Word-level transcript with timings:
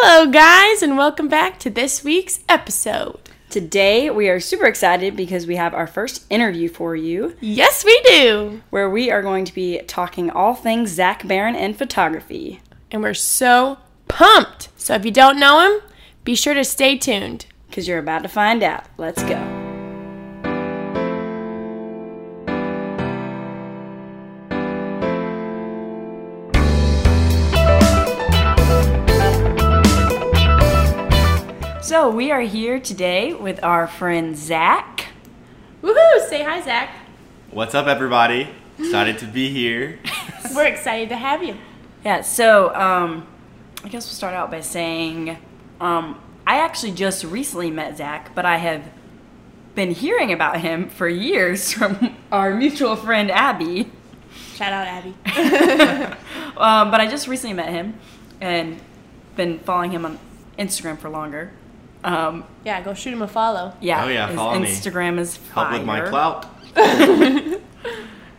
Hello, 0.00 0.30
guys, 0.30 0.80
and 0.80 0.96
welcome 0.96 1.26
back 1.26 1.58
to 1.58 1.70
this 1.70 2.04
week's 2.04 2.38
episode. 2.48 3.18
Today, 3.50 4.08
we 4.10 4.28
are 4.28 4.38
super 4.38 4.66
excited 4.66 5.16
because 5.16 5.44
we 5.44 5.56
have 5.56 5.74
our 5.74 5.88
first 5.88 6.24
interview 6.30 6.68
for 6.68 6.94
you 6.94 7.36
Yes, 7.40 7.84
we 7.84 8.00
do. 8.02 8.62
where 8.70 8.88
we 8.88 9.10
are 9.10 9.22
going 9.22 9.44
to 9.44 9.52
be 9.52 9.80
talking 9.88 10.30
all 10.30 10.54
things 10.54 10.90
Zach 10.90 11.26
Barron 11.26 11.56
and 11.56 11.76
photography. 11.76 12.60
And 12.92 13.02
we're 13.02 13.12
so 13.12 13.78
pumped. 14.06 14.68
So 14.76 14.94
if 14.94 15.04
you 15.04 15.10
don't 15.10 15.40
know 15.40 15.66
him, 15.68 15.80
be 16.22 16.36
sure 16.36 16.54
to 16.54 16.62
stay 16.64 16.96
tuned. 16.96 17.46
Because 17.66 17.88
you're 17.88 17.98
about 17.98 18.22
to 18.22 18.28
find 18.28 18.62
out. 18.62 18.84
Let's 18.98 19.24
go. 19.24 19.57
So, 31.88 32.10
we 32.10 32.30
are 32.30 32.42
here 32.42 32.78
today 32.78 33.32
with 33.32 33.64
our 33.64 33.86
friend 33.86 34.36
Zach. 34.36 35.06
Woohoo! 35.82 36.28
Say 36.28 36.42
hi, 36.42 36.60
Zach. 36.60 36.94
What's 37.50 37.74
up, 37.74 37.86
everybody? 37.86 38.50
Excited 38.78 39.18
to 39.20 39.24
be 39.24 39.48
here. 39.48 39.98
We're 40.54 40.66
excited 40.66 41.08
to 41.08 41.16
have 41.16 41.42
you. 41.42 41.56
Yeah, 42.04 42.20
so 42.20 42.74
um, 42.74 43.26
I 43.82 43.88
guess 43.88 44.04
we'll 44.04 44.12
start 44.12 44.34
out 44.34 44.50
by 44.50 44.60
saying 44.60 45.38
um, 45.80 46.20
I 46.46 46.60
actually 46.60 46.92
just 46.92 47.24
recently 47.24 47.70
met 47.70 47.96
Zach, 47.96 48.34
but 48.34 48.44
I 48.44 48.58
have 48.58 48.84
been 49.74 49.92
hearing 49.92 50.30
about 50.30 50.60
him 50.60 50.90
for 50.90 51.08
years 51.08 51.72
from 51.72 52.14
our 52.30 52.54
mutual 52.54 52.96
friend 52.96 53.30
Abby. 53.30 53.90
Shout 54.56 54.74
out, 54.74 54.86
Abby. 54.86 56.16
Um, 56.58 56.90
but 56.90 57.00
I 57.00 57.06
just 57.06 57.28
recently 57.28 57.54
met 57.54 57.70
him 57.70 57.98
and 58.42 58.78
been 59.36 59.60
following 59.60 59.92
him 59.92 60.04
on 60.04 60.18
Instagram 60.58 60.98
for 60.98 61.08
longer. 61.08 61.52
Um, 62.04 62.44
yeah, 62.64 62.80
go 62.82 62.94
shoot 62.94 63.12
him 63.12 63.22
a 63.22 63.28
follow. 63.28 63.74
yeah, 63.80 64.04
Oh, 64.04 64.08
yeah, 64.08 64.28
his 64.28 64.36
follow 64.36 64.58
me. 64.58 64.68
Instagram 64.68 65.18
is 65.18 65.36
fire. 65.36 65.64
Help 65.68 65.78
with 65.78 65.86
my 65.86 66.00
clout. 66.08 66.46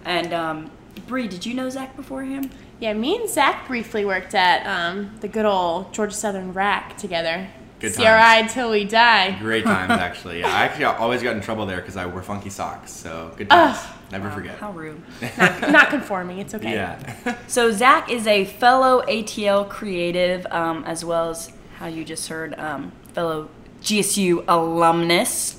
And 0.05 0.33
um, 0.33 0.71
Bre, 1.07 1.23
did 1.27 1.45
you 1.45 1.53
know 1.53 1.69
Zach 1.69 1.95
before 1.95 2.23
him? 2.23 2.49
Yeah, 2.79 2.93
me 2.93 3.15
and 3.17 3.29
Zach 3.29 3.67
briefly 3.67 4.05
worked 4.05 4.33
at 4.33 4.65
um, 4.65 5.11
the 5.19 5.27
good 5.27 5.45
old 5.45 5.93
Georgia 5.93 6.15
Southern 6.15 6.53
RAC 6.53 6.97
together. 6.97 7.47
Good 7.79 7.93
times. 7.93 8.51
CRI 8.51 8.53
till 8.53 8.71
we 8.71 8.85
die. 8.85 9.37
Great 9.39 9.63
times, 9.65 9.91
actually. 10.01 10.39
Yeah, 10.39 10.47
I 10.47 10.63
actually 10.65 10.85
always 10.85 11.21
got 11.21 11.35
in 11.35 11.41
trouble 11.41 11.65
there 11.65 11.77
because 11.77 11.95
I 11.95 12.05
wore 12.07 12.23
funky 12.23 12.49
socks. 12.49 12.91
So 12.91 13.31
good 13.37 13.49
times. 13.49 13.77
Ugh. 13.79 13.95
Never 14.11 14.31
forget. 14.31 14.57
How 14.57 14.71
rude. 14.71 15.01
Not, 15.37 15.71
not 15.71 15.89
conforming. 15.89 16.39
It's 16.39 16.55
okay. 16.55 16.71
Yeah. 16.73 17.37
So 17.47 17.71
Zach 17.71 18.09
is 18.09 18.25
a 18.25 18.45
fellow 18.45 19.03
ATL 19.05 19.69
creative, 19.69 20.47
um, 20.49 20.83
as 20.85 21.05
well 21.05 21.29
as 21.29 21.51
how 21.77 21.85
you 21.87 22.03
just 22.03 22.27
heard, 22.27 22.57
um, 22.57 22.91
fellow 23.19 23.49
GSU 23.83 24.45
alumnus, 24.47 25.57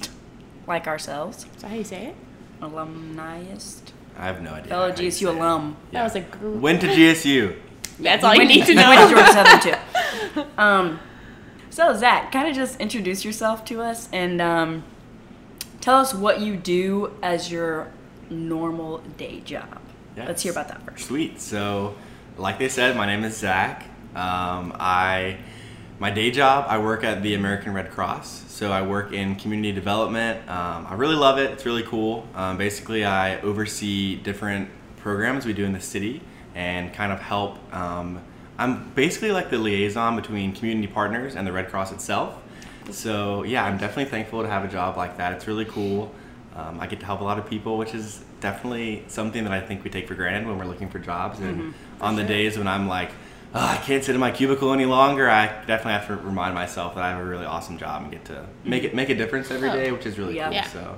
like 0.67 0.87
ourselves, 0.87 1.45
Is 1.57 1.61
that 1.63 1.69
how 1.69 1.75
you 1.77 1.85
say 1.85 2.07
it? 2.07 2.15
alumniist, 2.63 3.93
I 4.17 4.25
have 4.27 4.41
no 4.41 4.53
idea. 4.55 4.69
fellow 4.71 4.91
how 4.93 4.97
you 4.99 5.09
GSU 5.09 5.13
say 5.13 5.27
it. 5.27 5.35
alum. 5.37 5.77
That 5.93 6.03
was 6.05 6.15
a 6.17 6.21
group. 6.23 6.57
Went 6.59 6.81
to 6.81 6.87
GSU. 6.87 7.55
That's 8.01 8.25
all 8.25 8.35
you 8.35 8.47
need 8.47 8.65
to 8.65 8.73
he 8.73 8.77
went 8.77 9.11
to 9.11 9.15
know. 9.15 9.23
Georgia 9.23 9.33
Southern 9.33 9.61
too. 10.35 10.45
Um, 10.57 11.01
so 11.69 11.95
Zach, 11.95 12.33
kind 12.33 12.49
of 12.49 12.55
just 12.55 12.81
introduce 12.81 13.27
yourself 13.27 13.63
to 13.67 13.83
us 13.83 14.09
and 14.11 14.41
um, 14.41 14.83
tell 15.83 15.97
us 15.99 16.15
what 16.15 16.41
you 16.41 16.57
do 16.57 17.13
as 17.23 17.53
your 17.53 17.93
normal 18.31 18.99
day 19.19 19.41
job. 19.41 19.81
Let's 20.17 20.43
hear 20.43 20.53
about 20.53 20.69
that 20.69 20.83
first. 20.87 21.07
Sweet. 21.09 21.41
So, 21.41 21.95
like 22.39 22.59
they 22.59 22.69
said, 22.71 22.97
my 22.97 23.05
name 23.07 23.23
is 23.25 23.37
Zach. 23.37 23.85
Um, 24.15 24.75
I 24.81 25.39
my 26.01 26.11
day 26.11 26.31
job, 26.31 26.65
I 26.67 26.79
work 26.79 27.05
at 27.05 27.23
the 27.23 27.35
American 27.35 27.75
Red 27.75 27.91
Cross. 27.91 28.45
So 28.49 28.73
I 28.73 28.81
work 28.81 29.13
in 29.13 29.37
community 29.37 29.71
development. 29.71 30.41
Um, 30.49 30.87
I 30.89 30.95
really 30.95 31.15
love 31.15 31.39
it. 31.39 31.51
It's 31.51 31.67
really 31.67 31.83
cool. 31.83 32.27
Um, 32.35 32.57
basically, 32.57 33.05
I 33.05 33.39
oversee 33.43 34.17
different 34.17 34.71
programs 34.97 35.45
we 35.45 35.53
do 35.53 35.65
in 35.65 35.75
the 35.75 35.81
city 35.81 36.23
and 36.55 36.93
kind 36.95 37.13
of 37.13 37.21
help. 37.21 37.59
Um, 37.75 38.23
I'm 38.57 38.91
basically 38.95 39.31
like 39.31 39.51
the 39.51 39.59
liaison 39.59 40.17
between 40.17 40.55
community 40.55 40.87
partners 40.87 41.37
and 41.37 41.47
the 41.47 41.53
Red 41.53 41.69
Cross 41.69 41.93
itself. 41.93 42.39
So 42.91 43.43
yeah, 43.43 43.65
I'm 43.65 43.77
definitely 43.77 44.07
thankful 44.07 44.43
to 44.43 44.49
have 44.49 44.65
a 44.65 44.69
job 44.69 44.97
like 44.97 45.19
that. 45.19 45.35
It's 45.35 45.47
really 45.47 45.67
cool. 45.67 46.15
Um, 46.57 46.81
I 46.81 46.87
get 46.87 47.01
to 47.01 47.07
help 47.07 47.21
a 47.21 47.25
lot 47.25 47.39
of 47.39 47.47
people, 47.47 47.77
which 47.77 47.95
is 47.95 48.25
definitely 48.41 49.05
something 49.07 49.45
that 49.45 49.53
I 49.53 49.61
think 49.61 49.85
we 49.85 49.91
take 49.91 50.09
for 50.09 50.15
granted 50.15 50.47
when 50.47 50.59
we're 50.59 50.65
looking 50.65 50.89
for 50.89 50.99
jobs. 50.99 51.41
And 51.41 51.75
on 52.01 52.17
the 52.17 52.25
days 52.25 52.57
when 52.57 52.67
I'm 52.67 52.89
like, 52.89 53.11
oh, 53.55 53.59
I 53.67 53.77
can't 53.79 54.03
sit 54.05 54.15
in 54.15 54.21
my 54.21 54.31
cubicle 54.31 54.73
any 54.73 54.87
longer, 54.87 55.29
I 55.29 55.47
definitely 55.67 55.93
have 55.93 56.07
to 56.09 56.17
remind 56.17 56.55
myself 56.55 56.95
that 56.95 57.05
I 57.05 57.11
have 57.11 57.21
a 57.21 57.25
really 57.25 57.47
awesome 57.47 57.79
job 57.79 58.03
and 58.03 58.11
get 58.13 58.25
to 58.27 58.47
make 58.65 58.85
it 58.85 58.95
make 58.95 59.09
a 59.09 59.15
difference 59.15 59.51
every 59.51 59.69
Oh. 59.71 59.93
which 59.95 60.07
is 60.07 60.19
really 60.19 60.37
Yeah. 60.37 60.45
cool. 60.47 60.55
Yeah. 60.55 60.67
So 60.69 60.95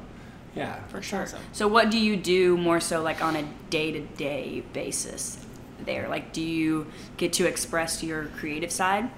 yeah, 0.55 0.75
For 0.89 1.01
sure. 1.01 1.23
awesome. 1.23 1.41
So, 1.53 1.67
what 1.67 1.91
do 1.91 1.99
you 1.99 2.15
do 2.17 2.57
more 2.59 2.79
so 2.81 3.03
like 3.03 3.23
on 3.25 3.37
a 3.37 3.45
day 3.71 3.91
to 3.93 4.01
day 4.01 4.63
basis 4.75 5.39
there? 5.85 6.09
Like, 6.09 6.33
do 6.35 6.43
you 6.43 6.87
get 7.17 7.33
to 7.35 7.47
express 7.47 8.03
your 8.03 8.27
creative 8.39 8.71
side? 8.71 9.09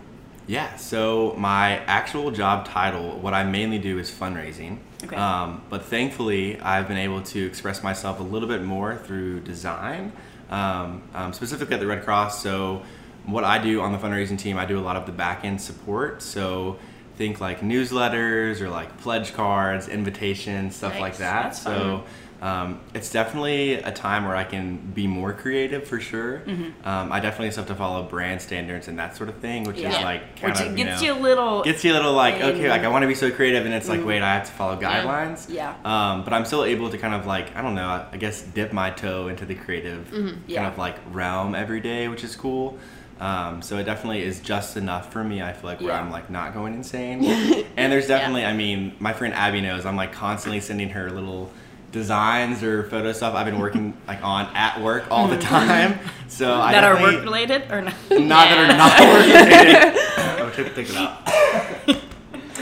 Yeah, 0.47 0.77
so 0.77 1.34
my 1.39 1.78
actual 1.87 2.31
job 2.31 2.67
title, 2.67 3.19
what 3.19 3.33
I 3.33 3.44
mainly 3.44 3.78
do 3.78 3.99
is 3.99 4.11
fundraising. 4.11 4.77
Okay. 5.03 5.17
Um, 5.17 5.62
but 5.71 5.87
thankfully, 5.87 6.61
I've 6.61 6.87
been 6.87 6.99
able 6.99 7.23
to 7.23 7.44
express 7.47 7.83
myself 7.83 8.21
a 8.21 8.23
little 8.23 8.47
bit 8.49 8.62
more 8.62 8.94
through 8.97 9.41
design, 9.41 10.12
um, 10.50 11.03
um, 11.15 11.33
specifically 11.33 11.75
at 11.75 11.81
the 11.81 11.87
Red 11.87 12.05
Cross. 12.05 12.43
So, 12.43 12.83
what 13.27 13.45
I 13.45 13.59
do 13.59 13.81
on 13.81 13.93
the 13.93 13.99
fundraising 13.99 14.39
team, 14.39 14.57
I 14.59 14.67
do 14.67 14.79
a 14.79 14.83
lot 14.83 14.97
of 14.97 15.07
the 15.07 15.12
back 15.12 15.45
end 15.45 15.61
support. 15.61 16.23
So, 16.23 16.77
think 17.17 17.41
like 17.41 17.61
newsletters 17.61 18.61
or 18.61 18.69
like 18.69 18.99
pledge 18.99 19.35
cards, 19.35 19.89
invitations, 19.89 20.75
stuff 20.77 20.99
like 20.99 21.19
that. 21.19 21.55
So, 21.55 22.05
um, 22.43 22.81
it's 22.93 23.11
definitely 23.11 23.75
a 23.75 23.91
time 23.93 24.27
where 24.27 24.37
I 24.37 24.45
can 24.45 24.77
be 24.77 25.07
more 25.07 25.33
creative 25.33 25.87
for 25.87 25.99
sure. 26.01 26.43
Mm-hmm. 26.45 26.87
Um, 26.87 27.11
I 27.12 27.21
definitely 27.21 27.53
still 27.53 27.62
have 27.62 27.69
to 27.69 27.75
follow 27.77 28.03
brand 28.03 28.43
standards 28.43 28.89
and 28.89 28.99
that 28.99 29.17
sort 29.17 29.31
of 29.31 29.37
thing, 29.37 29.65
which 29.65 29.79
is 29.79 29.95
like 29.95 30.37
kind 30.37 30.53
of 30.53 30.59
Which 30.61 30.69
of 30.71 30.77
gets 30.77 31.01
you, 31.03 31.15
you, 31.15 31.21
a 31.21 31.23
little. 31.23 31.62
gets 31.62 31.85
you 31.85 31.93
a 31.93 31.95
little 31.95 32.12
like 32.12 32.35
okay, 32.35 32.69
like 32.69 32.83
I 32.83 32.89
want 32.89 33.03
to 33.03 33.09
be 33.09 33.15
so 33.15 33.31
creative, 33.31 33.65
and 33.65 33.73
it's 33.75 33.89
like 33.89 34.05
wait, 34.05 34.21
I 34.21 34.35
have 34.35 34.45
to 34.47 34.53
follow 34.53 34.79
guidelines. 34.79 35.49
Yeah. 35.49 35.75
Um, 35.85 36.25
but 36.25 36.33
I'm 36.35 36.45
still 36.45 36.65
able 36.65 36.91
to 36.91 36.99
kind 36.99 37.15
of 37.15 37.27
like 37.27 37.56
I 37.56 37.62
don't 37.62 37.77
know, 37.77 38.05
I 38.12 38.17
guess 38.19 38.43
dip 38.43 38.73
my 38.75 38.91
toe 38.91 39.29
into 39.29 39.47
the 39.47 39.55
creative 39.55 40.11
kind 40.11 40.43
Yeah. 40.47 40.69
of 40.69 40.77
like 40.77 40.97
realm 41.12 41.55
every 41.55 41.81
day, 41.81 42.09
which 42.09 42.25
is 42.25 42.35
cool. 42.37 42.77
Um, 43.20 43.62
so 43.62 43.78
it 43.78 43.84
definitely 43.84 44.22
is 44.22 44.41
just 44.41 44.76
enough 44.76 45.12
for 45.12 45.22
me. 45.22 45.41
I 45.41 45.52
feel 45.52 45.70
like 45.70 45.80
where 45.80 45.91
Yeah. 45.91 46.00
I'm 46.00 46.10
like 46.10 46.30
not 46.30 46.52
going 46.52 46.75
insane. 46.75 47.25
and 47.76 47.92
there's 47.92 48.08
definitely, 48.08 48.44
I 48.44 48.52
mean, 48.54 48.94
my 48.98 49.12
friend 49.12 49.32
Abby 49.34 49.60
knows 49.60 49.86
I'm 49.86 49.97
like 49.97 50.12
constantly 50.12 50.60
sending 50.60 50.88
her 50.91 51.10
little 51.10 51.50
designs 51.92 52.64
or 52.64 52.82
photo 52.84 53.12
stuff 53.12 53.34
I've 53.36 53.47
been 53.47 53.60
working 53.60 53.97
like 54.08 54.22
on 54.25 54.47
at 54.56 54.80
work 54.80 55.04
all 55.12 55.28
the 55.28 55.38
time. 55.38 55.98
So 56.28 56.60
I 56.60 56.72
Mm-hmm. 56.72 56.72
that 56.72 56.84
are 56.84 57.00
work 57.00 57.22
related 57.25 57.70
or 57.70 57.82
not? 57.82 57.94
not 58.10 58.48
that 58.48 58.58
are 58.58 58.76
not 58.76 59.00
work 59.00 59.26
related. 59.26 60.00
oh, 60.42 60.52
take, 60.56 60.75
take 60.75 60.91
it 60.91 60.96
out. 60.96 61.25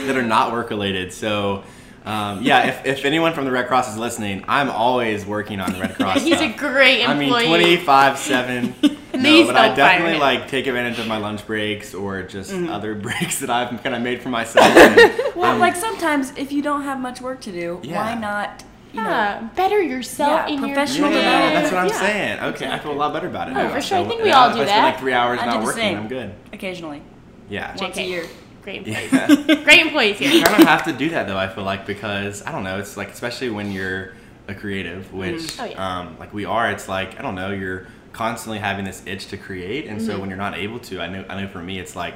that 0.05 0.15
are 0.15 0.21
not 0.21 0.51
work 0.51 0.69
related. 0.69 1.11
So, 1.13 1.63
um, 2.05 2.43
yeah, 2.43 2.67
if, 2.67 2.85
if 2.85 3.05
anyone 3.05 3.33
from 3.33 3.45
the 3.45 3.51
Red 3.51 3.67
Cross 3.67 3.89
is 3.91 3.97
listening, 3.97 4.43
I'm 4.47 4.69
always 4.69 5.25
working 5.25 5.59
on 5.59 5.73
the 5.73 5.79
Red 5.79 5.95
Cross. 5.95 6.21
He's 6.21 6.33
a 6.35 6.49
stuff. 6.49 6.57
great 6.57 7.07
I 7.07 7.13
mean, 7.17 7.29
25 7.29 8.17
7. 8.19 8.75
No, 9.21 9.45
but 9.45 9.55
I 9.55 9.67
don't 9.67 9.75
fire 9.77 9.99
definitely 9.99 10.19
like 10.19 10.47
take 10.47 10.65
advantage 10.67 10.97
of 10.99 11.07
my 11.07 11.17
lunch 11.17 11.45
breaks 11.45 11.93
or 11.93 12.23
just 12.23 12.51
Mm-hmm. 12.51 12.69
other 12.69 12.95
breaks 13.07 13.39
that 13.39 13.49
I've 13.49 13.81
kind 13.83 13.95
of 13.95 14.01
made 14.01 14.21
for 14.21 14.29
myself. 14.29 14.65
And 14.65 14.95
Well, 15.35 15.51
I'm- 15.51 15.59
like 15.59 15.75
sometimes 15.75 16.33
if 16.37 16.51
you 16.51 16.61
don't 16.61 16.83
have 16.83 16.99
much 16.99 17.21
work 17.21 17.39
to 17.41 17.51
do, 17.51 17.79
why 17.85 18.15
not? 18.15 18.63
You 18.91 19.01
know, 19.01 19.09
yeah, 19.09 19.49
better 19.55 19.81
yourself 19.81 20.47
Yeah, 20.47 20.53
in 20.53 20.59
professional 20.59 21.09
your 21.09 21.19
yeah, 21.19 21.31
development. 21.51 21.63
that's 21.63 21.71
what 21.73 21.81
I'm 21.81 21.87
Yeah. 21.89 22.37
saying. 22.39 22.53
Okay, 22.53 22.67
I 22.71 22.77
feel 22.79 22.91
a 22.91 22.93
lot 22.93 23.11
better 23.11 23.27
about 23.27 23.47
it. 23.47 23.51
Oh, 23.51 23.63
now. 23.63 23.73
for 23.73 23.81
sure. 23.81 23.97
I 23.97 24.07
think 24.07 24.21
we 24.21 24.29
yeah, 24.29 24.39
all 24.39 24.49
if 24.49 24.55
do 24.55 24.61
I 24.61 24.65
spend 24.65 24.83
that. 24.83 24.91
like 24.91 24.99
three 24.99 25.13
hours 25.13 25.39
I 25.41 25.45
not 25.47 25.63
working, 25.63 25.81
same. 25.81 25.97
I'm 25.97 26.07
good. 26.07 26.33
occasionally, 26.53 27.01
Yeah. 27.49 27.75
once 27.79 27.97
a 27.97 28.03
year. 28.03 28.25
Great 28.63 28.87
employees. 28.87 29.11
Yeah. 29.11 29.63
Great 29.63 29.79
employees 29.81 30.21
you 30.21 30.29
here. 30.29 30.43
kind 30.45 30.61
of 30.61 30.67
have 30.67 30.83
to 30.85 30.93
do 30.93 31.09
that 31.09 31.27
though. 31.27 31.37
I 31.37 31.47
feel 31.49 31.63
like 31.63 31.85
because 31.87 32.43
I 32.45 32.51
don't 32.51 32.63
know. 32.63 32.77
It's 32.77 32.95
like 32.95 33.09
especially 33.09 33.49
when 33.49 33.71
you're 33.71 34.13
a 34.47 34.53
creative, 34.53 35.11
which 35.11 35.59
Oh, 35.59 35.65
yeah. 35.65 35.99
um, 35.99 36.15
like 36.19 36.31
we 36.33 36.45
are. 36.45 36.69
It's 36.71 36.87
like 36.87 37.19
I 37.19 37.23
don't 37.23 37.35
know. 37.35 37.49
You're 37.51 37.87
constantly 38.13 38.59
having 38.59 38.85
this 38.85 39.01
itch 39.05 39.27
to 39.27 39.37
create, 39.37 39.87
and 39.87 39.97
Mm-hmm. 39.99 40.07
so 40.07 40.19
when 40.19 40.29
you're 40.29 40.37
not 40.37 40.55
able 40.57 40.79
to, 40.79 41.01
I 41.01 41.07
know. 41.07 41.25
I 41.29 41.41
know 41.41 41.47
for 41.47 41.61
me, 41.61 41.79
it's 41.79 41.95
like 41.95 42.15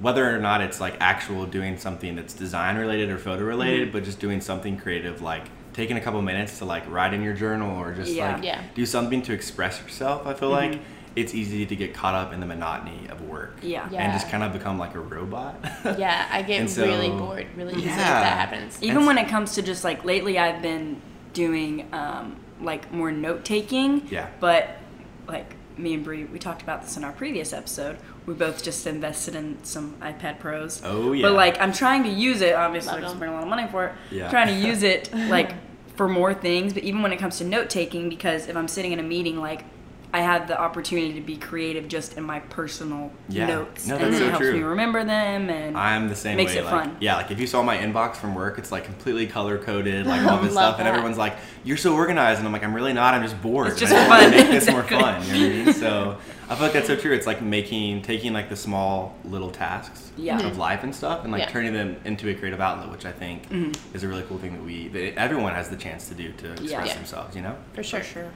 whether 0.00 0.34
or 0.34 0.38
not 0.40 0.60
it's 0.60 0.80
like 0.80 0.96
actual 1.00 1.46
doing 1.46 1.78
something 1.78 2.16
that's 2.16 2.34
design 2.34 2.76
related 2.76 3.10
or 3.10 3.18
photo 3.18 3.44
related, 3.44 3.82
Mm-hmm. 3.88 3.92
but 3.92 4.04
just 4.04 4.18
doing 4.18 4.40
something 4.40 4.76
creative 4.78 5.22
like 5.22 5.44
taking 5.72 5.96
a 5.96 6.00
couple 6.00 6.20
minutes 6.22 6.58
to 6.58 6.64
like 6.64 6.88
write 6.90 7.12
in 7.14 7.22
your 7.22 7.34
journal 7.34 7.78
or 7.78 7.92
just 7.94 8.12
Yeah. 8.12 8.34
like 8.34 8.44
Yeah. 8.44 8.62
do 8.74 8.86
something 8.86 9.22
to 9.22 9.32
express 9.32 9.80
yourself. 9.82 10.26
I 10.26 10.34
feel 10.34 10.50
Mm-hmm. 10.50 10.72
like 10.72 10.80
it's 11.16 11.32
easy 11.34 11.64
to 11.66 11.76
get 11.76 11.94
caught 11.94 12.14
up 12.14 12.32
in 12.32 12.40
the 12.40 12.46
monotony 12.46 13.06
of 13.08 13.20
work. 13.22 13.58
Yeah. 13.62 13.88
Yeah. 13.90 14.02
And 14.02 14.12
just 14.12 14.28
kind 14.28 14.42
of 14.42 14.52
become 14.52 14.78
like 14.78 14.94
a 14.96 15.00
robot. 15.00 15.54
Yeah, 15.98 16.26
I 16.30 16.42
get 16.42 16.68
so- 16.70 16.84
really 16.84 17.08
bored 17.10 17.46
really 17.56 17.74
easily 17.74 17.90
if 17.90 17.96
that 17.96 18.38
happens. 18.38 18.78
Even 18.82 18.94
That's- 19.02 19.06
when 19.06 19.18
it 19.18 19.28
comes 19.28 19.54
to 19.54 19.62
just 19.62 19.84
like 19.84 20.04
lately, 20.04 20.38
I've 20.40 20.60
been 20.62 21.00
doing 21.34 21.88
um, 21.92 22.36
like 22.60 22.90
more 22.92 23.12
note 23.12 23.44
taking. 23.44 24.06
Yeah. 24.08 24.28
But 24.40 24.76
like 25.26 25.54
me 25.76 25.94
and 25.94 26.04
Bre, 26.04 26.24
we 26.32 26.38
talked 26.38 26.62
about 26.62 26.82
this 26.82 26.96
in 26.96 27.04
our 27.04 27.12
previous 27.12 27.52
episode. 27.52 27.98
we 28.26 28.34
both 28.34 28.62
just 28.62 28.86
invested 28.86 29.34
in 29.34 29.62
some 29.64 29.96
iPad 30.00 30.38
Pros. 30.38 30.80
Oh, 30.84 31.12
yeah. 31.12 31.22
But 31.22 31.32
like 31.32 31.60
I'm 31.60 31.72
trying 31.72 32.04
to 32.04 32.08
use 32.08 32.40
it. 32.40 32.54
Obviously, 32.54 32.92
I 32.92 33.00
just 33.00 33.12
them. 33.12 33.18
spent 33.18 33.32
a 33.32 33.34
lot 33.34 33.42
of 33.42 33.48
money 33.48 33.66
for 33.68 33.86
it. 33.86 33.94
Yeah. 34.10 34.30
Trying 34.30 34.48
to 34.48 34.66
use 34.66 34.82
it 34.94 35.12
like 35.14 35.52
for 35.96 36.08
more 36.08 36.34
things, 36.34 36.72
but 36.74 36.82
even 36.82 37.02
when 37.02 37.12
it 37.12 37.18
comes 37.18 37.38
to 37.38 37.44
note 37.44 37.70
taking, 37.70 38.08
because 38.08 38.48
if 38.48 38.56
I'm 38.56 38.68
sitting 38.68 38.92
in 38.92 38.98
a 38.98 39.02
meeting, 39.04 39.40
like 39.40 39.64
I 40.14 40.20
have 40.20 40.46
the 40.46 40.56
opportunity 40.56 41.12
to 41.14 41.20
be 41.20 41.36
creative 41.36 41.88
just 41.88 42.16
in 42.16 42.22
my 42.22 42.38
personal 42.38 43.10
Yeah. 43.28 43.46
notes, 43.46 43.88
No, 43.88 43.96
and 43.96 44.04
that's 44.04 44.14
it 44.14 44.18
so 44.20 44.24
helps 44.30 44.38
true. 44.46 44.52
me 44.52 44.62
remember 44.62 45.02
them. 45.02 45.50
And 45.50 45.76
I'm 45.76 46.08
the 46.08 46.14
same 46.14 46.36
Makes 46.36 46.52
way. 46.52 46.58
it 46.60 46.64
like, 46.66 46.84
fun. 46.84 46.96
Yeah, 47.00 47.16
like 47.16 47.32
if 47.32 47.40
you 47.40 47.48
saw 47.48 47.64
my 47.64 47.76
inbox 47.78 48.14
from 48.14 48.32
work, 48.32 48.56
it's 48.56 48.70
like 48.70 48.84
completely 48.84 49.26
color 49.26 49.58
coded, 49.58 50.06
like 50.06 50.24
all 50.24 50.38
this 50.42 50.54
Love 50.54 50.74
stuff, 50.74 50.78
and 50.78 50.86
everyone's 50.86 51.18
like, 51.18 51.34
"You're 51.64 51.76
so 51.76 51.94
organized," 51.96 52.38
and 52.38 52.46
I'm 52.46 52.52
like, 52.52 52.62
"I'm 52.62 52.74
really 52.74 52.92
not. 52.92 53.12
I'm 53.14 53.22
just 53.24 53.42
bored. 53.42 53.66
It's 53.66 53.80
just 53.80 53.92
I 53.92 54.06
fun. 54.06 54.30
to 54.30 54.36
make 54.38 54.50
this 54.52 54.70
more 54.70 54.84
fun." 54.84 54.92
You 54.94 55.00
know 55.00 55.14
what 55.16 55.26
I 55.32 55.64
mean? 55.64 55.72
So 55.74 56.16
I 56.48 56.54
feel 56.54 56.62
like 56.66 56.74
that's 56.74 56.86
so 56.86 56.94
true. 56.94 57.12
It's 57.12 57.26
like 57.26 57.42
making, 57.42 58.02
taking 58.02 58.32
like 58.32 58.48
the 58.48 58.56
small 58.56 59.16
little 59.24 59.50
tasks 59.50 60.12
Yeah. 60.16 60.46
of 60.46 60.58
life 60.58 60.84
and 60.84 60.94
stuff, 60.94 61.24
and 61.24 61.32
like 61.32 61.40
Yeah. 61.40 61.48
turning 61.50 61.72
them 61.72 61.96
into 62.04 62.28
a 62.28 62.34
creative 62.34 62.60
outlet, 62.60 62.88
which 62.92 63.04
I 63.04 63.10
think 63.10 63.48
is 63.92 64.04
a 64.04 64.08
really 64.08 64.22
cool 64.28 64.38
thing 64.38 64.52
that 64.52 64.62
we, 64.62 64.86
that 64.88 65.18
everyone 65.18 65.54
has 65.54 65.70
the 65.70 65.76
chance 65.76 66.06
to 66.08 66.14
do 66.14 66.30
to 66.34 66.52
express 66.52 66.70
Mm-hmm. 66.70 66.86
Yeah. 66.86 66.94
themselves. 66.94 67.34
You 67.34 67.42
know? 67.42 67.56
For 67.72 67.82
sure. 67.82 67.98
for 67.98 68.06
sure. 68.06 68.30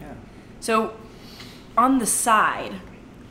Yeah. 0.00 0.06
So, 0.60 0.92
on 1.76 1.98
the 1.98 2.06
side, 2.06 2.74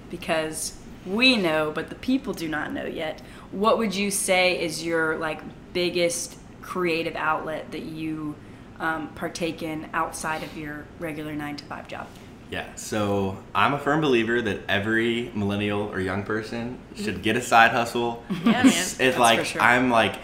because 0.10 0.78
we 1.06 1.36
know, 1.36 1.72
but 1.72 1.90
the 1.90 1.96
people 1.96 2.34
do 2.34 2.48
not 2.48 2.74
know 2.74 2.86
yet, 2.86 3.22
what 3.52 3.78
would 3.78 3.96
you 3.96 4.12
say 4.12 4.62
is 4.62 4.84
your 4.84 5.18
like 5.18 5.42
biggest 5.74 6.38
creative 6.62 7.16
outlet 7.16 7.72
that 7.72 7.84
you 7.84 8.36
um, 8.80 9.10
partake 9.10 9.62
in 9.64 9.90
outside 9.94 10.44
of 10.44 10.56
your 10.58 10.86
regular 11.00 11.34
nine 11.34 11.56
to 11.58 11.66
five 11.66 11.88
job? 11.88 12.08
Yeah, 12.52 12.66
so 12.76 13.38
I'm 13.54 13.76
a 13.76 13.80
firm 13.80 14.02
believer 14.02 14.42
that 14.42 14.62
every 14.68 15.32
millennial 15.36 15.82
or 15.82 16.00
young 16.00 16.24
person 16.24 16.80
should 16.96 17.22
get 17.22 17.36
a 17.38 17.42
side 17.42 17.72
hustle. 17.72 18.24
Yeah, 18.44 18.64
man. 18.64 18.66
It's, 18.68 18.96
That's 18.96 19.20
like 19.20 19.40
for 19.40 19.46
sure. 19.46 19.62
I'm 19.62 19.92
like, 19.92 20.16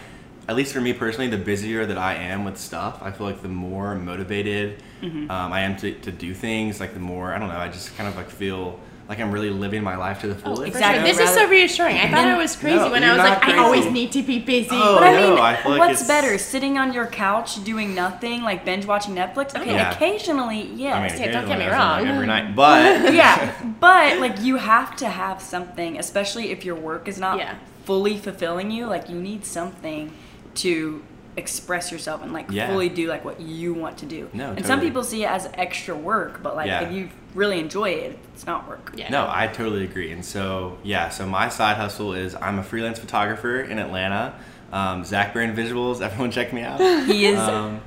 at 0.48 0.54
least 0.56 0.72
for 0.72 0.80
me 0.80 0.92
personally, 0.92 1.28
the 1.28 1.36
busier 1.38 1.86
that 1.86 1.98
I 1.98 2.14
am 2.14 2.44
with 2.44 2.56
stuff, 2.58 3.02
I 3.02 3.10
feel 3.10 3.26
like 3.26 3.42
the 3.42 3.48
more 3.48 3.94
motivated 3.94 4.82
Mm-hmm. 5.02 5.30
um, 5.30 5.52
I 5.52 5.60
am 5.60 5.76
to, 5.76 5.92
to 5.92 6.10
do 6.10 6.32
things. 6.32 6.80
Like 6.80 6.94
the 6.94 7.00
more 7.00 7.34
I 7.34 7.38
don't 7.38 7.48
know, 7.48 7.58
I 7.58 7.68
just 7.68 7.94
kind 7.98 8.08
of 8.08 8.16
like 8.16 8.30
feel 8.30 8.80
like 9.10 9.20
I'm 9.20 9.30
really 9.30 9.50
living 9.50 9.82
my 9.84 9.94
life 9.94 10.22
to 10.22 10.26
the 10.26 10.34
fullest. 10.34 10.62
For 10.62 10.66
Exactly. 10.68 10.98
sure. 11.12 11.18
This 11.18 11.28
is 11.28 11.34
so 11.34 11.46
reassuring. 11.48 11.96
I 11.96 12.04
thought 12.04 12.12
Then- 12.12 12.28
I 12.34 12.38
was 12.46 12.56
crazy 12.56 12.76
No, 12.76 12.90
when 12.90 13.04
I 13.04 13.10
was 13.12 13.18
like, 13.18 13.40
crazy. 13.42 13.58
I 13.58 13.62
always 13.62 13.86
need 13.92 14.10
to 14.12 14.22
be 14.22 14.38
busy. 14.38 14.68
Oh, 14.72 14.94
But 14.98 15.02
I 15.08 15.12
no, 15.20 15.30
mean, 15.34 15.38
I 15.38 15.56
feel 15.56 15.72
like 15.72 15.78
what's 15.80 16.00
it's- 16.00 16.08
better, 16.08 16.38
sitting 16.38 16.78
on 16.78 16.94
your 16.94 17.06
couch 17.06 17.62
doing 17.62 17.94
nothing, 17.94 18.42
like 18.42 18.64
binge 18.64 18.86
watching 18.86 19.14
Netflix? 19.14 19.54
Okay, 19.54 19.74
Yeah. 19.74 19.92
occasionally, 19.94 20.60
I 20.62 20.64
mean, 20.64 20.78
yes. 20.78 21.20
Yeah, 21.20 21.30
don't 21.30 21.46
get 21.46 21.58
me 21.58 21.66
I 21.66 21.68
was 21.68 21.72
like 21.78 21.98
wrong. 22.06 22.06
Every 22.14 22.26
night, 22.26 22.56
but 22.56 23.12
yeah, 23.22 23.52
but 23.80 24.18
like 24.18 24.40
you 24.40 24.56
have 24.56 24.96
to 24.96 25.08
have 25.10 25.42
something, 25.42 25.98
especially 25.98 26.50
if 26.52 26.64
your 26.64 26.74
work 26.76 27.06
is 27.06 27.18
not 27.20 27.36
Yeah. 27.38 27.54
fully 27.84 28.16
fulfilling 28.16 28.70
you. 28.70 28.86
Like 28.86 29.10
you 29.10 29.20
need 29.20 29.44
something 29.44 30.10
to 30.56 31.02
express 31.36 31.92
yourself 31.92 32.22
and 32.22 32.32
like 32.32 32.50
Yeah. 32.50 32.66
fully 32.68 32.88
do 32.88 33.08
like 33.08 33.24
what 33.24 33.40
you 33.40 33.74
want 33.74 33.98
to 33.98 34.06
do. 34.06 34.28
No, 34.32 34.52
and 34.56 34.64
some 34.64 34.80
people 34.80 35.04
see 35.04 35.24
it 35.24 35.30
as 35.30 35.48
extra 35.54 35.94
work, 35.94 36.42
but 36.42 36.56
like 36.56 36.66
Yeah. 36.68 36.80
if 36.82 36.92
you 36.92 37.10
really 37.34 37.60
enjoy 37.60 37.90
it, 37.90 38.18
it's 38.32 38.46
not 38.46 38.66
work. 38.66 38.92
Yeah. 38.96 39.10
No, 39.10 39.28
I 39.30 39.46
totally 39.46 39.84
agree. 39.84 40.10
And 40.12 40.24
so, 40.24 40.78
yeah, 40.82 41.10
so 41.10 41.26
my 41.26 41.50
side 41.50 41.76
hustle 41.76 42.14
is 42.14 42.34
I'm 42.40 42.58
a 42.58 42.62
freelance 42.62 42.98
photographer 42.98 43.60
in 43.60 43.78
Atlanta. 43.78 44.32
Um, 44.72 45.04
Zach 45.04 45.34
Barron 45.34 45.54
Visuals, 45.54 46.00
everyone 46.06 46.30
check 46.30 46.52
me 46.54 46.62
out. 46.62 46.80
He 46.80 47.26
is 47.26 47.38
Um, 47.38 47.80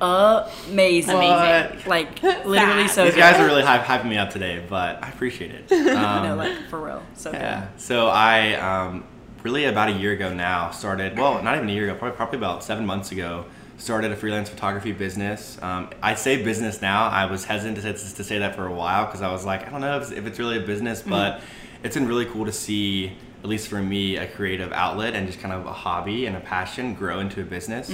amazing. 0.68 1.16
What? 1.16 1.86
Like 1.86 2.22
literally 2.22 2.88
so 2.88 3.04
These 3.04 3.14
good. 3.14 3.20
guys 3.20 3.40
are 3.40 3.46
really 3.46 3.62
hype, 3.62 3.82
hyping 3.82 4.08
me 4.08 4.16
up 4.18 4.30
today, 4.30 4.64
but 4.68 5.02
I 5.02 5.08
appreciate 5.08 5.50
it. 5.52 5.72
Um, 6.00 6.22
no, 6.22 6.36
like 6.36 6.68
for 6.68 6.78
real. 6.80 7.02
So 7.14 7.32
yeah. 7.32 7.66
So 7.76 8.06
I 8.08 8.54
um, 8.54 9.04
really 9.42 9.64
about 9.64 9.88
a 9.88 9.92
year 9.92 10.12
ago 10.12 10.32
now 10.32 10.70
started. 10.70 11.18
Well, 11.18 11.42
not 11.42 11.56
even 11.56 11.68
a 11.68 11.72
year 11.72 11.84
ago. 11.84 11.98
Probably 11.98 12.16
probably 12.16 12.38
about 12.38 12.62
seven 12.64 12.86
months 12.86 13.12
ago. 13.12 13.46
Started 13.78 14.12
a 14.12 14.16
freelance 14.16 14.48
photography 14.48 14.92
business. 14.92 15.58
Um, 15.62 15.88
I 16.02 16.14
say 16.14 16.42
business 16.42 16.82
now. 16.82 17.06
I 17.08 17.24
was 17.24 17.44
hesitant 17.44 17.76
to 17.76 17.82
say, 17.82 17.92
to 17.92 18.24
say 18.24 18.38
that 18.38 18.54
for 18.54 18.66
a 18.66 18.74
while 18.74 19.06
because 19.06 19.22
I 19.22 19.32
was 19.32 19.44
like, 19.44 19.66
I 19.66 19.70
don't 19.70 19.80
know 19.80 19.96
if 19.96 20.02
it's, 20.02 20.12
if 20.12 20.26
it's 20.26 20.38
really 20.38 20.58
a 20.58 20.66
business, 20.66 21.00
but 21.02 21.40
it's 21.82 21.96
been 21.96 22.06
really 22.06 22.26
cool 22.26 22.44
to 22.44 22.52
see. 22.52 23.12
At 23.42 23.48
least 23.48 23.68
for 23.68 23.80
me, 23.80 24.18
a 24.18 24.26
creative 24.26 24.70
outlet 24.70 25.14
and 25.14 25.26
just 25.26 25.40
kind 25.40 25.54
of 25.54 25.64
a 25.64 25.72
hobby 25.72 26.26
and 26.26 26.36
a 26.36 26.40
passion 26.40 26.92
grow 26.92 27.20
into 27.20 27.40
a 27.40 27.44
business. 27.44 27.88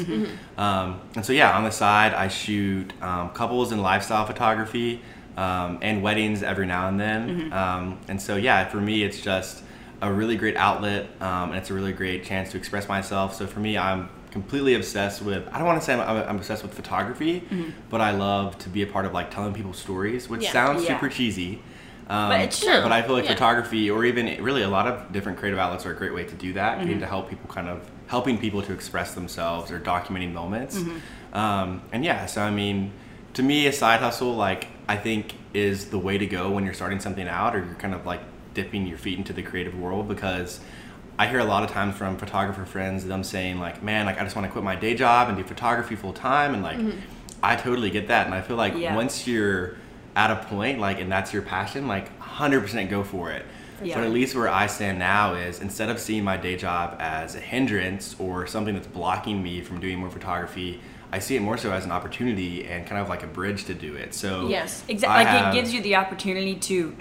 Um, 0.58 1.00
and 1.14 1.24
so, 1.24 1.32
yeah, 1.32 1.56
on 1.56 1.62
the 1.62 1.70
side, 1.70 2.12
I 2.14 2.26
shoot 2.26 2.92
um, 3.00 3.30
couples 3.30 3.70
and 3.70 3.80
lifestyle 3.80 4.26
photography 4.26 5.02
um, 5.36 5.78
and 5.82 6.02
weddings 6.02 6.42
every 6.42 6.66
now 6.66 6.88
and 6.88 6.98
then. 6.98 7.52
Um, 7.52 8.00
and 8.08 8.20
so, 8.20 8.34
yeah, 8.34 8.66
for 8.66 8.80
me, 8.80 9.04
it's 9.04 9.20
just 9.20 9.62
a 10.02 10.12
really 10.12 10.36
great 10.36 10.56
outlet 10.56 11.06
um, 11.20 11.50
and 11.50 11.54
it's 11.58 11.70
a 11.70 11.74
really 11.74 11.92
great 11.92 12.24
chance 12.24 12.50
to 12.52 12.58
express 12.58 12.88
myself. 12.88 13.34
So, 13.34 13.46
for 13.46 13.60
me, 13.60 13.78
I'm 13.78 14.08
completely 14.30 14.74
obsessed 14.74 15.22
with, 15.22 15.48
I 15.50 15.58
don't 15.58 15.66
want 15.66 15.80
to 15.80 15.84
say 15.84 15.94
I'm, 15.94 16.00
I'm, 16.28 16.36
obsessed 16.36 16.62
with 16.62 16.74
photography, 16.74 17.42
but 17.88 18.00
I 18.02 18.10
love 18.10 18.58
to 18.58 18.68
be 18.68 18.82
a 18.82 18.86
part 18.86 19.06
of 19.06 19.14
like 19.14 19.30
telling 19.30 19.54
people 19.54 19.72
stories, 19.72 20.28
which 20.28 20.42
Yeah. 20.42 20.52
sounds 20.52 20.82
Yeah. 20.82 20.88
super 20.94 21.08
cheesy. 21.08 21.62
Um, 22.08 22.28
But 22.28 22.40
it's 22.42 22.60
true. 22.60 22.82
But 22.82 22.92
I 22.92 23.02
feel 23.02 23.14
like 23.14 23.24
Yeah. 23.24 23.32
photography, 23.32 23.90
or 23.90 24.04
even 24.04 24.42
really 24.44 24.62
a 24.62 24.68
lot 24.68 24.86
of 24.86 25.10
different 25.12 25.38
creative 25.38 25.58
outlets, 25.58 25.86
are 25.86 25.92
a 25.92 25.96
great 25.96 26.14
way 26.14 26.24
to 26.24 26.34
do 26.34 26.52
that. 26.52 26.78
Mm-hmm. 26.80 27.00
To 27.00 27.06
help 27.06 27.30
people, 27.30 27.52
kind 27.52 27.68
of 27.68 27.80
helping 28.08 28.38
people 28.38 28.62
to 28.62 28.72
express 28.72 29.14
themselves 29.14 29.72
or 29.72 29.80
documenting 29.80 30.32
moments. 30.32 30.76
Mm-hmm. 30.76 31.36
Um, 31.36 31.82
and 31.92 32.04
yeah, 32.04 32.26
so 32.26 32.42
I 32.42 32.50
mean, 32.50 32.92
to 33.34 33.42
me, 33.42 33.66
a 33.66 33.72
side 33.72 34.00
hustle, 34.00 34.34
like 34.36 34.68
I 34.88 34.96
think, 34.96 35.34
is 35.54 35.86
the 35.86 35.98
way 35.98 36.16
to 36.18 36.26
go 36.26 36.50
when 36.50 36.64
you're 36.64 36.74
starting 36.74 37.00
something 37.00 37.26
out, 37.26 37.56
or 37.56 37.64
you're 37.64 37.74
kind 37.74 37.94
of 37.94 38.04
like 38.06 38.20
dipping 38.56 38.86
your 38.86 38.98
feet 38.98 39.18
into 39.18 39.32
the 39.32 39.42
creative 39.42 39.78
world 39.78 40.08
because. 40.08 40.60
I 41.18 41.26
hear 41.28 41.38
a 41.38 41.44
lot 41.44 41.62
of 41.62 41.70
times 41.70 41.96
from 41.96 42.18
photographer 42.18 42.66
friends 42.66 43.06
them 43.06 43.24
saying 43.24 43.58
like, 43.58 43.82
"Man, 43.82 44.04
like 44.04 44.20
I 44.20 44.22
just 44.22 44.36
want 44.36 44.44
to 44.48 44.52
quit 44.52 44.62
my 44.62 44.76
day 44.76 44.94
job 44.94 45.28
and 45.30 45.38
do 45.38 45.44
photography 45.44 45.96
full 45.96 46.12
time," 46.12 46.52
and 46.52 46.62
like, 46.62 46.76
mm-hmm. 46.76 46.98
I 47.42 47.56
totally 47.56 47.88
get 47.88 48.08
that, 48.08 48.26
and 48.26 48.34
I 48.34 48.42
feel 48.42 48.58
like 48.58 48.74
Yeah. 48.76 48.94
once 48.94 49.26
you're 49.26 49.76
at 50.16 50.30
a 50.30 50.36
point 50.46 50.80
like 50.80 50.98
and 50.98 51.12
that's 51.12 51.32
your 51.32 51.42
passion 51.42 51.86
like 51.86 52.18
100% 52.18 52.88
go 52.88 53.04
for 53.04 53.30
it 53.30 53.44
Yeah. 53.82 53.96
but 53.96 54.04
at 54.04 54.10
least 54.10 54.34
where 54.34 54.48
i 54.48 54.66
stand 54.66 54.98
now 54.98 55.34
is 55.34 55.60
instead 55.60 55.90
of 55.90 56.00
seeing 56.00 56.24
my 56.24 56.38
day 56.38 56.56
job 56.56 56.96
as 56.98 57.36
a 57.36 57.40
hindrance 57.40 58.16
or 58.18 58.46
something 58.46 58.74
that's 58.74 58.86
blocking 58.86 59.42
me 59.42 59.60
from 59.60 59.78
doing 59.78 59.98
more 59.98 60.10
photography 60.10 60.80
i 61.16 61.18
see 61.18 61.34
it 61.36 61.40
more 61.40 61.56
so 61.56 61.72
as 61.72 61.84
an 61.84 61.92
opportunity 61.92 62.66
and 62.66 62.86
kind 62.86 63.00
of 63.00 63.08
like 63.08 63.22
a 63.22 63.26
bridge 63.26 63.64
to 63.64 63.74
do 63.74 63.94
it 63.96 64.14
so 64.14 64.48
Yes, 64.48 64.84
exactly. 64.88 65.24
Like 65.24 65.26
have- 65.28 65.54
it 65.54 65.58
gives 65.58 65.72
you 65.74 65.80
the 65.82 65.96
opportunity 65.96 66.54
to 66.70 66.94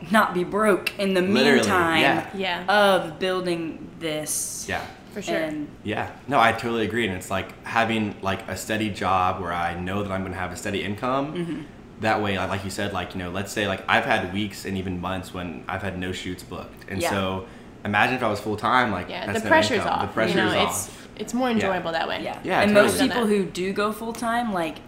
not 0.10 0.34
be 0.34 0.44
broke 0.44 0.96
in 0.98 1.14
the 1.14 1.22
meantime 1.22 2.00
yeah. 2.02 2.28
Yeah. 2.34 2.64
of 2.66 3.18
building 3.18 3.88
this. 3.98 4.66
yeah 4.68 4.84
For 5.14 5.22
sure. 5.22 5.36
And 5.36 5.68
yeah 5.84 6.10
no 6.28 6.38
i 6.40 6.52
totally 6.52 6.84
agree 6.84 7.06
and 7.08 7.16
it's 7.16 7.30
like 7.30 7.48
having 7.64 8.14
like 8.22 8.46
a 8.48 8.56
steady 8.56 8.90
job 8.90 9.40
where 9.42 9.52
i 9.52 9.78
know 9.78 10.02
that 10.02 10.12
i'm 10.12 10.20
going 10.22 10.32
to 10.32 10.38
have 10.38 10.52
a 10.52 10.56
steady 10.56 10.82
income 10.82 11.26
Mm-hmm. 11.34 11.60
that 12.00 12.20
way 12.24 12.36
like 12.38 12.50
like 12.54 12.64
you 12.64 12.70
said 12.70 12.92
like 12.92 13.14
you 13.14 13.18
know 13.22 13.30
let's 13.30 13.52
say 13.52 13.66
like 13.68 13.82
i've 13.88 14.04
had 14.04 14.32
weeks 14.32 14.64
and 14.66 14.76
even 14.76 15.00
months 15.00 15.32
when 15.32 15.64
i've 15.68 15.82
had 15.82 15.98
no 15.98 16.12
shoots 16.12 16.42
booked 16.42 16.84
and 16.90 17.00
Yeah. 17.00 17.10
so 17.10 17.46
imagine 17.84 18.16
if 18.16 18.22
i 18.22 18.28
was 18.28 18.40
full-time 18.40 18.90
like 18.92 19.08
Yeah, 19.08 19.26
that's 19.26 19.38
the 19.40 19.44
no 19.44 19.50
pressure's 19.50 19.78
income. 19.78 19.92
off. 20.00 20.08
the 20.08 20.12
pressure's 20.14 20.36
you 20.36 20.58
know, 20.58 20.66
off 20.66 21.01
it's 21.14 21.22
it's 21.22 21.34
more 21.34 21.50
enjoyable 21.50 21.92
that 21.92 22.08
way. 22.08 22.22
yeah, 22.22 22.38
Yeah, 22.44 22.60
and 22.60 22.72
totally. 22.74 22.86
most 22.88 23.00
people 23.00 23.26
who 23.26 23.44
do 23.44 23.72
go 23.72 23.92
full 23.92 24.12
time, 24.12 24.52
like 24.52 24.78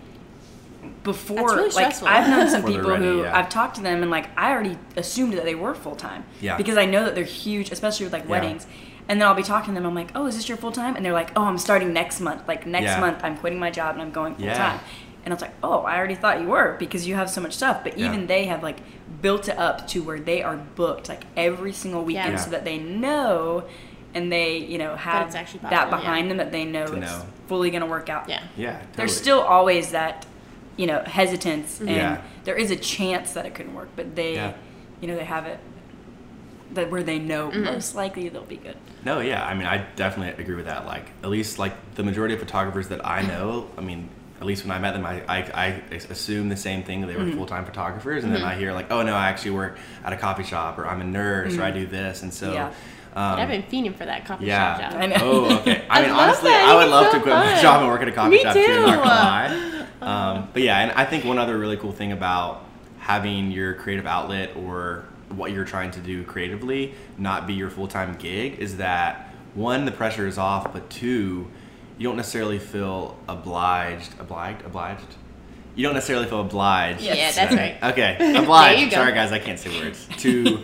before, 1.03 1.49
really 1.57 1.63
like 1.65 1.73
stressful. 1.95 2.09
I've 2.09 2.29
known 2.29 2.49
some 2.51 2.63
Before 2.63 2.83
they're 2.83 2.97
people 2.99 3.13
who 3.15 3.23
yeah. 3.23 3.37
I've 3.37 3.49
talked 3.49 3.77
to 3.77 3.83
them 3.83 4.03
and 4.03 4.11
like 4.11 4.27
I 4.39 4.51
already 4.53 4.79
assumed 4.97 5.35
that 5.35 5.45
they 5.45 5.55
were 5.55 5.75
full 5.75 5.97
time. 5.97 6.25
Yeah. 6.41 6.57
Because 6.57 6.77
I 6.77 6.85
know 6.87 7.05
that 7.05 7.15
they're 7.15 7.25
huge, 7.25 7.71
especially 7.73 8.07
with 8.07 8.13
like 8.13 8.25
Yeah. 8.25 8.31
weddings. 8.31 8.67
And 9.09 9.21
then 9.21 9.29
I'll 9.29 9.35
be 9.35 9.43
talking 9.43 9.75
to 9.75 9.81
them. 9.81 9.87
I'm 9.87 9.95
like, 9.95 10.13
"Oh, 10.15 10.25
is 10.27 10.35
this 10.35 10.49
your 10.49 10.57
full 10.57 10.73
time?" 10.73 10.97
And 10.97 11.05
they're 11.05 11.13
like, 11.13 11.31
"Oh, 11.37 11.43
I'm 11.45 11.59
starting 11.59 11.93
next 11.93 12.21
month. 12.21 12.49
Like 12.49 12.67
next 12.67 12.85
Yeah. 12.93 13.01
month, 13.01 13.21
I'm 13.23 13.37
quitting 13.37 13.59
my 13.59 13.71
job 13.71 13.95
and 13.95 14.03
I'm 14.03 14.11
going 14.13 14.35
full 14.35 14.47
Yeah. 14.47 14.57
time." 14.57 14.81
And 15.25 15.33
I 15.33 15.35
was 15.35 15.43
like, 15.43 15.53
"Oh, 15.63 15.81
I 15.83 15.97
already 15.99 16.15
thought 16.15 16.41
you 16.41 16.49
were 16.49 16.77
because 16.79 17.07
you 17.07 17.15
have 17.15 17.29
so 17.29 17.41
much 17.43 17.53
stuff." 17.55 17.85
But 17.85 17.99
Yeah. 17.99 18.07
even 18.07 18.27
they 18.29 18.47
have 18.47 18.63
like 18.63 18.79
built 19.21 19.47
it 19.49 19.59
up 19.59 19.87
to 19.89 20.03
where 20.03 20.19
they 20.19 20.43
are 20.43 20.57
booked 20.57 21.09
like 21.11 21.25
every 21.37 21.73
single 21.73 22.03
weekend, 22.03 22.33
Yeah. 22.33 22.37
so 22.39 22.51
that 22.51 22.65
they 22.65 22.79
know, 22.79 23.65
and 24.15 24.31
they 24.33 24.59
you 24.59 24.79
know 24.79 24.97
have 24.97 25.27
it's 25.27 25.37
actually 25.37 25.61
that 25.71 25.91
behind 25.91 26.27
yeah. 26.27 26.29
them 26.29 26.37
that 26.39 26.53
they 26.53 26.65
know 26.65 26.87
To 26.87 26.93
it's 26.95 27.11
know. 27.11 27.27
fully 27.49 27.71
going 27.71 27.83
to 27.83 27.87
work 27.89 28.09
out. 28.09 28.29
Yeah. 28.29 28.43
yeah 28.57 28.73
totally. 28.73 28.89
There's 28.97 29.17
still 29.17 29.41
always 29.41 29.91
that, 29.93 30.25
you 30.77 30.87
know, 30.87 31.01
hesitance, 31.01 31.81
and 31.81 31.91
Yeah. 31.91 32.23
there 32.45 32.57
is 32.57 32.71
a 32.71 32.77
chance 32.77 33.33
that 33.33 33.45
it 33.47 33.55
couldn't 33.55 33.75
work, 33.75 33.89
but 33.97 34.15
they, 34.17 34.35
Yeah. 34.35 34.53
you 35.01 35.09
know, 35.09 35.17
they 35.17 35.25
have 35.25 35.47
it 35.47 35.59
that 36.73 36.91
where 36.91 37.03
they 37.03 37.19
know 37.19 37.49
Mm-hmm. 37.51 37.65
most 37.65 37.95
likely 37.95 38.29
they'll 38.29 38.43
be 38.43 38.57
good. 38.57 38.77
No, 39.05 39.21
yeah, 39.21 39.45
I 39.47 39.55
mean, 39.55 39.67
I 39.67 39.85
definitely 39.97 40.43
agree 40.43 40.57
with 40.57 40.65
that. 40.65 40.87
Like, 40.87 41.07
at 41.23 41.31
least 41.31 41.59
like 41.59 41.75
the 41.95 42.03
majority 42.03 42.35
of 42.35 42.41
photographers 42.41 42.89
that 42.89 43.05
I 43.07 43.23
know, 43.23 43.69
I 43.77 43.81
mean, 43.83 44.09
at 44.41 44.47
least 44.47 44.65
when 44.65 44.73
I 44.73 44.79
met 44.81 44.93
them, 44.95 45.07
I, 45.07 45.23
I, 45.29 45.39
I 45.55 45.83
assumed 46.11 46.51
the 46.51 46.57
same 46.57 46.83
thing 46.83 47.01
that 47.03 47.07
they 47.07 47.15
were 47.17 47.23
Mm-hmm. 47.25 47.37
full 47.37 47.47
time 47.47 47.65
photographers, 47.65 48.25
and 48.25 48.35
then 48.35 48.43
I 48.43 48.55
hear 48.57 48.73
like, 48.73 48.91
oh 48.91 49.03
no, 49.03 49.15
I 49.15 49.29
actually 49.29 49.53
work 49.53 49.79
at 50.05 50.13
a 50.13 50.17
coffee 50.17 50.43
shop, 50.43 50.79
or 50.79 50.87
I'm 50.87 51.01
a 51.01 51.05
nurse, 51.05 51.57
or 51.57 51.63
I 51.63 51.71
do 51.71 51.87
this, 51.87 52.23
and 52.23 52.33
so. 52.33 52.47
Mm-hmm. 52.47 52.55
Yeah. 52.55 52.73
Um, 53.17 53.39
I've 53.39 53.49
been 53.49 53.63
fiending 53.63 53.95
for 53.95 54.05
that 54.07 54.25
coffee 54.27 54.47
yeah. 54.47 54.79
shop 54.79 54.93
job. 54.93 55.01
I 55.03 55.07
know. 55.07 55.17
Oh, 55.21 55.57
okay. 55.61 55.85
I, 55.89 55.99
I 56.01 56.03
mean, 56.03 56.11
honestly, 56.11 56.51
that. 56.51 56.69
I 56.69 56.75
would 56.75 56.83
It's 56.85 56.91
love 56.91 57.07
so 57.07 57.13
to 57.19 57.21
quit 57.23 57.35
my 57.35 57.63
job 57.63 57.83
and 57.83 57.91
work 57.91 58.03
at 58.03 58.09
a 58.09 58.13
coffee 58.13 58.31
Me 58.31 58.43
shop 58.43 58.55
too. 58.55 58.61
I'm 58.61 58.67
not 58.83 58.87
too. 58.87 58.97
gonna 58.97 59.03
lie. 59.05 59.71
Um, 60.05 60.49
but 60.53 60.61
yeah, 60.61 60.81
and 60.81 60.93
I 60.93 61.07
think 61.07 61.25
one 61.25 61.39
other 61.39 61.57
really 61.57 61.79
cool 61.79 61.93
thing 61.93 62.13
about 62.13 62.63
having 62.99 63.51
your 63.51 63.73
creative 63.73 64.05
outlet 64.07 64.55
or 64.55 65.07
what 65.31 65.51
you're 65.51 65.65
trying 65.65 65.91
to 65.93 66.01
do 66.01 66.25
creatively 66.25 66.93
not 67.17 67.47
be 67.47 67.55
your 67.55 67.71
full-time 67.71 68.15
gig 68.19 68.59
is 68.59 68.77
that 68.77 69.31
one 69.55 69.85
the 69.87 69.91
pressure 69.93 70.27
is 70.27 70.37
off 70.37 70.71
but 70.75 70.91
two 70.91 71.47
you 71.97 72.05
don't 72.07 72.17
necessarily 72.17 72.59
feel 72.59 73.17
obliged 73.29 74.13
obliged 74.21 74.63
obliged 74.67 75.07
you 75.75 75.83
don't 75.85 75.95
necessarily 75.95 76.27
feel 76.27 76.41
obliged 76.43 77.01
Yeah, 77.01 77.33
that's 77.33 77.55
right. 77.55 77.79
okay 77.83 78.17
There 78.19 78.33
you 78.33 78.39
obliged 78.43 78.91
go. 78.91 78.97
sorry 78.97 79.13
guys 79.13 79.33
i 79.33 79.39
can't 79.39 79.59
say 79.59 79.71
words 79.81 80.07
to 80.19 80.63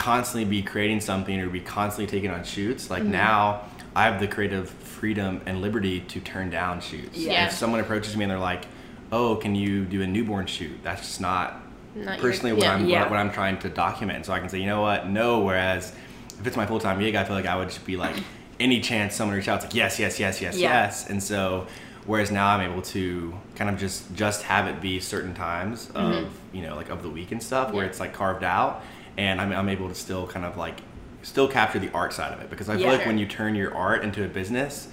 constantly 0.00 0.46
be 0.48 0.62
creating 0.62 0.98
something 1.00 1.38
or 1.40 1.48
be 1.50 1.60
constantly 1.60 2.10
taking 2.10 2.30
on 2.30 2.42
shoots 2.42 2.88
like 2.88 3.02
Mm-hmm. 3.02 3.12
now 3.12 3.62
i 3.94 4.04
have 4.06 4.18
the 4.18 4.26
creative 4.26 4.70
freedom 4.70 5.40
and 5.44 5.60
liberty 5.60 6.00
to 6.00 6.20
turn 6.20 6.48
down 6.48 6.80
shoots 6.80 7.18
Yeah. 7.18 7.46
if 7.46 7.52
someone 7.52 7.80
approaches 7.80 8.16
me 8.16 8.24
and 8.24 8.30
they're 8.30 8.38
like 8.38 8.64
oh 9.12 9.36
can 9.36 9.54
you 9.54 9.84
do 9.84 10.00
a 10.00 10.06
newborn 10.06 10.46
shoot 10.46 10.82
that's 10.82 11.02
just 11.02 11.20
not 11.20 11.60
Not 11.94 12.14
your- 12.14 12.22
personally 12.22 12.52
what 12.54 12.62
yeah. 12.64 12.74
i'm 12.74 12.86
Yeah. 12.86 13.00
what, 13.02 13.10
what 13.10 13.18
i'm 13.18 13.30
trying 13.30 13.58
to 13.58 13.68
document 13.68 14.24
so 14.24 14.32
i 14.32 14.40
can 14.40 14.48
say 14.48 14.58
you 14.58 14.66
know 14.66 14.80
what 14.80 15.06
no 15.08 15.40
whereas 15.40 15.92
if 16.38 16.46
it's 16.46 16.56
my 16.56 16.64
full-time 16.64 16.98
gig 16.98 17.14
i 17.14 17.22
feel 17.24 17.36
like 17.36 17.46
i 17.46 17.54
would 17.56 17.68
just 17.68 17.84
be 17.84 17.98
like 17.98 18.16
any 18.58 18.80
chance 18.80 19.14
someone 19.14 19.34
reaches 19.36 19.48
out 19.48 19.56
it's 19.56 19.64
like 19.66 19.74
yes 19.74 19.98
yes 19.98 20.18
yes 20.18 20.40
yes 20.40 20.56
Yeah. 20.56 20.68
yes 20.84 21.10
and 21.10 21.22
so 21.22 21.66
whereas 22.06 22.30
now 22.30 22.46
i'm 22.48 22.62
able 22.70 22.80
to 22.82 23.34
kind 23.54 23.68
of 23.68 23.78
just 23.78 24.14
just 24.14 24.44
have 24.44 24.66
it 24.66 24.80
be 24.80 24.98
certain 25.00 25.34
times 25.34 25.90
of 25.94 26.26
you 26.54 26.62
know 26.62 26.74
like 26.74 26.88
of 26.88 27.02
the 27.02 27.10
week 27.10 27.32
and 27.32 27.42
stuff 27.42 27.66
where 27.72 27.82
Mm-hmm. 27.82 27.84
Yeah. 27.84 27.90
it's 27.90 28.00
like 28.00 28.14
carved 28.14 28.44
out 28.44 28.82
and 29.16 29.40
I'm, 29.40 29.52
I'm 29.52 29.68
able 29.68 29.88
to 29.88 29.94
still 29.94 30.26
kind 30.26 30.44
of 30.46 30.56
like 30.56 30.80
still 31.22 31.48
capture 31.48 31.78
the 31.78 31.90
art 31.92 32.12
side 32.12 32.32
of 32.32 32.40
it 32.40 32.48
because 32.50 32.68
i 32.68 32.76
feel 32.76 32.86
Yeah. 32.86 32.92
like 32.92 33.06
when 33.06 33.18
you 33.18 33.26
turn 33.26 33.54
your 33.54 33.74
art 33.74 34.02
into 34.04 34.24
a 34.24 34.28
business 34.28 34.88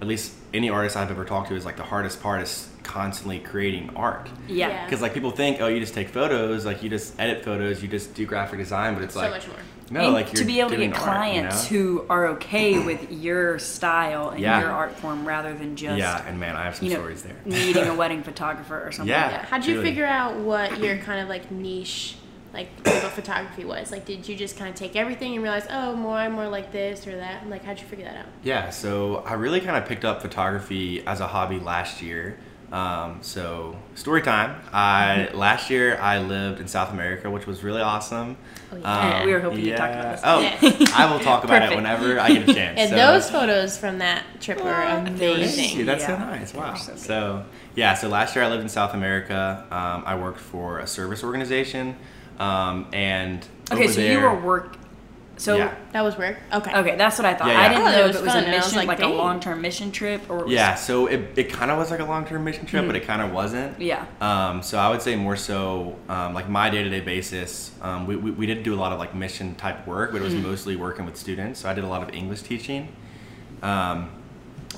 at 0.00 0.06
least 0.06 0.32
any 0.52 0.70
artist 0.70 0.96
i've 0.96 1.10
ever 1.10 1.24
talked 1.24 1.48
to 1.48 1.54
is 1.56 1.64
like 1.64 1.76
the 1.76 1.82
hardest 1.82 2.22
part 2.22 2.42
is 2.42 2.68
constantly 2.84 3.38
creating 3.40 3.90
art 3.96 4.28
Yeah. 4.46 4.68
Yeah. 4.68 4.84
because 4.84 5.00
like 5.02 5.14
people 5.14 5.30
think 5.30 5.60
oh 5.60 5.66
you 5.66 5.80
just 5.80 5.94
take 5.94 6.08
photos 6.10 6.64
like 6.66 6.82
you 6.82 6.90
just 6.90 7.18
edit 7.18 7.44
photos 7.44 7.82
you 7.82 7.88
just 7.88 8.14
do 8.14 8.24
graphic 8.26 8.58
design 8.58 8.94
but 8.94 9.02
it's 9.02 9.16
like 9.16 9.26
So 9.28 9.32
like 9.32 9.40
much 9.40 9.48
more. 9.48 9.58
no 9.90 10.04
and 10.04 10.12
like 10.12 10.26
you're 10.26 10.42
to 10.42 10.44
be 10.44 10.60
able 10.60 10.70
to 10.70 10.76
doing 10.76 10.90
get 10.90 11.00
art, 11.00 11.06
you 11.08 11.12
clients 11.42 11.70
know? 11.70 11.78
who 11.78 12.06
are 12.10 12.26
okay 12.28 12.78
with 12.84 13.10
your 13.10 13.58
style 13.58 14.28
and 14.30 14.40
Yeah. 14.40 14.60
your 14.60 14.70
art 14.70 14.96
form 14.98 15.26
rather 15.26 15.54
than 15.54 15.74
just 15.76 15.98
yeah 15.98 16.24
and 16.28 16.38
man 16.38 16.54
i 16.54 16.64
have 16.64 16.76
some 16.76 16.86
you 16.86 16.92
know 16.94 17.00
stories 17.00 17.22
there 17.22 17.36
needing 17.46 17.86
a 17.88 17.94
wedding 18.02 18.22
photographer 18.22 18.80
or 18.86 18.92
something. 18.92 19.08
Yeah. 19.08 19.30
Yeah. 19.30 19.46
How'd 19.46 19.64
you 19.64 19.74
truly. 19.74 19.88
figure 19.88 20.06
out 20.06 20.36
what 20.36 20.78
your 20.78 20.98
kind 20.98 21.20
of 21.20 21.28
like 21.28 21.50
niche, 21.50 22.16
like 22.54 22.82
type 22.84 23.04
of 23.04 23.12
photography 23.12 23.64
was? 23.64 23.90
Like, 23.92 24.04
did 24.06 24.26
you 24.28 24.36
just 24.36 24.56
kind 24.56 24.70
of 24.70 24.76
take 24.76 24.96
everything 24.96 25.34
and 25.34 25.42
realize, 25.42 25.66
oh, 25.70 25.94
more 25.96 26.16
I'm 26.16 26.32
more 26.32 26.48
like 26.48 26.72
this 26.72 27.06
or 27.06 27.16
that? 27.16 27.48
Like, 27.50 27.64
how'd 27.64 27.78
you 27.80 27.86
figure 27.86 28.04
that 28.06 28.16
out? 28.16 28.26
Yeah, 28.42 28.70
so 28.70 29.16
I 29.26 29.34
really 29.34 29.60
kind 29.60 29.76
of 29.76 29.86
picked 29.86 30.04
up 30.04 30.22
photography 30.22 31.06
as 31.06 31.20
a 31.20 31.26
hobby 31.26 31.58
last 31.58 32.00
year. 32.00 32.38
Um, 32.72 33.18
so 33.20 33.76
story 33.94 34.20
time. 34.22 34.60
I 34.72 35.28
last 35.32 35.70
year 35.70 35.96
I 36.00 36.18
lived 36.18 36.60
in 36.60 36.66
South 36.66 36.90
America, 36.92 37.30
which 37.30 37.46
was 37.46 37.62
really 37.62 37.80
awesome. 37.82 38.36
Oh, 38.72 38.76
yeah. 38.78 39.24
We 39.24 39.32
were 39.32 39.38
hoping 39.38 39.60
you'd 39.64 39.76
talk 39.76 39.90
about 39.92 40.12
this. 40.16 40.20
Oh, 40.24 40.40
Yes. 40.40 40.92
I 40.92 41.12
will 41.12 41.20
talk 41.20 41.44
about 41.44 41.70
it 41.70 41.76
whenever 41.76 42.18
I 42.18 42.30
get 42.32 42.48
a 42.48 42.52
chance. 42.54 42.80
And 42.80 42.90
So- 42.90 42.96
those 42.96 43.30
photos 43.30 43.78
from 43.78 43.98
that 43.98 44.24
trip 44.40 44.58
were 44.58 44.64
What? 44.72 45.06
Amazing. 45.06 45.78
You. 45.78 45.84
That's 45.84 46.04
so 46.04 46.16
nice. 46.18 46.52
Wow. 46.52 46.74
so. 46.74 46.96
So 46.96 47.44
yeah, 47.76 47.94
so 47.94 48.08
last 48.08 48.34
year 48.34 48.44
I 48.44 48.48
lived 48.48 48.62
in 48.62 48.68
South 48.68 48.92
America. 48.94 49.64
Um, 49.70 50.02
I 50.04 50.16
worked 50.16 50.40
for 50.40 50.80
a 50.80 50.86
service 50.88 51.22
organization, 51.22 51.96
um, 52.38 52.86
and 52.92 53.46
Okay, 53.72 53.84
over 53.84 53.92
so 53.92 54.00
there, 54.00 54.12
you 54.12 54.20
were 54.20 54.34
work. 54.40 54.76
So 55.36 55.56
Yeah. 55.56 55.74
That 55.92 56.02
was 56.02 56.16
work. 56.16 56.36
Okay. 56.52 56.72
okay, 56.72 56.96
that's 56.96 57.18
what 57.18 57.24
I 57.24 57.34
thought. 57.34 57.48
Yeah, 57.48 57.58
I 57.60 57.68
didn't 57.68 57.82
I 57.86 57.90
know 57.96 58.04
it 58.06 58.10
if 58.10 58.16
it 58.16 58.22
was 58.22 58.32
fun, 58.32 58.44
a 58.44 58.46
and 58.46 58.54
was 58.56 58.66
mission, 58.66 58.86
like, 58.86 59.00
like, 59.00 59.08
a 59.08 59.12
long-term 59.12 59.60
mission 59.60 59.90
trip, 59.90 60.22
or 60.30 60.38
it 60.40 60.44
was, 60.44 60.52
Yeah, 60.54 60.76
so 60.76 61.06
it, 61.08 61.30
it 61.36 61.52
kind 61.52 61.72
of 61.72 61.78
was 61.78 61.90
like 61.90 61.98
a 61.98 62.04
long 62.04 62.24
term 62.24 62.44
mission 62.44 62.66
trip, 62.66 62.84
Mhm. 62.84 62.86
but 62.86 62.94
it 62.96 63.04
kind 63.04 63.20
of 63.20 63.32
wasn't. 63.32 63.80
Yeah. 63.80 64.04
Um, 64.20 64.62
so 64.62 64.78
I 64.78 64.88
would 64.90 65.02
say 65.02 65.16
more 65.16 65.34
so 65.34 65.96
um, 66.08 66.34
like 66.34 66.48
my 66.48 66.70
day 66.70 66.84
to 66.84 66.88
day 66.88 67.00
basis. 67.00 67.72
Um, 67.82 68.06
we, 68.06 68.14
we, 68.14 68.30
we 68.30 68.46
did 68.46 68.62
do 68.62 68.74
a 68.74 68.76
lot 68.76 68.92
of 68.92 69.00
like 69.00 69.12
mission 69.16 69.56
type 69.56 69.84
work, 69.88 70.12
but 70.12 70.20
it 70.20 70.24
was 70.24 70.34
Mhm. 70.34 70.42
mostly 70.44 70.76
working 70.76 71.04
with 71.04 71.16
students. 71.16 71.58
So 71.60 71.68
I 71.68 71.74
did 71.74 71.82
a 71.82 71.88
lot 71.88 72.02
of 72.08 72.14
English 72.14 72.42
teaching, 72.42 72.88
um, 73.62 74.10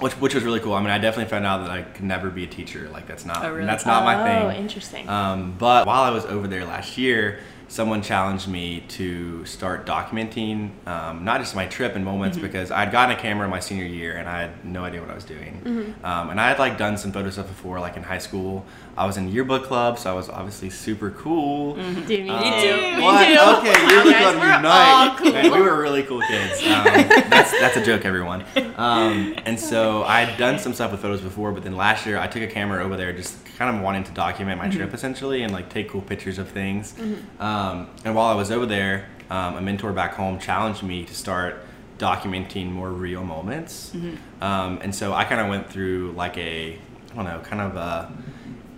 which 0.00 0.12
which 0.14 0.34
was 0.34 0.44
really 0.44 0.60
cool. 0.60 0.74
I 0.74 0.80
mean, 0.80 0.90
I 0.90 0.98
definitely 0.98 1.30
found 1.30 1.46
out 1.46 1.58
that 1.62 1.70
I 1.70 1.82
could 1.82 2.04
never 2.04 2.30
be 2.30 2.44
a 2.44 2.46
teacher. 2.46 2.88
Like 2.92 3.06
that's 3.06 3.24
not 3.24 3.44
Oh, 3.44 3.52
really? 3.52 3.66
that's 3.66 3.86
not 3.86 4.04
my 4.04 4.22
thing. 4.24 4.42
Oh, 4.46 4.50
interesting. 4.50 5.08
Um, 5.08 5.54
but 5.58 5.86
while 5.86 6.02
I 6.02 6.10
was 6.10 6.24
over 6.26 6.46
there 6.48 6.64
last 6.64 6.98
year, 6.98 7.38
someone 7.68 8.00
challenged 8.00 8.46
me 8.46 8.80
to 8.88 9.44
start 9.44 9.84
documenting 9.86 10.70
um, 10.86 11.24
not 11.24 11.40
just 11.40 11.56
my 11.56 11.66
trip 11.66 11.96
and 11.96 12.04
moments 12.04 12.38
because 12.38 12.70
I'd 12.70 12.92
gotten 12.92 13.16
a 13.16 13.18
camera 13.20 13.48
my 13.48 13.58
senior 13.60 13.84
year 13.84 14.16
and 14.18 14.28
I 14.28 14.42
had 14.42 14.64
no 14.64 14.84
idea 14.84 15.00
what 15.00 15.10
I 15.10 15.14
was 15.14 15.24
doing. 15.24 15.94
Um, 16.04 16.30
and 16.30 16.40
I 16.40 16.48
had 16.48 16.58
like 16.60 16.78
done 16.78 16.96
some 16.96 17.10
photo 17.10 17.28
stuff 17.30 17.48
before, 17.48 17.80
like 17.80 17.96
in 17.96 18.04
high 18.04 18.18
school. 18.18 18.64
I 18.96 19.04
was 19.04 19.16
in 19.16 19.28
yearbook 19.28 19.64
club, 19.64 19.98
so 19.98 20.10
I 20.10 20.14
was 20.14 20.30
obviously 20.30 20.70
super 20.70 21.10
cool. 21.10 21.74
Dude, 21.74 22.08
me 22.24 22.30
Um, 22.30 22.42
too. 22.42 22.48
Me 22.48 22.62
too. 22.62 22.68
Okay, 22.70 23.02
Wow, 23.02 23.20
yearbook 23.20 23.64
guys, 23.64 24.22
club 24.22 24.34
we're 24.36 24.56
unite. 24.56 24.64
all 24.64 25.16
cool. 25.16 25.32
Man, 25.32 25.50
we 25.52 25.60
were 25.60 25.80
really 25.80 26.02
cool 26.04 26.22
kids. 26.22 26.60
Um, 26.62 26.84
that's 27.28 27.50
that's 27.60 27.76
a 27.76 27.84
joke, 27.84 28.04
everyone. 28.04 28.44
Um, 28.76 29.34
and 29.44 29.58
so 29.58 30.04
I 30.04 30.22
had 30.22 30.38
done 30.38 30.58
some 30.58 30.72
stuff 30.72 30.92
with 30.92 31.00
photos 31.02 31.20
before, 31.20 31.52
but 31.52 31.62
then 31.64 31.76
last 31.76 32.06
year 32.06 32.16
I 32.18 32.26
took 32.26 32.42
a 32.42 32.46
camera 32.46 32.82
over 32.84 32.96
there, 32.96 33.12
just 33.12 33.36
kind 33.56 33.74
of 33.74 33.82
wanting 33.82 34.04
to 34.04 34.12
document 34.12 34.58
my 34.58 34.68
trip 34.68 34.92
essentially 34.94 35.42
and 35.42 35.52
like 35.52 35.68
take 35.70 35.88
cool 35.88 36.02
pictures 36.02 36.38
of 36.38 36.48
things. 36.48 36.94
Um, 37.40 37.88
and 38.04 38.14
while 38.14 38.26
I 38.26 38.34
was 38.34 38.50
over 38.50 38.66
there, 38.66 39.08
um, 39.30 39.56
a 39.56 39.60
mentor 39.60 39.92
back 39.92 40.14
home 40.14 40.38
challenged 40.38 40.82
me 40.82 41.04
to 41.04 41.14
start 41.14 41.62
documenting 41.98 42.70
more 42.70 42.90
real 42.90 43.24
moments. 43.24 43.92
Um, 44.40 44.78
and 44.82 44.94
so 44.94 45.14
I 45.14 45.24
kind 45.24 45.40
of 45.40 45.48
went 45.48 45.70
through 45.70 46.12
like 46.12 46.36
a, 46.36 46.78
I 47.12 47.14
don't 47.16 47.24
know, 47.24 47.40
kind 47.40 47.62
of 47.62 47.76
a 47.76 48.12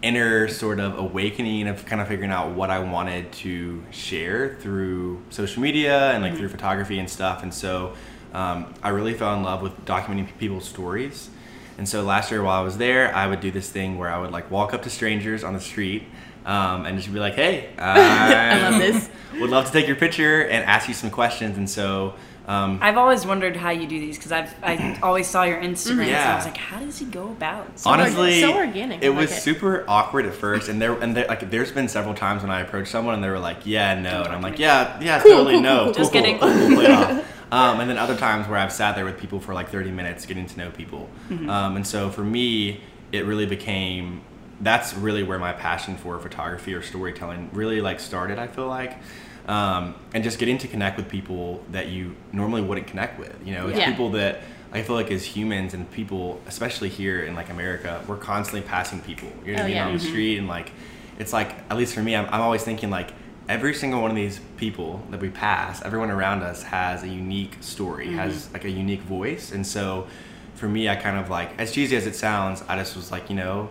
inner 0.00 0.46
sort 0.46 0.78
of 0.78 0.96
awakening 0.96 1.66
of 1.66 1.84
kind 1.84 2.00
of 2.00 2.06
figuring 2.06 2.30
out 2.30 2.54
what 2.54 2.70
I 2.70 2.78
wanted 2.78 3.32
to 3.32 3.82
share 3.90 4.56
through 4.60 5.20
social 5.30 5.60
media 5.60 6.12
and 6.12 6.22
like 6.22 6.36
through 6.36 6.50
photography 6.50 7.00
and 7.00 7.10
stuff. 7.10 7.42
And 7.42 7.52
so 7.52 7.94
um, 8.32 8.72
I 8.80 8.90
really 8.90 9.14
fell 9.14 9.34
in 9.34 9.42
love 9.42 9.60
with 9.60 9.74
documenting 9.84 10.28
people's 10.38 10.68
stories. 10.68 11.30
And 11.78 11.88
so 11.88 12.02
last 12.02 12.30
year 12.30 12.42
while 12.42 12.60
I 12.60 12.64
was 12.64 12.76
there, 12.76 13.14
I 13.14 13.26
would 13.26 13.40
do 13.40 13.50
this 13.50 13.70
thing 13.70 13.98
where 13.98 14.10
I 14.10 14.18
would 14.18 14.32
like 14.32 14.50
walk 14.50 14.74
up 14.74 14.82
to 14.82 14.90
strangers 14.90 15.44
on 15.44 15.54
the 15.54 15.60
street 15.60 16.02
um, 16.44 16.84
and 16.86 16.98
just 16.98 17.12
be 17.12 17.20
like, 17.20 17.34
"Hey, 17.34 17.70
I 17.78 18.70
love 18.70 18.80
this. 18.80 19.08
Would 19.40 19.50
love 19.50 19.66
to 19.66 19.72
take 19.72 19.86
your 19.86 19.96
picture 19.96 20.42
and 20.42 20.64
ask 20.64 20.88
you 20.88 20.94
some 20.94 21.10
questions." 21.10 21.56
And 21.56 21.68
so 21.70 22.14
um, 22.48 22.78
I've 22.80 22.96
always 22.96 23.26
wondered 23.26 23.56
how 23.56 23.70
you 23.70 23.86
do 23.86 24.00
these 24.00 24.16
because 24.16 24.32
I've 24.32 24.54
I 24.64 24.98
always 25.02 25.26
saw 25.28 25.42
your 25.44 25.60
Instagram, 25.60 26.06
and 26.06 26.16
I 26.16 26.36
was 26.36 26.46
like, 26.46 26.56
how 26.56 26.80
does 26.80 26.98
he 26.98 27.04
go 27.04 27.24
about? 27.28 27.78
So 27.78 27.90
honestly 27.90 28.40
so 28.40 28.56
organic. 28.56 29.02
I 29.02 29.06
it 29.06 29.10
like 29.10 29.18
was 29.18 29.32
it. 29.32 29.42
super 29.42 29.84
awkward 29.86 30.24
at 30.24 30.34
first 30.34 30.70
and 30.70 30.80
there 30.80 30.94
and 30.94 31.14
there, 31.14 31.26
like 31.26 31.50
there's 31.50 31.70
been 31.70 31.88
several 31.88 32.14
times 32.14 32.40
when 32.40 32.50
i 32.50 32.60
approached 32.60 32.90
someone 32.90 33.14
and 33.14 33.22
they 33.22 33.28
were 33.28 33.38
like 33.38 33.58
yeah 33.66 34.00
no 34.00 34.22
and 34.22 34.32
i'm 34.32 34.40
like 34.40 34.58
yeah 34.58 34.98
yeah 35.02 35.20
Cool, 35.20 35.32
totally 35.32 35.54
cool, 35.54 35.62
no 35.62 35.84
cool, 35.84 35.92
Just 35.94 36.12
kidding. 36.12 36.38
cool, 37.50 37.58
cool, 37.58 37.60
play 37.60 37.66
it 37.66 37.68
off. 37.70 37.74
um, 37.74 37.80
and 37.80 37.90
then 37.90 37.98
other 37.98 38.16
times 38.16 38.46
where 38.48 38.58
i've 38.58 38.72
sat 38.72 38.94
there 38.94 39.04
with 39.04 39.18
people 39.18 39.40
for 39.40 39.54
like 39.54 39.68
30 39.70 39.90
minutes 39.90 40.26
getting 40.26 40.46
to 40.46 40.58
know 40.58 40.70
people 40.70 41.08
Mm-hmm. 41.30 41.48
um, 41.50 41.76
and 41.76 41.86
so 41.86 42.10
for 42.10 42.22
me 42.24 42.80
it 43.12 43.24
really 43.26 43.46
became 43.46 44.20
that's 44.60 44.94
really 44.94 45.22
where 45.22 45.38
my 45.38 45.52
passion 45.52 45.96
for 45.96 46.18
photography 46.18 46.74
or 46.74 46.82
storytelling 46.82 47.48
really 47.52 47.80
like 47.80 48.00
started 48.00 48.38
i 48.38 48.46
feel 48.46 48.66
like 48.68 48.98
um, 49.46 49.94
and 50.14 50.22
just 50.24 50.38
getting 50.38 50.58
to 50.58 50.68
connect 50.68 50.96
with 50.98 51.08
people 51.08 51.64
that 51.72 51.88
you 51.88 52.14
normally 52.32 52.60
wouldn't 52.60 52.86
connect 52.86 53.18
with 53.18 53.34
you 53.44 53.54
know 53.54 53.68
it's 53.68 53.78
Yeah. 53.78 53.90
people 53.90 54.10
that 54.10 54.40
I 54.70 54.82
feel 54.82 54.96
like 54.96 55.10
as 55.10 55.24
humans 55.24 55.72
and 55.72 55.90
people, 55.90 56.42
especially 56.46 56.90
here 56.90 57.22
in 57.24 57.34
like 57.34 57.48
America, 57.48 58.04
we're 58.06 58.18
constantly 58.18 58.60
passing 58.68 59.00
people. 59.00 59.30
You 59.42 59.52
know 59.56 59.60
Oh, 59.60 59.64
I 59.64 59.66
mean 59.68 59.76
yeah. 59.76 59.86
on 59.86 59.94
the 59.94 59.98
street, 59.98 60.36
and 60.36 60.46
like, 60.46 60.72
it's 61.18 61.32
like 61.32 61.54
at 61.70 61.78
least 61.78 61.94
for 61.94 62.02
me, 62.02 62.14
I'm, 62.14 62.26
I'm 62.26 62.42
always 62.42 62.62
thinking 62.64 62.90
like 62.90 63.10
every 63.48 63.74
single 63.74 64.02
one 64.02 64.10
of 64.10 64.16
these 64.16 64.40
people 64.56 65.02
that 65.10 65.20
we 65.20 65.30
pass, 65.30 65.82
everyone 65.82 66.10
around 66.10 66.42
us 66.42 66.62
has 66.64 67.02
a 67.02 67.08
unique 67.08 67.56
story, 67.60 68.06
mm-hmm. 68.06 68.18
has 68.18 68.52
like 68.52 68.64
a 68.64 68.70
unique 68.70 69.02
voice, 69.02 69.52
and 69.52 69.66
so 69.66 70.06
for 70.54 70.68
me, 70.68 70.88
I 70.88 70.96
kind 70.96 71.16
of 71.16 71.30
like 71.30 71.58
as 71.58 71.72
cheesy 71.72 71.96
as 71.96 72.06
it 72.06 72.14
sounds, 72.14 72.62
I 72.68 72.76
just 72.76 72.96
was 72.96 73.10
like, 73.10 73.30
you 73.30 73.36
know, 73.36 73.68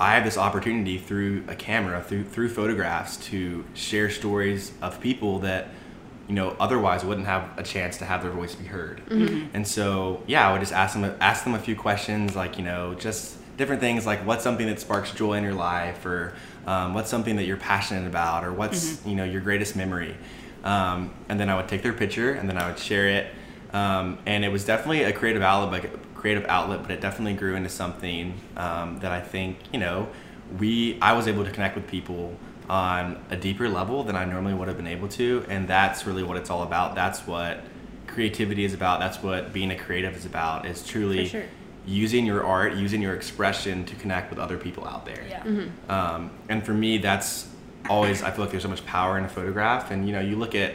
I 0.00 0.14
have 0.14 0.24
this 0.24 0.38
opportunity 0.38 0.98
through 0.98 1.44
a 1.48 1.54
camera, 1.54 2.02
through 2.02 2.24
through 2.24 2.50
photographs, 2.50 3.16
to 3.28 3.64
share 3.74 4.10
stories 4.10 4.72
of 4.80 5.00
people 5.00 5.40
that 5.40 5.68
you 6.28 6.34
know 6.34 6.56
otherwise 6.60 7.04
wouldn't 7.04 7.26
have 7.26 7.50
a 7.58 7.62
chance 7.62 7.98
to 7.98 8.04
have 8.04 8.22
their 8.22 8.30
voice 8.30 8.54
be 8.54 8.64
heard. 8.64 9.02
Mm-hmm. 9.08 9.48
And 9.54 9.66
so 9.66 10.22
yeah, 10.26 10.48
I 10.48 10.52
would 10.52 10.60
just 10.60 10.72
ask 10.72 10.98
them 10.98 11.16
ask 11.20 11.44
them 11.44 11.54
a 11.54 11.58
few 11.58 11.74
questions, 11.74 12.36
like 12.36 12.58
you 12.58 12.64
know 12.64 12.94
just 12.94 13.36
different 13.56 13.80
things 13.80 14.06
like 14.06 14.24
what's 14.24 14.44
something 14.44 14.68
that 14.68 14.78
sparks 14.78 15.10
joy 15.10 15.34
in 15.34 15.42
your 15.42 15.54
life, 15.54 16.06
or 16.06 16.34
um, 16.68 16.92
what's 16.92 17.08
something 17.08 17.36
that 17.36 17.44
you're 17.44 17.56
passionate 17.56 18.06
about, 18.06 18.44
or 18.44 18.52
what's 18.52 19.04
you 19.06 19.14
know 19.14 19.24
your 19.24 19.40
greatest 19.40 19.74
memory. 19.74 20.14
Um, 20.62 21.14
and 21.30 21.40
then 21.40 21.48
I 21.48 21.56
would 21.56 21.66
take 21.66 21.82
their 21.82 21.94
picture, 21.94 22.32
and 22.32 22.46
then 22.46 22.58
I 22.58 22.68
would 22.68 22.78
share 22.78 23.08
it. 23.08 23.26
Um, 23.72 24.18
and 24.26 24.44
it 24.44 24.50
was 24.50 24.66
definitely 24.66 25.04
a 25.04 25.12
creative 25.12 25.40
outlet, 25.40 25.86
a 25.86 25.88
creative 26.14 26.44
outlet, 26.46 26.82
but 26.82 26.90
it 26.90 27.00
definitely 27.00 27.34
grew 27.34 27.54
into 27.54 27.70
something 27.70 28.38
um, 28.58 28.98
that 28.98 29.12
I 29.12 29.20
think 29.20 29.56
you 29.72 29.78
know 29.78 30.08
we 30.58 30.98
I 31.00 31.14
was 31.14 31.26
able 31.26 31.42
to 31.44 31.50
connect 31.50 31.74
with 31.74 31.86
people 31.86 32.36
on 32.68 33.18
a 33.30 33.36
deeper 33.36 33.66
level 33.66 34.04
than 34.04 34.14
I 34.14 34.26
normally 34.26 34.52
would 34.52 34.68
have 34.68 34.76
been 34.76 34.86
able 34.86 35.08
to, 35.08 35.46
and 35.48 35.66
that's 35.66 36.06
really 36.06 36.22
what 36.22 36.36
it's 36.36 36.50
all 36.50 36.64
about. 36.64 36.94
That's 36.94 37.26
what 37.26 37.60
creativity 38.06 38.64
is 38.64 38.74
about. 38.74 39.00
That's 39.00 39.22
what 39.22 39.54
being 39.54 39.70
a 39.70 39.78
creative 39.78 40.14
is 40.14 40.26
about. 40.26 40.66
Is 40.66 40.86
truly 40.86 41.28
sure. 41.28 41.44
Using 41.88 42.26
your 42.26 42.44
art, 42.44 42.74
using 42.74 43.00
your 43.00 43.14
expression 43.14 43.84
to 43.86 43.94
connect 43.96 44.30
with 44.30 44.38
other 44.38 44.58
people 44.58 44.86
out 44.86 45.04
there. 45.06 45.24
Yeah. 45.28 45.42
Mm-hmm. 45.42 45.90
Um, 45.90 46.30
and 46.48 46.64
for 46.64 46.74
me, 46.74 46.98
that's 46.98 47.48
always 47.88 48.22
I 48.22 48.30
feel 48.30 48.42
like 48.44 48.50
there's 48.50 48.62
so 48.64 48.68
much 48.68 48.84
power 48.84 49.16
in 49.18 49.24
a 49.24 49.28
photograph, 49.28 49.90
and 49.90 50.06
you 50.06 50.12
know 50.12 50.20
you 50.20 50.36
look 50.36 50.54
at 50.54 50.74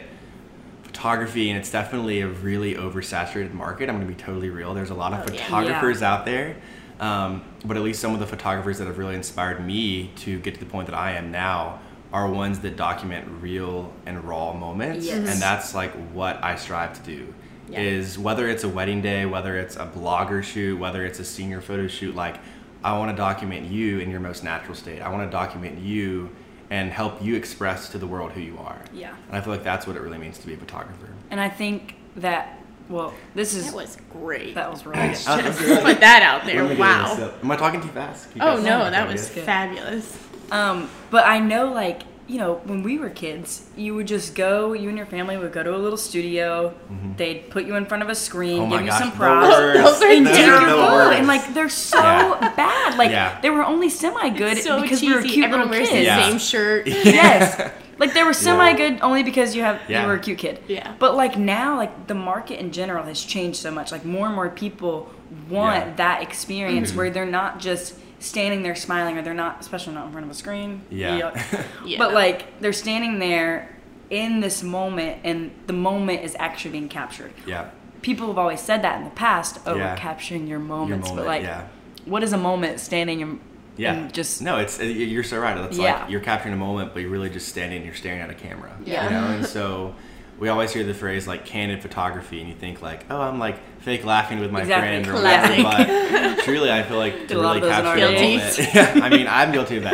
photography 0.82 1.50
and 1.50 1.58
it's 1.58 1.70
definitely 1.70 2.20
a 2.20 2.28
really 2.28 2.74
oversaturated 2.74 3.52
market. 3.52 3.88
I'm 3.88 3.96
going 3.96 4.06
to 4.06 4.12
be 4.14 4.20
totally 4.20 4.50
real. 4.50 4.74
There's 4.74 4.90
a 4.90 4.94
lot 4.94 5.12
of 5.12 5.28
Oh, 5.30 5.32
yeah. 5.34 5.44
photographers 5.44 6.02
out 6.02 6.24
there, 6.24 6.56
um, 7.00 7.42
but 7.64 7.76
at 7.76 7.82
least 7.82 8.00
some 8.00 8.14
of 8.14 8.20
the 8.20 8.26
photographers 8.26 8.78
that 8.78 8.86
have 8.86 8.98
really 8.98 9.14
inspired 9.16 9.64
me 9.64 10.10
to 10.16 10.38
get 10.38 10.54
to 10.54 10.60
the 10.60 10.66
point 10.66 10.86
that 10.86 10.94
I 10.96 11.12
am 11.12 11.30
now 11.30 11.80
are 12.12 12.30
ones 12.30 12.60
that 12.60 12.76
document 12.76 13.26
real 13.40 13.92
and 14.06 14.22
raw 14.24 14.52
moments, 14.52 15.04
Yes. 15.06 15.16
and 15.28 15.42
that's 15.42 15.74
like 15.74 15.92
what 16.12 16.42
I 16.44 16.54
strive 16.54 16.92
to 16.94 17.02
do. 17.02 17.34
Yeah. 17.68 17.80
Is 17.80 18.18
whether 18.18 18.48
it's 18.48 18.62
a 18.64 18.68
wedding 18.68 19.00
day, 19.00 19.24
whether 19.26 19.56
it's 19.56 19.76
a 19.76 19.86
blogger 19.86 20.42
shoot, 20.42 20.78
whether 20.78 21.04
it's 21.04 21.18
a 21.18 21.24
senior 21.24 21.60
photo 21.60 21.86
shoot, 21.88 22.14
like 22.14 22.36
I 22.82 22.98
want 22.98 23.10
to 23.10 23.16
document 23.16 23.70
you 23.70 24.00
in 24.00 24.10
your 24.10 24.20
most 24.20 24.44
natural 24.44 24.74
state. 24.74 25.00
I 25.00 25.08
want 25.08 25.26
to 25.26 25.30
document 25.30 25.78
you 25.78 26.30
and 26.70 26.90
help 26.90 27.22
you 27.22 27.36
express 27.36 27.88
to 27.90 27.98
the 27.98 28.06
world 28.06 28.32
who 28.32 28.40
you 28.40 28.58
are. 28.58 28.78
Yeah. 28.92 29.14
And 29.28 29.36
I 29.36 29.40
feel 29.40 29.52
like 29.52 29.64
that's 29.64 29.86
what 29.86 29.96
it 29.96 30.00
really 30.00 30.18
means 30.18 30.38
to 30.38 30.46
be 30.46 30.54
a 30.54 30.56
photographer. 30.56 31.08
And 31.30 31.40
I 31.40 31.48
think 31.48 31.96
that 32.16 32.58
well, 32.88 33.14
this 33.34 33.54
is 33.54 33.66
That 33.66 33.74
was 33.76 33.96
great. 34.12 34.54
that 34.54 34.70
was 34.70 34.84
really 34.84 35.00
good. 35.08 35.14
Just 35.14 35.28
okay. 35.28 35.82
put 35.82 36.00
that 36.00 36.22
out 36.22 36.44
there. 36.44 36.62
Let 36.62 36.70
me 36.70 36.76
get 36.76 36.80
Wow. 36.80 37.32
Am 37.42 37.50
I 37.50 37.56
talking 37.56 37.80
too 37.80 37.88
fast? 37.88 38.32
Keep 38.34 38.42
Oh 38.42 38.56
no, 38.56 38.90
that 38.90 39.08
was 39.08 39.30
good. 39.30 39.44
fabulous. 39.44 40.18
Um, 40.50 40.90
but 41.10 41.26
I 41.26 41.38
know, 41.38 41.72
like, 41.72 42.02
you 42.26 42.38
know, 42.38 42.54
when 42.64 42.82
we 42.82 42.96
were 42.98 43.10
kids, 43.10 43.66
you 43.76 43.94
would 43.94 44.06
just 44.06 44.34
go, 44.34 44.72
you 44.72 44.88
and 44.88 44.96
your 44.96 45.06
family 45.06 45.36
would 45.36 45.52
go 45.52 45.62
to 45.62 45.74
a 45.74 45.76
little 45.76 45.98
studio. 45.98 46.72
They'd 47.16 47.50
put 47.50 47.66
you 47.66 47.76
in 47.76 47.84
front 47.84 48.02
of 48.02 48.08
a 48.08 48.14
screen, 48.14 48.62
Mm-hmm. 48.62 48.72
Oh 48.72 48.76
give 48.76 48.84
you 48.86 48.90
gosh, 48.90 48.98
some 49.00 49.12
props. 49.12 49.48
Those 49.56 50.02
are 50.02 50.08
and 50.10 50.26
take 50.26 50.46
your 50.46 50.60
the 50.60 50.66
photo. 50.66 51.10
And 51.10 51.26
like, 51.26 51.52
they're 51.52 51.68
so 51.68 51.98
Yeah. 51.98 52.52
bad. 52.56 52.96
Like, 52.96 53.10
Yeah. 53.10 53.38
they 53.42 53.50
were 53.50 53.62
only 53.62 53.90
semi 53.90 54.30
good 54.30 54.58
so 54.58 54.80
because 54.80 55.00
cheesy. 55.00 55.08
we 55.12 55.14
were 55.16 55.22
cute 55.22 55.44
Everyone 55.44 55.68
little 55.68 55.84
wears 55.84 55.88
kids. 55.90 56.08
the 56.08 56.22
same 56.30 56.38
shirt. 56.38 56.86
yes. 56.86 57.72
Like 57.98 58.14
they 58.14 58.24
were 58.24 58.32
semi 58.32 58.72
good 58.74 59.00
only 59.02 59.22
because 59.22 59.54
you 59.54 59.62
have 59.62 59.80
Yeah. 59.86 60.02
you 60.02 60.08
were 60.08 60.14
a 60.14 60.18
cute 60.18 60.38
kid. 60.38 60.60
Yeah. 60.66 60.94
But 60.98 61.14
like 61.16 61.36
now, 61.38 61.76
like 61.76 62.06
the 62.06 62.14
market 62.14 62.58
in 62.58 62.72
general 62.72 63.04
has 63.04 63.22
changed 63.22 63.58
so 63.58 63.70
much. 63.70 63.92
Like 63.92 64.04
more 64.04 64.26
and 64.26 64.34
more 64.34 64.48
people 64.48 65.10
want 65.50 65.76
Yeah. 65.86 65.92
that 65.96 66.22
experience 66.22 66.90
Mhm. 66.92 66.96
where 66.96 67.10
they're 67.10 67.26
not 67.26 67.60
just 67.60 67.94
standing 68.24 68.62
there 68.62 68.74
smiling 68.74 69.16
or 69.18 69.22
they're 69.22 69.34
not 69.34 69.60
especially 69.60 69.94
not 69.94 70.06
in 70.06 70.12
front 70.12 70.24
of 70.24 70.30
a 70.30 70.34
screen. 70.34 70.82
Yeah. 70.90 71.30
Yeah. 71.84 71.98
But 71.98 72.14
like 72.14 72.60
they're 72.60 72.72
standing 72.72 73.18
there 73.18 73.76
in 74.10 74.40
this 74.40 74.62
moment 74.62 75.20
and 75.24 75.50
the 75.66 75.72
moment 75.72 76.22
is 76.22 76.34
actually 76.38 76.72
being 76.72 76.88
captured. 76.88 77.32
Yeah. 77.46 77.70
People 78.02 78.26
have 78.28 78.38
always 78.38 78.60
said 78.60 78.82
that 78.82 78.98
in 78.98 79.04
the 79.04 79.10
past, 79.10 79.60
oh 79.66 79.74
Yeah. 79.76 79.92
we're 79.94 79.98
capturing 79.98 80.42
your 80.46 80.58
Your 80.58 80.66
moments. 80.66 81.08
moment, 81.08 81.26
but 81.26 81.26
like 81.26 81.42
yeah. 81.42 81.66
what 82.04 82.22
is 82.22 82.32
a 82.32 82.38
moment 82.38 82.80
standing 82.80 83.20
in 83.20 83.40
Yeah. 83.76 83.94
and 83.94 84.12
just 84.12 84.40
no, 84.42 84.58
it's 84.58 84.80
uh, 84.80 84.84
you're 84.84 85.22
so 85.24 85.38
right. 85.38 85.56
It's 85.58 85.76
Yeah. 85.78 86.00
like 86.02 86.10
you're 86.10 86.20
capturing 86.20 86.54
a 86.54 86.58
moment, 86.58 86.92
but 86.94 87.00
you're 87.00 87.10
really 87.10 87.30
just 87.30 87.48
standing. 87.48 87.78
and 87.78 87.86
You're 87.86 87.94
staring 87.94 88.20
at 88.20 88.30
a 88.30 88.34
camera. 88.34 88.72
Yeah. 88.84 89.04
You 89.04 89.10
know, 89.10 89.24
and 89.36 89.46
so 89.58 89.94
we 90.38 90.48
always 90.48 90.72
hear 90.72 90.84
the 90.84 90.94
phrase 90.94 91.26
like 91.26 91.46
candid 91.46 91.80
photography, 91.82 92.40
and 92.40 92.48
you 92.48 92.54
think 92.56 92.82
like, 92.82 93.04
oh, 93.10 93.20
I'm 93.20 93.38
like 93.38 93.56
fake 93.80 94.04
laughing 94.04 94.40
with 94.40 94.50
my 94.50 94.62
Exactly. 94.62 94.88
friend 95.04 95.06
or 95.06 95.20
Classic. 95.20 95.64
whatever. 95.64 96.34
But 96.36 96.44
truly, 96.44 96.72
I 96.72 96.82
feel 96.82 96.96
like 96.98 97.12
to 97.20 97.26
Did 97.28 97.36
a 97.36 97.40
lot 97.40 97.56
really 97.56 97.68
of 97.70 97.76
those 97.76 97.78
in 97.78 97.84
capture 97.84 98.04
our 98.04 98.10
a 98.10 98.12
moment. 98.14 98.74
yeah, 98.98 99.04
I 99.04 99.08
mean, 99.10 99.26
I'm 99.28 99.52
guilty 99.52 99.76
of 99.76 99.82
that. 99.84 99.92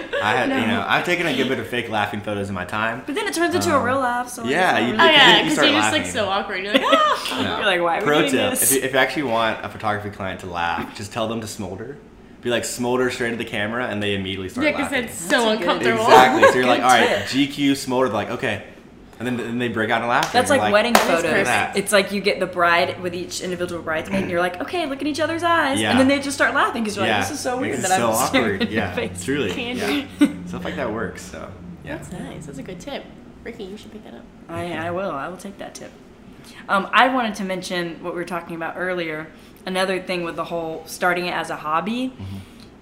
Too. 0.00 0.16
I 0.24 0.30
had, 0.36 0.48
you 0.48 0.66
know, 0.68 0.82
I've 0.88 1.04
taken 1.04 1.26
a 1.26 1.36
good 1.36 1.48
bit 1.48 1.58
of 1.58 1.66
fake 1.66 1.90
laughing 1.90 2.22
photos 2.22 2.48
in 2.48 2.54
my 2.54 2.64
time. 2.64 3.02
But 3.04 3.14
then 3.14 3.26
it 3.26 3.34
turns 3.34 3.54
into 3.54 3.74
a 3.74 3.78
Um, 3.78 3.84
real 3.84 3.98
laugh. 3.98 4.30
So 4.30 4.44
yeah, 4.44 4.78
it's 4.78 4.86
you- 4.90 4.96
not 4.96 5.02
Oh 5.02 5.06
really- 5.06 5.16
yeah, 5.18 5.36
you 5.36 5.42
because 5.42 5.54
start 5.54 5.68
you're 5.70 5.80
just 5.80 5.92
like 5.92 6.06
so 6.06 6.28
awkward. 6.30 6.62
You're 6.64 6.72
like, 6.72 6.82
ah. 6.86 7.40
No. 7.42 7.56
You're 7.58 7.66
like, 7.66 7.80
why 7.82 7.96
are 7.98 8.00
we 8.00 8.06
Pro 8.06 8.18
doing 8.20 8.30
tip: 8.30 8.50
this? 8.52 8.62
if 8.72 8.78
you, 8.78 8.82
if 8.88 8.92
you 8.94 8.98
actually 8.98 9.22
want 9.24 9.62
a 9.64 9.68
photography 9.68 10.08
client 10.10 10.40
to 10.40 10.46
laugh, 10.46 10.96
just 10.96 11.12
tell 11.12 11.28
them 11.28 11.42
to 11.42 11.46
smolder. 11.46 11.98
Be 12.40 12.48
like 12.50 12.64
smolder 12.64 13.10
straight 13.10 13.32
into 13.32 13.44
the 13.44 13.50
camera, 13.50 13.86
and 13.86 14.02
they 14.02 14.14
immediately 14.14 14.48
start 14.48 14.64
Yeah, 14.66 14.72
because 14.72 14.92
laughing. 14.92 15.04
it's 15.08 15.14
so 15.18 15.44
That's 15.46 15.60
uncomfortable. 15.60 16.04
Exactly. 16.04 16.42
So 16.50 16.54
you're 16.58 16.66
like, 16.66 16.82
all 16.82 16.88
right. 16.88 17.24
GQ 17.26 17.76
smolder. 17.76 18.08
They're 18.08 18.14
like, 18.16 18.30
okay, 18.30 18.64
and 19.18 19.26
then, 19.26 19.36
then 19.36 19.58
they 19.58 19.68
break 19.68 19.90
out 19.90 20.02
in 20.02 20.08
laughter. 20.08 20.32
That's 20.32 20.50
and 20.50 20.60
like, 20.60 20.72
wedding 20.72 20.94
photos. 20.94 21.46
It's 21.76 21.92
like 21.92 22.10
you 22.12 22.20
get 22.20 22.40
the 22.40 22.46
bride 22.46 23.00
with 23.00 23.14
each 23.14 23.40
individual 23.40 23.80
bridesmaid, 23.82 24.22
and 24.22 24.30
you're 24.30 24.40
like, 24.40 24.60
okay, 24.60 24.86
look 24.86 25.00
in 25.00 25.06
each 25.06 25.20
other's 25.20 25.42
eyes, 25.42 25.80
Yeah. 25.80 25.90
and 25.90 26.00
then 26.00 26.08
they 26.08 26.18
just 26.20 26.36
start 26.36 26.54
laughing 26.54 26.82
because 26.82 26.96
you're 26.96 27.06
yeah, 27.06 27.18
like, 27.20 27.28
this 27.28 27.36
is 27.38 27.42
so 27.42 27.58
weird 27.58 27.74
It's 27.78 27.88
that 27.88 27.96
so 27.98 28.10
I'm 28.12 28.26
staring 28.26 28.54
awkward. 28.56 28.68
in 28.68 28.74
Yeah, 28.74 28.94
face. 28.96 29.24
truly. 29.24 29.52
Candy. 29.52 30.08
Yeah. 30.18 30.28
Stuff 30.46 30.64
like 30.64 30.76
that 30.76 30.92
works. 30.92 31.22
So 31.22 31.50
yeah. 31.84 31.96
That's 31.98 32.12
nice. 32.12 32.46
That's 32.46 32.58
a 32.58 32.62
good 32.62 32.80
tip. 32.80 33.04
Rikki, 33.44 33.64
you 33.64 33.76
should 33.76 33.92
pick 33.92 34.04
that 34.04 34.14
up. 34.14 34.24
I, 34.48 34.72
I 34.72 34.90
will. 34.90 35.10
I 35.10 35.28
will 35.28 35.36
take 35.36 35.58
that 35.58 35.74
tip. 35.74 35.92
Um, 36.68 36.88
I 36.92 37.08
wanted 37.08 37.34
to 37.36 37.44
mention 37.44 38.02
what 38.02 38.14
we 38.14 38.18
were 38.20 38.24
talking 38.26 38.56
about 38.56 38.74
earlier. 38.76 39.28
Another 39.66 40.00
thing 40.00 40.24
with 40.24 40.36
the 40.36 40.44
whole 40.44 40.82
starting 40.86 41.26
it 41.26 41.32
as 41.34 41.50
a 41.50 41.56
hobby 41.56 42.08
Mm-hmm. 42.08 42.36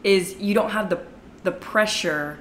is 0.05 0.37
you 0.39 0.55
don't 0.55 0.71
have 0.71 0.89
the 0.89 1.01
the 1.45 1.53
pressure 1.53 2.39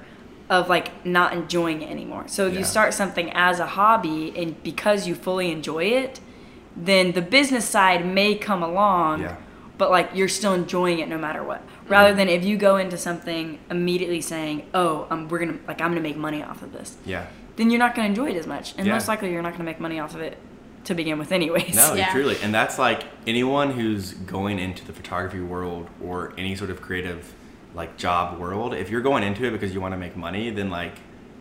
of 0.52 0.68
like 0.68 0.88
not 1.06 1.32
enjoying 1.32 1.80
it 1.80 1.90
anymore. 1.90 2.24
So 2.26 2.46
if 2.46 2.52
Yeah. 2.52 2.58
you 2.60 2.64
start 2.64 2.92
something 2.92 3.30
as 3.32 3.58
a 3.58 3.66
hobby 3.66 4.32
and 4.36 4.62
because 4.62 5.06
you 5.08 5.14
fully 5.14 5.50
enjoy 5.50 5.84
it, 5.84 6.20
then 6.76 7.12
the 7.12 7.22
business 7.22 7.64
side 7.64 8.04
may 8.06 8.34
come 8.34 8.62
along, 8.62 9.22
Yeah. 9.22 9.36
but 9.78 9.90
like 9.90 10.10
you're 10.14 10.28
still 10.28 10.52
enjoying 10.52 10.98
it 10.98 11.08
no 11.08 11.16
matter 11.16 11.42
what. 11.42 11.62
Rather 11.88 12.12
than 12.14 12.28
if 12.28 12.44
you 12.44 12.56
go 12.58 12.76
into 12.76 12.96
something 12.98 13.58
immediately 13.70 14.20
saying, 14.20 14.62
"Oh, 14.74 15.06
um, 15.10 15.28
we're 15.28 15.38
gonna 15.38 15.58
like 15.66 15.80
I'm 15.80 15.90
gonna 15.90 16.00
make 16.02 16.16
money 16.18 16.42
off 16.42 16.62
of 16.62 16.72
this," 16.72 16.96
Yeah. 17.06 17.24
then 17.56 17.70
you're 17.70 17.78
not 17.78 17.94
going 17.94 18.04
to 18.06 18.10
enjoy 18.20 18.30
it 18.34 18.38
as 18.38 18.46
much. 18.46 18.74
And 18.76 18.86
Yeah. 18.86 18.92
most 18.94 19.08
likely 19.08 19.32
you're 19.32 19.42
not 19.42 19.50
going 19.52 19.64
to 19.66 19.70
make 19.72 19.80
money 19.80 19.98
off 20.00 20.14
of 20.14 20.20
it 20.20 20.36
to 20.84 20.94
begin 20.94 21.18
with, 21.18 21.32
anyways. 21.32 21.74
No, 21.76 21.94
Yeah. 21.94 22.10
truly. 22.12 22.36
And 22.42 22.52
that's 22.54 22.78
like 22.78 23.04
anyone 23.26 23.70
who's 23.72 24.12
going 24.36 24.58
into 24.58 24.84
the 24.86 24.92
photography 24.92 25.40
world 25.40 25.88
or 26.02 26.32
any 26.38 26.54
sort 26.56 26.70
of 26.70 26.80
creative 26.82 27.32
like 27.74 27.96
job 27.96 28.38
world, 28.38 28.74
if 28.74 28.90
you're 28.90 29.00
going 29.00 29.22
into 29.22 29.44
it 29.46 29.50
because 29.52 29.72
you 29.74 29.80
want 29.80 29.92
to 29.92 29.98
make 29.98 30.16
money, 30.16 30.50
then 30.50 30.70
like 30.70 30.92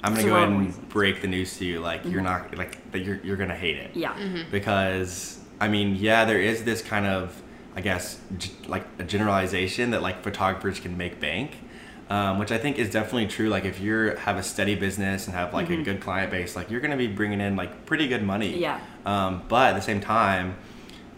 I'm 0.04 0.14
gonna 0.14 0.24
the 0.24 0.30
go 0.30 0.36
ahead 0.38 0.50
and 0.50 0.60
reasons. 0.68 0.86
break 0.90 1.22
the 1.22 1.28
news 1.28 1.58
to 1.58 1.66
you. 1.66 1.80
Like 1.80 2.06
you're 2.06 2.22
not 2.22 2.56
like 2.58 2.92
that 2.92 3.00
you're 3.00 3.20
you're 3.24 3.38
gonna 3.38 3.56
hate 3.56 3.78
it. 3.78 3.92
Yeah. 3.96 4.16
because 4.52 5.40
I 5.60 5.68
mean, 5.68 5.96
yeah, 5.96 6.26
there 6.26 6.40
is 6.40 6.64
this 6.64 6.82
kind 6.82 7.06
of, 7.06 7.40
I 7.76 7.82
guess, 7.82 8.20
g- 8.38 8.52
like 8.68 8.86
a 9.00 9.04
generalization 9.04 9.92
that 9.92 10.02
like 10.02 10.24
photographers 10.24 10.80
can 10.80 10.98
make 10.98 11.20
bank, 11.20 11.52
um, 12.10 12.40
which 12.40 12.52
I 12.52 12.58
think 12.58 12.80
is 12.80 12.90
definitely 12.90 13.28
true. 13.28 13.50
Like 13.50 13.66
if 13.66 13.80
you 13.80 14.16
have 14.18 14.38
a 14.38 14.44
steady 14.44 14.76
business 14.76 15.28
and 15.28 15.36
have 15.36 15.54
like 15.54 15.70
a 15.70 15.78
good 15.84 16.02
client 16.02 16.32
base, 16.32 16.56
like 16.56 16.72
you're 16.72 16.82
gonna 16.82 16.98
be 16.98 17.08
bringing 17.08 17.42
in 17.42 17.56
like 17.56 17.86
pretty 17.86 18.08
good 18.08 18.24
money. 18.24 18.58
Yeah. 18.58 18.80
Um, 19.06 19.44
but 19.50 19.72
at 19.72 19.76
the 19.76 19.82
same 19.82 20.00
time, 20.02 20.56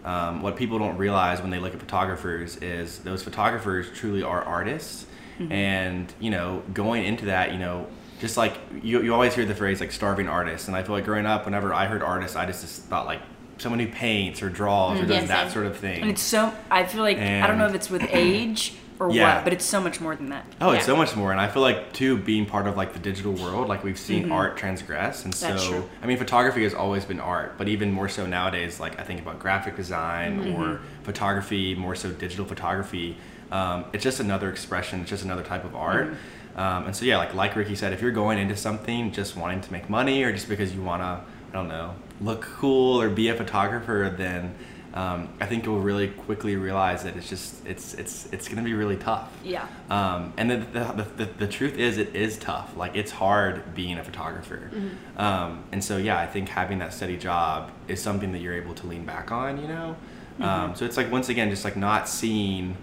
um, 0.04 0.42
what 0.42 0.56
people 0.56 0.78
don't 0.78 0.96
realize 0.98 1.40
when 1.40 1.50
they 1.50 1.58
look 1.58 1.74
at 1.74 1.80
photographers 1.80 2.56
is 2.58 2.98
those 3.00 3.22
photographers 3.22 3.86
truly 3.94 4.22
are 4.22 4.42
artists, 4.42 5.06
and 5.50 6.12
you 6.20 6.30
know, 6.30 6.62
going 6.72 7.04
into 7.04 7.26
that, 7.26 7.52
you 7.52 7.58
know. 7.58 7.86
Just 8.20 8.36
like 8.36 8.56
you, 8.82 9.02
you 9.02 9.12
always 9.12 9.34
hear 9.34 9.44
the 9.44 9.54
phrase 9.56 9.80
like 9.80 9.90
starving 9.92 10.28
artists. 10.28 10.68
and 10.68 10.76
I 10.76 10.82
feel 10.82 10.94
like 10.94 11.04
growing 11.04 11.26
up, 11.26 11.44
whenever 11.44 11.74
I 11.74 11.86
heard 11.86 12.00
artists, 12.02 12.36
I 12.36 12.46
just, 12.46 12.62
just 12.62 12.82
thought 12.84 13.06
like 13.06 13.20
someone 13.58 13.80
who 13.80 13.88
paints 13.88 14.40
or 14.40 14.48
draws 14.48 14.98
or 15.00 15.04
Mm, 15.04 15.08
does 15.08 15.22
yeah, 15.22 15.26
that 15.26 15.52
sort 15.52 15.66
of 15.66 15.76
thing. 15.76 16.00
And 16.00 16.10
it's 16.10 16.22
so, 16.22 16.52
I 16.70 16.84
feel 16.84 17.02
like, 17.02 17.18
I 17.18 17.46
don't 17.46 17.58
know 17.58 17.66
if 17.66 17.74
it's 17.74 17.90
with 17.90 18.02
age 18.10 18.74
or 19.00 19.10
Yeah. 19.10 19.36
what, 19.36 19.44
but 19.44 19.52
it's 19.52 19.64
so 19.64 19.80
much 19.80 20.00
more 20.00 20.14
than 20.14 20.28
that. 20.30 20.44
Oh, 20.60 20.70
it's 20.70 20.86
so 20.86 20.94
much 20.96 21.16
more, 21.16 21.32
and 21.32 21.40
I 21.40 21.48
feel 21.48 21.62
like 21.62 21.92
too 21.92 22.16
being 22.16 22.46
part 22.46 22.66
of 22.66 22.76
like 22.76 22.92
the 22.92 22.98
digital 23.00 23.32
world, 23.32 23.68
like 23.68 23.82
we've 23.82 23.98
seen 23.98 24.30
art 24.30 24.56
transgress, 24.56 25.24
and 25.24 25.34
Mm-hmm. 25.34 25.48
That's 25.52 25.62
so 25.64 25.70
true. 25.70 25.90
I 26.02 26.06
mean, 26.06 26.16
photography 26.16 26.62
has 26.64 26.74
always 26.74 27.04
been 27.04 27.20
art, 27.20 27.58
but 27.58 27.68
even 27.68 27.90
more 27.92 28.08
so 28.08 28.24
nowadays. 28.26 28.78
Like 28.80 29.00
I 29.00 29.02
think 29.02 29.20
about 29.20 29.38
graphic 29.40 29.76
design 29.76 30.44
Mm-hmm. 30.44 30.62
or 30.62 30.80
photography, 31.02 31.74
more 31.74 31.94
so 31.94 32.10
digital 32.10 32.44
photography. 32.44 33.16
Um, 33.52 33.84
it's 33.92 34.02
just 34.02 34.20
another 34.20 34.48
expression. 34.50 35.00
It's 35.00 35.10
just 35.10 35.24
another 35.24 35.42
type 35.42 35.64
of 35.64 35.74
art. 35.76 36.06
Mm-hmm. 36.08 36.58
Um, 36.58 36.86
and 36.86 36.94
so 36.96 37.04
yeah, 37.04 37.18
like 37.18 37.34
like 37.34 37.56
Rikki 37.56 37.74
said, 37.74 37.92
if 37.92 38.00
you're 38.00 38.12
going 38.12 38.38
into 38.38 38.56
something 38.56 39.10
just 39.12 39.36
wanting 39.36 39.60
to 39.60 39.72
make 39.72 39.90
money 39.90 40.22
or 40.22 40.32
just 40.32 40.48
because 40.48 40.72
you 40.74 40.82
wanna, 40.82 41.24
I 41.50 41.52
don't 41.52 41.66
know, 41.68 41.94
look 42.20 42.42
cool 42.42 43.00
or 43.02 43.10
be 43.10 43.28
a 43.28 43.34
photographer, 43.34 44.14
then 44.16 44.54
um, 44.94 45.28
I 45.40 45.46
think 45.46 45.66
you'll 45.66 45.80
really 45.80 46.08
quickly 46.08 46.54
realize 46.54 47.02
that 47.02 47.16
it's 47.16 47.28
just 47.28 47.66
it's 47.66 47.94
it's 47.94 48.32
it's 48.32 48.48
gonna 48.48 48.62
be 48.62 48.74
really 48.74 48.96
tough. 48.96 49.28
Yeah. 49.42 49.66
Um, 49.90 50.32
and 50.36 50.50
the, 50.50 50.56
the, 50.56 51.06
the, 51.16 51.24
the 51.24 51.48
truth 51.48 51.76
is, 51.76 51.98
it 51.98 52.14
is 52.14 52.38
tough. 52.38 52.76
Like, 52.76 52.94
it's 52.94 53.10
hard 53.10 53.74
being 53.74 53.98
a 53.98 54.04
photographer. 54.04 54.70
Um, 55.16 55.64
and 55.72 55.82
so, 55.82 55.96
yeah, 55.96 56.18
I 56.18 56.26
think 56.26 56.48
having 56.48 56.78
that 56.78 56.94
steady 56.94 57.16
job 57.16 57.72
is 57.88 58.00
something 58.00 58.32
that 58.32 58.38
you're 58.38 58.54
able 58.54 58.74
to 58.74 58.86
lean 58.86 59.04
back 59.04 59.32
on, 59.32 59.60
you 59.60 59.68
know? 59.68 59.96
Um, 60.40 60.74
so 60.74 60.84
it's 60.84 60.96
like, 60.96 61.10
once 61.12 61.28
again, 61.28 61.50
just 61.50 61.64
like 61.64 61.76
not 61.76 62.08
seeing, 62.08 62.76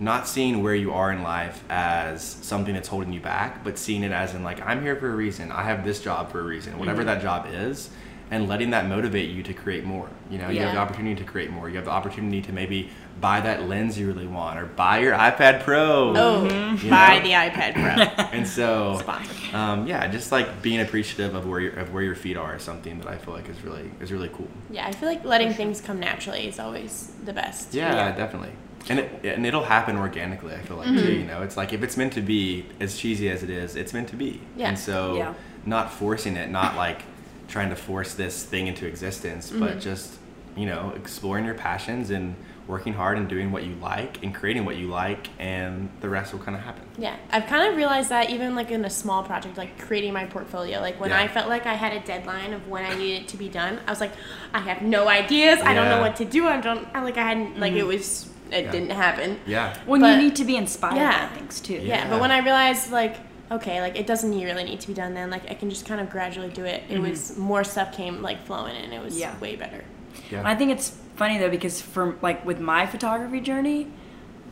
not 0.00 0.28
seeing 0.28 0.62
where 0.62 0.74
you 0.74 0.92
are 0.92 1.12
in 1.12 1.22
life 1.22 1.62
as 1.70 2.22
something 2.22 2.74
that's 2.74 2.88
holding 2.88 3.12
you 3.12 3.20
back, 3.20 3.62
but 3.64 3.78
seeing 3.78 4.02
it 4.02 4.12
as 4.12 4.34
in 4.34 4.42
like, 4.42 4.60
I'm 4.66 4.82
here 4.82 4.96
for 4.96 5.10
a 5.10 5.14
reason. 5.14 5.52
I 5.52 5.62
have 5.62 5.84
this 5.84 6.00
job 6.00 6.30
for 6.32 6.40
a 6.40 6.44
reason, 6.44 6.78
whatever 6.78 7.04
that 7.04 7.22
job 7.22 7.46
is. 7.50 7.90
And 8.32 8.48
letting 8.48 8.70
that 8.70 8.86
motivate 8.86 9.28
you 9.30 9.42
to 9.42 9.52
create 9.52 9.82
more. 9.84 10.08
You 10.30 10.38
know, 10.38 10.50
you 10.50 10.60
have 10.60 10.72
the 10.74 10.78
opportunity 10.80 11.16
to 11.16 11.24
create 11.28 11.50
more. 11.50 11.68
You 11.68 11.74
have 11.76 11.84
the 11.84 11.90
opportunity 11.90 12.40
to 12.42 12.52
maybe 12.52 12.88
buy 13.20 13.40
that 13.40 13.68
lens 13.68 13.98
you 13.98 14.06
really 14.06 14.28
want 14.28 14.56
or 14.58 14.66
buy 14.66 14.98
your 15.00 15.14
iPad 15.14 15.64
Pro. 15.64 16.14
Oh, 16.16 16.44
You 16.76 16.90
buy 16.90 17.18
know? 17.18 17.24
the 17.24 17.32
iPad 17.32 17.74
Pro. 17.74 18.24
And 18.32 18.46
so, 18.46 19.02
um, 19.52 19.86
yeah, 19.88 20.06
just 20.06 20.30
like 20.30 20.62
being 20.62 20.80
appreciative 20.80 21.34
of 21.34 21.46
where 21.48 21.58
your 21.60 21.72
of 21.72 21.92
where 21.92 22.04
your 22.04 22.14
feet 22.14 22.36
are 22.36 22.54
is 22.54 22.62
something 22.62 22.98
that 23.00 23.08
I 23.08 23.16
feel 23.18 23.34
like 23.34 23.48
is 23.48 23.60
really 23.64 23.90
is 24.00 24.12
really 24.12 24.28
cool. 24.28 24.48
yeah, 24.70 24.86
I 24.86 24.92
feel 24.92 25.08
like 25.08 25.24
letting 25.24 25.52
things 25.52 25.80
come 25.80 25.98
naturally 25.98 26.46
is 26.46 26.60
always 26.60 27.10
the 27.24 27.32
best. 27.32 27.74
Yeah, 27.74 27.92
Yeah. 27.92 28.16
definitely. 28.16 28.52
and 28.88 29.00
it 29.00 29.10
and 29.24 29.44
it'll 29.44 29.64
happen 29.64 29.96
organically. 29.96 30.54
I 30.54 30.60
feel 30.60 30.76
like 30.76 30.86
too. 30.86 31.12
You 31.12 31.24
know, 31.26 31.42
it's 31.42 31.56
like 31.56 31.72
if 31.72 31.82
it's 31.82 31.96
meant 31.96 32.12
to 32.12 32.22
be, 32.22 32.64
as 32.78 32.96
cheesy 32.96 33.28
as 33.28 33.42
it 33.42 33.50
is, 33.50 33.74
it's 33.74 33.92
meant 33.92 34.08
to 34.10 34.16
be. 34.16 34.40
Yeah. 34.56 34.68
And 34.68 34.78
so, 34.78 35.16
Yeah. 35.16 35.34
not 35.66 35.92
forcing 35.92 36.36
it, 36.36 36.48
not 36.48 36.76
like 36.76 37.02
trying 37.50 37.68
to 37.70 37.76
force 37.76 38.14
this 38.14 38.44
thing 38.44 38.66
into 38.68 38.86
existence, 38.86 39.50
but 39.50 39.70
mm-hmm. 39.70 39.80
just 39.80 40.18
you 40.56 40.66
know, 40.66 40.92
exploring 40.96 41.44
your 41.44 41.54
passions 41.54 42.10
and 42.10 42.34
working 42.66 42.92
hard 42.92 43.18
and 43.18 43.28
doing 43.28 43.50
what 43.50 43.64
you 43.64 43.74
like 43.76 44.22
and 44.22 44.34
creating 44.34 44.64
what 44.64 44.76
you 44.76 44.86
like, 44.86 45.28
and 45.38 45.88
the 46.00 46.08
rest 46.08 46.32
will 46.32 46.40
kind 46.40 46.56
of 46.56 46.62
happen. 46.62 46.82
Yeah, 46.98 47.16
I've 47.30 47.46
kind 47.46 47.68
of 47.68 47.76
realized 47.76 48.10
that 48.10 48.30
even 48.30 48.54
like 48.54 48.70
in 48.70 48.84
a 48.84 48.90
small 48.90 49.22
project, 49.22 49.56
like 49.56 49.78
creating 49.78 50.12
my 50.12 50.26
portfolio. 50.26 50.80
Like 50.80 51.00
when 51.00 51.10
Yeah. 51.10 51.20
I 51.20 51.28
felt 51.28 51.48
like 51.48 51.66
I 51.66 51.74
had 51.74 51.92
a 51.92 52.00
deadline 52.00 52.52
of 52.52 52.68
when 52.68 52.84
I 52.84 52.94
needed 52.94 53.22
it 53.22 53.28
to 53.28 53.36
be 53.36 53.48
done, 53.48 53.80
I 53.86 53.90
was 53.90 54.00
like, 54.00 54.12
I 54.52 54.60
have 54.60 54.82
no 54.82 55.08
ideas. 55.08 55.60
I 55.60 55.74
don't 55.74 55.88
know 55.88 56.00
what 56.00 56.16
to 56.16 56.24
do. 56.24 56.46
I 56.46 56.60
don't. 56.60 56.86
I 56.94 57.02
like 57.02 57.16
I 57.16 57.24
hadn't 57.24 57.58
like 57.58 57.72
it 57.72 57.78
mm-hmm. 57.78 57.88
was. 57.88 58.28
It 58.50 58.64
Yeah. 58.64 58.72
didn't 58.72 58.90
happen. 58.90 59.38
Yeah. 59.46 59.76
When 59.86 60.00
But- 60.00 60.16
you 60.16 60.22
need 60.24 60.36
to 60.36 60.44
be 60.44 60.56
inspired 60.56 60.96
Yeah. 60.96 61.28
by 61.28 61.34
things 61.36 61.60
too. 61.60 61.74
Yeah. 61.74 61.80
Yeah. 61.80 62.10
but 62.10 62.20
when 62.20 62.30
I 62.30 62.38
realized 62.38 62.90
like. 62.90 63.16
Okay, 63.50 63.80
like 63.80 63.98
it 63.98 64.06
doesn't 64.06 64.30
really 64.30 64.64
need 64.64 64.80
to 64.80 64.88
be 64.88 64.94
done 64.94 65.14
then. 65.14 65.30
Like 65.30 65.50
I 65.50 65.54
can 65.54 65.70
just 65.70 65.86
kind 65.86 66.00
of 66.00 66.08
gradually 66.08 66.50
do 66.50 66.64
it. 66.64 66.84
It 66.88 67.00
was 67.00 67.32
mm-hmm. 67.32 67.40
more 67.40 67.64
stuff 67.64 67.92
came 67.92 68.22
like 68.22 68.46
flowing 68.46 68.76
and 68.76 68.92
it 68.92 69.02
was 69.02 69.18
Yeah. 69.18 69.36
way 69.40 69.56
better. 69.56 69.84
Yeah. 70.30 70.42
I 70.44 70.54
think 70.54 70.70
it's 70.70 70.96
funny 71.16 71.38
though 71.38 71.50
because 71.50 71.80
for 71.80 72.16
like 72.22 72.44
with 72.44 72.60
my 72.60 72.86
photography 72.86 73.40
journey, 73.40 73.88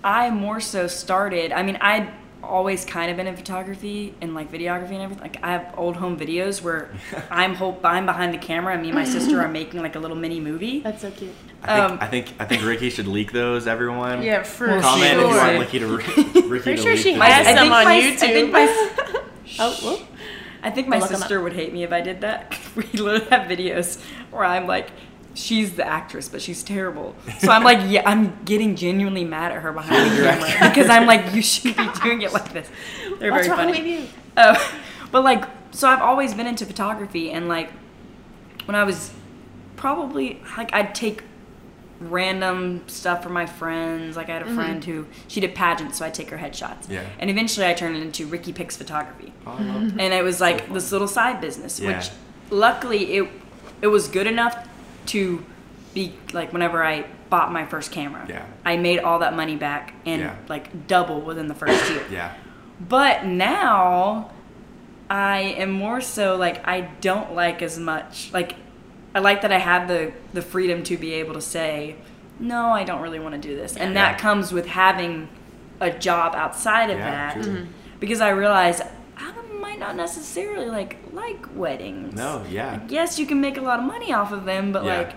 I 0.03 0.31
more 0.31 0.61
so 0.61 0.87
started. 0.87 1.53
I 1.53 1.63
mean, 1.63 1.79
I'd 1.81 2.11
always 2.43 2.85
kind 2.85 3.11
of 3.11 3.17
been 3.17 3.27
in 3.27 3.37
photography 3.37 4.15
and 4.21 4.35
like 4.35 4.51
videography 4.51 4.93
and 4.93 5.03
everything. 5.03 5.23
Like 5.23 5.39
I 5.43 5.53
have 5.53 5.75
old 5.77 5.97
home 5.97 6.19
videos 6.19 6.63
where 6.63 6.93
I'm 7.31 7.55
whole, 7.55 7.79
I'm 7.85 8.07
behind 8.07 8.35
the 8.35 8.39
camera 8.39 8.73
and 8.73 8.83
me 8.83 8.89
and 8.89 8.97
my 8.97 9.05
sister 9.05 9.41
are 9.41 9.49
making 9.61 9.81
like 9.81 9.97
a 9.97 9.99
little 9.99 10.17
mini 10.17 10.41
movie. 10.41 10.81
That's 10.81 11.03
so 11.03 11.11
cute. 11.11 11.35
I 11.63 11.67
think, 11.77 11.91
Um, 11.93 11.99
I 12.01 12.07
think 12.07 12.27
I 12.39 12.45
think 12.45 12.65
Rikki 12.65 12.89
should 12.91 13.09
leak 13.09 13.33
those. 13.33 13.67
Everyone. 13.67 14.23
Yeah, 14.23 14.43
for 14.45 14.69
Well, 14.69 14.81
Comment 14.81 15.05
if 15.13 15.19
you 15.21 15.33
Sure. 15.33 15.37
want 15.47 15.59
Rikki 15.59 15.79
to 15.81 15.87
Rikki 15.97 16.43
Pretty 16.49 16.77
to 16.77 16.83
sure 16.83 16.93
leak 16.93 17.01
she 17.03 17.13
those. 17.15 17.23
has 17.23 17.47
I 17.47 17.51
some 17.55 17.59
think 17.65 17.73
on 17.75 17.85
my- 17.85 17.95
I 17.97 18.01
YouTube. 18.01 18.19
think 18.19 18.53
my- 18.53 19.23
oh, 19.61 19.79
whoop. 19.83 20.01
I 20.63 20.71
think 20.71 20.89
my 20.89 20.97
I'll 20.97 21.03
look 21.03 21.11
'em 21.11 21.17
up. 21.17 21.21
sister 21.23 21.41
would 21.41 21.53
hate 21.53 21.73
me 21.73 21.83
if 21.85 21.93
I 21.93 22.01
did 22.01 22.21
that. 22.23 22.57
we 22.77 22.83
literally 22.85 23.27
have 23.31 23.49
videos 23.49 24.01
where 24.31 24.45
I'm 24.45 24.67
like, 24.67 24.89
she's 25.35 25.75
the 25.75 25.87
actress, 25.87 26.29
but 26.29 26.43
she's 26.43 26.63
terrible. 26.65 27.15
So 27.39 27.51
I'm 27.51 27.63
like, 27.65 27.79
yeah, 27.87 28.03
I'm 28.07 28.39
getting 28.45 28.75
genuinely 28.77 29.25
mad 29.25 29.53
at 29.53 29.63
her 29.63 29.73
behind 29.73 30.11
the 30.13 30.23
camera 30.25 30.69
because 30.69 30.89
I'm 30.91 31.07
like, 31.07 31.33
you 31.35 31.43
shouldn't 31.43 31.77
be 31.77 32.01
doing 32.01 32.23
it 32.23 32.33
like 32.33 32.53
this. 32.53 32.69
They're 33.19 33.31
What's 33.33 33.47
very 33.47 33.59
wrong 33.59 33.73
funny. 33.73 33.79
with 33.83 33.87
you? 33.89 34.07
Uh, 34.37 34.59
but 35.13 35.23
like, 35.25 35.45
so 35.73 35.89
I've 35.89 36.03
always 36.03 36.35
been 36.35 36.47
into 36.47 36.65
photography, 36.67 37.31
and 37.31 37.47
like, 37.49 37.71
when 38.65 38.75
I 38.75 38.83
was 38.85 39.13
probably 39.77 40.41
like, 40.57 40.73
I'd 40.75 40.95
take 40.95 41.23
random 42.01 42.83
stuff 42.87 43.23
for 43.23 43.29
my 43.29 43.47
friends. 43.47 44.17
Like, 44.17 44.29
I 44.29 44.35
had 44.35 44.43
a 44.43 44.45
mm-hmm. 44.45 44.55
friend 44.57 44.85
who 44.85 45.07
she 45.27 45.41
did 45.41 45.55
pageants, 45.55 45.99
so 45.99 46.05
I'd 46.05 46.15
take 46.15 46.31
her 46.31 46.39
headshots. 46.39 46.89
Yeah. 46.89 47.05
And 47.19 47.31
eventually, 47.31 47.67
I 47.67 47.75
turned 47.75 47.97
it 47.97 48.03
into 48.03 48.27
Rikki 48.27 48.53
Picks 48.53 48.77
Photography 48.77 49.29
Oh, 49.49 49.53
I 49.53 49.63
love 49.63 49.83
mm-hmm. 49.83 50.01
and 50.01 50.13
it 50.13 50.23
was 50.23 50.41
like 50.41 50.65
fun. 50.65 50.75
this 50.75 50.93
little 50.93 51.09
side 51.09 51.41
business 51.41 51.81
Yeah. 51.81 51.97
which 51.97 52.11
luckily 52.51 53.17
it 53.17 53.29
it 53.81 53.87
was 53.87 54.09
good 54.09 54.27
enough 54.27 54.69
to 55.07 55.45
be 55.95 56.15
like 56.33 56.53
whenever 56.53 56.85
i 56.85 57.07
bought 57.31 57.51
my 57.53 57.65
first 57.65 57.91
camera 57.93 58.27
Yeah. 58.29 58.45
i 58.65 58.77
made 58.77 58.99
all 59.01 59.21
that 59.21 59.35
money 59.35 59.57
back 59.57 59.95
and 60.05 60.21
Yeah. 60.23 60.37
like 60.49 60.87
double 60.87 61.21
within 61.21 61.47
the 61.49 61.55
first 61.55 61.91
year 61.91 62.03
Yeah. 62.11 62.35
but 62.81 63.25
now 63.25 64.31
i 65.09 65.39
am 65.41 65.71
more 65.71 66.01
so 66.01 66.37
like 66.37 66.67
i 66.69 66.83
don't 67.01 67.35
like 67.35 67.63
as 67.63 67.79
much 67.79 68.31
like 68.33 68.57
i 69.15 69.19
like 69.19 69.43
that 69.43 69.53
i 69.53 69.59
have 69.59 69.89
the 69.89 70.13
the 70.33 70.43
freedom 70.43 70.83
to 70.83 70.97
be 70.97 71.13
able 71.15 71.35
to 71.35 71.41
say 71.41 71.97
no 72.39 72.71
i 72.71 72.85
don't 72.85 73.01
really 73.01 73.19
want 73.21 73.35
to 73.35 73.49
do 73.49 73.55
this 73.57 73.77
and 73.77 73.95
Yeah. 73.95 74.13
that 74.13 74.19
comes 74.21 74.53
with 74.53 74.67
having 74.67 75.29
a 75.81 75.91
job 75.91 76.35
outside 76.35 76.91
of 76.91 76.99
Yeah, 76.99 77.11
that 77.11 77.43
true. 77.43 77.53
Mm-hmm. 77.53 77.71
because 78.01 78.21
I 78.21 78.31
realized 78.31 78.83
I 79.17 79.33
might 79.61 79.79
not 79.79 79.95
necessarily 79.97 80.67
like 80.67 80.97
like 81.13 81.47
weddings. 81.55 82.15
No, 82.15 82.45
yeah. 82.51 82.73
Like, 82.73 82.91
yes, 82.91 83.19
you 83.19 83.27
can 83.27 83.41
make 83.41 83.57
a 83.57 83.61
lot 83.61 83.79
of 83.79 83.85
money 83.87 84.13
off 84.13 84.33
of 84.33 84.45
them, 84.45 84.73
but 84.73 84.85
Yeah. 84.85 84.99
like 84.99 85.13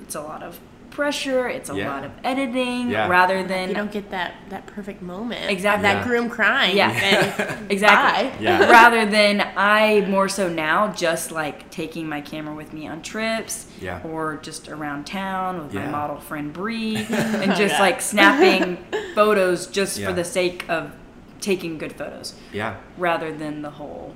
it's 0.00 0.14
a 0.14 0.20
lot 0.22 0.42
of 0.44 0.58
pressure. 0.90 1.48
It's 1.48 1.70
a 1.70 1.74
Yeah. 1.74 1.92
lot 1.94 2.04
of 2.04 2.10
editing 2.24 2.90
Yeah. 2.90 3.08
rather 3.08 3.42
than 3.44 3.68
you 3.68 3.74
don't 3.74 3.92
get 3.92 4.10
that 4.10 4.34
that 4.50 4.66
perfect 4.66 5.00
moment. 5.02 5.50
Exactly. 5.50 5.82
That 5.82 6.04
groom 6.04 6.28
crying. 6.28 6.76
Yeah. 6.76 6.92
then 6.92 7.66
exactly. 7.70 8.44
Yeah. 8.44 8.68
rather 8.78 9.06
than 9.06 9.40
I 9.56 10.04
more 10.08 10.28
so 10.28 10.48
now 10.48 10.88
just 10.92 11.30
like 11.30 11.70
taking 11.70 12.08
my 12.08 12.20
camera 12.20 12.54
with 12.54 12.72
me 12.72 12.86
on 12.88 13.02
trips 13.02 13.66
Yeah. 13.80 14.00
or 14.04 14.38
just 14.42 14.68
around 14.68 15.06
town 15.06 15.62
with 15.62 15.74
my 15.74 15.86
model 15.86 16.18
friend 16.18 16.52
Bre 16.52 16.70
and 16.98 17.54
just 17.54 17.74
Yeah. 17.74 17.80
like 17.80 18.00
snapping 18.00 18.78
photos 19.14 19.66
just 19.68 19.98
Yeah. 19.98 20.08
for 20.08 20.12
the 20.12 20.24
sake 20.24 20.64
of 20.68 20.92
taking 21.40 21.78
good 21.78 21.92
photos 21.94 22.34
Yeah. 22.52 22.74
rather 22.98 23.32
than 23.32 23.62
the 23.62 23.70
whole 23.70 24.14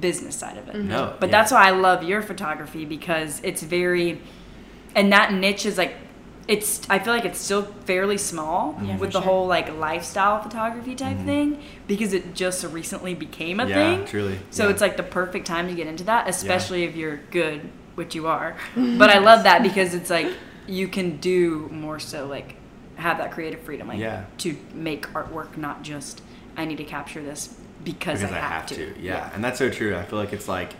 business 0.00 0.34
side 0.36 0.56
of 0.56 0.68
it. 0.68 0.76
Mm-hmm. 0.76 0.88
No. 0.88 1.12
But 1.20 1.28
yeah. 1.28 1.32
that's 1.32 1.52
why 1.52 1.66
I 1.66 1.70
love 1.70 2.02
your 2.02 2.22
photography 2.22 2.84
because 2.86 3.40
it's 3.44 3.62
very, 3.62 4.22
and 4.94 5.12
that 5.12 5.32
niche 5.32 5.66
is 5.66 5.76
like, 5.76 5.94
it's. 6.46 6.88
I 6.90 6.98
feel 6.98 7.12
like 7.14 7.24
it's 7.24 7.38
still 7.38 7.62
fairly 7.86 8.18
small 8.18 8.78
Yeah, 8.82 8.96
with 8.98 9.12
the 9.12 9.20
sure. 9.20 9.22
whole 9.30 9.46
like 9.46 9.74
lifestyle 9.76 10.42
photography 10.42 10.94
type 10.94 11.18
thing 11.18 11.62
because 11.86 12.12
it 12.12 12.34
just 12.34 12.64
recently 12.64 13.14
became 13.14 13.60
a 13.60 13.64
Mm-hmm. 13.64 13.70
Yeah, 13.70 13.96
thing. 13.96 14.06
truly, 14.06 14.38
So 14.50 14.64
yeah. 14.64 14.70
it's 14.70 14.80
like 14.80 14.96
the 14.96 15.02
perfect 15.02 15.46
time 15.46 15.68
to 15.68 15.74
get 15.74 15.86
into 15.86 16.04
that, 16.04 16.28
especially 16.28 16.84
if 16.84 16.94
you're 16.96 17.16
good, 17.30 17.68
which 17.94 18.14
you 18.14 18.26
are. 18.26 18.56
but 18.76 19.10
I 19.10 19.18
love 19.18 19.44
that 19.44 19.62
because 19.62 19.94
it's 19.94 20.10
like 20.10 20.28
you 20.66 20.88
can 20.88 21.16
do 21.18 21.68
more 21.72 21.98
so 21.98 22.26
like 22.26 22.56
have 22.96 23.18
that 23.18 23.32
creative 23.32 23.60
freedom, 23.60 23.88
like 23.88 23.98
Yeah. 23.98 24.24
to 24.38 24.56
make 24.74 25.06
artwork, 25.14 25.56
not 25.56 25.82
just 25.82 26.22
I 26.56 26.64
need 26.66 26.76
to 26.78 26.84
capture 26.84 27.22
this 27.22 27.48
because, 27.82 28.20
because 28.20 28.32
I, 28.34 28.38
have, 28.38 28.66
to. 28.66 28.94
Yeah. 29.00 29.30
and 29.34 29.42
that's 29.42 29.58
so 29.58 29.68
true. 29.70 29.96
I 29.96 30.04
feel 30.04 30.18
like 30.18 30.32
it's 30.32 30.46
like 30.48 30.72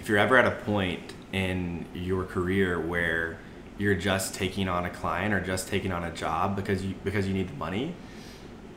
if 0.00 0.08
you're 0.08 0.18
ever 0.18 0.36
at 0.38 0.46
a 0.46 0.50
point 0.64 1.12
in 1.32 1.84
your 1.94 2.24
career 2.24 2.80
where 2.80 3.38
you're 3.80 3.94
just 3.94 4.34
taking 4.34 4.68
on 4.68 4.84
a 4.84 4.90
client 4.90 5.32
or 5.32 5.40
just 5.40 5.66
taking 5.68 5.90
on 5.90 6.04
a 6.04 6.10
job 6.12 6.54
because 6.54 6.84
you 6.84 6.94
because 7.02 7.26
you 7.26 7.32
need 7.32 7.48
the 7.48 7.54
money, 7.54 7.94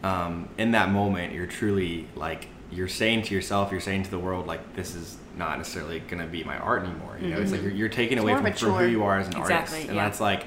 um, 0.04 0.48
in 0.58 0.72
that 0.72 0.90
moment 0.90 1.34
you're 1.34 1.46
truly 1.46 2.08
like 2.16 2.48
you're 2.72 2.88
saying 2.88 3.22
to 3.24 3.36
yourself, 3.36 3.72
you're 3.72 3.82
saying 3.82 4.04
to 4.04 4.10
the 4.12 4.18
world 4.18 4.48
like 4.48 4.76
this 4.76 4.96
is 4.96 5.18
not 5.38 5.58
necessarily 5.58 6.00
gonna 6.00 6.26
be 6.26 6.44
my 6.44 6.58
art 6.58 6.84
anymore. 6.84 7.18
You 7.22 7.30
know, 7.30 7.42
it's 7.42 7.52
like 7.52 7.62
you're, 7.62 7.72
you're 7.72 7.90
taking 7.90 8.18
away 8.18 8.34
from, 8.36 8.46
who 8.46 8.88
you 8.88 9.04
are 9.04 9.20
as 9.20 9.28
an 9.28 9.38
Exactly, 9.38 9.58
artist, 9.58 9.88
and 9.90 9.96
yeah. 9.96 10.04
that's 10.04 10.20
like 10.22 10.46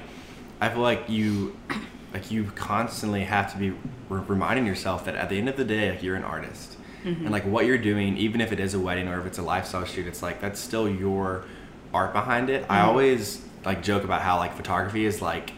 I 0.59 0.69
feel 0.69 0.81
like 0.81 1.07
you 1.07 1.55
like 2.13 2.31
you 2.31 2.45
constantly 2.55 3.23
have 3.23 3.51
to 3.53 3.59
be 3.59 3.69
re- 4.09 4.23
reminding 4.27 4.65
yourself 4.65 5.05
that 5.05 5.15
at 5.15 5.29
the 5.29 5.37
end 5.37 5.49
of 5.49 5.55
the 5.57 5.65
day 5.65 5.91
like 5.91 6.01
you're 6.03 6.15
an 6.15 6.23
artist. 6.23 6.73
And 7.05 7.31
like 7.31 7.45
what 7.45 7.65
you're 7.65 7.77
doing 7.77 8.17
even 8.17 8.41
if 8.41 8.51
it 8.51 8.59
is 8.59 8.73
a 8.73 8.79
wedding 8.79 9.07
or 9.07 9.17
if 9.21 9.25
it's 9.25 9.37
a 9.37 9.41
lifestyle 9.41 9.85
shoot 9.85 10.07
it's 10.07 10.21
like 10.21 10.41
that's 10.41 10.59
still 10.59 10.89
your 10.89 11.45
art 11.93 12.11
behind 12.11 12.49
it. 12.49 12.65
I 12.69 12.81
always 12.81 13.46
like 13.65 13.83
joke 13.83 14.03
about 14.03 14.21
how 14.21 14.37
like 14.37 14.53
photography 14.55 15.05
is 15.05 15.21
like 15.21 15.51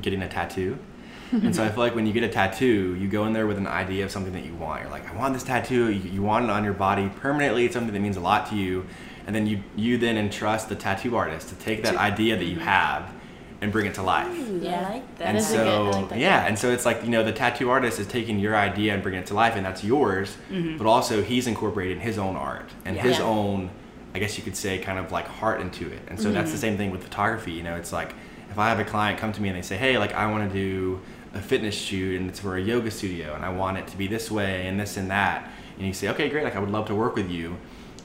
getting 0.00 0.22
a 0.22 0.28
tattoo 0.28 0.78
and 1.32 1.54
so 1.54 1.62
i 1.62 1.68
feel 1.68 1.78
like 1.80 1.94
when 1.94 2.06
you 2.06 2.12
get 2.12 2.22
a 2.22 2.28
tattoo 2.28 2.94
you 2.94 3.06
go 3.08 3.26
in 3.26 3.32
there 3.32 3.46
with 3.46 3.58
an 3.58 3.66
idea 3.66 4.04
of 4.04 4.10
something 4.10 4.32
that 4.32 4.44
you 4.44 4.54
want 4.54 4.80
you're 4.82 4.90
like 4.90 5.08
i 5.10 5.14
want 5.16 5.34
this 5.34 5.42
tattoo 5.42 5.90
you, 5.90 6.10
you 6.10 6.22
want 6.22 6.44
it 6.44 6.50
on 6.50 6.64
your 6.64 6.72
body 6.72 7.10
permanently 7.20 7.64
it's 7.66 7.74
something 7.74 7.92
that 7.92 8.00
means 8.00 8.16
a 8.16 8.20
lot 8.20 8.48
to 8.48 8.56
you 8.56 8.84
and 9.26 9.34
then 9.36 9.46
you 9.46 9.62
you 9.76 9.98
then 9.98 10.16
entrust 10.16 10.68
the 10.70 10.74
tattoo 10.74 11.16
artist 11.16 11.48
to 11.50 11.54
take 11.56 11.82
that 11.82 11.96
idea 11.96 12.36
that 12.36 12.44
you 12.46 12.56
mm-hmm. 12.56 12.64
have 12.64 13.12
and 13.60 13.72
bring 13.72 13.86
it 13.86 13.94
to 13.94 14.02
life 14.02 14.28
Yeah. 14.62 14.86
I 14.88 14.92
like 14.94 15.18
that. 15.18 15.28
and 15.28 15.36
is 15.38 15.52
a 15.52 15.56
good- 15.56 15.64
so 15.66 15.86
I 15.86 15.90
like 16.00 16.08
that 16.10 16.18
yeah 16.18 16.46
and 16.46 16.58
so 16.58 16.70
it's 16.70 16.86
like 16.86 17.02
you 17.02 17.10
know 17.10 17.22
the 17.22 17.32
tattoo 17.32 17.68
artist 17.68 17.98
is 17.98 18.06
taking 18.06 18.38
your 18.38 18.56
idea 18.56 18.94
and 18.94 19.02
bringing 19.02 19.20
it 19.20 19.26
to 19.26 19.34
life 19.34 19.54
and 19.54 19.66
that's 19.66 19.84
yours 19.84 20.36
mm-hmm. 20.50 20.78
but 20.78 20.86
also 20.86 21.22
he's 21.22 21.46
incorporating 21.46 22.00
his 22.00 22.16
own 22.18 22.36
art 22.36 22.70
and 22.86 22.96
Yeah. 22.96 23.02
his 23.02 23.18
Yeah. 23.18 23.24
own 23.24 23.70
i 24.18 24.20
guess 24.20 24.36
you 24.36 24.42
could 24.42 24.56
say 24.56 24.80
kind 24.80 24.98
of 24.98 25.12
like 25.12 25.26
heart 25.26 25.60
into 25.60 25.88
it. 25.88 26.00
And 26.08 26.20
so 26.20 26.32
that's 26.32 26.50
the 26.50 26.58
same 26.58 26.76
thing 26.76 26.90
with 26.90 27.04
photography 27.04 27.52
you 27.52 27.62
know 27.62 27.76
it's 27.76 27.92
like 27.92 28.14
if 28.50 28.58
i 28.58 28.68
have 28.68 28.80
a 28.80 28.84
client 28.84 29.16
come 29.20 29.32
to 29.32 29.40
me 29.40 29.48
and 29.48 29.56
they 29.56 29.62
say 29.62 29.76
hey 29.76 29.96
like 29.96 30.12
i 30.14 30.28
want 30.28 30.50
to 30.50 30.52
do 30.52 31.00
a 31.34 31.40
fitness 31.40 31.76
shoot 31.76 32.20
and 32.20 32.28
it's 32.28 32.40
for 32.40 32.56
a 32.56 32.60
yoga 32.60 32.90
studio 32.90 33.34
and 33.36 33.44
i 33.44 33.48
want 33.48 33.78
it 33.78 33.86
to 33.86 33.96
be 33.96 34.08
this 34.08 34.28
way 34.28 34.66
and 34.66 34.80
this 34.80 34.96
and 34.96 35.08
that 35.08 35.48
and 35.76 35.86
you 35.86 35.92
say 35.92 36.08
okay 36.08 36.28
great 36.28 36.42
like 36.42 36.56
i 36.56 36.58
would 36.58 36.70
love 36.70 36.86
to 36.86 36.96
work 36.96 37.14
with 37.14 37.30
you 37.30 37.56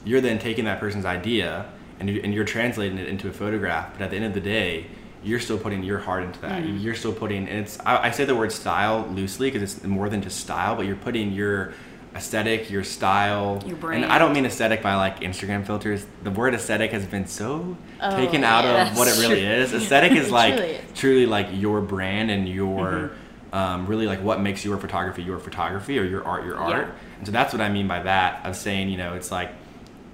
you're 0.04 0.20
then 0.20 0.38
taking 0.38 0.66
that 0.66 0.78
person's 0.78 1.04
idea 1.04 1.68
and, 1.98 2.08
you, 2.08 2.20
and 2.22 2.32
you're 2.32 2.44
translating 2.44 2.98
it 2.98 3.08
into 3.08 3.28
a 3.28 3.32
photograph 3.32 3.92
but 3.92 4.02
at 4.02 4.10
the 4.10 4.16
end 4.16 4.24
of 4.24 4.34
the 4.34 4.40
day 4.40 4.86
you're 5.24 5.40
still 5.40 5.58
putting 5.58 5.82
your 5.82 5.98
heart 5.98 6.22
into 6.22 6.38
that. 6.42 6.62
Mm-hmm. 6.62 6.78
you're 6.78 6.94
still 6.94 7.12
putting 7.12 7.48
and 7.48 7.60
it's 7.60 7.80
I, 7.80 8.08
I 8.08 8.10
say 8.12 8.24
the 8.24 8.36
word 8.36 8.52
style 8.52 9.08
loosely 9.10 9.50
because 9.50 9.62
it's 9.62 9.82
more 9.82 10.08
than 10.08 10.22
just 10.22 10.38
style 10.38 10.76
but 10.76 10.86
you're 10.86 10.96
putting 10.96 11.32
your 11.32 11.72
aesthetic 12.14 12.70
your 12.70 12.84
style 12.84 13.60
Your 13.66 13.92
and 13.92 14.04
i 14.04 14.18
don't 14.18 14.32
mean 14.32 14.46
aesthetic 14.46 14.82
by 14.82 14.94
like 14.94 15.20
instagram 15.20 15.66
filters 15.66 16.06
the 16.22 16.30
word 16.30 16.54
aesthetic 16.54 16.92
has 16.92 17.04
been 17.06 17.26
so 17.26 17.76
Oh, 18.00 18.16
taken 18.16 18.44
out 18.44 18.64
yeah. 18.64 18.90
of 18.92 18.96
what 18.98 19.08
it 19.08 19.18
really 19.18 19.40
true. 19.40 19.48
is 19.50 19.72
aesthetic 19.72 20.12
is 20.12 20.30
like 20.40 20.54
truly 20.54 20.70
is. 20.72 20.98
truly 20.98 21.26
like 21.26 21.48
your 21.52 21.80
brand 21.80 22.30
and 22.30 22.48
your 22.48 23.10
Mm-hmm. 23.54 23.56
um, 23.56 23.86
really 23.86 24.06
like 24.06 24.22
what 24.22 24.40
makes 24.40 24.64
your 24.64 24.76
photography 24.78 25.22
your 25.22 25.38
photography 25.38 25.98
or 25.98 26.04
your 26.04 26.24
art 26.24 26.44
your 26.44 26.56
art 26.56 26.86
Yeah. 26.88 26.92
and 27.18 27.26
so 27.26 27.32
that's 27.32 27.52
what 27.52 27.60
i 27.60 27.68
mean 27.68 27.88
by 27.88 28.00
that 28.02 28.44
of 28.46 28.54
saying 28.56 28.88
you 28.90 28.96
know 28.96 29.14
it's 29.14 29.30
like 29.32 29.50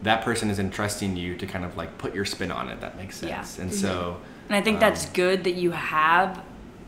that 0.02 0.22
person 0.24 0.48
is 0.50 0.58
entrusting 0.58 1.16
you 1.16 1.36
to 1.36 1.46
kind 1.46 1.64
of 1.64 1.76
like 1.76 1.98
put 1.98 2.14
your 2.14 2.24
spin 2.24 2.50
on 2.50 2.68
it 2.70 2.80
that 2.80 2.96
makes 2.96 3.22
Yeah. 3.22 3.42
sense 3.42 3.58
and 3.58 3.74
so 3.74 4.16
And 4.48 4.56
I 4.56 4.62
think 4.62 4.76
Um, 4.76 4.80
that's 4.80 5.06
good 5.10 5.44
that 5.44 5.54
you 5.54 5.70
have 5.72 6.40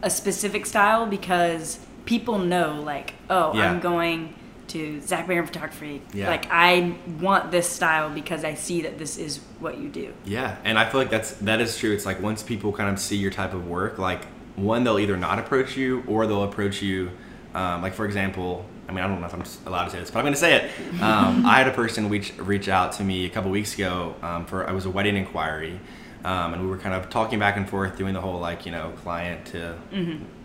a 0.02 0.08
specific 0.10 0.64
style 0.66 1.06
because 1.06 1.78
people 2.06 2.38
know 2.38 2.80
like, 2.82 3.14
oh, 3.30 3.54
Yeah. 3.54 3.70
I'm 3.70 3.78
going 3.80 4.34
to 4.68 5.00
Zach 5.00 5.26
Barron 5.26 5.46
Photography. 5.46 6.02
Yeah. 6.12 6.28
Like 6.28 6.46
I 6.50 6.94
want 7.20 7.50
this 7.50 7.68
style 7.68 8.10
because 8.10 8.44
I 8.44 8.54
see 8.54 8.82
that 8.82 8.98
this 8.98 9.18
is 9.18 9.38
what 9.58 9.78
you 9.78 9.88
do. 9.88 10.12
Yeah, 10.24 10.56
and 10.64 10.78
I 10.78 10.88
feel 10.88 11.00
like 11.00 11.10
that's 11.10 11.32
that 11.34 11.60
is 11.60 11.76
true. 11.78 11.92
It's 11.92 12.06
like 12.06 12.20
once 12.20 12.42
people 12.42 12.72
kind 12.72 12.90
of 12.90 12.98
see 12.98 13.16
your 13.16 13.30
type 13.30 13.54
of 13.54 13.68
work, 13.68 13.98
like 13.98 14.24
one 14.56 14.84
they'll 14.84 14.98
either 14.98 15.16
not 15.16 15.38
approach 15.38 15.76
you 15.76 16.04
or 16.06 16.26
they'll 16.26 16.44
approach 16.44 16.82
you. 16.82 17.10
Um, 17.54 17.82
like 17.82 17.94
for 17.94 18.06
example, 18.06 18.64
I 18.88 18.92
mean 18.92 19.04
I 19.04 19.08
don't 19.08 19.20
know 19.20 19.26
if 19.26 19.34
I'm 19.34 19.44
allowed 19.66 19.84
to 19.84 19.90
say 19.90 20.00
this, 20.00 20.10
but 20.10 20.20
I'm 20.20 20.24
going 20.24 20.34
to 20.34 20.40
say 20.40 20.54
it. 20.54 21.02
Um, 21.02 21.44
I 21.46 21.58
had 21.58 21.68
a 21.68 21.72
person 21.72 22.08
reach 22.08 22.32
reach 22.38 22.68
out 22.68 22.92
to 22.92 23.04
me 23.04 23.26
a 23.26 23.30
couple 23.30 23.50
weeks 23.50 23.74
ago 23.74 24.14
um, 24.22 24.46
for 24.46 24.68
I 24.68 24.72
was 24.72 24.86
a 24.86 24.90
wedding 24.90 25.16
inquiry. 25.16 25.80
Um, 26.24 26.54
and 26.54 26.62
we 26.62 26.68
were 26.68 26.78
kind 26.78 26.94
of 26.94 27.10
talking 27.10 27.40
back 27.40 27.56
and 27.56 27.68
forth, 27.68 27.98
doing 27.98 28.14
the 28.14 28.20
whole 28.20 28.38
like 28.38 28.64
you 28.64 28.70
know 28.72 28.92
client 29.02 29.46
to 29.46 29.76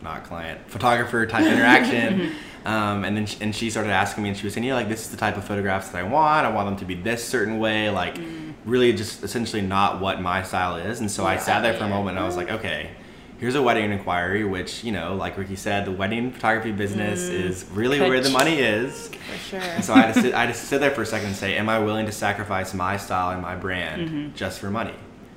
not 0.01 0.23
client 0.23 0.59
photographer 0.67 1.25
type 1.27 1.45
interaction. 1.45 2.31
Um, 2.67 3.05
and 3.05 3.15
then 3.15 3.25
sh- 3.25 3.37
and 3.39 3.55
she 3.55 3.69
started 3.69 3.91
asking 3.91 4.23
me, 4.23 4.29
and 4.29 4.37
she 4.37 4.45
was 4.45 4.53
saying, 4.53 4.65
"Yeah, 4.65 4.73
like 4.73 4.89
this 4.89 5.03
is 5.05 5.09
the 5.09 5.15
type 5.15 5.37
of 5.37 5.45
photographs 5.45 5.87
that 5.87 5.99
I 5.99 6.03
want. 6.03 6.45
I 6.45 6.51
want 6.51 6.67
them 6.67 6.75
to 6.79 6.85
be 6.85 6.95
this 6.95 7.23
certain 7.23 7.59
way, 7.59 7.89
like 7.89 8.15
mm. 8.15 8.53
really 8.65 8.91
just 8.91 9.23
essentially 9.23 9.61
not 9.61 10.01
what 10.01 10.19
my 10.21 10.43
style 10.43 10.75
is." 10.75 10.99
And 10.99 11.09
so 11.09 11.25
I 11.25 11.37
sat 11.37 11.61
there 11.61 11.73
for 11.73 11.85
a 11.85 11.89
moment, 11.89 12.17
and 12.17 12.25
I 12.25 12.27
was 12.27 12.35
like, 12.35 12.51
"Okay, 12.51 12.89
here's 13.37 13.55
a 13.55 13.61
wedding 13.61 13.89
inquiry, 13.89 14.43
which 14.43 14.83
you 14.83 14.91
know, 14.91 15.15
like 15.15 15.37
Rikki 15.37 15.55
said, 15.55 15.85
the 15.85 15.93
wedding 15.93 16.29
photography 16.29 16.73
business 16.73 17.29
mm. 17.29 17.45
is 17.45 17.63
really 17.71 18.01
where 18.01 18.19
the 18.19 18.31
money 18.31 18.59
is." 18.59 19.07
For 19.07 19.37
sure. 19.37 19.59
And 19.61 19.85
so 19.85 19.93
I 19.93 19.99
had, 20.01 20.13
to 20.15 20.21
sit, 20.21 20.33
I 20.33 20.45
had 20.45 20.53
to 20.53 20.59
sit 20.59 20.81
there 20.81 20.91
for 20.91 21.03
a 21.03 21.05
second 21.05 21.27
and 21.27 21.37
say, 21.37 21.55
"Am 21.55 21.69
I 21.69 21.79
willing 21.79 22.05
to 22.07 22.11
sacrifice 22.11 22.73
my 22.73 22.97
style 22.97 23.31
and 23.31 23.41
my 23.41 23.55
brand 23.55 24.09
mm-hmm. 24.09 24.35
just 24.35 24.59
for 24.59 24.69
money?" 24.69 24.93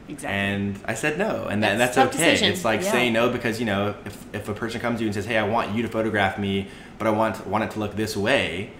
Exactly. 0.08 0.36
And 0.36 0.80
I 0.86 0.94
said 0.94 1.16
no, 1.18 1.46
and, 1.48 1.62
that, 1.62 1.72
and 1.72 1.80
That's 1.80 1.94
that's 1.94 1.96
a 1.96 2.10
tough 2.10 2.14
okay. 2.20 2.32
decision. 2.32 2.52
It's 2.52 2.64
like 2.64 2.82
Yeah. 2.82 2.90
saying 2.90 3.12
no 3.12 3.30
because 3.30 3.60
you 3.60 3.66
know 3.66 3.94
if, 4.04 4.34
if 4.34 4.48
a 4.48 4.54
person 4.54 4.80
comes 4.80 4.98
to 4.98 5.04
you 5.04 5.08
and 5.08 5.14
says, 5.14 5.26
"Hey, 5.26 5.38
I 5.38 5.44
want 5.44 5.72
you 5.74 5.82
to 5.82 5.88
photograph 5.88 6.36
me, 6.36 6.66
but 7.00 7.08
I 7.08 7.10
want 7.10 7.44
want 7.48 7.64
it 7.64 7.70
to 7.72 7.80
look 7.80 7.96
this 7.96 8.16
way," 8.16 8.70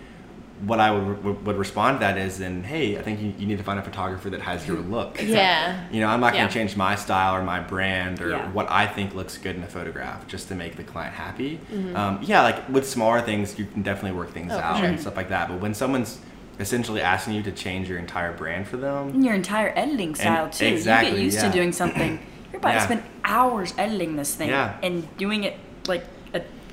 what 0.67 0.79
I 0.79 0.91
would, 0.91 1.47
would, 1.47 1.57
respond 1.57 1.97
to 2.01 2.01
that 2.07 2.19
is, 2.19 2.39
"Then 2.39 2.63
hey, 2.63 2.99
I 2.99 3.03
think 3.03 3.19
you, 3.21 3.33
you 3.39 3.47
need 3.47 3.57
to 3.59 3.65
find 3.65 3.79
a 3.79 3.83
photographer 3.83 4.29
that 4.31 4.43
has 4.43 4.69
your 4.69 4.77
look." 4.77 5.21
yeah. 5.23 5.87
You 5.91 6.01
know, 6.03 6.09
I'm 6.09 6.21
not 6.21 6.35
Yeah. 6.35 6.47
to 6.47 6.53
change 6.53 6.77
my 6.77 6.95
style 6.97 7.35
or 7.35 7.43
my 7.43 7.61
brand 7.61 8.21
or 8.21 8.29
Yeah. 8.31 8.53
what 8.53 8.71
I 8.71 8.87
think 8.87 9.15
looks 9.15 9.39
good 9.39 9.57
in 9.57 9.63
a 9.63 9.67
photograph 9.67 10.27
just 10.29 10.49
to 10.49 10.55
make 10.55 10.77
the 10.77 10.85
client 10.85 11.15
happy. 11.15 11.59
Mm-hmm. 11.73 11.97
Um, 11.97 12.19
yeah, 12.21 12.43
like 12.43 12.69
with 12.69 12.87
smaller 12.87 13.23
things, 13.23 13.59
you 13.59 13.65
can 13.65 13.81
definitely 13.83 14.17
work 14.19 14.33
things 14.35 14.53
Oh, 14.53 14.59
out 14.59 14.77
sure. 14.79 14.87
and 14.87 15.01
stuff 15.01 15.17
like 15.17 15.31
that. 15.31 15.49
But 15.49 15.61
when 15.61 15.73
someone's 15.73 16.19
essentially 16.59 17.01
asking 17.01 17.33
you 17.33 17.43
to 17.43 17.53
change 17.53 17.89
your 17.89 17.99
entire 17.99 18.33
brand 18.35 18.69
for 18.69 18.77
them, 18.77 19.09
And 19.09 19.25
your 19.25 19.35
entire 19.35 19.73
editing 19.75 20.15
style 20.15 20.51
too. 20.51 20.69
you 20.69 20.85
get 20.85 21.17
used 21.17 21.39
yeah. 21.39 21.49
to 21.49 21.53
doing 21.53 21.73
something. 21.73 22.21
You're 22.53 22.59
about 22.59 22.75
to 22.75 22.81
spend 22.83 23.03
hours 23.25 23.73
editing 23.79 24.17
this 24.17 24.35
thing 24.35 24.51
and 24.51 25.17
doing 25.17 25.45
it 25.45 25.57
like 25.87 26.05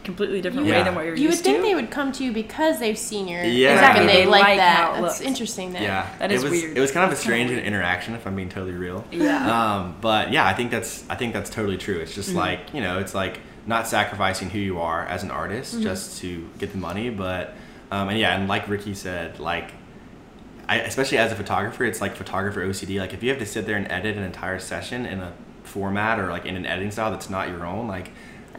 completely 0.08 0.42
different 0.42 0.66
Yeah. 0.66 0.78
way 0.80 0.84
than 0.84 0.96
what 0.96 1.06
you're 1.06 1.16
You 1.16 1.28
would 1.30 1.38
think 1.38 1.58
to. 1.58 1.62
they 1.64 1.76
would 1.76 1.92
come 1.92 2.12
to 2.14 2.24
you 2.24 2.32
because 2.32 2.80
they've 2.80 2.98
seen 2.98 3.28
your 3.28 3.44
Yeah. 3.44 3.74
Exactly. 3.74 4.02
and 4.02 4.10
they, 4.10 4.24
They 4.24 4.26
like, 4.26 4.44
like 4.44 4.58
that. 4.58 4.78
how 4.78 4.96
it 4.96 5.02
That's 5.02 5.22
interesting. 5.22 5.74
That 5.74 5.82
Yeah, 5.84 6.08
That 6.20 6.32
is 6.32 6.42
it 6.44 6.50
was, 6.50 6.52
weird. 6.62 6.78
It 6.78 6.80
was 6.80 6.92
kind 6.92 7.06
of 7.06 7.12
a 7.12 7.22
strange 7.22 7.52
interaction, 7.52 8.16
if 8.16 8.26
I'm 8.26 8.36
being 8.36 8.50
totally 8.50 8.72
real. 8.78 9.04
Yeah. 9.12 9.76
Um, 9.76 9.96
but 10.02 10.32
yeah, 10.32 10.48
I 10.48 10.54
think 10.54 10.72
that's 10.72 11.04
I 11.10 11.16
think 11.16 11.34
that's 11.34 11.50
totally 11.50 11.78
true. 11.78 11.98
It's 12.00 12.16
just 12.16 12.34
like 12.34 12.74
you 12.74 12.82
know, 12.82 12.98
it's 13.00 13.14
like 13.14 13.40
not 13.68 13.86
sacrificing 13.88 14.50
who 14.50 14.60
you 14.60 14.80
are 14.80 15.06
as 15.06 15.24
an 15.24 15.30
artist 15.32 15.82
just 15.82 16.20
to 16.22 16.50
get 16.58 16.72
the 16.72 16.78
money, 16.78 17.10
but 17.10 17.54
um, 17.92 18.08
and 18.10 18.18
yeah, 18.18 18.36
and 18.36 18.48
like 18.48 18.68
Rikki 18.68 18.96
said, 18.96 19.40
like. 19.40 19.72
I, 20.70 20.80
especially 20.80 21.18
as 21.18 21.32
a 21.32 21.36
photographer, 21.36 21.86
it's 21.86 22.02
like 22.02 22.18
photographer 22.18 22.60
OCD. 22.62 23.00
Like 23.00 23.14
if 23.14 23.24
you 23.24 23.30
have 23.30 23.40
to 23.40 23.46
sit 23.46 23.66
there 23.66 23.78
and 23.78 23.90
edit 23.90 24.18
an 24.18 24.24
entire 24.24 24.60
session 24.60 25.06
in 25.06 25.22
a 25.22 25.32
format 25.64 26.20
or 26.20 26.30
like 26.30 26.46
in 26.46 26.58
an 26.58 26.66
editing 26.66 26.92
style 26.92 27.10
that's 27.10 27.30
not 27.30 27.48
your 27.48 27.66
own, 27.66 27.88
like 27.88 28.10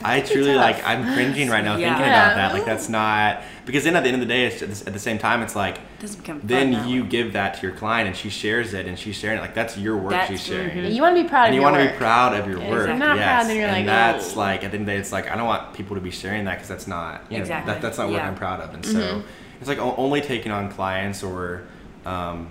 I 0.03 0.21
truly 0.21 0.55
like 0.55 0.85
I'm 0.87 1.13
cringing 1.15 1.49
right 1.51 1.65
now 1.65 1.77
Yeah. 1.77 1.89
thinking 1.95 2.07
about 2.13 2.35
that. 2.37 2.53
Like 2.53 2.65
that's 2.65 2.89
not 2.89 3.43
because 3.67 3.85
then 3.85 3.97
at 3.97 4.03
the 4.05 4.09
end 4.11 4.23
of 4.23 4.27
the 4.29 4.33
day, 4.33 4.47
it's 4.47 4.61
just, 4.61 4.87
at 4.87 4.93
the 4.93 4.99
same 4.99 5.19
time, 5.19 5.43
it's 5.43 5.57
like 5.57 5.79
doesn't 5.99 6.21
become 6.21 6.39
fun 6.39 6.47
then 6.47 6.89
you 6.89 7.03
way. 7.03 7.09
give 7.09 7.33
that 7.33 7.55
to 7.55 7.63
your 7.67 7.75
client 7.77 8.07
and 8.07 8.17
she 8.17 8.31
shares 8.31 8.73
it 8.75 8.87
and 8.87 8.97
she's 8.99 9.17
sharing 9.17 9.39
it 9.39 9.41
like 9.41 9.55
that's 9.55 9.77
your 9.77 9.97
work 9.97 10.13
That's- 10.13 10.29
she's 10.31 10.47
sharing 10.47 10.71
mhm. 10.71 10.95
you 10.95 11.03
want 11.03 11.17
to 11.17 11.23
be 11.25 11.29
proud 11.29 11.49
of 11.51 11.55
your 11.57 11.67
and 11.67 11.77
of 11.77 11.83
you 11.83 11.87
your 11.87 11.89
want 11.89 11.89
to 11.89 11.93
be 11.93 11.99
proud 11.99 12.35
of 12.35 12.47
your 12.49 12.59
Yeah, 12.61 12.71
work 12.71 12.81
if 12.83 12.87
you're 12.89 12.97
not 12.97 13.17
yes. 13.17 13.25
proud, 13.27 13.47
then 13.49 13.57
you're 13.57 13.67
and 13.67 13.77
like, 13.79 13.87
that's 13.87 14.37
"Oh." 14.37 14.39
like 14.39 14.63
at 14.65 14.71
the 14.71 14.77
end 14.79 14.83
of 14.83 14.87
the 14.87 14.93
day 14.93 14.99
it's 14.99 15.11
like 15.11 15.29
i 15.29 15.35
don't 15.37 15.47
want 15.47 15.75
people 15.75 15.97
to 15.97 16.01
be 16.01 16.11
sharing 16.13 16.45
that 16.45 16.55
because 16.55 16.69
that's 16.69 16.87
not 16.87 17.25
you 17.29 17.39
know, 17.39 17.43
Exactly. 17.43 17.73
that, 17.73 17.83
that's 17.83 17.99
not 17.99 18.09
what 18.11 18.23
i'm 18.23 18.37
proud 18.37 18.61
of 18.61 18.73
and 18.75 18.85
Mm-hmm. 18.85 18.97
so 18.97 19.23
it's 19.61 19.69
like 19.69 19.79
only 19.81 20.21
taking 20.21 20.53
on 20.53 20.71
clients 20.71 21.25
or 21.25 21.65
um, 22.07 22.49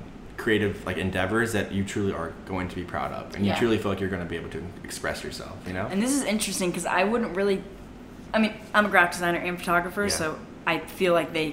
creative 0.47 0.85
like 0.85 0.95
endeavors 0.97 1.51
that 1.51 1.73
you 1.73 1.83
truly 1.83 2.13
are 2.13 2.31
going 2.45 2.69
to 2.69 2.75
be 2.75 2.85
proud 2.85 3.11
of 3.11 3.35
and 3.35 3.45
Yeah. 3.45 3.51
you 3.53 3.59
truly 3.59 3.77
feel 3.77 3.91
like 3.91 3.99
you're 3.99 4.09
going 4.09 4.21
to 4.23 4.29
be 4.29 4.37
able 4.37 4.49
to 4.51 4.63
express 4.81 5.21
yourself 5.21 5.57
you 5.67 5.73
know 5.73 5.85
And 5.91 6.01
this 6.01 6.13
is 6.13 6.23
interesting 6.23 6.69
because 6.69 6.85
I 6.85 7.03
wouldn't 7.03 7.35
really. 7.35 7.61
I 8.33 8.39
mean, 8.39 8.53
I'm 8.73 8.85
a 8.85 8.89
graphic 8.89 9.13
designer 9.17 9.39
and 9.39 9.57
photographer, 9.59 10.03
Yeah. 10.03 10.07
so 10.21 10.39
I 10.65 10.79
feel 10.79 11.11
like 11.19 11.33
they, 11.33 11.47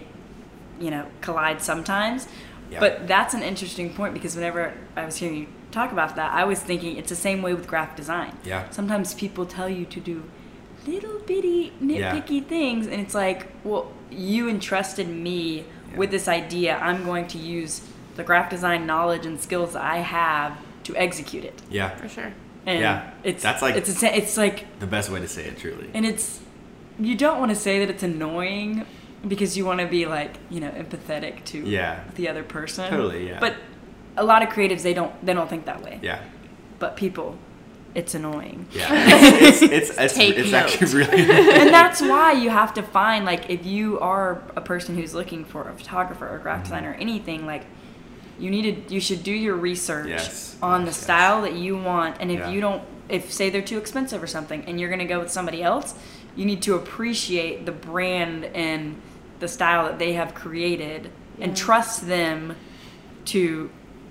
you 0.85 0.91
know, 0.93 1.05
collide 1.23 1.61
sometimes. 1.61 2.29
Yeah. 2.71 2.79
But 2.85 3.09
that's 3.09 3.33
an 3.35 3.43
interesting 3.43 3.93
point 3.95 4.13
because 4.15 4.37
whenever 4.37 4.73
I 4.97 5.05
was 5.09 5.17
hearing 5.17 5.37
you 5.41 5.47
talk 5.73 5.91
about 5.91 6.15
that, 6.15 6.31
I 6.33 6.45
was 6.45 6.61
thinking 6.61 6.97
it's 7.01 7.11
the 7.17 7.23
same 7.29 7.43
way 7.43 7.53
with 7.55 7.67
graphic 7.67 7.97
design. 7.97 8.33
Yeah. 8.45 8.71
Sometimes 8.71 9.13
people 9.15 9.45
tell 9.59 9.69
you 9.69 9.85
to 9.95 9.99
do 10.13 10.17
little 10.87 11.19
bitty 11.31 11.73
nitpicky 11.83 12.41
things, 12.47 12.87
and 12.87 12.99
it's 13.05 13.15
like, 13.25 13.41
well, 13.65 13.85
you 14.11 14.49
entrusted 14.49 15.09
me 15.09 15.65
with 15.97 16.11
this 16.13 16.27
idea. 16.29 16.71
I'm 16.89 17.01
going 17.05 17.27
to 17.35 17.39
use 17.39 17.75
the 18.17 18.25
graphic 18.25 18.51
design 18.51 18.87
knowledge 18.87 19.27
and 19.27 19.41
skills 19.41 19.73
that 19.73 19.83
I 19.83 19.99
have 19.99 20.59
to 20.85 20.97
execute 20.97 21.45
it. 21.45 21.61
yeah. 21.71 21.97
For 21.97 22.09
sure. 22.09 22.33
And 22.67 22.81
Yeah. 22.81 23.11
it's 23.23 23.43
That's 23.43 23.63
like- 23.63 23.77
it's 23.77 24.03
a, 24.03 24.17
it's 24.17 24.37
like 24.37 24.79
the 24.81 24.87
best 24.87 25.11
way 25.11 25.21
to 25.21 25.29
say 25.29 25.45
it 25.45 25.59
truly. 25.59 25.91
And 25.95 26.07
it's 26.07 26.41
you 26.99 27.15
don't 27.17 27.39
want 27.39 27.51
to 27.51 27.57
say 27.57 27.81
that 27.81 27.91
it's 27.91 28.03
annoying 28.03 28.87
because 29.27 29.57
you 29.57 29.65
want 29.65 29.81
to 29.81 29.87
be 29.87 30.07
like 30.07 30.37
you 30.51 30.61
know 30.61 30.71
empathetic 30.71 31.45
to 31.47 31.59
Yeah. 31.59 32.05
the 32.15 32.29
other 32.29 32.43
person. 32.43 32.89
Totally, 32.91 33.29
yeah. 33.29 33.41
but 33.41 33.55
a 34.17 34.25
lot 34.25 34.43
of 34.43 34.49
creatives 34.49 34.83
they 34.83 34.95
don't 34.95 35.13
they 35.25 35.35
don't 35.35 35.51
think 35.51 35.67
that 35.67 35.83
way. 35.83 35.99
Yeah. 36.03 36.21
But 36.79 36.97
people 36.97 37.37
it's 37.95 38.15
annoying. 38.15 38.67
Yeah. 38.73 38.89
It's 39.45 39.63
it's, 39.63 39.91
it's, 39.91 39.99
it's, 39.99 40.15
Take 40.15 40.37
it's 40.37 40.53
actually 40.53 41.05
really 41.05 41.23
and 41.61 41.69
that's 41.71 42.01
why 42.01 42.33
you 42.33 42.51
have 42.51 42.75
to 42.75 42.83
find 42.83 43.25
like 43.25 43.49
if 43.51 43.65
you 43.67 44.01
are 44.01 44.43
a 44.57 44.61
person 44.61 44.97
who's 44.97 45.15
looking 45.15 45.45
for 45.45 45.69
a 45.69 45.75
photographer 45.75 46.29
or 46.29 46.39
graphic 46.39 46.65
mm-hmm. 46.65 46.75
designer 46.75 46.91
or 46.93 46.95
anything 46.95 47.47
like 47.47 47.67
you 48.39 48.51
need 48.51 48.89
to 48.89 48.95
you 48.95 49.01
should 49.01 49.23
do 49.23 49.33
your 49.33 49.55
research 49.55 50.09
Yes. 50.09 50.57
on 50.63 50.81
the 50.83 50.87
Yes, 50.87 50.97
yes. 50.97 51.05
style 51.05 51.43
that 51.43 51.55
you 51.55 51.77
want 51.77 52.17
and 52.21 52.31
if 52.31 52.39
Yeah. 52.41 52.51
you 52.51 52.61
don't 52.61 52.83
if 53.09 53.33
say 53.33 53.51
they're 53.51 53.63
too 53.63 53.79
expensive 53.79 54.23
or 54.23 54.27
something 54.27 54.65
and 54.67 54.81
you're 54.81 54.89
going 54.89 54.99
to 55.01 55.05
go 55.05 55.21
with 55.21 55.31
somebody 55.31 55.63
else 55.63 55.95
you 56.37 56.45
need 56.45 56.63
to 56.63 56.75
appreciate 56.75 57.65
the 57.67 57.73
brand 57.73 58.45
and 58.47 58.97
the 59.41 59.47
style 59.49 59.85
that 59.87 59.99
they 59.99 60.15
have 60.15 60.35
created 60.35 61.11
and 61.41 61.57
trust 61.57 62.07
them 62.09 62.57
to 63.27 63.71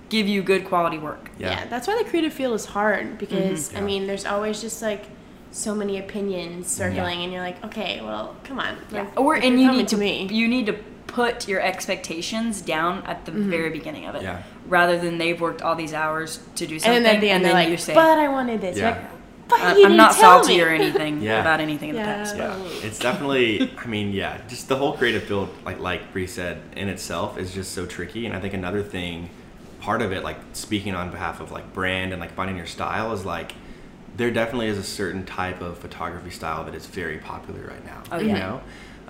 give 0.09 0.27
you 0.27 0.41
good 0.43 0.65
quality 0.65 0.97
work 0.97 1.31
Yeah. 1.39 1.49
Yeah. 1.51 1.65
that's 1.69 1.87
why 1.87 1.97
the 2.01 2.07
creative 2.09 2.33
field 2.33 2.53
is 2.53 2.65
hard 2.65 3.17
because 3.17 3.69
Mhm. 3.71 3.77
I 3.77 3.81
mean, 3.81 4.07
there's 4.07 4.25
always 4.25 4.61
just 4.61 4.81
like 4.81 5.05
so 5.51 5.75
many 5.75 5.99
opinions 5.99 6.67
circling, 6.67 7.21
and 7.23 7.31
you're 7.31 7.43
like, 7.43 7.63
okay, 7.65 8.01
well, 8.03 8.35
come 8.43 8.59
on, 8.59 8.75
Yeah. 8.91 9.01
like, 9.01 9.19
Or 9.19 9.35
and 9.35 9.43
you're 9.43 9.53
you 9.59 9.65
coming 9.67 9.77
need 9.77 9.87
to 9.89 9.97
me. 9.97 10.27
you 10.31 10.47
need 10.47 10.65
to 10.65 10.75
put 11.13 11.47
your 11.47 11.61
expectations 11.61 12.59
down 12.61 13.03
at 13.05 13.23
the 13.25 13.31
mm-hmm. 13.31 13.49
very 13.49 13.69
beginning 13.69 14.05
of 14.07 14.15
it, 14.15 14.23
Yeah. 14.23 14.41
rather 14.67 14.99
than 14.99 15.19
they've 15.19 15.39
worked 15.39 15.61
all 15.61 15.75
these 15.75 15.93
hours 15.93 16.39
to 16.55 16.65
do 16.65 16.79
something, 16.79 16.97
and 16.97 17.05
then 17.05 17.15
at 17.15 17.21
the 17.21 17.29
end, 17.29 17.45
they're 17.45 17.53
then 17.53 17.63
like, 17.65 17.69
you 17.69 17.77
say, 17.77 17.93
but 17.93 18.17
I 18.17 18.27
wanted 18.29 18.61
this. 18.61 18.77
Yeah. 18.77 18.89
Like, 18.89 19.01
but 19.47 19.59
"I- 19.61 19.77
you 19.77 19.85
"I'm 19.85 19.91
didn't 19.91 20.13
salty 20.13 20.57
me." 20.57 20.61
or 20.63 20.69
anything 20.69 21.21
Yeah. 21.29 21.41
about 21.41 21.59
anything 21.59 21.89
in 21.89 21.95
the 21.95 22.01
Yeah. 22.01 22.15
past." 22.15 22.35
yeah 22.37 22.57
it's 22.81 22.97
definitely 22.97 23.71
i 23.77 23.85
mean 23.85 24.13
yeah 24.13 24.39
just 24.47 24.69
the 24.69 24.75
whole 24.77 24.93
creative 24.93 25.23
field 25.23 25.49
like 25.65 25.79
like 25.79 26.13
Bre 26.13 26.25
said 26.25 26.61
in 26.77 26.87
itself 26.89 27.37
is 27.37 27.53
just 27.53 27.73
so 27.73 27.85
tricky 27.85 28.25
and 28.25 28.33
i 28.33 28.39
think 28.39 28.53
another 28.53 28.81
thing 28.81 29.29
part 29.81 30.01
of 30.01 30.13
it 30.13 30.23
like 30.23 30.37
speaking 30.53 30.95
on 30.95 31.11
behalf 31.11 31.41
of 31.41 31.51
like 31.51 31.73
brand 31.73 32.13
and 32.13 32.21
like 32.21 32.31
finding 32.31 32.55
your 32.55 32.65
style 32.65 33.11
is 33.11 33.25
like 33.25 33.51
there 34.15 34.31
definitely 34.31 34.67
is 34.67 34.77
a 34.77 34.83
certain 34.83 35.25
type 35.25 35.61
of 35.61 35.77
photography 35.77 36.29
style 36.29 36.63
that 36.63 36.73
is 36.73 36.85
very 36.85 37.17
popular 37.17 37.61
right 37.67 37.85
now 37.85 38.01
Oh, 38.13 38.19
you 38.19 38.29
yeah. 38.29 38.39
know 38.39 38.61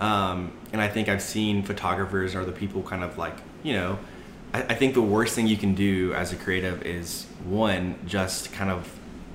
um, 0.03 0.51
and 0.71 0.81
i 0.81 0.87
think 0.87 1.07
i've 1.09 1.21
seen 1.21 1.63
photographers 1.63 2.35
or 2.35 2.43
the 2.45 2.51
people 2.51 2.81
kind 2.83 3.03
of 3.03 3.17
like 3.17 3.35
you 3.63 3.73
know 3.73 3.97
I, 4.53 4.61
I 4.63 4.75
think 4.75 4.93
the 4.93 5.01
worst 5.01 5.33
thing 5.35 5.47
you 5.47 5.57
can 5.57 5.73
do 5.73 6.13
as 6.13 6.31
a 6.33 6.35
creative 6.35 6.83
is 6.83 7.25
one 7.45 7.95
just 8.05 8.51
kind 8.53 8.69
of 8.69 8.87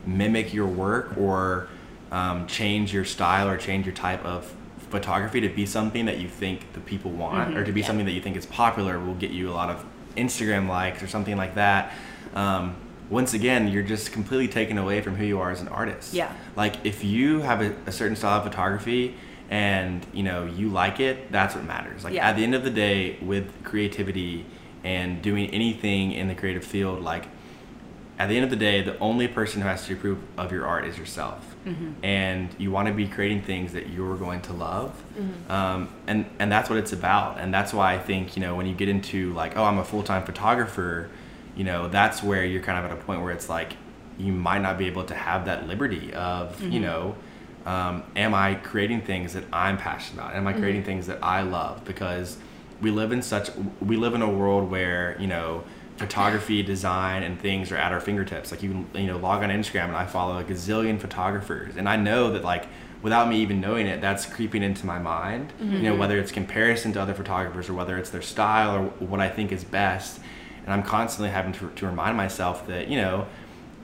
mimic 0.07 0.53
your 0.55 0.67
work 0.67 1.17
or 1.19 1.69
um, 2.13 2.47
change 2.47 2.93
your 2.95 3.05
style 3.05 3.49
or 3.49 3.57
change 3.59 3.85
your 3.85 3.95
type 3.95 4.25
of 4.25 4.51
photography 4.91 5.41
to 5.43 5.49
be 5.49 5.67
something 5.67 6.07
that 6.07 6.19
you 6.19 6.29
think 6.29 6.73
the 6.73 6.81
people 6.81 7.11
want 7.11 7.57
or 7.57 7.63
to 7.65 7.73
be 7.73 7.81
yeah. 7.81 7.87
something 7.87 8.07
that 8.07 8.13
you 8.13 8.23
think 8.23 8.37
is 8.37 8.47
popular 8.47 8.99
will 8.99 9.15
get 9.25 9.31
you 9.31 9.51
a 9.51 9.55
lot 9.61 9.69
of 9.69 9.85
instagram 10.17 10.69
likes 10.69 11.03
or 11.03 11.07
something 11.07 11.37
like 11.37 11.55
that 11.57 11.93
um, 12.35 12.75
once 13.11 13.35
again 13.35 13.69
you're 13.69 13.83
just 13.83 14.13
completely 14.13 14.49
taken 14.49 14.79
away 14.79 15.01
from 15.03 15.15
who 15.17 15.25
you 15.25 15.39
are 15.39 15.51
as 15.51 15.61
an 15.61 15.69
artist 15.69 16.15
Yeah. 16.15 16.33
like 16.57 16.77
if 16.85 17.05
you 17.05 17.41
have 17.41 17.61
a, 17.61 17.75
a 17.87 17.93
certain 17.93 18.17
style 18.17 18.39
of 18.39 18.45
photography 18.45 19.15
and 19.51 20.07
you 20.13 20.23
know 20.23 20.45
you 20.45 20.69
like 20.69 21.01
it 21.01 21.31
that's 21.33 21.55
what 21.55 21.65
matters. 21.65 22.05
Like 22.05 22.15
Yeah. 22.15 22.29
at 22.29 22.37
the 22.37 22.45
end 22.45 22.55
of 22.55 22.65
the 22.65 22.71
day 22.71 23.19
with 23.21 23.65
creativity 23.65 24.47
and 24.85 25.21
doing 25.23 25.51
anything 25.51 26.13
in 26.13 26.29
the 26.29 26.35
creative 26.35 26.65
field 26.65 27.03
like 27.03 27.27
at 28.19 28.29
the 28.29 28.35
end 28.35 28.45
of 28.45 28.51
the 28.51 28.57
day, 28.57 28.83
the 28.83 28.99
only 28.99 29.29
person 29.29 29.63
who 29.63 29.69
has 29.69 29.87
to 29.87 29.93
approve 29.93 30.19
of 30.37 30.51
your 30.51 30.67
art 30.67 30.85
is 30.85 30.99
yourself, 30.99 31.55
mm-hmm. 31.65 31.93
and 32.05 32.49
you 32.59 32.73
want 32.73 32.89
to 32.89 32.95
be 32.95 33.07
creating 33.07 33.43
things 33.43 33.73
that 33.75 33.91
you're 33.91 34.17
going 34.17 34.41
to 34.43 34.53
love, 34.53 34.91
mm-hmm. 35.17 35.51
um, 35.51 35.89
and 36.09 36.27
and 36.41 36.51
that's 36.51 36.69
what 36.69 36.81
it's 36.81 36.93
about, 36.93 37.39
and 37.39 37.55
that's 37.55 37.73
why 37.73 37.95
I 37.95 37.99
think 37.99 38.37
you 38.37 38.43
know 38.43 38.57
when 38.57 38.67
you 38.67 38.75
get 38.75 38.89
into 38.89 39.33
like, 39.35 39.57
oh, 39.57 39.63
I'm 39.63 39.79
a 39.79 39.85
full 39.85 40.03
time 40.03 40.25
photographer, 40.25 41.11
you 41.57 41.63
know, 41.63 41.89
that's 41.89 42.21
where 42.21 42.45
you're 42.45 42.63
kind 42.63 42.85
of 42.85 42.91
at 42.91 42.99
a 42.99 43.01
point 43.01 43.23
where 43.23 43.31
it's 43.31 43.49
like 43.49 43.77
you 44.19 44.33
might 44.33 44.63
not 44.63 44.79
be 44.79 44.87
able 44.87 45.05
to 45.05 45.15
have 45.15 45.45
that 45.45 45.69
liberty 45.69 46.13
of 46.13 46.61
you 46.61 46.71
mm-hmm. 46.71 46.83
know 46.83 47.15
um, 47.69 48.03
am 48.17 48.35
I 48.35 48.55
creating 48.55 49.03
things 49.03 49.35
that 49.35 49.45
I'm 49.53 49.77
passionate 49.77 50.23
about? 50.23 50.35
Am 50.35 50.47
I 50.47 50.55
creating 50.55 50.85
things 50.85 51.07
that 51.07 51.19
I 51.23 51.43
love? 51.43 51.85
Because 51.85 52.39
we 52.81 52.91
live 52.91 53.13
in 53.13 53.21
such 53.21 53.51
we 53.83 53.99
live 53.99 54.15
in 54.15 54.23
a 54.23 54.31
world 54.31 54.71
where 54.71 55.17
you 55.21 55.27
know 55.27 55.65
photography, 55.99 56.63
design, 56.75 57.23
and 57.23 57.39
things 57.39 57.71
are 57.71 57.77
at 57.77 57.93
our 57.93 58.01
fingertips. 58.01 58.51
Like 58.51 58.63
you 58.63 58.71
can 58.71 58.89
you 58.95 59.07
know 59.07 59.19
log 59.19 59.43
on 59.43 59.51
Instagram 59.51 59.89
and 59.89 59.97
I 59.97 60.07
follow 60.07 60.39
a 60.39 60.45
gazillion 60.45 60.99
photographers, 60.99 61.77
and 61.77 61.87
I 61.87 61.97
know 61.97 62.33
that 62.33 62.43
like 62.43 62.69
without 63.03 63.29
me 63.29 63.43
even 63.43 63.61
knowing 63.61 63.87
it, 63.87 64.01
that's 64.01 64.25
creeping 64.25 64.63
into 64.63 64.87
my 64.87 64.99
mind. 64.99 65.53
You 65.75 65.83
know 65.83 65.95
whether 65.95 66.19
it's 66.19 66.33
comparison 66.33 66.95
to 66.95 67.03
other 67.03 67.13
photographers 67.13 67.69
or 67.69 67.75
whether 67.75 67.99
it's 67.99 68.09
their 68.09 68.23
style 68.23 68.77
or 68.77 68.85
what 69.07 69.21
I 69.21 69.29
think 69.29 69.53
is 69.53 69.63
best, 69.65 70.21
and 70.65 70.73
I'm 70.73 70.83
constantly 70.83 71.29
having 71.29 71.53
to, 71.53 71.69
to 71.69 71.87
remind 71.87 72.17
myself 72.17 72.67
that 72.69 72.89
you 72.89 72.97
know 72.97 73.27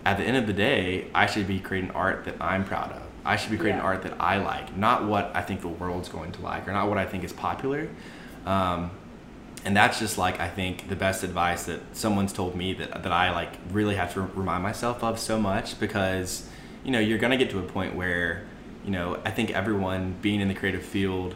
at 0.06 0.16
the 0.16 0.24
end 0.24 0.38
of 0.38 0.46
the 0.46 0.54
day, 0.54 1.08
I 1.14 1.26
should 1.26 1.46
be 1.46 1.60
creating 1.60 1.90
art 1.90 2.24
that 2.24 2.36
I'm 2.40 2.64
proud 2.64 2.90
of. 2.92 3.03
I 3.24 3.36
should 3.36 3.50
be 3.50 3.56
creating 3.56 3.80
Yeah. 3.80 3.86
art 3.86 4.02
that 4.02 4.14
I 4.20 4.36
like, 4.38 4.76
not 4.76 5.04
what 5.04 5.30
I 5.34 5.40
think 5.42 5.60
the 5.62 5.68
world's 5.68 6.08
going 6.08 6.32
to 6.32 6.42
like, 6.42 6.68
or 6.68 6.72
not 6.72 6.88
what 6.88 6.98
I 6.98 7.06
think 7.06 7.24
is 7.24 7.32
popular. 7.32 7.88
Um, 8.46 8.90
and 9.64 9.74
that's 9.74 9.98
just 9.98 10.18
like 10.18 10.40
I 10.40 10.48
think 10.48 10.88
the 10.88 10.96
best 10.96 11.22
advice 11.22 11.64
that 11.64 11.80
someone's 11.96 12.32
told 12.34 12.54
me 12.54 12.74
that 12.74 13.02
that 13.02 13.12
I 13.12 13.30
like 13.32 13.52
really 13.72 13.94
have 13.96 14.12
to 14.14 14.20
remind 14.20 14.62
myself 14.62 15.02
of 15.02 15.18
so 15.18 15.40
much 15.40 15.80
because 15.80 16.46
you 16.84 16.90
know 16.90 16.98
you're 16.98 17.16
gonna 17.18 17.38
get 17.38 17.48
to 17.50 17.58
a 17.58 17.62
point 17.62 17.94
where 17.94 18.42
you 18.84 18.90
know 18.90 19.18
I 19.24 19.30
think 19.30 19.50
everyone 19.52 20.16
being 20.20 20.40
in 20.42 20.48
the 20.48 20.54
creative 20.54 20.82
field 20.82 21.34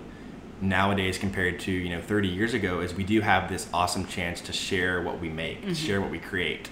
nowadays 0.60 1.16
compared 1.16 1.58
to 1.60 1.72
you 1.72 1.88
know 1.88 2.02
30 2.02 2.28
years 2.28 2.52
ago 2.52 2.80
is 2.80 2.92
we 2.94 3.04
do 3.04 3.20
have 3.22 3.48
this 3.48 3.66
awesome 3.72 4.04
chance 4.06 4.40
to 4.42 4.52
share 4.52 5.00
what 5.00 5.20
we 5.20 5.28
make, 5.30 5.62
to 5.62 5.74
share 5.74 6.00
what 6.00 6.10
we 6.10 6.18
create. 6.18 6.68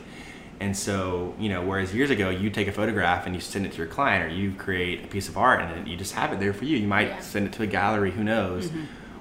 And 0.61 0.77
so, 0.77 1.35
you 1.39 1.49
know, 1.49 1.63
whereas 1.63 1.95
years 1.95 2.11
ago 2.11 2.31
you 2.31 2.49
take 2.51 2.67
a 2.69 2.73
photograph 2.73 3.27
and 3.27 3.35
you 3.35 3.41
send 3.41 3.67
it 3.67 3.73
to 3.73 3.79
your 3.79 3.87
client 3.87 4.25
or 4.25 4.35
you 4.35 4.53
create 4.53 5.05
a 5.05 5.07
piece 5.07 5.29
of 5.29 5.37
art 5.37 5.61
and 5.61 5.87
you 5.87 5.97
just 5.97 6.15
have 6.15 6.33
it 6.33 6.41
there 6.41 6.53
for 6.55 6.65
you. 6.65 6.77
You 6.77 6.89
might 6.89 7.09
Yeah. 7.09 7.21
send 7.21 7.47
it 7.47 7.53
to 7.55 7.63
a 7.63 7.67
gallery, 7.67 8.11
who 8.11 8.25
knows. 8.25 8.71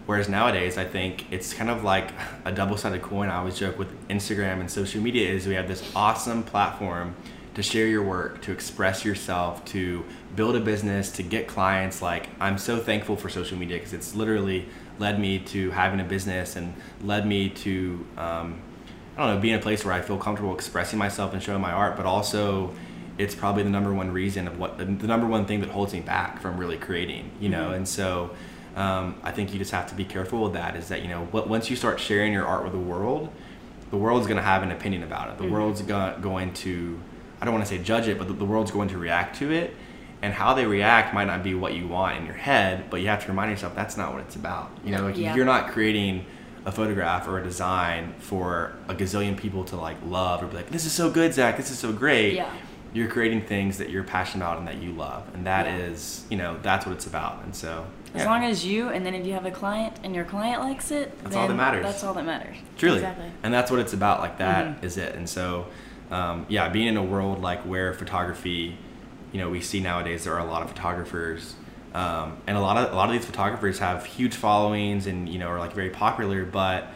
Whereas 0.06 0.30
nowadays, 0.30 0.78
I 0.78 0.86
think 0.86 1.26
it's 1.32 1.54
kind 1.54 1.70
of 1.70 1.84
like 1.84 2.12
a 2.46 2.52
double-sided 2.52 3.02
coin. 3.02 3.28
I 3.30 3.38
always 3.38 3.58
joke 3.58 3.78
with 3.80 3.90
Instagram 4.08 4.60
and 4.60 4.70
social 4.70 5.02
media 5.02 5.30
is 5.30 5.48
we 5.48 5.56
have 5.56 5.68
this 5.68 5.84
awesome 5.96 6.44
platform 6.44 7.16
to 7.56 7.64
share 7.64 7.88
your 7.88 8.04
work, 8.04 8.42
to 8.44 8.52
express 8.52 9.04
yourself, 9.04 9.64
to 9.66 10.04
build 10.36 10.56
a 10.56 10.60
business, 10.60 11.10
to 11.14 11.24
get 11.24 11.48
clients. 11.48 12.02
Like 12.02 12.28
I'm 12.40 12.58
so 12.58 12.78
thankful 12.78 13.16
for 13.16 13.30
social 13.30 13.58
media 13.58 13.78
because 13.78 13.94
it's 13.94 14.14
literally 14.14 14.68
led 15.00 15.20
me 15.20 15.40
to 15.40 15.72
having 15.72 16.00
a 16.00 16.04
business 16.04 16.56
and 16.56 16.74
led 17.02 17.26
me 17.26 17.50
to 17.50 18.06
um, 18.18 18.60
I 19.18 19.26
don't 19.26 19.36
know, 19.36 19.42
be 19.42 19.52
in 19.52 19.60
a 19.60 19.62
place 19.62 19.86
where 19.86 19.94
I 19.94 20.02
feel 20.02 20.18
comfortable 20.18 20.54
expressing 20.54 21.00
myself 21.00 21.34
and 21.34 21.42
showing 21.42 21.62
my 21.62 21.72
art, 21.72 21.96
but 21.96 22.06
also 22.06 22.74
it's 23.18 23.34
probably 23.34 23.64
the 23.64 23.70
number 23.70 23.94
one 23.94 24.12
reason 24.12 24.48
of 24.48 24.60
what 24.60 24.78
the, 24.78 24.86
number 24.86 25.26
one 25.26 25.46
thing 25.46 25.62
that 25.62 25.70
holds 25.70 25.94
me 25.94 26.02
back 26.02 26.42
from 26.42 26.58
really 26.58 26.78
creating, 26.78 27.32
you 27.40 27.48
know. 27.48 27.72
And 27.72 27.88
so 27.88 28.32
um, 28.76 29.16
I 29.24 29.32
think 29.32 29.54
you 29.54 29.60
just 29.60 29.72
have 29.72 29.88
to 29.88 29.96
be 29.96 30.04
careful 30.04 30.44
with 30.44 30.54
that. 30.54 30.76
Is 30.76 30.90
that 30.90 31.02
you 31.02 31.08
know, 31.08 31.26
what, 31.32 31.48
once 31.48 31.70
you 31.70 31.76
start 31.78 32.00
sharing 32.00 32.34
your 32.34 32.46
art 32.46 32.64
with 32.64 32.74
the 32.74 32.80
world, 32.80 33.30
the 33.90 33.98
world's 33.98 34.28
going 34.28 34.38
to 34.38 34.44
have 34.44 34.64
an 34.64 34.72
opinion 34.72 35.04
about 35.04 35.30
it. 35.30 35.38
The 35.38 35.50
world's 35.50 35.82
go- 35.82 36.18
going 36.20 36.52
to, 36.56 37.00
I 37.40 37.46
don't 37.46 37.54
want 37.54 37.66
to 37.66 37.70
say 37.70 37.82
judge 37.82 38.08
it, 38.10 38.18
but 38.18 38.28
the, 38.28 38.34
the 38.34 38.44
world's 38.46 38.72
going 38.72 38.90
to 38.90 38.98
react 38.98 39.38
to 39.40 39.52
it. 39.52 39.74
And 40.22 40.34
how 40.34 40.54
they 40.56 40.66
react 40.66 41.14
might 41.14 41.26
not 41.26 41.44
be 41.44 41.54
what 41.54 41.74
you 41.76 41.88
want 41.88 42.18
in 42.18 42.26
your 42.26 42.36
head, 42.36 42.90
but 42.90 43.00
you 43.00 43.08
have 43.08 43.22
to 43.24 43.28
remind 43.30 43.52
yourself 43.52 43.76
that's 43.76 43.96
not 43.96 44.12
what 44.12 44.22
it's 44.24 44.36
about. 44.36 44.72
You 44.84 44.92
know, 44.92 45.04
like 45.04 45.18
Yeah. 45.18 45.36
you're 45.36 45.46
not 45.46 45.70
creating 45.72 46.26
a 46.66 46.72
photograph 46.72 47.28
or 47.28 47.40
a 47.40 47.44
design 47.44 48.14
for 48.20 48.74
a 48.90 48.96
gazillion 48.96 49.38
people 49.38 49.64
to 49.66 49.76
like 49.76 49.98
love 50.06 50.42
or 50.44 50.48
be 50.48 50.56
like, 50.58 50.70
this 50.72 50.86
is 50.86 50.92
so 50.92 51.10
good, 51.12 51.34
Zach, 51.34 51.58
this 51.58 51.70
is 51.72 51.78
so 51.78 51.94
great. 51.94 52.34
Yeah. 52.34 52.52
You're 52.92 53.08
creating 53.10 53.42
things 53.42 53.78
that 53.78 53.90
you're 53.90 54.04
passionate 54.04 54.44
about 54.46 54.58
and 54.58 54.68
that 54.68 54.78
you 54.82 54.92
love. 54.94 55.24
And 55.36 55.46
that 55.46 55.66
Yeah. 55.68 55.76
is, 55.78 56.26
you 56.30 56.38
know, 56.38 56.58
that's 56.64 56.86
what 56.86 56.94
it's 56.94 57.06
about. 57.06 57.44
And 57.44 57.54
so, 57.56 57.86
As 58.16 58.22
yeah, 58.22 58.30
long 58.30 58.44
as 58.46 58.66
you, 58.66 58.90
and 58.90 59.06
then 59.06 59.14
if 59.14 59.28
you 59.28 59.34
have 59.34 59.46
a 59.46 59.52
client 59.52 59.98
and 60.04 60.16
your 60.16 60.24
client 60.24 60.62
likes 60.62 60.90
it, 60.92 61.12
That's 61.24 61.36
all 61.36 61.48
that 61.48 61.54
matters. 61.56 61.84
That's 61.84 62.04
all 62.04 62.14
that 62.16 62.26
matters. 62.26 62.56
truly. 62.78 62.98
Exactly. 62.98 63.30
And 63.44 63.54
that's 63.54 63.70
what 63.70 63.80
it's 63.82 63.94
about. 63.94 64.22
Like 64.22 64.38
that 64.40 64.84
is 64.84 64.96
Mhm. 64.98 65.02
it. 65.04 65.16
And 65.16 65.30
so, 65.30 65.68
um, 66.10 66.46
yeah, 66.50 66.70
being 66.70 66.88
in 66.88 66.98
a 66.98 67.04
world 67.04 67.42
like 67.42 67.62
where 67.64 67.94
photography, 67.94 68.78
you 69.34 69.40
know, 69.42 69.50
we 69.50 69.60
see 69.62 69.82
nowadays 69.82 70.24
there 70.24 70.34
are 70.34 70.40
a 70.48 70.50
lot 70.50 70.64
of 70.64 70.70
photographers, 70.70 71.56
um, 71.96 72.38
and 72.46 72.58
a 72.58 72.60
lot 72.60 72.76
of 72.76 72.92
a 72.92 72.96
lot 72.96 73.08
of 73.08 73.14
these 73.14 73.26
photographers 73.26 73.80
have 73.80 74.06
huge 74.06 74.36
followings 74.36 75.08
and 75.08 75.30
you 75.30 75.40
know 75.40 75.48
are 75.48 75.60
like 75.60 75.72
very 75.72 75.90
popular. 75.90 76.44
But 76.44 76.88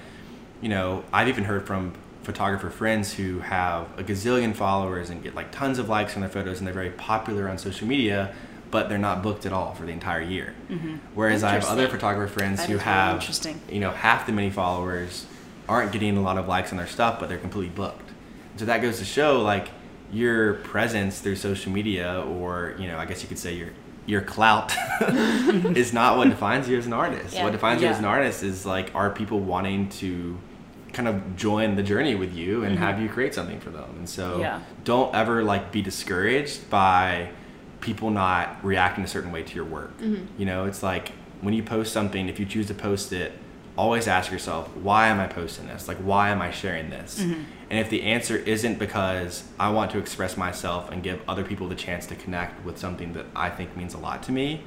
you 0.62 0.67
know, 0.67 1.05
I've 1.13 1.29
even 1.29 1.45
heard 1.45 1.65
from 1.65 1.93
photographer 2.23 2.69
friends 2.69 3.13
who 3.13 3.39
have 3.39 3.88
a 3.97 4.03
gazillion 4.03 4.53
followers 4.53 5.09
and 5.09 5.23
get 5.23 5.35
like 5.35 5.51
tons 5.53 5.79
of 5.79 5.88
likes 5.88 6.15
on 6.15 6.19
their 6.21 6.29
photos 6.29 6.57
and 6.59 6.67
they're 6.67 6.73
very 6.73 6.89
popular 6.91 7.47
on 7.47 7.57
social 7.57 7.88
media, 7.88 8.35
but 8.71 8.89
they're 8.89 8.97
not 8.97 9.23
booked 9.23 9.45
at 9.45 9.53
all 9.53 9.73
for 9.73 9.85
the 9.85 9.93
entire 9.93 10.21
year. 10.21 10.53
Whereas 11.15 11.43
I 11.45 11.51
have 11.51 11.65
other 11.65 11.88
photographer 11.88 12.31
friends 12.31 12.59
That 12.59 12.67
who 12.67 12.73
really 12.73 12.83
have 12.83 13.15
interesting. 13.21 13.62
you 13.71 13.79
know 13.79 13.91
half 13.91 14.25
the 14.25 14.33
many 14.33 14.49
followers 14.49 15.25
aren't 15.69 15.93
getting 15.93 16.17
a 16.17 16.21
lot 16.21 16.38
of 16.38 16.45
likes 16.45 16.71
on 16.71 16.77
their 16.77 16.88
stuff, 16.88 17.21
but 17.21 17.29
they're 17.29 17.38
completely 17.38 17.73
booked. 17.73 18.09
So 18.57 18.65
that 18.65 18.81
goes 18.81 18.99
to 18.99 19.05
show 19.05 19.41
like 19.41 19.69
your 20.12 20.55
presence 20.55 21.21
through 21.21 21.38
social 21.38 21.71
media, 21.71 22.21
or 22.27 22.75
you 22.77 22.88
know, 22.88 22.97
I 22.97 23.05
guess 23.05 23.21
you 23.21 23.29
could 23.29 23.39
say 23.39 23.53
your 23.53 23.69
your 24.10 24.22
clout 24.22 24.74
is 25.78 25.93
not 25.93 26.17
what 26.17 26.28
defines 26.30 26.67
you 26.67 26.78
as 26.78 26.88
an 26.88 26.93
artist. 26.93 27.36
Yeah. 27.36 27.43
What 27.43 27.52
defines 27.52 27.82
you 27.82 27.88
as 27.88 28.00
an 28.00 28.06
artist 28.06 28.41
is 28.43 28.65
like 28.65 28.93
are 28.95 29.10
people 29.12 29.39
wanting 29.39 29.88
to 30.02 30.38
kind 30.93 31.08
of 31.08 31.36
join 31.36 31.76
the 31.76 31.84
journey 31.84 32.15
with 32.15 32.34
you 32.34 32.63
and 32.63 32.78
have 32.80 33.00
you 33.00 33.08
create 33.08 33.36
something 33.36 33.60
for 33.60 33.69
them. 33.69 33.89
And 33.98 34.10
so 34.10 34.32
Mm-hmm. 34.32 34.41
Yeah. 34.41 34.62
don't 34.84 35.13
ever 35.13 35.43
like 35.43 35.72
be 35.72 35.82
discouraged 35.84 36.69
by 36.72 37.30
people 37.82 38.10
not 38.10 38.58
reacting 38.63 39.04
a 39.04 39.08
certain 39.08 39.32
way 39.32 39.43
to 39.43 39.56
your 39.56 39.65
work. 39.65 39.93
You 40.38 40.45
know, 40.45 40.65
it's 40.65 40.82
like 40.82 41.12
when 41.41 41.54
you 41.54 41.62
post 41.63 41.93
something, 41.93 42.28
if 42.28 42.39
you 42.39 42.45
choose 42.48 42.65
to 42.67 42.74
post 42.74 43.13
it, 43.13 43.32
always 43.78 44.08
ask 44.08 44.32
yourself, 44.32 44.76
why 44.76 45.08
am 45.08 45.19
I 45.19 45.28
posting 45.28 45.67
this? 45.67 45.88
Like, 45.88 45.98
why 45.98 46.30
am 46.32 46.41
I 46.41 46.52
sharing 46.52 46.89
this? 46.89 47.19
Mm-hmm. 47.22 47.43
And 47.69 47.79
if 47.79 47.89
the 47.89 48.01
answer 48.03 48.36
isn't 48.36 48.79
because 48.79 49.43
I 49.60 49.69
want 49.69 49.91
to 49.91 49.99
express 49.99 50.36
myself 50.38 50.89
and 50.91 51.03
give 51.03 51.21
other 51.27 51.43
people 51.43 51.67
the 51.67 51.75
chance 51.75 52.05
to 52.08 52.15
connect 52.15 52.65
with 52.65 52.77
something 52.79 53.13
that 53.13 53.27
I 53.36 53.49
think 53.49 53.77
means 53.77 53.93
a 53.93 53.99
lot 53.99 54.23
to 54.23 54.32
me, 54.32 54.63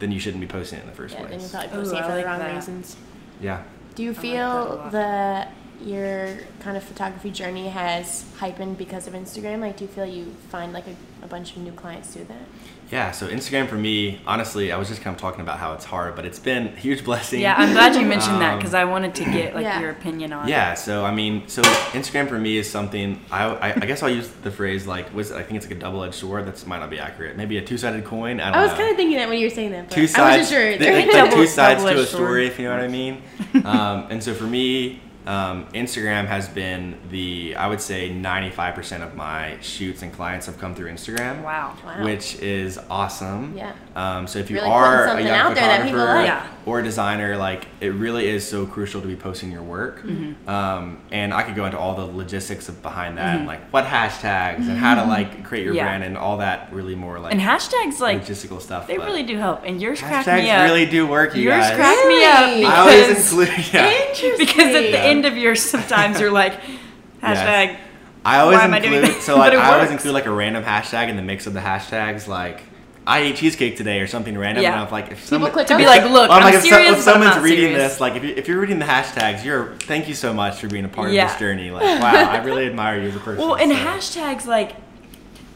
then 0.00 0.12
you 0.12 0.20
shouldn't 0.20 0.40
be 0.40 0.46
posting 0.46 0.78
it 0.78 0.82
in 0.82 0.88
the 0.88 0.94
first 0.94 1.14
Yeah, 1.14 1.22
then 1.22 1.40
you're 1.40 1.48
place. 1.48 1.50
probably 1.52 1.68
Ooh, 1.78 1.80
posting 1.82 1.98
it 1.98 2.02
for 2.02 2.08
like 2.08 2.24
the 2.24 2.26
wrong 2.30 2.38
that. 2.40 2.54
reasons. 2.54 2.96
Yeah. 3.40 3.62
Do 3.94 4.02
you 4.02 4.10
like 4.10 4.16
that 4.16 4.22
feel 4.22 4.46
lot. 4.76 4.92
that 4.92 5.52
your 5.82 6.38
kind 6.60 6.76
of 6.76 6.82
photography 6.84 7.30
journey 7.30 7.68
has 7.68 8.24
hypened 8.38 8.76
because 8.76 9.06
of 9.06 9.14
Instagram? 9.14 9.60
Like, 9.60 9.76
do 9.78 9.84
you 9.84 9.90
feel 9.90 10.04
you 10.06 10.34
find 10.50 10.72
like 10.72 10.86
a, 10.86 10.94
a 11.24 11.28
bunch 11.28 11.52
of 11.56 11.62
new 11.62 11.72
clients 11.72 12.12
through 12.12 12.24
that? 12.24 12.46
Yeah, 12.92 13.10
so 13.10 13.26
Instagram 13.26 13.68
for 13.68 13.76
me, 13.76 14.20
honestly, 14.26 14.70
I 14.70 14.76
was 14.76 14.86
just 14.88 15.00
kind 15.00 15.16
of 15.16 15.20
talking 15.20 15.40
about 15.40 15.58
how 15.58 15.72
it's 15.72 15.86
hard, 15.86 16.14
but 16.14 16.26
it's 16.26 16.38
been 16.38 16.66
a 16.68 16.76
huge 16.76 17.02
blessing. 17.08 17.40
Yeah, 17.40 17.54
I'm 17.56 17.72
glad 17.72 17.94
you 17.96 18.04
mentioned 18.06 18.40
that 18.42 18.52
Um, 18.52 18.58
because 18.58 18.74
I 18.74 18.84
wanted 18.84 19.14
to 19.14 19.24
get 19.24 19.54
like 19.54 19.64
Yeah. 19.64 19.80
your 19.80 19.90
opinion 19.90 20.34
on. 20.34 20.46
Yeah, 20.46 20.74
so 20.74 21.02
I 21.02 21.10
mean, 21.14 21.48
so 21.48 21.62
Instagram 21.92 22.28
for 22.28 22.38
me 22.38 22.58
is 22.58 22.70
something 22.70 23.18
I, 23.30 23.44
I, 23.46 23.68
I 23.72 23.86
guess 23.86 24.02
I'll 24.02 24.10
use 24.10 24.28
the 24.42 24.50
phrase 24.50 24.86
like 24.86 25.12
was 25.14 25.32
I 25.32 25.42
think 25.42 25.56
it's 25.56 25.64
like 25.66 25.74
a 25.76 25.80
double 25.80 26.04
edged 26.04 26.16
sword. 26.16 26.44
That 26.46 26.66
might 26.66 26.80
not 26.80 26.90
be 26.90 26.98
accurate. 26.98 27.34
Maybe 27.38 27.56
a 27.56 27.64
two 27.64 27.78
sided 27.78 28.04
coin. 28.04 28.40
I 28.40 28.50
don't 28.50 28.58
I 28.58 28.62
was 28.66 28.72
kind 28.74 28.90
of 28.90 28.96
thinking 28.96 29.16
that 29.16 29.28
when 29.30 29.38
you 29.38 29.46
were 29.46 29.54
saying 29.54 29.70
that, 29.72 29.88
but 29.88 29.94
two 29.94 30.02
I 30.02 30.06
sides. 30.06 30.40
wasn't 30.42 30.48
sure. 30.50 30.78
th- 30.78 31.06
like, 31.06 31.10
Double- 31.14 31.32
two 31.36 31.46
sides 31.46 31.80
to 31.82 31.86
a 31.86 31.90
double-edged 31.92 32.10
story, 32.10 32.26
sword. 32.26 32.52
if 32.52 32.58
you 32.58 32.68
know 32.68 32.74
what 32.76 32.84
I 32.84 32.88
mean. 32.88 33.22
um, 33.64 34.06
and 34.10 34.22
so 34.22 34.34
for 34.34 34.44
me, 34.44 35.00
um, 35.26 35.66
Instagram 35.68 36.26
has 36.26 36.48
been 36.48 36.96
the 37.10 37.54
I 37.56 37.66
would 37.68 37.80
say 37.80 38.10
ninety 38.12 38.50
five 38.50 38.74
percent 38.74 39.02
of 39.02 39.14
my 39.14 39.56
shoots 39.60 40.02
and 40.02 40.12
clients 40.12 40.46
have 40.46 40.58
come 40.58 40.74
through 40.74 40.90
Instagram. 40.90 41.42
Wow. 41.42 41.76
Wow. 41.84 42.04
Which 42.04 42.36
is 42.40 42.78
awesome. 42.90 43.56
Yeah. 43.56 43.72
Um, 43.94 44.26
so 44.26 44.38
if 44.38 44.50
you 44.50 44.56
Really 44.56 44.68
are 44.68 45.06
a 45.16 45.20
young 45.20 45.28
out 45.30 45.54
there 45.54 45.66
that 45.66 45.82
photographer 45.88 46.32
like. 46.32 46.42
Or 46.64 46.78
a 46.78 46.82
designer, 46.84 47.36
like 47.36 47.66
it 47.80 47.88
really 47.88 48.28
is 48.28 48.46
so 48.46 48.66
crucial 48.66 49.00
to 49.00 49.08
be 49.08 49.16
posting 49.16 49.50
your 49.50 49.62
work. 49.62 50.02
Mm-hmm. 50.04 50.48
Um, 50.48 51.00
and 51.10 51.34
I 51.34 51.42
could 51.42 51.56
go 51.56 51.64
into 51.66 51.76
all 51.76 51.96
the 51.96 52.04
logistics 52.04 52.68
of 52.68 52.80
behind 52.82 53.18
that, 53.18 53.36
and 53.38 53.46
like 53.48 53.62
what 53.72 53.84
hashtags 53.84 54.58
and 54.68 54.78
how 54.78 54.94
to 54.94 55.04
like 55.08 55.42
create 55.44 55.64
your 55.64 55.74
Yeah. 55.74 55.84
brand 55.84 56.04
and 56.04 56.16
all 56.16 56.36
that 56.38 56.72
really 56.72 56.94
more 56.94 57.18
like 57.18 57.32
And 57.32 57.40
hashtags 57.40 57.98
like 57.98 58.22
logistical 58.24 58.60
stuff. 58.60 58.86
they 58.86 58.96
really 58.96 59.24
do 59.24 59.38
help. 59.38 59.62
And 59.64 59.82
yours 59.82 60.00
crack 60.00 60.24
hashtags 60.24 60.42
me 60.44 60.50
up. 60.50 60.62
really 60.62 60.86
do 60.86 61.04
work, 61.06 61.34
you 61.34 61.42
yours 61.42 61.64
guys. 61.66 61.74
crack 61.76 62.06
me 62.06 62.24
up 62.24 62.56
because 62.56 62.72
I 62.72 62.78
always 62.78 63.30
include. 63.32 63.48
Yeah. 63.72 63.90
Interesting. 63.90 64.38
because 64.38 64.74
at 64.74 64.82
the. 64.92 64.98
End 65.12 65.26
of 65.26 65.36
yours 65.36 65.62
sometimes 65.62 66.20
you're 66.20 66.30
like 66.30 66.60
hashtag. 67.22 67.78
I 68.24 68.38
always 68.40 68.58
Why 68.58 68.64
am 68.64 68.74
I 68.74 68.78
doing 68.80 68.94
include 68.94 69.16
that? 69.16 69.22
so 69.22 69.36
like 69.36 69.50
But 69.52 69.54
it 69.54 69.60
I 69.60 69.74
always 69.74 69.90
include 69.90 70.14
like 70.14 70.26
a 70.26 70.30
random 70.30 70.62
hashtag 70.64 71.08
in 71.08 71.16
the 71.16 71.22
mix 71.22 71.46
of 71.46 71.54
the 71.54 71.60
hashtags 71.60 72.28
like 72.28 72.62
I 73.04 73.18
ate 73.18 73.34
cheesecake 73.36 73.76
today 73.76 73.98
or 73.98 74.06
something 74.06 74.38
random. 74.38 74.62
Yeah. 74.62 74.74
And 74.74 74.80
I'm 74.82 74.90
like 74.92 75.10
if 75.10 75.28
People 75.28 75.48
click 75.50 75.66
To 75.66 75.76
be 75.76 75.86
like, 75.86 76.04
look, 76.08 76.30
I'm 76.30 76.36
I'm, 76.38 76.44
like, 76.44 76.54
if, 76.54 76.62
so- 76.62 76.68
serious, 76.68 76.98
if 77.00 77.04
but 77.04 77.16
I'm 77.16 77.22
someone's 77.22 77.42
reading 77.44 77.70
serious. 77.74 77.92
this, 77.94 78.00
like 78.00 78.14
if, 78.14 78.22
you, 78.22 78.30
if 78.36 78.46
you're 78.46 78.60
reading 78.60 78.78
the 78.78 78.84
hashtags, 78.84 79.44
you're 79.44 79.74
thank 79.80 80.06
you 80.06 80.14
so 80.14 80.32
much 80.32 80.60
for 80.60 80.68
being 80.68 80.84
a 80.84 80.88
part 80.88 81.10
Yeah. 81.10 81.24
of 81.24 81.30
this 81.30 81.38
journey. 81.40 81.72
Like, 81.72 81.82
wow, 82.00 82.12
I 82.30 82.36
really 82.44 82.64
admire 82.66 83.00
you 83.00 83.08
as 83.08 83.16
a 83.16 83.18
person. 83.26 83.42
Well, 83.44 83.56
and 83.56 83.72
so. 83.72 83.76
hashtags 83.78 84.46
like 84.46 84.76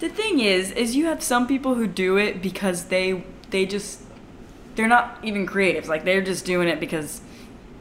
The 0.01 0.09
thing 0.09 0.41
is, 0.41 0.73
is 0.73 0.97
you 0.97 1.07
have 1.07 1.23
some 1.23 1.47
people 1.47 1.77
who 1.77 1.87
do 1.87 2.17
it 2.17 2.43
because 2.43 2.87
they 2.87 3.23
they 3.51 3.65
just 3.65 4.01
they're 4.75 4.89
not 4.89 5.17
even 5.23 5.47
creatives. 5.47 5.87
Like 5.87 6.05
they're 6.05 6.23
just 6.23 6.45
doing 6.45 6.67
it 6.67 6.81
because 6.81 7.21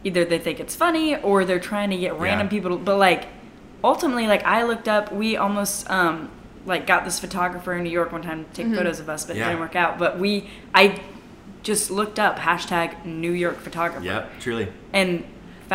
either 0.05 0.23
they 0.23 0.39
think 0.39 0.59
it's 0.61 0.75
funny 0.75 1.17
or 1.17 1.43
they're 1.43 1.59
trying 1.59 1.89
to 1.89 1.97
get 1.97 2.17
random 2.17 2.47
Yeah. 2.47 2.51
people. 2.51 2.69
To, 2.77 2.77
but 2.77 2.97
like 2.97 3.27
ultimately, 3.83 4.27
like 4.27 4.43
I 4.45 4.63
looked 4.63 4.87
up, 4.87 5.11
we 5.11 5.35
almost 5.35 5.89
um 5.89 6.29
like 6.65 6.87
got 6.87 7.03
this 7.05 7.19
photographer 7.19 7.73
in 7.73 7.83
New 7.83 7.89
York 7.89 8.11
one 8.11 8.21
time 8.21 8.45
to 8.45 8.51
take 8.63 8.73
photos 8.73 8.99
of 8.99 9.09
us, 9.09 9.25
but 9.25 9.35
it 9.35 9.39
didn't 9.39 9.59
work 9.59 9.75
out. 9.75 9.99
But 9.99 10.17
we 10.17 10.49
I 10.73 11.01
just 11.63 11.89
looked 11.91 12.19
up 12.19 12.37
hashtag 12.37 13.05
New 13.05 13.31
York 13.31 13.57
photographer 13.59 14.05
Yep, 14.05 14.39
truly. 14.39 14.67
and 14.93 15.23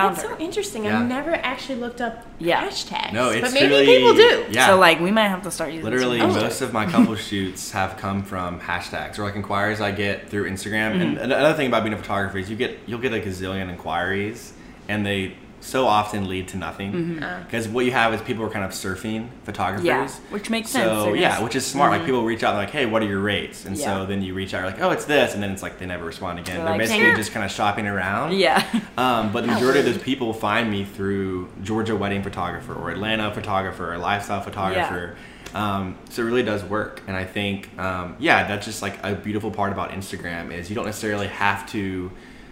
found 0.03 0.16
That's 0.16 0.28
her. 0.28 0.36
so 0.36 0.40
interesting. 0.42 0.84
Yeah. 0.84 1.01
I've 1.01 1.09
never 1.09 1.32
actually 1.34 1.76
looked 1.80 2.01
up 2.01 2.24
Yeah. 2.38 2.66
hashtags. 2.66 3.12
No, 3.12 3.30
it's 3.30 3.40
but 3.42 3.53
maybe 3.53 3.66
truly- 3.68 3.86
people 3.86 4.14
do. 4.14 4.44
Yeah. 4.51 4.66
So 4.68 4.78
like 4.78 5.01
we 5.01 5.11
might 5.11 5.28
have 5.28 5.42
to 5.42 5.51
start 5.51 5.70
using 5.72 5.84
some 5.84 5.92
Literally, 5.92 6.18
hashtags. 6.18 6.42
most 6.42 6.61
of 6.62 6.72
my 6.72 6.86
couple 6.86 7.14
shoots 7.16 7.70
have 7.72 7.96
come 7.96 8.22
from 8.22 8.61
hashtags 8.61 9.18
or 9.18 9.24
like 9.24 9.36
inquiries 9.36 9.80
I 9.80 9.92
get 9.92 10.28
through 10.28 10.51
Instagram. 10.51 10.92
Mm-hmm. 10.92 11.03
And 11.03 11.18
another 11.32 11.55
thing 11.55 11.66
about 11.68 11.82
being 11.84 11.94
a 11.94 11.98
photographer 11.98 12.38
is 12.38 12.51
you 12.51 12.57
get 12.57 12.78
you'll 12.86 13.01
get 13.01 13.12
like 13.12 13.24
a 13.26 13.28
gazillion 13.28 13.68
inquiries, 13.70 14.53
and 14.88 15.05
they 15.07 15.34
so 15.62 15.86
often 15.86 16.26
lead 16.28 16.48
to 16.48 16.56
nothing 16.56 16.92
Mm-hmm. 16.92 17.42
because 17.44 17.68
what 17.68 17.84
you 17.84 17.92
have 17.92 18.14
is 18.14 18.20
people 18.22 18.44
are 18.44 18.48
kind 18.50 18.64
of 18.64 18.70
surfing 18.70 19.28
photographers. 19.44 19.84
Yeah, 19.84 20.08
which 20.30 20.48
makes 20.48 20.70
sense, 20.70 20.90
So 20.90 21.12
yeah, 21.14 21.42
which 21.42 21.54
is 21.54 21.66
smart. 21.66 21.90
Like 21.92 22.04
people 22.06 22.24
reach 22.24 22.42
out, 22.42 22.52
they're 22.52 22.62
like, 22.62 22.70
"Hey, 22.70 22.86
what 22.86 23.02
are 23.02 23.06
your 23.06 23.20
rates?" 23.20 23.66
And 23.66 23.76
Yeah. 23.76 23.84
so 24.00 24.06
then 24.06 24.22
you 24.22 24.32
reach 24.34 24.54
out, 24.54 24.64
like, 24.64 24.80
"Oh, 24.80 24.90
it's 24.90 25.04
this," 25.04 25.34
and 25.34 25.42
then 25.42 25.50
it's 25.50 25.62
like 25.62 25.78
they 25.78 25.86
never 25.86 26.04
respond 26.06 26.38
again. 26.38 26.56
They're 26.56 26.64
They're, 26.64 26.72
like, 26.78 26.80
basically 26.88 27.14
just 27.14 27.32
kind 27.32 27.44
of 27.44 27.50
shopping 27.52 27.86
around. 27.86 28.32
Yeah. 28.34 28.64
Um, 28.98 29.32
but 29.32 29.42
the 29.46 29.52
majority 29.52 29.78
of 29.78 29.86
those 29.86 29.96
people 29.98 30.34
find 30.34 30.70
me 30.70 30.84
through 30.84 31.48
Georgia 31.62 31.96
wedding 31.96 32.22
photographer 32.22 32.74
or 32.74 32.90
Atlanta 32.90 33.32
photographer 33.32 33.90
or 33.94 33.96
lifestyle 33.96 34.42
photographer. 34.42 35.16
Um, 35.54 35.96
so 36.11 36.20
it 36.22 36.26
really 36.26 36.42
does 36.42 36.62
work. 36.64 37.00
And 37.06 37.16
I 37.16 37.24
think, 37.24 37.70
um, 37.78 38.14
yeah, 38.18 38.46
that's 38.46 38.66
just 38.66 38.82
like 38.82 38.98
a 39.02 39.14
beautiful 39.14 39.50
part 39.50 39.72
about 39.72 39.90
Instagram 39.92 40.52
is 40.52 40.68
you 40.68 40.74
don't 40.76 40.84
necessarily 40.86 41.28
have 41.28 41.66
to. 41.70 42.11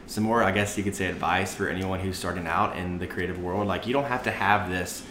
Some 0.09 0.25
more, 0.25 0.43
I 0.43 0.51
guess 0.53 0.77
you 0.79 0.83
could 0.83 0.97
say, 0.97 1.07
advice 1.07 1.55
for 1.55 1.69
anyone 1.69 2.01
who's 2.01 2.17
starting 2.19 2.47
out 2.47 2.77
in 2.77 2.99
the 2.99 3.07
creative 3.07 3.39
world. 3.39 3.69
Like 3.69 3.87
you 3.87 3.93
don't 3.93 4.07
have 4.07 4.23
to 4.25 4.31
have 4.31 4.69
this 4.71 5.05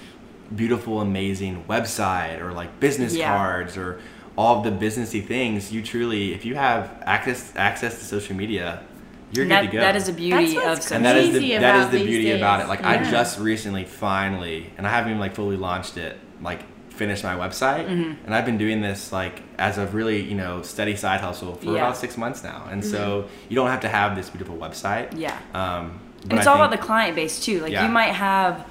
beautiful, 0.56 1.02
amazing 1.02 1.64
website 1.66 2.42
or 2.42 2.52
like 2.52 2.80
business 2.80 3.16
Yeah. 3.16 3.36
cards 3.38 3.78
or 3.78 4.00
all 4.36 4.58
of 4.58 4.64
the 4.64 4.86
businessy 4.86 5.24
things. 5.26 5.72
You 5.72 5.82
truly, 5.84 6.34
if 6.34 6.46
you 6.46 6.56
have 6.56 7.02
access 7.06 7.54
access 7.56 8.00
to 8.00 8.06
social 8.06 8.36
media, 8.36 8.84
you're 9.32 9.48
that, 9.48 9.62
good 9.62 9.68
to 9.68 9.74
go 9.78 9.80
that 9.82 9.96
is 9.96 10.10
a 10.10 10.14
beauty 10.14 10.56
That's 10.56 10.78
of 10.78 10.84
social 10.84 10.96
and 10.98 11.06
that 11.06 11.18
is 11.18 11.32
the, 11.34 11.58
that 11.58 11.76
is 11.86 11.90
the 11.92 12.04
beauty 12.06 12.24
days. 12.26 12.38
about 12.38 12.62
it. 12.62 12.68
Like 12.68 12.84
I 12.84 13.04
just 13.10 13.40
recently 13.40 13.84
finally, 13.84 14.72
and 14.78 14.88
I 14.88 14.90
haven't 14.90 15.12
even 15.12 15.20
like 15.20 15.36
fully 15.36 15.58
launched 15.58 15.98
it, 15.98 16.18
like 16.42 16.62
finished 16.98 17.24
my 17.24 17.36
website, 17.36 17.86
Mm-hmm. 17.88 18.26
and 18.26 18.36
I've 18.36 18.46
been 18.46 18.58
doing 18.58 18.82
this 18.82 19.12
like 19.12 19.42
as 19.58 19.78
a 19.78 19.86
really 19.88 20.22
you 20.22 20.36
know 20.36 20.62
steady 20.64 20.96
side 20.96 21.22
hustle 21.22 21.56
for 21.56 21.66
Yeah. 21.68 21.72
about 21.84 21.98
six 21.98 22.18
months 22.18 22.44
now, 22.44 22.68
and 22.72 22.84
so 22.84 23.26
you 23.50 23.56
don't 23.56 23.70
have 23.70 23.82
to 23.82 23.90
have 23.90 24.16
this 24.16 24.30
beautiful 24.30 24.58
website. 24.58 25.08
Yeah. 25.18 25.38
Um, 25.54 26.00
And 26.30 26.34
it's 26.40 26.48
I 26.48 26.52
all 26.52 26.58
about 26.58 26.72
the 26.72 26.84
client 26.90 27.16
base 27.16 27.40
too. 27.40 27.62
Like 27.62 27.72
Yeah. 27.72 27.86
you 27.86 27.92
might 27.92 28.14
have 28.30 28.66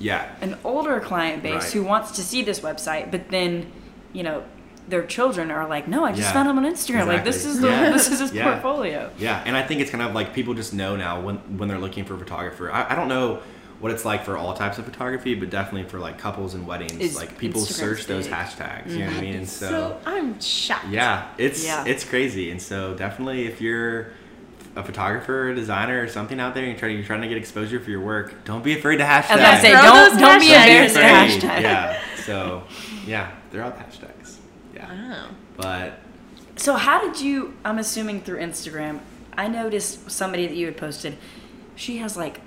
yeah. 0.00 0.26
an 0.42 0.56
older 0.64 1.00
client 1.00 1.42
base 1.42 1.54
Right. 1.64 1.72
who 1.74 1.82
wants 1.84 2.10
to 2.18 2.22
see 2.22 2.42
this 2.42 2.60
website, 2.60 3.10
but 3.10 3.30
then, 3.30 3.66
you 4.12 4.22
know, 4.22 4.42
their 4.88 5.04
children 5.06 5.50
are 5.50 5.66
like, 5.68 5.86
"No, 5.86 6.04
I 6.04 6.10
just 6.12 6.22
Yeah. 6.28 6.32
found 6.32 6.48
him 6.50 6.58
on 6.58 6.64
Instagram. 6.64 7.06
Like 7.06 7.24
this 7.24 7.44
is 7.44 7.60
the 7.60 7.68
Yeah. 7.68 7.90
this 7.96 8.10
is 8.10 8.18
his 8.20 8.32
Yeah. 8.32 8.44
portfolio." 8.44 9.10
Yeah, 9.18 9.42
and 9.46 9.54
I 9.56 9.62
think 9.62 9.80
it's 9.82 9.90
kind 9.90 10.02
of 10.02 10.14
like 10.14 10.28
people 10.34 10.54
just 10.54 10.72
know 10.74 10.96
now 10.96 11.20
when 11.20 11.36
when 11.58 11.68
they're 11.68 11.78
looking 11.86 12.04
for 12.04 12.14
a 12.14 12.18
photographer. 12.18 12.66
I, 12.72 12.80
I 12.92 12.94
don't 12.98 13.08
know 13.08 13.38
what 13.80 13.92
it's 13.92 14.04
like 14.04 14.24
for 14.24 14.36
all 14.36 14.54
types 14.54 14.78
of 14.78 14.84
photography, 14.84 15.34
but 15.34 15.50
definitely 15.50 15.88
for 15.88 15.98
like 15.98 16.18
couples 16.18 16.54
and 16.54 16.66
weddings, 16.66 16.98
Is 16.98 17.16
like 17.16 17.38
people 17.38 17.62
Instagram's 17.62 17.76
search 17.76 18.06
those 18.06 18.26
big. 18.26 18.34
hashtags. 18.34 18.90
You 18.90 19.00
know 19.00 19.06
what 19.06 19.10
I 19.10 19.12
mm-hmm. 19.14 19.20
mean? 19.22 19.34
And 19.36 19.48
So, 19.48 20.00
I'm 20.04 20.40
shocked. 20.40 20.88
Yeah, 20.88 21.28
it's 21.38 21.64
Yeah. 21.64 21.84
it's 21.86 22.04
crazy, 22.04 22.50
and 22.50 22.60
so 22.60 22.94
definitely 22.94 23.46
if 23.46 23.60
you're 23.60 24.08
a 24.76 24.82
photographer, 24.82 25.50
or 25.50 25.54
designer, 25.54 26.02
or 26.02 26.08
something 26.08 26.38
out 26.38 26.54
there, 26.54 26.62
and 26.62 26.72
you're 26.72 26.78
trying, 26.78 26.96
you're 26.96 27.04
trying 27.04 27.22
to 27.22 27.28
get 27.28 27.36
exposure 27.36 27.80
for 27.80 27.90
your 27.90 28.00
work, 28.00 28.44
don't 28.44 28.62
be 28.62 28.78
afraid 28.78 28.98
to 28.98 29.04
hashtag. 29.04 29.30
I 29.30 29.34
was 29.34 29.42
gonna 29.42 29.60
say, 29.60 29.72
don't 29.72 30.10
those 30.10 30.20
don't 30.20 30.40
be 30.40 30.46
hashtags 30.48 30.88
embarrassed 30.88 31.40
to 31.40 31.46
hashtag. 31.46 31.62
Yeah. 31.62 32.00
So, 32.24 32.62
yeah, 33.06 33.32
they're 33.50 33.64
all 33.64 33.72
hashtags. 33.72 34.36
Yeah. 34.74 34.92
Wow. 34.92 35.28
But 35.56 35.98
So 36.56 36.74
how 36.74 37.00
did 37.00 37.20
you? 37.20 37.54
I'm 37.64 37.78
assuming 37.78 38.22
through 38.22 38.38
Instagram. 38.38 39.00
I 39.36 39.48
noticed 39.48 40.10
somebody 40.10 40.46
that 40.46 40.56
you 40.56 40.66
had 40.66 40.76
posted. 40.76 41.16
She 41.76 41.98
has 41.98 42.16
like 42.16 42.40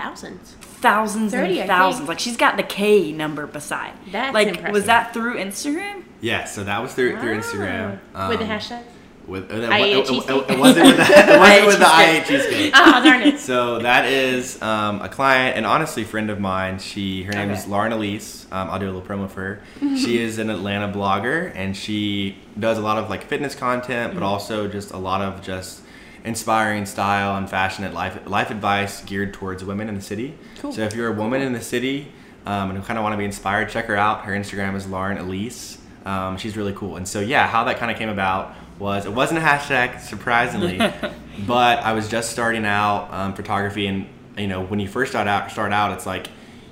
Thousands. 0.00 0.54
thousands 0.80 1.32
30, 1.32 1.58
I 1.58 1.60
and 1.62 1.68
thousands. 1.68 2.08
Like 2.08 2.18
she's 2.20 2.36
got 2.36 2.56
the 2.56 2.62
K 2.62 3.12
number 3.12 3.46
beside. 3.46 3.92
That's 4.10 4.32
like 4.34 4.72
was 4.72 4.86
that 4.86 5.12
through 5.12 5.36
Instagram? 5.36 6.04
yeah, 6.20 6.44
so 6.44 6.64
that 6.64 6.80
was 6.82 6.94
through 6.94 7.18
through 7.20 7.38
Instagram. 7.38 7.98
Ah. 8.14 8.28
With 8.28 8.38
the 8.38 8.44
Um, 8.44 8.50
hashtag? 8.50 8.82
With, 9.26 9.52
uh, 9.52 9.54
it, 9.56 9.62
it, 9.62 10.10
it, 10.10 10.50
it 10.50 10.58
wasn't 10.58 10.86
with 10.86 10.96
the, 10.96 11.02
it 11.06 11.38
wasn't 11.38 11.66
with 11.66 11.78
the 11.78 11.86
I 11.86 12.20
cheesecake. 12.26 12.26
cheesecake. 12.26 12.72
Oh, 12.76 13.04
darn 13.04 13.22
it. 13.22 13.38
So 13.38 13.78
that 13.80 14.06
is 14.06 14.60
um, 14.60 15.00
a 15.02 15.08
client 15.08 15.56
and 15.56 15.64
honestly 15.66 16.02
friend 16.02 16.30
of 16.30 16.40
mine. 16.40 16.78
She 16.80 17.22
her 17.24 17.32
name 17.32 17.50
Okay. 17.50 17.60
is 17.60 17.66
Lauren 17.68 17.92
Elise. 17.92 18.46
Um, 18.50 18.70
I'll 18.70 18.78
do 18.80 18.86
a 18.86 18.90
little 18.92 19.02
promo 19.02 19.30
for 19.30 19.40
her. 19.80 19.96
she 19.96 20.18
is 20.20 20.38
an 20.38 20.50
Atlanta 20.50 20.88
blogger 20.92 21.52
and 21.54 21.76
she 21.76 22.38
does 22.58 22.78
a 22.78 22.80
lot 22.80 22.96
of 22.98 23.08
like 23.10 23.24
fitness 23.24 23.54
content, 23.54 24.14
but 24.14 24.22
also 24.24 24.66
just 24.66 24.90
a 24.92 24.98
lot 24.98 25.20
of 25.20 25.42
just 25.42 25.82
inspiring 26.24 26.86
style 26.86 27.36
and 27.36 27.48
fashionate 27.48 27.92
life 27.94 28.18
life 28.26 28.50
advice 28.50 29.02
geared 29.04 29.32
towards 29.34 29.64
women 29.64 29.88
in 29.88 29.94
the 29.94 30.00
city. 30.00 30.36
Cool. 30.60 30.72
So 30.72 30.82
if 30.82 30.94
you're 30.94 31.08
a 31.12 31.16
woman 31.16 31.40
in 31.42 31.52
the 31.52 31.60
city 31.60 32.12
um, 32.46 32.70
and 32.70 32.78
who 32.78 32.84
kind 32.84 32.98
of 32.98 33.02
want 33.02 33.12
to 33.14 33.18
be 33.18 33.24
inspired, 33.24 33.68
check 33.70 33.86
her 33.86 33.96
out. 33.96 34.24
Her 34.24 34.32
Instagram 34.32 34.74
is 34.76 34.86
Lauren 34.86 35.18
Elise. 35.18 35.78
Um, 36.04 36.36
she's 36.38 36.56
really 36.56 36.72
cool. 36.72 36.96
And 36.96 37.06
so 37.06 37.20
yeah, 37.20 37.46
how 37.46 37.64
that 37.64 37.78
kind 37.78 37.90
of 37.90 37.96
came 37.98 38.08
about 38.08 38.54
was 38.78 39.04
it 39.06 39.12
wasn't 39.12 39.38
a 39.38 39.42
hashtag 39.42 40.00
surprisingly, 40.00 40.78
but 41.46 41.78
I 41.80 41.92
was 41.92 42.08
just 42.08 42.30
starting 42.30 42.64
out 42.64 43.12
um, 43.12 43.34
photography, 43.34 43.86
and 43.86 44.06
you 44.38 44.46
know 44.46 44.62
when 44.64 44.80
you 44.80 44.88
first 44.88 45.12
start 45.12 45.26
out, 45.28 45.50
start 45.50 45.72
out, 45.72 45.92
it's 45.92 46.06
like 46.06 46.28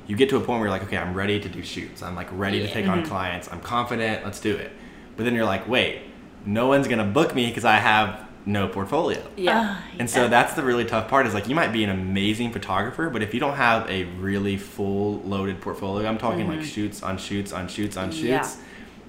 you 0.06 0.16
get 0.16 0.30
to 0.30 0.36
a 0.36 0.40
point 0.40 0.60
where 0.60 0.68
you're 0.68 0.70
like, 0.70 0.84
okay, 0.84 0.96
I'm 0.96 1.12
ready 1.14 1.38
to 1.38 1.48
do 1.50 1.62
shoots. 1.62 2.02
I'm 2.02 2.14
like 2.16 2.28
ready 2.32 2.60
to 2.60 2.66
Yeah. 2.66 2.72
take 2.72 2.88
on 2.88 3.04
clients. 3.04 3.48
I'm 3.52 3.60
confident. 3.60 4.24
Let's 4.24 4.40
do 4.40 4.56
it. 4.56 4.72
But 5.16 5.24
then 5.24 5.34
you're 5.34 5.44
like, 5.44 5.68
wait, 5.68 6.00
no 6.46 6.66
one's 6.68 6.88
gonna 6.88 7.04
book 7.04 7.34
me 7.34 7.48
because 7.48 7.66
I 7.66 7.76
have 7.76 8.26
no 8.48 8.66
portfolio. 8.66 9.22
Yeah. 9.36 9.76
Ah, 9.78 9.84
And 9.98 10.08
so 10.08 10.22
yeah. 10.22 10.28
that's 10.28 10.54
the 10.54 10.62
really 10.62 10.84
tough 10.86 11.06
part 11.08 11.26
is 11.26 11.34
like 11.34 11.48
you 11.48 11.54
might 11.54 11.72
be 11.72 11.84
an 11.84 11.90
amazing 11.90 12.50
photographer, 12.50 13.10
but 13.10 13.22
if 13.22 13.34
you 13.34 13.40
don't 13.40 13.56
have 13.56 13.88
a 13.90 14.04
really 14.04 14.56
full 14.56 15.20
loaded 15.20 15.60
portfolio, 15.60 16.08
I'm 16.08 16.18
talking 16.18 16.48
like 16.48 16.62
shoots 16.64 17.02
on 17.02 17.18
shoots 17.18 17.52
on 17.52 17.68
shoots 17.68 17.96
on 17.96 18.10
shoots, 18.10 18.24
Yeah. 18.26 18.50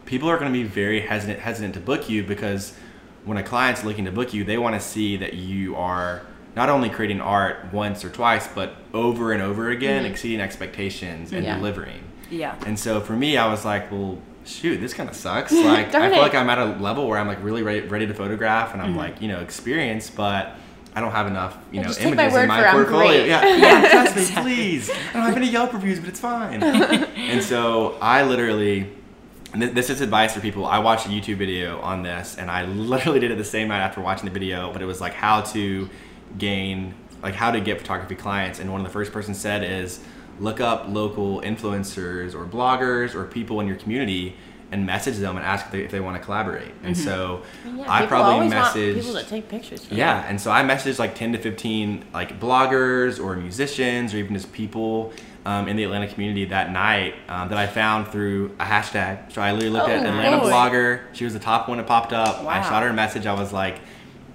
people 0.05 0.29
are 0.29 0.37
going 0.37 0.51
to 0.51 0.57
be 0.57 0.65
very 0.65 0.99
hesitant 1.01 1.39
hesitant 1.39 1.73
to 1.75 1.79
book 1.79 2.09
you 2.09 2.23
because 2.23 2.73
when 3.23 3.37
a 3.37 3.43
client's 3.43 3.83
looking 3.85 4.05
to 4.05 4.11
book 4.11 4.33
you, 4.33 4.43
they 4.43 4.57
want 4.57 4.75
to 4.75 4.81
see 4.81 5.15
that 5.17 5.33
you 5.35 5.75
are 5.75 6.21
not 6.55 6.67
only 6.69 6.89
creating 6.89 7.21
art 7.21 7.71
once 7.71 8.03
or 8.03 8.09
twice, 8.09 8.47
but 8.53 8.75
over 8.93 9.31
and 9.31 9.41
over 9.41 9.69
again, 9.69 10.05
exceeding 10.05 10.41
expectations 10.41 11.31
and 11.31 11.45
Yeah. 11.45 11.55
delivering. 11.55 12.01
Yeah. 12.29 12.55
And 12.65 12.77
so 12.77 12.99
for 12.99 13.13
me, 13.13 13.37
I 13.37 13.47
was 13.49 13.63
like, 13.63 13.89
well, 13.91 14.17
shoot, 14.45 14.79
this 14.79 14.93
kind 14.93 15.09
of 15.09 15.15
sucks. 15.15 15.51
Like, 15.53 15.93
I 15.93 16.09
feel 16.09 16.19
like 16.21 16.35
I'm 16.35 16.49
at 16.49 16.57
a 16.57 16.65
level 16.81 17.07
where 17.07 17.17
I'm 17.17 17.27
like 17.27 17.43
really 17.43 17.63
ready, 17.63 17.81
ready 17.81 18.07
to 18.07 18.13
photograph 18.13 18.73
and 18.73 18.81
I'm 18.81 18.89
Mm-hmm. 18.89 18.97
like, 18.97 19.21
you 19.21 19.27
know, 19.27 19.39
experienced, 19.39 20.15
but 20.15 20.53
I 20.95 21.01
don't 21.01 21.11
have 21.11 21.27
enough, 21.27 21.57
you 21.71 21.81
know, 21.81 21.91
take 21.93 22.15
my 22.15 22.23
images 22.23 22.35
in 22.37 22.47
my 22.47 22.71
portfolio. 22.71 23.23
Yeah, 23.25 23.55
yeah, 23.57 23.89
trust 23.91 24.15
me, 24.35 24.35
please. 24.41 24.89
I 24.89 25.13
don't 25.13 25.21
have 25.23 25.37
any 25.37 25.47
Yelp 25.49 25.71
reviews, 25.73 25.99
but 25.99 26.09
it's 26.09 26.19
fine. 26.19 26.63
and 26.63 27.43
so 27.43 27.97
I 28.01 28.23
literally, 28.23 28.89
and 29.53 29.61
this 29.61 29.89
is 29.91 30.01
advice 30.01 30.33
for 30.33 30.41
people. 30.41 30.65
I 30.65 30.79
watched 30.79 31.05
a 31.05 31.09
YouTube 31.09 31.37
video 31.37 31.79
on 31.81 32.01
this, 32.03 32.37
and 32.37 32.49
I 32.49 32.65
literally 32.65 33.19
did 33.19 33.29
it 33.31 33.37
the 33.37 33.43
same 33.43 33.67
night 33.67 33.81
after 33.81 34.01
watching 34.01 34.25
the 34.25 34.31
video. 34.31 34.71
But 34.73 34.81
it 34.81 34.85
was 34.85 34.99
like 34.99 35.13
how 35.13 35.41
to 35.41 35.89
gain, 36.37 36.95
like 37.21 37.35
how 37.35 37.51
to 37.51 37.59
get 37.61 37.79
photography 37.79 38.15
clients. 38.15 38.59
And 38.59 38.71
one 38.71 38.81
of 38.81 38.87
the 38.87 38.93
first 38.93 39.11
person 39.11 39.33
said 39.35 39.63
is 39.63 39.99
look 40.39 40.59
up 40.59 40.85
local 40.87 41.41
influencers 41.41 42.33
or 42.35 42.45
bloggers 42.45 43.13
or 43.15 43.25
people 43.25 43.59
in 43.59 43.67
your 43.67 43.75
community 43.77 44.35
and 44.71 44.85
message 44.85 45.17
them 45.17 45.35
and 45.35 45.43
ask 45.45 45.65
if 45.65 45.71
they, 45.71 45.81
if 45.83 45.89
they 45.91 45.99
want 45.99 46.15
to 46.15 46.23
collaborate. 46.23 46.71
And 46.83 46.95
so 46.95 47.41
Yeah, 47.65 47.85
I 47.87 48.05
probably 48.05 48.47
message 48.49 48.95
people 48.97 49.13
that 49.13 49.27
take 49.27 49.49
pictures. 49.49 49.85
for 49.85 49.95
yeah, 49.95 50.23
and 50.27 50.39
so 50.39 50.51
I 50.51 50.61
messaged 50.63 50.99
like 50.99 51.15
10 51.15 51.31
to 51.33 51.37
15 51.39 52.05
like 52.13 52.39
bloggers 52.39 53.23
or 53.23 53.35
musicians 53.35 54.13
or 54.13 54.17
even 54.17 54.35
just 54.35 54.51
people 54.53 55.11
um, 55.45 55.67
in 55.67 55.75
the 55.75 55.83
Atlanta 55.85 56.07
community 56.07 56.45
that 56.45 56.71
night 56.71 57.15
um, 57.29 57.49
that 57.49 57.57
I 57.57 57.65
found 57.65 58.09
through 58.09 58.55
a 58.59 58.63
hashtag. 58.65 59.31
So 59.31 59.41
I 59.41 59.53
literally 59.53 59.71
looked 59.75 59.89
at 59.89 60.05
Oh, 60.05 60.09
Atlanta 60.09 60.37
nice. 60.37 60.45
blogger. 60.45 61.01
She 61.13 61.23
was 61.23 61.33
the 61.33 61.39
top 61.39 61.67
one 61.67 61.79
that 61.79 61.87
popped 61.87 62.13
up. 62.13 62.43
Wow. 62.43 62.49
I 62.51 62.61
shot 62.61 62.83
her 62.83 62.89
a 62.89 62.93
message. 62.93 63.25
I 63.25 63.33
was 63.33 63.51
like 63.51 63.79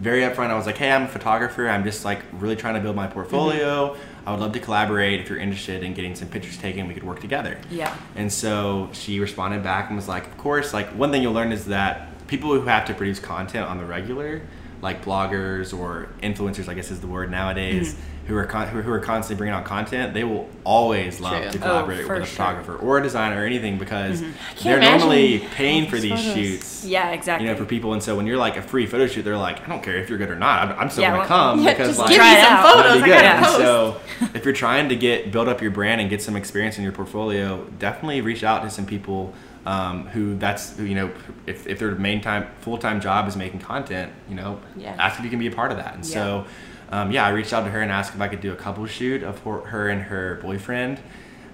very 0.01 0.23
upfront. 0.23 0.51
I 0.51 0.57
was 0.57 0.67
like, 0.67 0.79
hey, 0.79 0.91
I'm 0.91 1.05
a 1.05 1.09
photographer. 1.09 1.69
I'm 1.69 1.85
just 1.85 2.05
like 2.05 2.23
really 2.33 2.57
trying 2.57 2.75
to 2.75 2.81
build 2.81 2.97
my 2.97 3.07
portfolio. 3.07 3.97
I 4.27 4.31
would 4.31 4.41
love 4.41 4.53
to 4.53 4.61
collaborate. 4.61 5.21
If 5.21 5.29
you're 5.29 5.39
interested 5.39 5.83
in 5.83 5.95
getting 5.95 6.15
some 6.15 6.29
pictures 6.29 6.57
taken, 6.57 6.89
we 6.89 6.95
could 6.95 7.05
work 7.05 7.21
together. 7.21 7.59
Yeah. 7.71 7.95
And 8.17 8.33
so 8.33 8.89
she 8.93 9.21
responded 9.21 9.63
back 9.63 9.89
and 9.89 9.97
was 9.97 10.09
like, 10.09 10.27
of 10.27 10.39
course, 10.39 10.73
like 10.73 10.89
one 10.89 11.11
thing 11.13 11.23
you'll 11.23 11.35
learn 11.35 11.53
is 11.53 11.67
that 11.67 12.27
people 12.27 12.53
who 12.53 12.63
have 12.63 12.87
to 12.87 12.95
produce 12.95 13.21
content 13.21 13.69
on 13.69 13.79
the 13.79 13.85
regular 13.85 14.41
like 14.85 15.05
bloggers 15.05 15.77
or 15.77 16.09
influencers, 16.23 16.69
I 16.69 16.75
guess 16.75 16.91
is 16.93 17.01
the 17.01 17.07
word 17.09 17.31
nowadays, 17.31 17.95
Mm-hmm. 17.95 18.27
who 18.29 18.37
are 18.37 18.47
con- 18.47 18.69
who 18.69 18.81
who 18.83 18.91
are 18.93 19.01
constantly 19.01 19.37
bringing 19.39 19.55
out 19.55 19.65
content, 19.65 20.15
they 20.15 20.25
will 20.25 20.49
always 20.63 21.21
love 21.21 21.43
True. 21.43 21.51
to 21.53 21.59
Oh, 21.59 21.61
collaborate 21.61 22.07
for 22.07 22.15
with 22.15 22.23
a 22.23 22.27
sure. 22.27 22.33
photographer 22.37 22.77
or 22.77 22.99
a 22.99 23.03
designer 23.03 23.43
or 23.43 23.45
anything 23.47 23.77
because 23.79 24.21
they're 24.63 24.77
imagine 24.79 24.99
normally 25.01 25.39
paying 25.55 25.87
for 25.91 25.97
these 25.99 26.03
these 26.13 26.21
photos. 26.21 26.35
shoots. 26.35 26.85
Yeah, 26.87 27.11
exactly. 27.11 27.47
You 27.47 27.53
know, 27.53 27.59
for 27.59 27.65
people, 27.67 27.93
and 27.95 28.03
so 28.03 28.15
when 28.17 28.27
you're 28.27 28.37
like 28.39 28.57
a 28.57 28.63
free 28.63 28.87
photo 28.87 29.07
shoot, 29.07 29.23
they're 29.25 29.37
like, 29.37 29.63
I 29.65 29.69
don't 29.69 29.83
care 29.83 29.97
if 29.97 30.09
you're 30.09 30.19
good 30.19 30.31
or 30.31 30.37
not. 30.37 30.69
I'm, 30.69 30.79
I'm 30.79 30.91
still 30.91 31.03
Yeah, 31.03 31.11
gonna 31.11 31.19
well- 31.21 31.29
come 31.29 31.63
Yeah, 31.65 31.71
because 31.73 31.89
just 31.89 31.99
like 31.99 32.09
give 32.11 32.19
Try 32.19 32.35
me 32.35 32.41
some 32.43 32.63
photos. 32.63 32.85
That'd 32.85 33.03
I 33.03 33.05
be 33.05 33.11
good. 33.11 33.23
gotta 33.23 33.29
And 33.29 33.45
post. 33.47 33.57
so, 33.59 34.01
if 34.39 34.45
you're 34.45 34.55
trying 34.55 34.89
to 34.91 34.97
get 34.97 35.33
build 35.33 35.49
up 35.49 35.61
your 35.63 35.71
brand 35.71 36.01
and 36.01 36.09
get 36.11 36.23
some 36.23 36.37
experience 36.37 36.77
in 36.79 36.83
your 36.85 36.93
portfolio, 36.93 37.65
definitely 37.79 38.21
reach 38.21 38.43
out 38.45 38.63
to 38.63 38.71
some 38.71 38.87
people 38.87 39.33
um, 39.67 40.07
who 40.09 40.37
that's 40.37 40.79
you 40.79 40.95
know 40.95 41.11
if, 41.47 41.67
if 41.67 41.79
their 41.79 41.93
main 41.93 42.21
time 42.21 42.47
full 42.61 42.79
time 42.79 43.01
job 43.01 43.27
is 43.29 43.37
making 43.37 43.61
content, 43.61 44.13
you 44.29 44.35
know, 44.35 44.61
Yeah. 44.77 44.95
ask 44.99 45.19
if 45.19 45.25
you 45.25 45.31
can 45.31 45.39
be 45.39 45.47
a 45.47 45.51
part 45.53 45.71
of 45.71 45.79
that. 45.79 45.95
And 45.95 46.05
so, 46.05 46.45
um, 46.91 47.11
yeah, 47.11 47.25
I 47.25 47.31
reached 47.31 47.53
out 47.53 47.65
to 47.65 47.71
her 47.71 47.81
and 47.81 47.91
asked 47.91 48.15
if 48.15 48.21
I 48.21 48.29
could 48.29 48.41
do 48.41 48.53
a 48.53 48.57
couple 48.57 48.85
shoot 48.87 49.23
of 49.23 49.39
her, 49.41 49.61
her 49.61 49.89
and 49.89 50.03
her 50.03 50.37
boyfriend. 50.43 51.01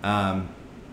Um, 0.03 0.49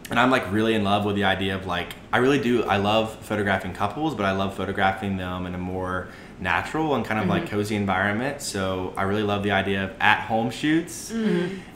and 0.09 0.19
I'm 0.19 0.31
like 0.31 0.49
really 0.51 0.73
in 0.73 0.83
love 0.83 1.03
with 1.05 1.15
the 1.15 1.25
idea 1.25 1.55
of 1.55 1.65
like 1.65 1.93
I 2.13 2.19
really 2.19 2.39
do 2.39 2.63
I 2.63 2.77
love 2.77 3.13
photographing 3.25 3.73
couples, 3.73 4.15
but 4.15 4.25
I 4.25 4.31
love 4.31 4.55
photographing 4.55 5.17
them 5.17 5.45
in 5.45 5.53
a 5.55 5.57
more 5.57 6.07
natural 6.39 6.95
and 6.95 7.03
kind 7.05 7.19
of 7.19 7.27
like 7.27 7.49
cozy 7.49 7.75
environment. 7.75 8.41
So 8.41 8.93
I 8.95 9.03
really 9.03 9.23
love 9.23 9.43
the 9.43 9.51
idea 9.51 9.85
of 9.85 9.91
at 9.99 10.21
home 10.21 10.51
shoots. 10.51 11.11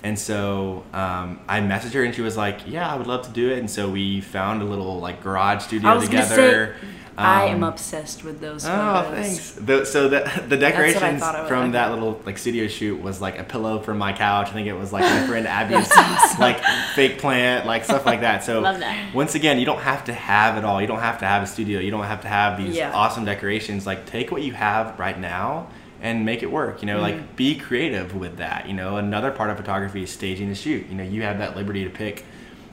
And 0.03 0.17
so 0.17 0.83
um, 0.93 1.39
I 1.47 1.59
messaged 1.61 1.93
her 1.93 2.03
and 2.03 2.13
she 2.13 2.21
was 2.21 2.37
like, 2.37 2.59
"Yeah, 2.67 2.91
I 2.91 2.95
would 2.95 3.07
love 3.07 3.25
to 3.27 3.31
do 3.31 3.49
it." 3.51 3.59
And 3.59 3.69
so 3.69 3.89
we 3.89 4.21
found 4.21 4.61
a 4.61 4.65
little 4.65 4.99
like 4.99 5.21
garage 5.23 5.63
studio 5.63 5.89
I 5.89 5.93
was 5.95 6.09
gonna 6.09 6.23
together. 6.23 6.75
say, 6.81 6.87
I 7.21 7.45
am 7.45 7.63
Um, 7.63 7.69
obsessed 7.71 8.23
with 8.23 8.41
those 8.41 8.65
Oh, 8.65 9.03
photos. 9.05 9.25
thanks. 9.25 9.51
The, 9.51 9.85
so 9.85 10.07
the 10.09 10.29
the 10.47 10.57
decorations 10.57 11.19
thought 11.21 11.35
I 11.35 11.41
would 11.41 11.47
from 11.47 11.63
like. 11.63 11.71
that 11.73 11.91
little 11.91 12.21
like 12.25 12.37
studio 12.37 12.67
shoot 12.67 13.01
was 13.01 13.21
like 13.21 13.39
a 13.39 13.43
pillow 13.43 13.79
from 13.79 13.97
my 13.97 14.13
couch. 14.13 14.49
I 14.49 14.51
think 14.53 14.67
it 14.67 14.73
was 14.73 14.91
like 14.91 15.03
my 15.03 15.27
friend 15.27 15.47
Abby's 15.57 15.89
like 16.39 16.61
fake 16.95 17.19
plant, 17.19 17.65
like 17.65 17.83
stuff 17.83 18.05
like 18.05 18.21
that. 18.21 18.43
So 18.43 18.61
that. 18.61 19.13
once 19.13 19.35
again, 19.35 19.59
you 19.59 19.65
don't 19.65 19.79
have 19.81 20.05
to 20.05 20.13
have 20.13 20.57
it 20.57 20.65
all. 20.65 20.81
You 20.81 20.87
don't 20.87 20.99
have 20.99 21.19
to 21.19 21.25
have 21.25 21.43
a 21.43 21.47
studio. 21.47 21.79
You 21.79 21.91
don't 21.91 22.03
have 22.05 22.21
to 22.21 22.27
have 22.27 22.57
these 22.57 22.75
Yeah. 22.75 22.91
awesome 22.93 23.25
decorations. 23.25 23.85
Like 23.85 24.05
take 24.05 24.31
what 24.31 24.41
you 24.41 24.53
have 24.53 24.97
right 24.99 25.19
now 25.19 25.67
and 26.01 26.25
make 26.25 26.41
it 26.41 26.51
work. 26.51 26.81
You 26.81 26.87
know, 26.87 26.95
Mm-hmm. 27.01 27.17
like 27.19 27.35
be 27.35 27.55
creative 27.55 28.15
with 28.15 28.37
that. 28.37 28.67
You 28.67 28.73
know, 28.73 28.97
another 28.97 29.31
part 29.31 29.49
of 29.51 29.57
photography 29.57 30.03
is 30.03 30.09
staging 30.11 30.49
the 30.49 30.55
shoot. 30.55 30.87
You 30.89 30.95
know, 30.95 31.03
you 31.03 31.21
have 31.23 31.37
that 31.37 31.55
liberty 31.55 31.83
to 31.83 31.89
pick. 31.89 32.25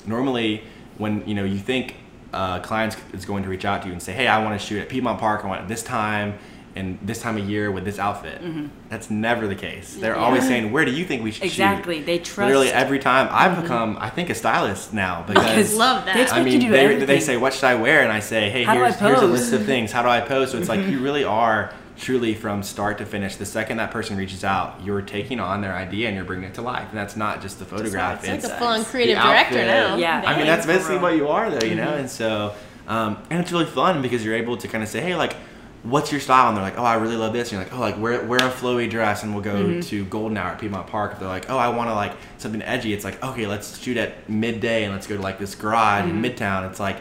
Normally, 0.07 0.63
when 0.97 1.27
you 1.29 1.35
know 1.35 1.45
you 1.45 1.59
think 1.59 1.95
uh, 2.33 2.61
clients 2.61 2.97
is 3.12 3.24
going 3.24 3.43
to 3.43 3.49
reach 3.49 3.64
out 3.64 3.83
to 3.83 3.87
you 3.89 3.93
and 3.93 4.03
say, 4.03 4.12
"Hey, 4.12 4.26
I 4.26 4.43
want 4.45 4.61
to 4.61 4.64
shoot 4.66 4.81
at 4.81 4.89
Piedmont 4.89 5.18
Park. 5.18 5.45
I 5.45 5.49
want 5.49 5.62
it 5.62 5.68
this 5.68 5.83
time." 5.83 6.39
And 6.76 6.97
this 7.03 7.20
time 7.20 7.37
of 7.39 7.49
year 7.49 7.72
with 7.72 7.85
this 7.85 7.99
outfit, 7.99 8.41
that's 8.89 9.11
never 9.11 9.49
the 9.49 9.57
case. 9.57 9.97
They're 9.97 10.14
always 10.14 10.43
Mm-hmm. 10.43 10.49
Saying, 10.49 10.72
"Where 10.72 10.85
do 10.85 10.93
you 10.93 11.05
think 11.05 11.24
we 11.24 11.33
should 11.33 11.43
shoot?" 11.45 11.47
Exactly. 11.47 12.03
They 12.03 12.18
trust. 12.18 12.39
Literally 12.39 12.68
every 12.70 13.01
time. 13.01 13.26
I've 13.33 13.61
become, 13.61 13.97
I 14.01 14.11
think, 14.11 14.31
a 14.31 14.35
stylist 14.35 14.93
now 14.93 15.24
because 15.26 15.45
Because 15.45 15.74
Love 15.74 16.05
that. 16.05 16.14
They 16.14 16.26
I 16.26 16.45
mean, 16.45 16.61
you 16.61 16.61
to 16.61 16.66
do 16.66 16.99
they, 17.01 17.05
they 17.05 17.20
say, 17.20 17.37
"What 17.37 17.53
should 17.55 17.64
I 17.64 17.74
wear?" 17.74 18.03
And 18.03 18.12
I 18.12 18.20
say, 18.20 18.51
"Hey, 18.51 18.62
How 18.62 18.74
I 18.74 18.76
here's, 18.76 18.97
here's 18.97 19.22
a 19.22 19.26
list 19.26 19.53
of 19.53 19.64
things. 19.64 19.91
How 19.91 20.03
do 20.03 20.09
I 20.09 20.20
pose?" 20.20 20.53
So 20.53 20.59
it's 20.59 20.68
like 20.68 20.87
you 20.87 21.01
really 21.01 21.24
are 21.24 21.72
truly 21.99 22.35
from 22.35 22.63
start 22.63 22.99
to 22.99 23.05
finish. 23.05 23.37
The 23.37 23.45
second 23.45 23.79
that 23.79 23.91
person 23.91 24.17
reaches 24.17 24.45
out, 24.45 24.81
you're 24.83 25.03
taking 25.03 25.41
on 25.41 25.61
their 25.61 25.75
idea 25.75 26.07
and 26.07 26.17
you're 26.17 26.25
bringing 26.25 26.49
it 26.49 26.55
to 26.55 26.63
life. 26.63 26.89
And 26.89 26.97
that's 26.97 27.17
not 27.17 27.43
just 27.43 27.59
the 27.59 27.65
photograph. 27.65 28.21
It's 28.21 28.29
like 28.29 28.39
it's 28.39 28.49
a 28.49 28.57
full-on 28.57 28.85
creative 28.85 29.17
director 29.17 29.59
outfit. 29.59 29.67
now. 29.67 29.97
Yeah. 29.97 30.23
I 30.25 30.37
mean, 30.37 30.47
that's 30.47 30.67
basically 30.67 30.99
what 30.99 31.17
you 31.17 31.29
are, 31.29 31.51
though. 31.51 31.67
You 31.67 31.75
know, 31.75 31.89
mm-hmm. 31.89 32.01
and 32.01 32.11
so, 32.11 32.55
um, 32.87 33.23
and 33.31 33.41
it's 33.41 33.53
really 33.53 33.67
fun 33.67 34.01
because 34.01 34.25
you're 34.25 34.37
able 34.37 34.57
to 34.57 34.69
kind 34.69 34.83
of 34.83 34.89
say, 34.89 35.01
"Hey, 35.01 35.15
like." 35.15 35.37
What's 35.85 36.11
your 36.11 36.21
style? 36.21 36.49
And 36.49 36.57
they're 36.57 36.65
like, 36.65 36.77
oh, 36.77 36.83
I 36.83 36.97
really 36.97 37.15
love 37.15 37.33
this. 37.33 37.53
And 37.53 37.53
you're 37.53 37.63
like, 37.63 37.73
oh, 37.73 37.79
like 37.79 37.99
wear 37.99 38.23
wear 38.25 38.41
a 38.41 38.51
flowy 38.51 38.91
dress, 38.91 39.23
and 39.23 39.33
we'll 39.33 39.45
go 39.45 39.55
mm-hmm. 39.55 39.81
to 39.81 40.05
Golden 40.07 40.37
Hour 40.37 40.51
at 40.51 40.59
Piedmont 40.59 40.89
Park. 40.89 41.13
If 41.13 41.21
they're 41.21 41.29
like, 41.29 41.49
oh, 41.49 41.57
I 41.57 41.69
want 41.69 41.89
to 41.89 41.95
like 41.95 42.15
something 42.37 42.61
edgy, 42.63 42.93
it's 42.93 43.05
like, 43.05 43.23
okay, 43.23 43.47
let's 43.47 43.79
shoot 43.79 43.97
at 43.97 44.29
midday 44.29 44.83
and 44.83 44.93
let's 44.93 45.07
go 45.07 45.17
to 45.17 45.23
like 45.23 45.39
this 45.39 45.55
garage 45.55 46.05
in 46.05 46.21
mm-hmm. 46.21 46.25
Midtown. 46.25 46.69
It's 46.69 46.81
like 46.81 46.97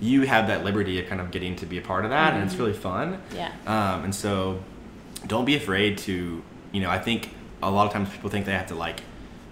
you 0.00 0.22
have 0.22 0.46
that 0.46 0.64
liberty 0.64 0.98
of 1.00 1.06
kind 1.06 1.20
of 1.20 1.30
getting 1.30 1.56
to 1.56 1.66
be 1.66 1.78
a 1.78 1.82
part 1.82 2.04
of 2.04 2.10
that, 2.10 2.34
and 2.34 2.42
it's 2.42 2.56
really 2.56 2.72
fun. 2.72 3.20
Yeah. 3.34 3.52
Um, 3.66 4.04
and 4.04 4.14
so, 4.14 4.62
don't 5.26 5.44
be 5.44 5.56
afraid 5.56 5.98
to, 5.98 6.42
you 6.72 6.80
know, 6.80 6.90
I 6.90 6.98
think 6.98 7.30
a 7.62 7.70
lot 7.70 7.86
of 7.86 7.92
times 7.92 8.08
people 8.08 8.30
think 8.30 8.46
they 8.46 8.52
have 8.52 8.68
to 8.68 8.74
like 8.74 9.02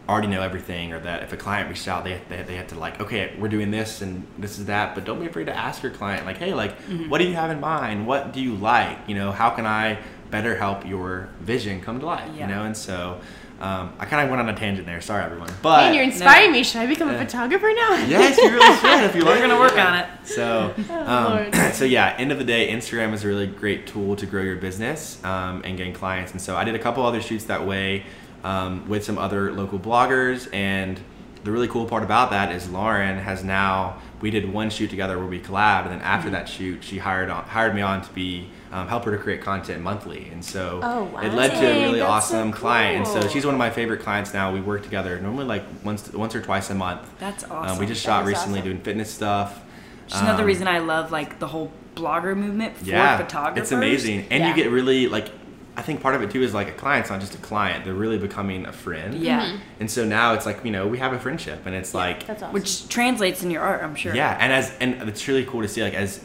already 0.08 0.28
know 0.28 0.40
everything, 0.40 0.92
or 0.94 1.00
that 1.00 1.22
if 1.22 1.32
a 1.34 1.36
client 1.36 1.68
reaches 1.68 1.86
out, 1.86 2.04
they 2.04 2.20
they, 2.28 2.42
they 2.42 2.56
have 2.56 2.68
to 2.68 2.78
like, 2.78 3.00
okay, 3.00 3.34
we're 3.38 3.48
doing 3.48 3.70
this 3.70 4.00
and 4.00 4.26
this 4.38 4.58
is 4.58 4.66
that. 4.66 4.94
But 4.94 5.04
don't 5.04 5.20
be 5.20 5.26
afraid 5.26 5.46
to 5.46 5.56
ask 5.56 5.82
your 5.82 5.92
client, 5.92 6.24
like, 6.24 6.38
hey, 6.38 6.54
like, 6.54 6.72
what 7.08 7.18
do 7.18 7.24
you 7.24 7.34
have 7.34 7.50
in 7.50 7.60
mind? 7.60 8.06
What 8.06 8.32
do 8.32 8.40
you 8.40 8.54
like? 8.54 8.98
You 9.06 9.14
know, 9.14 9.32
how 9.32 9.50
can 9.50 9.66
I 9.66 9.98
better 10.30 10.56
help 10.56 10.86
your 10.86 11.28
vision 11.40 11.80
come 11.80 12.00
to 12.00 12.06
life? 12.06 12.30
Yeah. 12.34 12.48
You 12.48 12.54
know, 12.54 12.64
and 12.64 12.76
so. 12.76 13.20
Um, 13.60 13.92
I 13.98 14.04
kind 14.06 14.22
of 14.22 14.30
went 14.30 14.40
on 14.40 14.48
a 14.48 14.56
tangent 14.56 14.86
there. 14.86 15.00
Sorry, 15.00 15.24
everyone. 15.24 15.50
But 15.62 15.78
Man, 15.86 15.94
you're 15.94 16.04
inspiring 16.04 16.52
me. 16.52 16.62
Should 16.62 16.80
I 16.82 16.86
become 16.86 17.08
a 17.08 17.18
photographer 17.18 17.66
now? 17.74 17.94
yes, 18.06 18.36
you 18.38 18.50
really 18.52 18.76
should. 18.78 19.04
If 19.04 19.16
you 19.16 19.24
We're 19.24 19.40
gonna 19.40 19.58
work 19.58 19.76
on 19.78 19.96
it. 19.98 20.06
so, 20.24 20.72
Oh, 20.88 21.48
um, 21.52 21.52
so 21.72 21.84
yeah, 21.84 22.14
end 22.18 22.30
of 22.30 22.38
the 22.38 22.44
day, 22.44 22.70
Instagram 22.72 23.12
is 23.12 23.24
a 23.24 23.26
really 23.28 23.48
great 23.48 23.86
tool 23.88 24.14
to 24.16 24.26
grow 24.26 24.42
your 24.42 24.56
business 24.56 25.22
um, 25.24 25.62
and 25.64 25.76
gain 25.76 25.92
clients. 25.92 26.30
And 26.32 26.40
so 26.40 26.54
I 26.56 26.62
did 26.64 26.76
a 26.76 26.78
couple 26.78 27.04
other 27.04 27.20
shoots 27.20 27.44
that 27.46 27.66
way 27.66 28.04
um, 28.44 28.88
with 28.88 29.02
some 29.02 29.18
other 29.18 29.52
local 29.52 29.80
bloggers. 29.80 30.48
And 30.54 31.00
the 31.42 31.50
really 31.50 31.68
cool 31.68 31.86
part 31.86 32.04
about 32.04 32.30
that 32.30 32.52
is 32.52 32.68
Lauren 32.70 33.18
has 33.18 33.42
now 33.42 34.00
we 34.20 34.30
did 34.30 34.52
one 34.52 34.70
shoot 34.70 34.90
together 34.90 35.18
where 35.18 35.26
we 35.26 35.40
collabed, 35.40 35.82
and 35.84 35.92
then 35.92 36.00
after 36.02 36.26
Mm-hmm. 36.28 36.34
that 36.34 36.48
shoot, 36.48 36.84
she 36.84 36.98
hired 36.98 37.28
on, 37.30 37.42
hired 37.44 37.74
me 37.74 37.82
on 37.82 38.02
to 38.02 38.12
be 38.12 38.48
um, 38.72 38.86
help 38.88 39.04
her 39.04 39.10
to 39.10 39.18
create 39.18 39.40
content 39.42 39.82
monthly. 39.82 40.28
And 40.30 40.44
so 40.44 40.80
Oh, 40.82 41.04
wow. 41.04 41.20
it 41.20 41.32
led 41.32 41.50
to 41.52 41.66
a 41.66 41.82
really 41.84 41.98
that's 42.00 42.28
so 42.28 42.36
awesome 42.36 42.52
client. 42.52 42.96
And 42.98 43.06
so 43.06 43.28
she's 43.28 43.44
one 43.44 43.54
of 43.54 43.58
my 43.58 43.70
favorite 43.70 44.00
clients 44.00 44.34
now. 44.34 44.52
We 44.52 44.60
work 44.60 44.82
together 44.82 45.18
normally 45.20 45.44
like 45.46 45.64
once 45.84 46.12
once 46.12 46.34
or 46.34 46.42
twice 46.42 46.68
a 46.70 46.74
month. 46.74 47.08
That's 47.18 47.44
Um, 47.44 47.52
awesome. 47.52 47.78
we 47.78 47.86
just 47.86 48.02
shot 48.02 48.24
recently 48.26 48.58
awesome. 48.60 48.70
doing 48.72 48.82
fitness 48.82 49.10
stuff. 49.12 49.60
Just 50.06 50.22
another 50.22 50.42
Um, 50.42 50.46
reason 50.48 50.68
I 50.68 50.78
love 50.78 51.10
like 51.12 51.38
the 51.38 51.46
whole 51.48 51.72
blogger 51.94 52.36
movement 52.36 52.76
for 52.76 52.84
yeah, 52.84 53.16
photographers. 53.18 53.62
It's 53.62 53.72
amazing, 53.72 54.26
and 54.30 54.40
Yeah. 54.42 54.48
you 54.50 54.54
get 54.54 54.70
really 54.70 55.06
like. 55.08 55.28
I 55.76 55.82
think 55.82 56.00
part 56.00 56.16
of 56.16 56.22
it 56.22 56.30
too 56.32 56.42
is 56.42 56.52
like 56.54 56.68
a 56.68 56.72
client's 56.72 57.08
not 57.08 57.20
just 57.20 57.34
a 57.36 57.38
client; 57.38 57.84
they're 57.84 57.94
really 57.94 58.18
becoming 58.18 58.66
a 58.66 58.72
friend. 58.72 59.14
Yeah. 59.14 59.44
Mm-hmm. 59.44 59.56
And 59.80 59.90
so 59.90 60.04
now 60.04 60.34
it's 60.34 60.44
like 60.44 60.64
you 60.64 60.70
know 60.72 60.86
we 60.88 60.98
have 60.98 61.12
a 61.12 61.18
friendship, 61.20 61.66
and 61.66 61.74
it's 61.74 61.94
like 61.94 62.26
That's 62.26 62.42
awesome. 62.42 62.52
Which 62.52 62.88
translates 62.88 63.42
in 63.44 63.50
your 63.50 63.62
art, 63.62 63.82
I'm 63.82 63.94
sure. 63.94 64.14
yeah, 64.14 64.36
and 64.40 64.52
as 64.52 64.72
and 64.80 65.08
it's 65.08 65.26
really 65.28 65.44
cool 65.44 65.62
to 65.62 65.68
see 65.68 65.82
like 65.82 65.94
as 65.94 66.24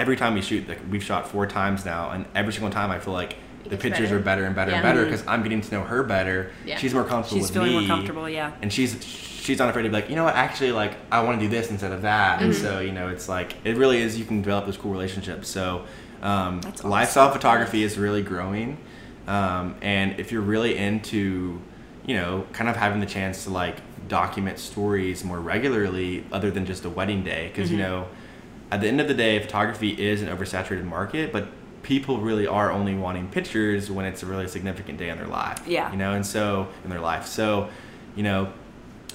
every 0.00 0.16
time 0.16 0.34
we 0.34 0.40
shoot, 0.40 0.66
like 0.66 0.80
we've 0.90 1.04
shot 1.04 1.28
four 1.28 1.46
times 1.46 1.84
now, 1.84 2.10
and 2.10 2.24
every 2.34 2.52
single 2.52 2.70
time 2.70 2.90
I 2.90 2.98
feel 2.98 3.12
like 3.12 3.36
the 3.64 3.70
gets 3.70 3.82
pictures 3.82 4.08
better. 4.08 4.16
are 4.16 4.22
better 4.22 4.44
and 4.44 4.54
better 4.56 4.72
and 4.72 4.82
better 4.82 5.04
because 5.04 5.24
I'm 5.26 5.42
getting 5.42 5.60
to 5.60 5.70
know 5.74 5.82
her 5.82 6.02
better. 6.02 6.50
Yeah. 6.64 6.78
She's 6.78 6.94
more 6.94 7.04
comfortable 7.04 7.38
She's 7.38 7.48
with 7.48 7.54
feeling 7.54 7.72
me. 7.72 7.86
more 7.86 7.96
comfortable, 7.96 8.28
yeah. 8.28 8.52
and 8.62 8.72
she's 8.72 9.04
she's 9.04 9.58
not 9.58 9.68
afraid 9.68 9.82
to 9.82 9.88
be 9.90 9.94
like, 9.94 10.08
you 10.08 10.16
know 10.16 10.24
what, 10.24 10.34
actually, 10.34 10.72
like 10.72 10.94
I 11.12 11.22
want 11.22 11.38
to 11.38 11.46
do 11.46 11.50
this 11.50 11.70
instead 11.70 11.92
of 11.92 12.02
that, 12.02 12.42
and 12.42 12.54
so 12.54 12.80
you 12.80 12.92
know, 12.92 13.08
it's 13.08 13.28
like 13.28 13.54
it 13.64 13.76
really 13.76 14.00
is. 14.00 14.18
You 14.18 14.24
can 14.24 14.40
develop 14.40 14.64
those 14.64 14.78
cool 14.78 14.90
relationships. 14.90 15.48
So, 15.48 15.84
um, 16.22 16.62
awesome. 16.64 16.90
lifestyle 16.90 17.30
photography 17.30 17.82
is 17.82 17.98
really 17.98 18.22
growing, 18.22 18.78
um, 19.26 19.76
and 19.82 20.18
if 20.18 20.32
you're 20.32 20.40
really 20.40 20.76
into, 20.78 21.60
you 22.06 22.14
know, 22.16 22.46
kind 22.54 22.70
of 22.70 22.76
having 22.76 23.00
the 23.00 23.06
chance 23.06 23.44
to 23.44 23.50
like 23.50 23.76
document 24.08 24.58
stories 24.58 25.22
more 25.24 25.38
regularly, 25.40 26.24
other 26.32 26.50
than 26.50 26.64
just 26.64 26.86
a 26.86 26.90
wedding 26.90 27.22
day, 27.22 27.48
because 27.48 27.70
you 27.70 27.76
know, 27.76 28.08
at 28.70 28.80
the 28.80 28.88
end 28.88 29.00
of 29.00 29.08
the 29.08 29.14
day, 29.14 29.38
photography 29.40 29.90
is 29.90 30.22
an 30.22 30.28
oversaturated 30.28 30.84
market, 30.84 31.32
but 31.32 31.48
people 31.82 32.18
really 32.20 32.46
are 32.46 32.70
only 32.70 32.94
wanting 32.94 33.26
pictures 33.28 33.90
when 33.90 34.04
it's 34.04 34.22
a 34.22 34.26
really 34.26 34.46
significant 34.46 34.98
day 34.98 35.08
in 35.08 35.16
their 35.18 35.26
life. 35.26 35.66
Yeah. 35.66 35.90
You 35.90 35.96
know, 35.98 36.12
and 36.12 36.24
so 36.26 36.68
in 36.84 36.90
their 36.90 37.00
life. 37.00 37.26
So, 37.26 37.68
you 38.14 38.22
know, 38.22 38.52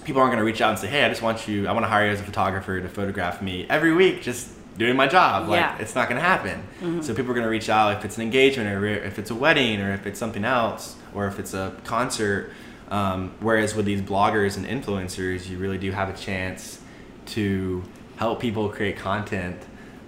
people 0.04 0.22
aren't 0.22 0.32
going 0.32 0.40
to 0.40 0.46
reach 0.46 0.62
out 0.62 0.72
and 0.72 0.80
say, 0.80 0.88
"Hey, 0.88 1.04
I 1.04 1.10
just 1.10 1.22
want 1.22 1.48
you. 1.48 1.68
I 1.68 1.72
want 1.72 1.84
to 1.86 1.90
hire 1.90 2.06
you 2.08 2.12
as 2.12 2.20
a 2.20 2.24
photographer 2.24 2.80
to 2.82 2.90
photograph 2.90 3.42
me 3.42 3.66
every 3.70 3.94
week, 3.94 4.22
just 4.22 4.50
doing 4.78 4.96
my 4.96 5.08
job." 5.08 5.48
Like, 5.48 5.60
Yeah. 5.60 5.78
it's 5.80 5.96
not 5.96 6.10
going 6.10 6.20
to 6.22 6.28
happen. 6.28 7.02
So 7.02 7.14
people 7.14 7.32
are 7.32 7.36
going 7.36 7.46
to 7.46 7.50
reach 7.50 7.70
out 7.70 7.98
if 7.98 8.06
it's 8.06 8.18
an 8.18 8.24
engagement, 8.24 8.70
or 8.70 8.86
if 8.86 9.18
it's 9.20 9.32
a 9.32 9.36
wedding, 9.36 9.80
or 9.82 9.94
if 9.94 10.06
it's 10.06 10.20
something 10.20 10.44
else, 10.44 10.96
or 11.14 11.28
if 11.28 11.40
it's 11.40 11.54
a 11.54 11.74
concert. 11.86 12.52
Um, 12.92 13.32
whereas 13.40 13.74
with 13.74 13.86
these 13.86 14.02
bloggers 14.02 14.58
and 14.58 14.66
influencers, 14.66 15.50
you 15.50 15.58
really 15.58 15.78
do 15.80 15.92
have 15.92 16.10
a 16.10 16.14
chance 16.18 16.80
to 17.28 17.82
help 18.18 18.40
people 18.40 18.70
create 18.70 18.98
content. 18.98 19.58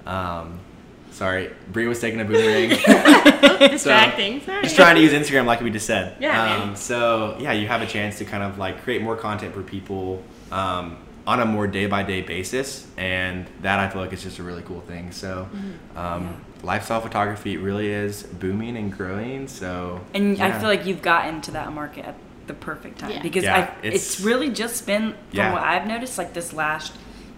Um, 0.05 0.59
sorry, 1.11 1.51
Bre 1.71 1.87
was 1.87 1.99
taking 1.99 2.19
a 2.21 2.25
boomerang. 2.25 2.69
Distracting. 3.69 4.41
Sorry. 4.41 4.63
just 4.63 4.75
trying 4.75 4.95
to 4.95 5.01
use 5.01 5.11
Instagram 5.13 5.45
like 5.45 5.61
we 5.61 5.69
just 5.69 5.85
said. 5.85 6.15
Yeah, 6.19 6.55
Um, 6.63 6.75
so 6.75 7.37
yeah, 7.39 7.51
you 7.53 7.67
have 7.67 7.81
a 7.81 7.87
chance 7.87 8.17
to 8.19 8.25
kind 8.25 8.43
of 8.43 8.57
like 8.57 8.83
create 8.83 9.01
more 9.01 9.15
content 9.15 9.53
for 9.53 9.63
people 9.63 10.23
um, 10.51 10.97
on 11.25 11.41
a 11.41 11.45
more 11.45 11.67
day 11.67 11.87
by 11.87 12.03
day 12.03 12.21
basis, 12.21 12.87
and 12.97 13.45
that 13.61 13.79
I 13.79 13.89
feel 13.89 14.01
like 14.01 14.13
is 14.13 14.23
just 14.23 14.39
a 14.39 14.43
really 14.43 14.61
cool 14.63 14.81
thing. 14.81 15.11
So, 15.11 15.47
Mm-hmm. 15.53 15.97
um, 15.97 16.41
lifestyle 16.63 17.01
photography 17.01 17.57
really 17.57 17.89
is 17.91 18.23
booming 18.23 18.77
and 18.77 18.91
growing. 18.95 19.47
So, 19.47 19.99
And 20.13 20.41
I 20.41 20.57
feel 20.57 20.67
like 20.69 20.85
you've 20.85 21.01
gotten 21.03 21.41
to 21.41 21.51
that 21.51 21.71
market 21.73 22.05
at 22.05 22.15
the 22.47 22.53
perfect 22.53 22.99
time 22.99 23.11
Yeah. 23.11 23.21
because 23.21 23.43
Yeah, 23.43 23.55
I, 23.57 23.85
it's- 23.85 23.93
it's, 23.95 24.19
really 24.21 24.49
just 24.49 24.85
been 24.87 25.11
from 25.11 25.19
Yeah. 25.33 25.53
what 25.53 25.61
I've 25.63 25.85
noticed 25.85 26.17
like 26.17 26.33
this 26.33 26.53
last 26.53 26.93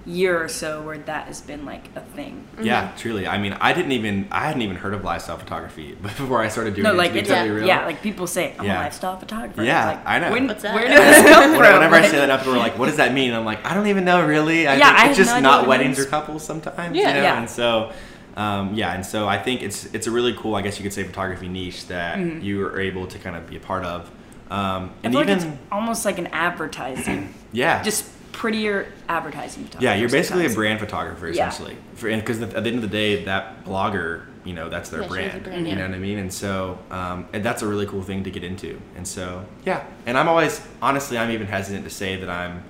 year 0.06 0.41
or 0.41 0.47
so 0.47 0.82
where 0.82 0.97
that 0.97 1.28
has 1.28 1.41
been 1.41 1.66
like 1.66 1.84
a 1.95 2.00
thing. 2.02 2.47
Yeah, 2.62 2.91
truly. 2.97 3.28
I 3.28 3.38
mean, 3.38 3.54
I 3.60 3.74
didn't 3.74 3.91
even 3.91 4.28
I 4.32 4.45
hadn't 4.47 4.62
even 4.62 4.78
heard 4.78 4.93
of 4.93 5.04
lifestyle 5.04 5.38
photography 5.38 5.95
but 6.02 6.12
before 6.18 6.41
I 6.41 6.47
started 6.50 6.74
doing 6.76 6.84
No, 6.84 6.93
it. 6.93 6.97
like 6.97 7.10
to 7.10 7.14
be 7.16 7.20
it's 7.20 7.30
totally 7.30 7.50
a, 7.50 7.54
real. 7.54 7.68
yeah, 7.68 7.86
like 7.86 8.02
people 8.02 8.26
say 8.26 8.56
I'm 8.58 8.66
Yeah. 8.66 8.80
a 8.80 8.84
lifestyle 8.84 9.18
photographer. 9.18 9.64
Yeah, 9.64 9.86
like, 9.88 10.06
I 10.06 10.20
know. 10.20 10.32
When, 10.32 10.47
What's 10.47 10.64
that? 10.64 10.74
Where 10.74 10.88
does 10.88 11.24
this 11.24 11.32
come 11.34 11.52
from? 11.52 11.60
Whenever 11.74 11.95
I 11.95 12.08
say 12.08 12.18
that, 12.18 12.28
now 12.28 12.38
people 12.38 12.54
are 12.56 12.58
like, 12.58 12.78
"What 12.80 12.86
does 12.88 12.97
that 12.97 13.14
mean?" 13.14 13.34
I'm 13.34 13.45
like, 13.45 13.64
"I 13.66 13.74
don't 13.74 13.88
even 13.88 14.06
know, 14.06 14.26
really. 14.26 14.68
I 14.68 14.76
Yeah, 14.78 14.88
think 14.88 15.00
I 15.00 15.08
it's 15.10 15.18
just 15.18 15.34
no 15.36 15.39
not 15.41 15.68
weddings 15.68 15.97
means. 15.97 16.08
or 16.08 16.10
couples 16.10 16.43
sometimes." 16.45 16.95
Yeah, 16.95 17.08
you 17.10 17.14
know? 17.16 17.22
yeah. 17.22 17.39
And 17.39 17.50
so, 17.50 17.91
um, 18.38 18.74
yeah, 18.74 18.93
and 18.93 19.06
so 19.06 19.28
I 19.28 19.38
think 19.38 19.62
it's 19.62 19.86
it's 19.93 20.08
a 20.08 20.12
really 20.12 20.34
cool, 20.34 20.56
I 20.56 20.62
guess 20.62 20.78
you 20.80 20.84
could 20.84 20.93
say, 20.93 21.04
photography 21.04 21.50
niche 21.50 21.88
that 21.88 22.18
you 22.41 22.66
are 22.66 22.80
able 22.80 23.06
to 23.08 23.20
kind 23.20 23.36
of 23.36 23.47
be 23.50 23.58
a 23.58 23.60
part 23.60 23.84
of. 23.86 24.10
Um, 24.50 24.60
Mm-hmm. 24.60 24.62
I 24.62 24.89
and 25.04 25.14
feel 25.14 25.22
even 25.22 25.38
like 25.39 25.47
it's 25.47 25.58
almost 25.72 26.06
like 26.06 26.18
an 26.18 26.28
advertising, 26.28 27.34
yeah, 27.52 27.84
just 27.84 28.06
prettier 28.39 28.87
advertising. 29.09 29.67
yeah, 29.81 29.93
you're 29.95 30.07
basically 30.09 30.45
a 30.45 30.49
brand 30.49 30.79
photographer 30.79 31.27
Yeah. 31.29 31.49
essentially. 31.49 31.75
Because 32.01 32.41
at 32.41 32.51
the 32.51 32.69
end 32.69 32.77
of 32.77 32.81
the 32.81 32.87
day, 32.87 33.25
that 33.25 33.65
blogger, 33.65 34.21
you 34.45 34.53
know, 34.53 34.69
that's 34.69 34.89
their 34.89 35.01
Yeah, 35.01 35.07
she 35.09 35.13
is 35.13 35.17
a 35.17 35.29
brand. 35.31 35.43
brand, 35.43 35.61
You 35.67 35.73
yeah. 35.73 35.79
know 35.79 35.87
what 35.89 35.95
I 35.95 35.99
mean? 35.99 36.19
And 36.19 36.31
so, 36.33 36.79
um, 36.89 37.27
and 37.33 37.43
that's 37.43 37.63
a 37.63 37.67
really 37.67 37.85
cool 37.85 38.01
thing 38.01 38.23
to 38.23 38.31
get 38.31 38.45
into. 38.45 38.79
And 38.95 39.05
so, 39.05 39.43
yeah. 39.65 39.83
And 40.05 40.17
I'm 40.17 40.29
always, 40.29 40.61
honestly, 40.81 41.17
I'm 41.17 41.31
even 41.31 41.47
hesitant 41.47 41.83
to 41.83 41.89
say 41.89 42.15
that 42.15 42.29
I'm 42.29 42.63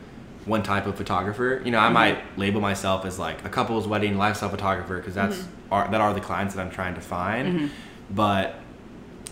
one 0.45 0.63
type 0.63 0.88
of 0.88 0.95
photographer. 0.95 1.61
You 1.63 1.70
know, 1.70 1.78
I 1.78 1.84
Mm-hmm. 1.84 1.93
might 1.93 2.38
label 2.39 2.61
myself 2.61 3.05
as 3.05 3.20
like 3.20 3.45
a 3.45 3.49
couple's 3.49 3.88
wedding 3.88 4.17
lifestyle 4.17 4.49
photographer 4.49 4.97
because 4.97 5.13
that's 5.13 5.38
Mm-hmm. 5.38 5.74
are, 5.74 5.88
that 5.91 6.01
are 6.01 6.15
the 6.15 6.22
clients 6.22 6.55
that 6.55 6.61
I'm 6.65 6.72
trying 6.72 6.95
to 6.95 7.01
find. 7.01 7.70
But 8.09 8.55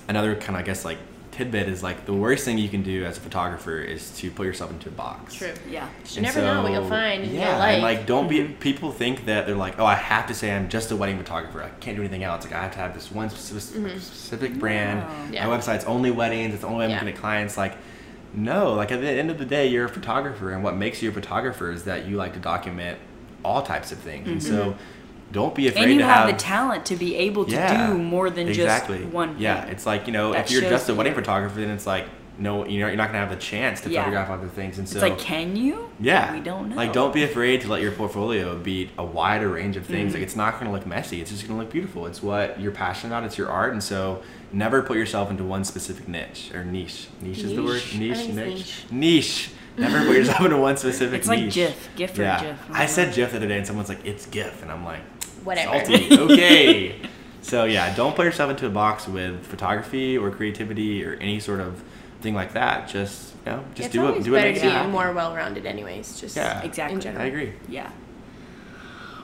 another 0.08 0.36
kind 0.36 0.52
of, 0.56 0.58
I 0.58 0.62
guess, 0.62 0.86
like 0.86 1.00
tidbit 1.38 1.68
is 1.70 1.84
like 1.84 2.06
the 2.06 2.14
worst 2.14 2.46
thing 2.46 2.58
you 2.58 2.68
can 2.70 2.82
do 2.82 3.06
as 3.06 3.18
a 3.18 3.22
photographer 3.22 3.78
is 3.80 4.10
to 4.18 4.32
put 4.32 4.46
yourself 4.46 4.72
into 4.72 4.90
a 4.90 4.92
box. 4.92 5.36
True. 5.36 5.54
Yeah. 5.70 5.88
You 6.06 6.16
And 6.18 6.22
never 6.24 6.42
know 6.42 6.64
what 6.64 6.72
you'll 6.72 6.90
find 6.90 7.26
Yeah, 7.26 7.64
and 7.66 7.84
like 7.84 8.06
don't 8.06 8.28
Mm-hmm. 8.28 8.48
be. 8.48 8.54
People 8.60 8.92
think 8.92 9.26
that 9.26 9.46
they're 9.46 9.56
like, 9.56 9.80
oh, 9.80 9.86
I 9.86 9.94
have 9.96 10.26
to 10.28 10.34
say 10.34 10.52
I'm 10.56 10.68
just 10.70 10.92
a 10.92 10.96
wedding 10.96 11.18
photographer. 11.18 11.62
I 11.64 11.70
can't 11.80 11.96
do 11.96 12.02
anything 12.02 12.24
else. 12.24 12.44
Like 12.44 12.54
I 12.54 12.64
have 12.64 12.72
to 12.74 12.80
have 12.80 12.94
this 12.94 13.12
one 13.12 13.30
specific, 13.30 14.00
specific 14.02 14.54
brand. 14.60 15.00
No. 15.02 15.34
Yeah. 15.36 15.48
My 15.48 15.58
website's 15.58 15.86
only 15.86 16.12
weddings. 16.12 16.54
It's 16.54 16.62
the 16.64 16.68
only 16.68 16.80
way 16.80 16.86
I'm 16.86 16.90
Yeah. 16.92 16.96
looking 16.98 17.14
at 17.14 17.20
clients. 17.20 17.56
Like, 17.58 17.76
no. 18.34 18.74
Like 18.74 18.92
at 18.92 19.00
the 19.02 19.10
end 19.10 19.30
of 19.30 19.38
the 19.38 19.46
day, 19.46 19.68
you're 19.68 19.86
a 19.86 19.90
photographer, 19.90 20.52
and 20.52 20.64
what 20.64 20.76
makes 20.76 21.02
you 21.02 21.10
a 21.10 21.14
photographer 21.14 21.72
is 21.72 21.84
that 21.84 22.08
you 22.08 22.18
like 22.18 22.34
to 22.34 22.40
document 22.40 22.98
all 23.46 23.62
types 23.62 23.92
of 23.92 24.00
things. 24.00 24.28
And 24.28 24.42
so, 24.44 24.76
don't 25.32 25.54
be 25.54 25.68
afraid. 25.68 25.84
And 25.84 25.94
you 25.94 26.00
to 26.00 26.06
have, 26.06 26.28
the 26.28 26.34
talent 26.34 26.86
to 26.88 26.96
be 26.96 27.16
able 27.16 27.46
to 27.46 27.52
yeah, 27.52 27.88
do 27.88 27.98
more 27.98 28.30
than 28.30 28.48
exactly. 28.48 29.00
just 29.00 29.12
one. 29.14 29.34
Thing. 29.34 29.44
Yeah, 29.44 29.66
it's 29.66 29.86
like 29.86 30.08
you 30.08 30.14
know, 30.14 30.34
if 30.34 30.52
you're 30.52 30.62
just 30.62 30.90
a 30.90 30.96
wedding 30.96 31.14
you're- 31.14 31.24
photographer, 31.24 31.60
then 31.60 31.70
it's 31.70 31.86
like 31.88 32.06
no, 32.40 32.66
you 32.66 32.80
know, 32.80 32.88
you're 32.88 32.96
not 32.98 33.08
gonna 33.08 33.20
have 33.20 33.30
the 33.30 33.36
chance 33.36 33.82
to 33.82 33.90
Yeah. 33.90 34.04
photograph 34.04 34.30
other 34.30 34.48
things. 34.48 34.78
And 34.78 34.88
so 34.88 34.98
It's 34.98 35.02
like, 35.02 35.18
can 35.18 35.56
you? 35.56 35.90
yeah. 36.00 36.34
We 36.34 36.40
don't 36.40 36.70
know. 36.70 36.76
Like, 36.76 36.94
don't 36.94 37.14
be 37.14 37.24
afraid 37.24 37.62
to 37.62 37.68
let 37.68 37.82
your 37.82 37.92
portfolio 37.92 38.56
be 38.58 38.92
a 38.98 39.04
wider 39.04 39.50
range 39.50 39.76
of 39.76 39.86
things. 39.86 40.10
Mm-hmm. 40.12 40.20
Like, 40.20 40.24
it's 40.24 40.36
not 40.36 40.54
going 40.54 40.68
to 40.68 40.72
look 40.72 40.86
messy. 40.86 41.20
It's 41.20 41.32
just 41.32 41.48
going 41.48 41.58
to 41.58 41.64
look 41.64 41.72
beautiful. 41.72 42.06
It's 42.06 42.22
what 42.22 42.60
you're 42.60 42.72
passionate 42.72 43.12
about. 43.16 43.24
It's 43.24 43.38
your 43.38 43.50
art. 43.50 43.74
And 43.74 43.84
so, 43.84 44.22
never 44.52 44.84
put 44.84 44.98
yourself 44.98 45.32
into 45.32 45.44
one 45.44 45.64
specific 45.64 46.08
niche 46.08 46.52
or 46.54 46.64
niche. 46.64 47.08
Niche, 47.22 47.40
is 47.40 47.56
the 47.56 47.64
word? 47.64 47.82
Niche? 47.98 48.28
Niche, 48.28 48.30
niche. 48.30 48.86
Niche. 48.92 49.50
Never 49.78 50.06
put 50.06 50.16
yourself 50.16 50.42
into 50.42 50.58
one 50.58 50.78
specific 50.78 51.20
It's 51.20 51.28
like 51.28 51.40
niche. 51.40 51.54
GIF, 51.54 51.90
GIF 51.96 52.20
or 52.20 52.22
yeah. 52.22 52.42
GIF. 52.42 52.60
I 52.72 52.86
said 52.86 53.14
GIF 53.16 53.32
the 53.32 53.38
other 53.38 53.48
day, 53.48 53.58
and 53.58 53.66
someone's 53.68 53.90
like, 53.90 54.04
"It's 54.06 54.26
GIF," 54.26 54.64
and 54.64 54.72
I'm 54.72 54.84
like, 54.84 55.02
Whatever. 55.48 55.84
Salty. 55.86 56.10
Okay. 56.18 56.96
so 57.42 57.64
yeah, 57.66 57.96
don't 57.96 58.16
put 58.16 58.26
yourself 58.26 58.52
into 58.52 58.68
a 58.68 58.70
box 58.70 59.08
with 59.08 59.46
photography 59.46 60.18
or 60.18 60.30
creativity 60.32 61.04
or 61.06 61.14
any 61.16 61.40
sort 61.40 61.60
of 61.62 61.82
thing 62.22 62.34
like 62.36 62.54
that. 62.54 62.88
Just 62.90 63.34
you 63.46 63.52
know, 63.54 63.64
just 63.74 63.86
it's 63.88 63.94
do 63.94 64.04
it. 64.04 64.08
always 64.10 64.26
Do 64.26 64.32
what 64.32 64.38
better 64.40 64.50
makes 64.50 64.60
to 64.62 64.66
you 64.66 64.72
be 64.72 64.78
happy. 64.78 64.92
more 64.92 65.12
well-rounded, 65.14 65.66
anyways. 65.66 66.20
Just 66.20 66.36
Yeah. 66.36 66.62
Exactly. 66.64 66.96
In 66.96 67.02
general. 67.02 67.24
I 67.24 67.28
agree. 67.28 67.54
Yeah. 67.70 67.90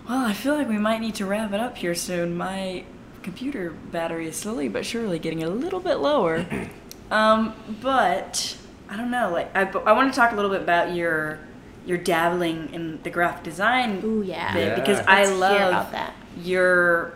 Well, 0.07 0.25
I 0.25 0.33
feel 0.33 0.55
like 0.55 0.67
we 0.67 0.77
might 0.77 0.99
need 1.01 1.15
to 1.15 1.25
wrap 1.25 1.53
it 1.53 1.59
up 1.59 1.77
here 1.77 1.95
soon. 1.95 2.35
My 2.37 2.83
computer 3.21 3.71
battery 3.71 4.27
is 4.27 4.35
slowly 4.35 4.67
but 4.67 4.85
surely 4.85 5.17
getting 5.19 5.43
a 5.43 5.49
little 5.49 5.79
bit 5.79 5.95
lower. 5.99 6.45
um, 7.11 7.53
but 7.81 8.57
I 8.89 8.97
don't 8.97 9.11
know. 9.11 9.29
Like, 9.31 9.55
I, 9.55 9.61
I 9.61 9.91
want 9.93 10.13
to 10.13 10.17
talk 10.19 10.31
a 10.31 10.35
little 10.35 10.51
bit 10.51 10.61
about 10.61 10.93
your 10.93 11.39
your 11.85 11.97
dabbling 11.97 12.69
in 12.73 13.01
the 13.03 13.09
graphic 13.09 13.43
design 13.43 14.01
Ooh, 14.03 14.21
yeah. 14.23 14.53
bit 14.53 14.67
Yeah. 14.69 14.75
because 14.75 14.97
Let's 14.97 15.09
I 15.09 15.25
hear 15.25 15.35
love 15.35 15.67
about 15.69 15.91
that. 15.91 16.13
your. 16.41 17.13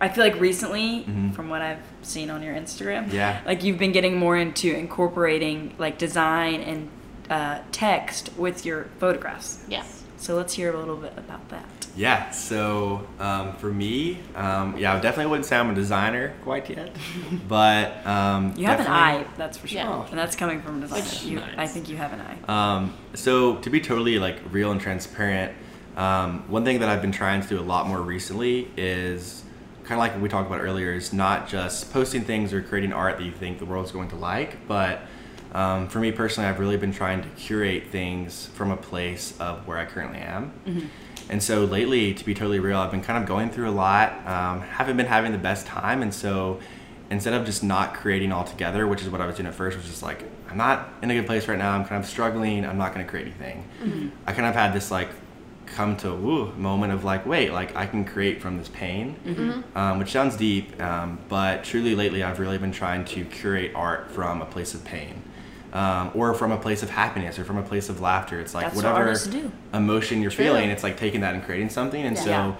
I 0.00 0.08
feel 0.08 0.24
like 0.24 0.38
recently, 0.40 1.04
Mhm. 1.08 1.34
from 1.34 1.48
what 1.48 1.62
I've 1.62 1.78
seen 2.02 2.28
on 2.30 2.42
your 2.42 2.54
Instagram, 2.54 3.12
Yeah. 3.12 3.40
like 3.46 3.62
you've 3.64 3.78
been 3.78 3.92
getting 3.92 4.16
more 4.18 4.36
into 4.36 4.72
incorporating 4.74 5.72
like 5.78 5.98
design 5.98 6.60
and 6.60 6.88
uh, 7.30 7.58
text 7.72 8.30
with 8.36 8.66
your 8.66 8.86
photographs. 8.98 9.64
Yeah. 9.68 9.82
So 10.24 10.34
let's 10.36 10.54
hear 10.54 10.72
a 10.72 10.78
little 10.78 10.96
bit 10.96 11.12
about 11.18 11.46
that. 11.50 11.66
Yeah. 11.94 12.30
So 12.30 13.06
um, 13.20 13.54
for 13.56 13.70
me, 13.70 14.20
um, 14.34 14.74
yeah, 14.78 14.94
I 14.94 15.00
definitely 15.00 15.30
wouldn't 15.30 15.44
say 15.44 15.54
I'm 15.58 15.68
a 15.68 15.74
designer 15.74 16.32
quite 16.42 16.70
yet, 16.70 16.96
but 17.46 18.06
um, 18.06 18.54
You 18.56 18.64
have 18.64 18.80
an 18.80 18.86
eye, 18.86 19.26
that's 19.36 19.58
for 19.58 19.66
sure, 19.68 19.80
Yeah. 19.80 20.06
and 20.08 20.18
that's 20.18 20.34
coming 20.34 20.62
from 20.62 20.78
a 20.78 20.80
designer. 20.80 21.02
Which- 21.02 21.24
You, 21.24 21.42
I 21.58 21.66
think 21.66 21.90
you 21.90 21.98
have 21.98 22.14
an 22.14 22.22
eye. 22.22 22.38
Um, 22.48 22.94
so 23.12 23.56
to 23.56 23.68
be 23.68 23.82
totally 23.82 24.18
like 24.18 24.38
real 24.50 24.72
and 24.72 24.80
transparent, 24.80 25.52
um, 25.94 26.44
one 26.48 26.64
thing 26.64 26.80
that 26.80 26.88
I've 26.88 27.02
been 27.02 27.12
trying 27.12 27.42
to 27.42 27.46
do 27.48 27.60
a 27.60 27.60
lot 27.60 27.86
more 27.86 28.00
recently 28.00 28.70
is 28.78 29.44
kind 29.82 29.92
of 29.92 29.98
like 29.98 30.12
what 30.12 30.22
we 30.22 30.30
talked 30.30 30.48
about 30.48 30.62
earlier 30.62 30.94
is 30.94 31.12
not 31.12 31.48
just 31.48 31.92
posting 31.92 32.24
things 32.24 32.54
or 32.54 32.62
creating 32.62 32.94
art 32.94 33.18
that 33.18 33.24
you 33.24 33.32
think 33.32 33.58
the 33.58 33.66
world's 33.66 33.92
going 33.92 34.08
to 34.08 34.16
like, 34.16 34.66
but 34.66 35.02
um, 35.54 35.88
for 35.88 36.00
me 36.00 36.10
personally, 36.12 36.48
I've 36.48 36.58
really 36.58 36.76
been 36.76 36.92
trying 36.92 37.22
to 37.22 37.28
curate 37.30 37.84
things 37.90 38.46
from 38.54 38.70
a 38.70 38.76
place 38.76 39.34
of 39.38 39.66
where 39.66 39.78
I 39.78 39.84
currently 39.84 40.18
am. 40.18 40.52
And 41.30 41.42
so 41.42 41.64
lately, 41.64 42.12
to 42.12 42.24
be 42.24 42.34
totally 42.34 42.58
real, 42.58 42.76
I've 42.78 42.90
been 42.90 43.00
kind 43.02 43.22
of 43.22 43.26
going 43.28 43.50
through 43.50 43.70
a 43.70 43.72
lot. 43.72 44.12
Um, 44.26 44.60
haven't 44.60 44.96
been 44.96 45.06
having 45.06 45.32
the 45.32 45.38
best 45.38 45.66
time, 45.66 46.02
and 46.02 46.12
so 46.12 46.60
instead 47.10 47.32
of 47.34 47.46
just 47.46 47.62
not 47.62 47.94
creating 47.94 48.32
altogether, 48.32 48.86
which 48.86 49.00
is 49.02 49.08
what 49.08 49.20
I 49.20 49.26
was 49.26 49.36
doing 49.36 49.46
at 49.46 49.54
first, 49.54 49.76
was 49.76 49.86
just 49.86 50.02
like 50.02 50.24
I'm 50.50 50.56
not 50.58 50.88
in 51.02 51.10
a 51.10 51.14
good 51.14 51.26
place 51.26 51.48
right 51.48 51.58
now. 51.58 51.72
I'm 51.72 51.84
kind 51.84 52.02
of 52.02 52.08
struggling. 52.10 52.66
I'm 52.66 52.76
not 52.78 52.92
going 52.94 53.04
to 53.06 53.10
create 53.10 53.26
anything. 53.26 53.64
I 54.26 54.32
kind 54.32 54.46
of 54.46 54.54
had 54.54 54.72
this 54.74 54.90
like 54.90 55.08
come 55.66 55.96
to 55.96 56.12
woo 56.14 56.52
moment 56.56 56.92
of 56.92 57.04
like 57.04 57.24
wait 57.24 57.50
like 57.50 57.74
i 57.74 57.86
can 57.86 58.04
create 58.04 58.40
from 58.40 58.58
this 58.58 58.68
pain 58.68 59.16
um, 59.74 59.98
which 59.98 60.10
sounds 60.12 60.36
deep 60.36 60.80
um, 60.80 61.18
but 61.30 61.64
truly 61.64 61.94
lately 61.94 62.22
i've 62.22 62.38
really 62.38 62.58
been 62.58 62.70
trying 62.70 63.02
to 63.04 63.24
curate 63.24 63.72
art 63.74 64.10
from 64.10 64.42
a 64.42 64.44
place 64.44 64.74
of 64.74 64.84
pain 64.84 65.22
um, 65.74 66.10
or 66.14 66.32
from 66.34 66.52
a 66.52 66.56
place 66.56 66.82
of 66.82 66.90
happiness 66.90 67.38
or 67.38 67.44
from 67.44 67.58
a 67.58 67.62
place 67.62 67.88
of 67.88 68.00
laughter 68.00 68.40
it's 68.40 68.54
like 68.54 68.64
That's 68.72 68.76
whatever 68.76 69.14
emotion 69.72 70.22
you're 70.22 70.30
True. 70.30 70.44
feeling 70.46 70.70
it's 70.70 70.82
like 70.82 70.96
taking 70.96 71.20
that 71.22 71.34
and 71.34 71.42
creating 71.44 71.68
something 71.70 72.02
and 72.02 72.16
Yeah. 72.16 72.22
so 72.22 72.30
Yeah. 72.30 72.52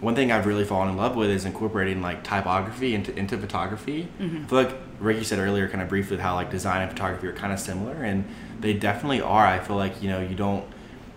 one 0.00 0.14
thing 0.14 0.30
I've 0.32 0.46
really 0.46 0.64
fallen 0.64 0.88
in 0.88 0.96
love 0.96 1.16
with 1.16 1.30
is 1.30 1.44
incorporating 1.44 2.00
like 2.00 2.22
typography 2.24 2.94
into 2.94 3.14
into 3.18 3.36
photography. 3.36 4.08
Mm-hmm. 4.20 4.44
I 4.44 4.48
feel 4.48 4.62
like 4.62 4.74
Rikki 5.00 5.24
said 5.24 5.38
earlier, 5.38 5.68
kind 5.68 5.82
of 5.82 5.88
briefly, 5.90 6.16
how 6.16 6.34
like 6.36 6.50
design 6.50 6.80
and 6.82 6.90
photography 6.90 7.26
are 7.26 7.32
kind 7.32 7.52
of 7.52 7.58
similar, 7.60 7.92
and 8.02 8.24
they 8.60 8.72
definitely 8.72 9.20
are. 9.20 9.46
I 9.46 9.58
feel 9.58 9.76
like 9.76 10.02
you 10.02 10.08
know 10.08 10.20
you 10.20 10.34
don't 10.34 10.64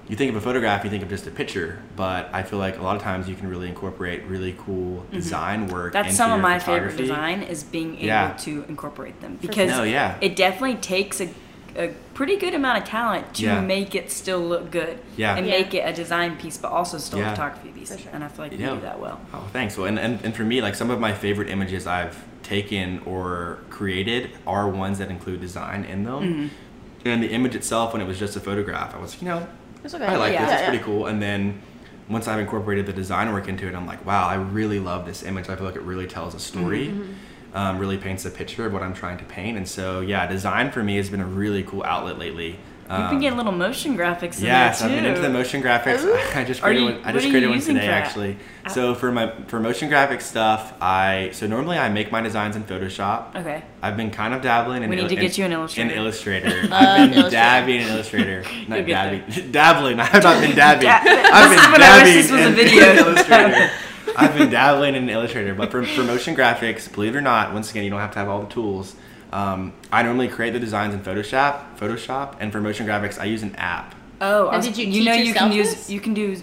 you 0.09 0.17
think 0.17 0.29
of 0.31 0.35
a 0.35 0.41
photograph, 0.41 0.83
you 0.83 0.89
think 0.89 1.01
of 1.01 1.07
just 1.09 1.25
a 1.27 1.31
picture, 1.31 1.79
but 1.95 2.29
I 2.33 2.43
feel 2.43 2.59
like 2.59 2.77
a 2.77 2.81
lot 2.83 2.97
of 2.97 3.01
times 3.01 3.29
you 3.29 3.35
can 3.35 3.47
really 3.47 3.69
incorporate 3.69 4.23
really 4.25 4.53
cool 4.57 5.05
design 5.13 5.67
work. 5.67 5.93
Mm-hmm. 5.93 5.93
That's 5.93 6.07
into 6.07 6.17
some 6.17 6.31
of 6.33 6.41
my 6.41 6.59
favorite 6.59 6.97
design 6.97 7.41
is 7.41 7.63
being 7.63 7.95
able 7.95 8.05
Yeah. 8.07 8.33
to 8.39 8.65
incorporate 8.67 9.21
them 9.21 9.37
because 9.41 9.69
No, 9.69 9.83
yeah. 9.83 10.17
it 10.19 10.35
definitely 10.35 10.75
takes 10.75 11.21
a, 11.21 11.29
a 11.75 11.87
pretty 12.13 12.37
good 12.37 12.53
amount 12.53 12.77
of 12.77 12.83
talent 12.87 13.33
to 13.35 13.43
Yeah. 13.43 13.61
make 13.61 13.95
it 13.95 14.11
still 14.11 14.39
look 14.39 14.69
good 14.71 14.99
Yeah. 15.17 15.35
and 15.35 15.45
Yeah. 15.45 15.53
make 15.53 15.73
it 15.73 15.79
a 15.79 15.93
design 15.93 16.37
piece, 16.37 16.57
but 16.57 16.71
also 16.71 16.97
still 16.97 17.19
a 17.19 17.23
Yeah. 17.23 17.29
photography 17.31 17.69
piece. 17.69 17.89
Sure. 17.99 18.11
And 18.13 18.23
I 18.23 18.27
feel 18.27 18.45
like 18.45 18.51
you 18.51 18.57
do 18.59 18.79
that 18.81 18.99
well. 18.99 19.19
Oh, 19.33 19.43
thanks. 19.51 19.77
Well, 19.77 19.87
and, 19.87 19.97
and, 19.97 20.19
and 20.23 20.35
for 20.35 20.43
me, 20.43 20.61
like 20.61 20.75
some 20.75 20.91
of 20.91 20.99
my 20.99 21.13
favorite 21.13 21.49
images 21.49 21.87
I've 21.87 22.23
taken 22.43 23.01
or 23.05 23.59
created 23.69 24.31
are 24.45 24.67
ones 24.69 24.99
that 24.99 25.09
include 25.09 25.41
design 25.41 25.83
in 25.85 26.03
them. 26.03 26.21
Mm-hmm. 26.21 27.07
And 27.07 27.23
the 27.23 27.29
image 27.31 27.55
itself, 27.55 27.91
when 27.93 28.01
it 28.01 28.07
was 28.07 28.19
just 28.19 28.35
a 28.35 28.39
photograph, 28.39 28.95
I 28.95 28.99
was, 28.99 29.13
like, 29.13 29.21
you 29.23 29.27
know, 29.29 29.47
It's 29.83 29.93
okay. 29.93 30.05
I 30.05 30.15
like 30.15 30.31
Yeah. 30.33 30.45
this. 30.45 30.53
It's 30.53 30.61
Yeah, 30.61 30.67
pretty 30.69 30.77
yeah. 30.79 30.83
cool. 30.85 31.07
And 31.07 31.21
then 31.21 31.59
once 32.07 32.27
I've 32.29 32.39
incorporated 32.39 32.85
the 32.85 32.93
design 32.93 33.33
work 33.33 33.47
into 33.49 33.67
it, 33.67 33.75
I'm 33.75 33.85
like, 33.87 34.05
wow, 34.05 34.27
I 34.27 34.35
really 34.35 34.79
love 34.79 35.05
this 35.05 35.23
image. 35.23 35.49
I 35.49 35.55
feel 35.55 35.65
like 35.65 35.75
it 35.75 35.81
really 35.81 36.05
tells 36.07 36.33
a 36.35 36.39
story. 36.39 36.87
Mm-hmm. 36.87 37.11
Um, 37.53 37.77
really 37.77 37.97
paints 37.97 38.25
a 38.25 38.31
picture 38.31 38.65
of 38.65 38.73
what 38.73 38.81
I'm 38.81 38.95
trying 38.95 39.19
to 39.19 39.25
paint. 39.25 39.57
And 39.57 39.67
so, 39.67 39.99
yeah, 40.01 40.25
design 40.25 40.71
for 40.71 40.81
me 40.83 40.97
has 40.97 41.09
been 41.11 41.21
a 41.21 41.25
really 41.25 41.61
cool 41.61 41.83
outlet 41.83 42.17
lately. 42.17 42.47
You've 42.89 42.89
been 42.89 43.01
Um, 43.15 43.19
getting 43.21 43.37
little 43.37 43.51
motion 43.53 43.95
graphics 43.95 44.39
in 44.39 44.45
Yes, 44.45 44.81
I've 44.81 44.89
been 44.89 45.05
into 45.05 45.21
the 45.21 45.29
motion 45.29 45.61
graphics. 45.61 46.03
Ooh. 46.03 46.17
I 46.39 46.43
just 46.43 46.61
created 46.63 46.79
you- 46.81 46.85
one. 46.95 47.01
I 47.05 47.11
just 47.13 47.29
created 47.29 47.49
one 47.49 47.59
today, 47.59 47.79
that? 47.79 47.89
actually. 47.89 48.37
So 48.69 48.93
for 48.95 49.11
my 49.11 49.31
for 49.47 49.59
motion 49.59 49.87
graphic 49.87 50.19
stuff, 50.21 50.73
I 50.81 51.29
so 51.31 51.45
normally 51.47 51.77
I 51.77 51.89
make 51.89 52.11
my 52.11 52.21
designs 52.21 52.55
in 52.55 52.63
Photoshop. 52.63 53.35
Okay. 53.35 53.63
I've 53.83 53.95
been 53.97 54.09
kind 54.11 54.33
of 54.33 54.41
dabbling 54.41 54.81
in. 54.83 54.89
We 54.89 54.95
need 54.97 55.03
il- 55.03 55.09
to 55.09 55.15
in- 55.15 55.21
get 55.21 55.37
you 55.37 55.45
an 55.45 55.51
Illustrator. 55.53 55.91
In 55.91 55.97
Illustrator, 55.97 56.61
Love 56.63 56.71
I've 56.73 57.09
been 57.09 57.19
Illustrator. 57.19 57.29
dabbing 57.29 57.81
in 57.81 57.87
Illustrator. 57.87 58.43
Not 58.67 58.85
dabbing. 58.87 59.51
dabbling. 59.51 59.99
I 59.99 60.05
have 60.05 60.23
not 60.23 60.41
been 60.41 60.55
dabbing. 60.55 60.83
Da- 60.87 61.01
I've 61.05 61.49
this 61.51 61.59
been 61.61 61.65
is 61.65 61.71
when 61.71 61.81
I 61.83 62.03
wish 62.03 62.03
dabbing 62.03 62.13
this 62.15 62.31
was 62.31 62.41
a 62.41 62.49
video. 62.49 62.83
Illustrator. 63.07 63.71
I've 64.15 64.35
been 64.37 64.49
dabbling 64.49 64.95
in 64.95 65.09
Illustrator, 65.09 65.55
but 65.55 65.71
for, 65.71 65.83
for 65.85 66.03
motion 66.03 66.35
graphics, 66.35 66.91
believe 66.91 67.15
it 67.15 67.17
or 67.17 67.21
not, 67.21 67.53
once 67.53 67.71
again, 67.71 67.83
you 67.83 67.89
don't 67.89 67.99
have 67.99 68.11
to 68.13 68.19
have 68.19 68.29
all 68.29 68.41
the 68.41 68.49
tools. 68.49 68.95
Um, 69.31 69.73
I 69.91 70.03
normally 70.03 70.27
create 70.27 70.51
the 70.53 70.59
designs 70.59 70.93
in 70.93 71.01
Photoshop, 71.01 71.77
Photoshop, 71.79 72.35
and 72.39 72.51
for 72.51 72.61
motion 72.61 72.85
graphics, 72.85 73.19
I 73.19 73.25
use 73.25 73.41
an 73.43 73.55
app 73.55 73.95
Oh, 74.21 74.49
Now, 74.51 74.57
was- 74.57 74.67
did 74.67 74.77
you 74.77 74.85
you 74.87 75.03
know 75.05 75.13
you 75.13 75.33
can 75.33 75.51
yourself 75.51 75.53
use 75.53 75.69
this? 75.73 75.89
you 75.89 75.99
can 75.99 76.13
do 76.13 76.37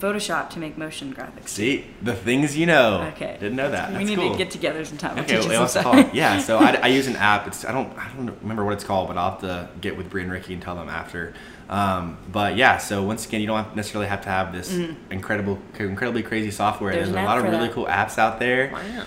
Photoshop 0.00 0.48
to 0.50 0.58
make 0.58 0.78
motion 0.78 1.12
graphics. 1.14 1.48
See 1.48 1.84
the 2.00 2.14
things 2.14 2.56
you 2.56 2.64
know. 2.64 3.02
Okay. 3.14 3.36
Didn't 3.38 3.56
know 3.56 3.70
that. 3.70 3.90
we 3.90 3.98
That's 3.98 4.08
need 4.08 4.16
cool. 4.18 4.32
to 4.32 4.38
get 4.38 4.50
together 4.50 4.82
sometime. 4.86 5.18
I'll 5.18 5.24
Okay, 5.24 5.36
teach 5.38 5.46
well, 5.48 5.52
some 5.52 5.60
what's 5.60 5.76
it 5.76 5.80
stuff. 5.80 5.92
called? 6.06 6.14
Yeah, 6.14 6.38
so 6.40 6.56
I, 6.58 6.70
I 6.82 6.86
use 6.86 7.06
an 7.06 7.16
app. 7.16 7.46
It's 7.46 7.66
I 7.66 7.72
don't 7.72 7.96
I 7.98 8.08
don't 8.16 8.34
remember 8.40 8.64
what 8.64 8.72
it's 8.72 8.84
called, 8.84 9.08
but 9.08 9.18
I'll 9.18 9.32
have 9.32 9.40
to 9.42 9.68
get 9.82 9.98
with 9.98 10.08
Bre 10.08 10.20
and 10.20 10.32
Rikki 10.32 10.54
and 10.54 10.62
tell 10.62 10.74
them 10.74 10.88
after. 10.88 11.34
Um, 11.70 12.18
but 12.32 12.56
yeah, 12.56 12.78
so 12.78 13.02
once 13.04 13.26
again, 13.26 13.40
you 13.40 13.46
don't 13.46 13.64
have, 13.64 13.76
necessarily 13.76 14.08
have 14.08 14.22
to 14.22 14.28
have 14.28 14.52
this 14.52 14.76
incredible, 15.10 15.58
incredibly 15.78 16.22
crazy 16.24 16.50
software. 16.50 16.90
Mm-hmm. 16.90 16.98
There's 16.98 17.12
There's, 17.12 17.24
a 17.24 17.26
lot 17.28 17.38
of 17.38 17.44
really 17.44 17.68
that. 17.68 17.72
cool 17.72 17.86
apps 17.86 18.18
out 18.18 18.40
there 18.40 18.72
Wow. 18.72 19.04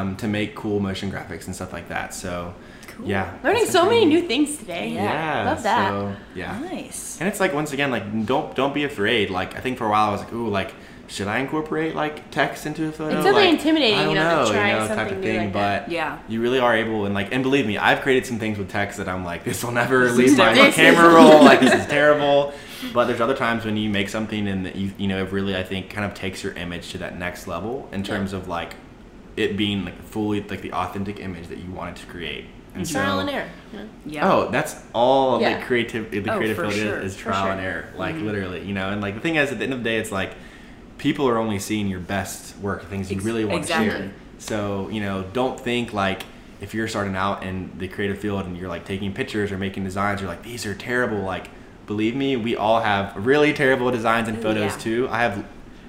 um, 0.00 0.16
to 0.16 0.26
make 0.26 0.54
cool 0.56 0.80
motion 0.80 1.12
graphics 1.12 1.44
and 1.46 1.54
stuff 1.54 1.72
like 1.72 1.88
that. 1.88 2.14
So 2.14 2.54
yeah, 3.04 3.36
Learning 3.44 3.66
so 3.66 3.84
many 3.84 4.06
new 4.06 4.22
things 4.26 4.56
today. 4.56 4.88
Yeah. 4.88 5.02
Yeah, 5.44 5.50
Love 5.50 5.62
that. 5.62 5.90
So, 5.90 6.16
yeah, 6.34 6.58
Nice. 6.60 7.18
and 7.20 7.28
it's 7.28 7.38
like 7.40 7.52
once 7.52 7.72
again, 7.74 7.90
like 7.90 8.26
don't 8.26 8.54
don't 8.56 8.72
be 8.74 8.84
afraid. 8.84 9.28
Like 9.30 9.54
I 9.54 9.60
think 9.60 9.76
for 9.78 9.84
a 9.86 9.90
while 9.90 10.08
I 10.08 10.12
was 10.12 10.22
like, 10.22 10.32
ooh, 10.32 10.48
like 10.48 10.72
should 11.08 11.26
I 11.26 11.38
incorporate 11.38 11.94
like 11.96 12.30
text 12.30 12.66
into 12.66 12.86
a 12.88 12.92
photo? 12.92 13.16
It's 13.16 13.24
something 13.24 13.32
like, 13.44 13.48
intimidating, 13.54 13.98
I 13.98 14.04
don't 14.04 14.14
you 14.14 14.20
know, 14.20 14.44
to 14.44 14.52
try 14.52 14.70
type 14.72 14.88
something 14.88 15.16
of 15.18 15.22
thing. 15.24 15.38
like 15.44 15.52
but 15.52 15.90
Yeah. 15.90 16.18
you 16.28 16.40
really 16.40 16.58
are 16.60 16.76
able 16.76 17.06
and 17.06 17.14
like 17.14 17.32
and 17.32 17.42
believe 17.42 17.66
me, 17.66 17.78
I've 17.78 18.02
created 18.02 18.26
some 18.26 18.38
things 18.38 18.58
with 18.58 18.68
text 18.70 18.98
that 18.98 19.08
I'm 19.08 19.24
like, 19.24 19.42
this 19.44 19.64
will 19.64 19.72
never 19.72 20.10
leave 20.10 20.36
my 20.36 20.70
camera 20.70 21.12
roll. 21.14 21.42
Like 21.48 21.60
this 21.60 21.72
is 21.74 21.86
terrible. 21.86 22.52
But 22.92 23.06
there's 23.06 23.20
other 23.20 23.34
times 23.36 23.64
when 23.64 23.76
you 23.76 23.90
make 23.90 24.08
something 24.08 24.46
and 24.46 24.66
that 24.66 24.76
you 24.76 24.92
you 24.98 25.08
know 25.08 25.22
it 25.24 25.32
really 25.32 25.56
I 25.56 25.64
think 25.64 25.90
kind 25.90 26.04
of 26.04 26.14
takes 26.14 26.44
your 26.44 26.52
image 26.52 26.90
to 26.92 26.98
that 26.98 27.18
next 27.18 27.46
level 27.48 27.88
in 27.90 28.02
terms 28.04 28.32
of 28.32 28.46
like 28.46 28.74
it 29.36 29.56
being 29.56 29.84
like 29.84 30.00
fully 30.04 30.42
like 30.42 30.60
the 30.62 30.72
authentic 30.72 31.20
image 31.20 31.48
that 31.48 31.58
you 31.58 31.70
wanted 31.72 31.96
to 31.96 32.06
create. 32.06 32.44
And 32.74 32.86
so 32.86 32.98
Trial 33.00 33.20
and 33.20 33.30
error. 33.30 33.48
you? 33.72 33.88
Yeah. 34.06 34.30
Oh, 34.30 34.50
that's 34.50 34.76
all 34.94 35.40
Yeah. 35.40 35.58
the 35.58 35.64
creative 35.64 36.10
the 36.10 36.18
Oh, 36.30 36.36
creative 36.36 36.56
for 36.56 36.62
field 36.70 36.74
sure, 36.74 36.98
is, 37.00 37.14
is 37.14 37.18
trial 37.18 37.44
sure. 37.44 37.52
and 37.52 37.60
error. 37.62 37.86
Like 37.96 38.14
Mm-hmm. 38.14 38.26
literally, 38.26 38.62
you 38.64 38.74
know, 38.74 38.90
and 38.90 39.00
like 39.00 39.14
the 39.14 39.20
thing 39.20 39.36
is 39.36 39.50
at 39.50 39.58
the 39.58 39.64
end 39.64 39.72
of 39.72 39.78
the 39.82 39.84
day 39.84 39.96
it's 39.96 40.12
like 40.12 40.32
people 40.98 41.28
are 41.28 41.38
only 41.38 41.58
seeing 41.58 41.88
your 41.88 42.00
best 42.00 42.56
work, 42.58 42.84
things 42.88 43.10
you 43.10 43.20
really 43.20 43.44
want 43.44 43.58
exactly. 43.60 43.90
to 43.90 43.96
share. 43.98 44.12
So, 44.38 44.88
you 44.90 45.00
know, 45.00 45.24
don't 45.32 45.58
think 45.58 45.92
like 45.92 46.22
if 46.60 46.74
you're 46.74 46.88
starting 46.88 47.16
out 47.16 47.42
in 47.44 47.70
the 47.78 47.88
creative 47.88 48.18
field 48.18 48.44
and 48.46 48.56
you're 48.56 48.68
like 48.68 48.84
taking 48.84 49.12
pictures 49.12 49.50
or 49.52 49.58
making 49.58 49.84
designs, 49.84 50.20
you're 50.20 50.28
like, 50.30 50.42
these 50.42 50.66
are 50.66 50.74
terrible. 50.74 51.18
Like, 51.20 51.48
believe 51.86 52.14
me, 52.16 52.36
we 52.36 52.56
all 52.56 52.80
have 52.80 53.14
really 53.16 53.52
terrible 53.52 53.90
designs 53.90 54.28
and 54.28 54.40
photos 54.42 54.72
Yeah. 54.72 54.78
too. 54.78 55.08
I 55.10 55.22
have 55.22 55.44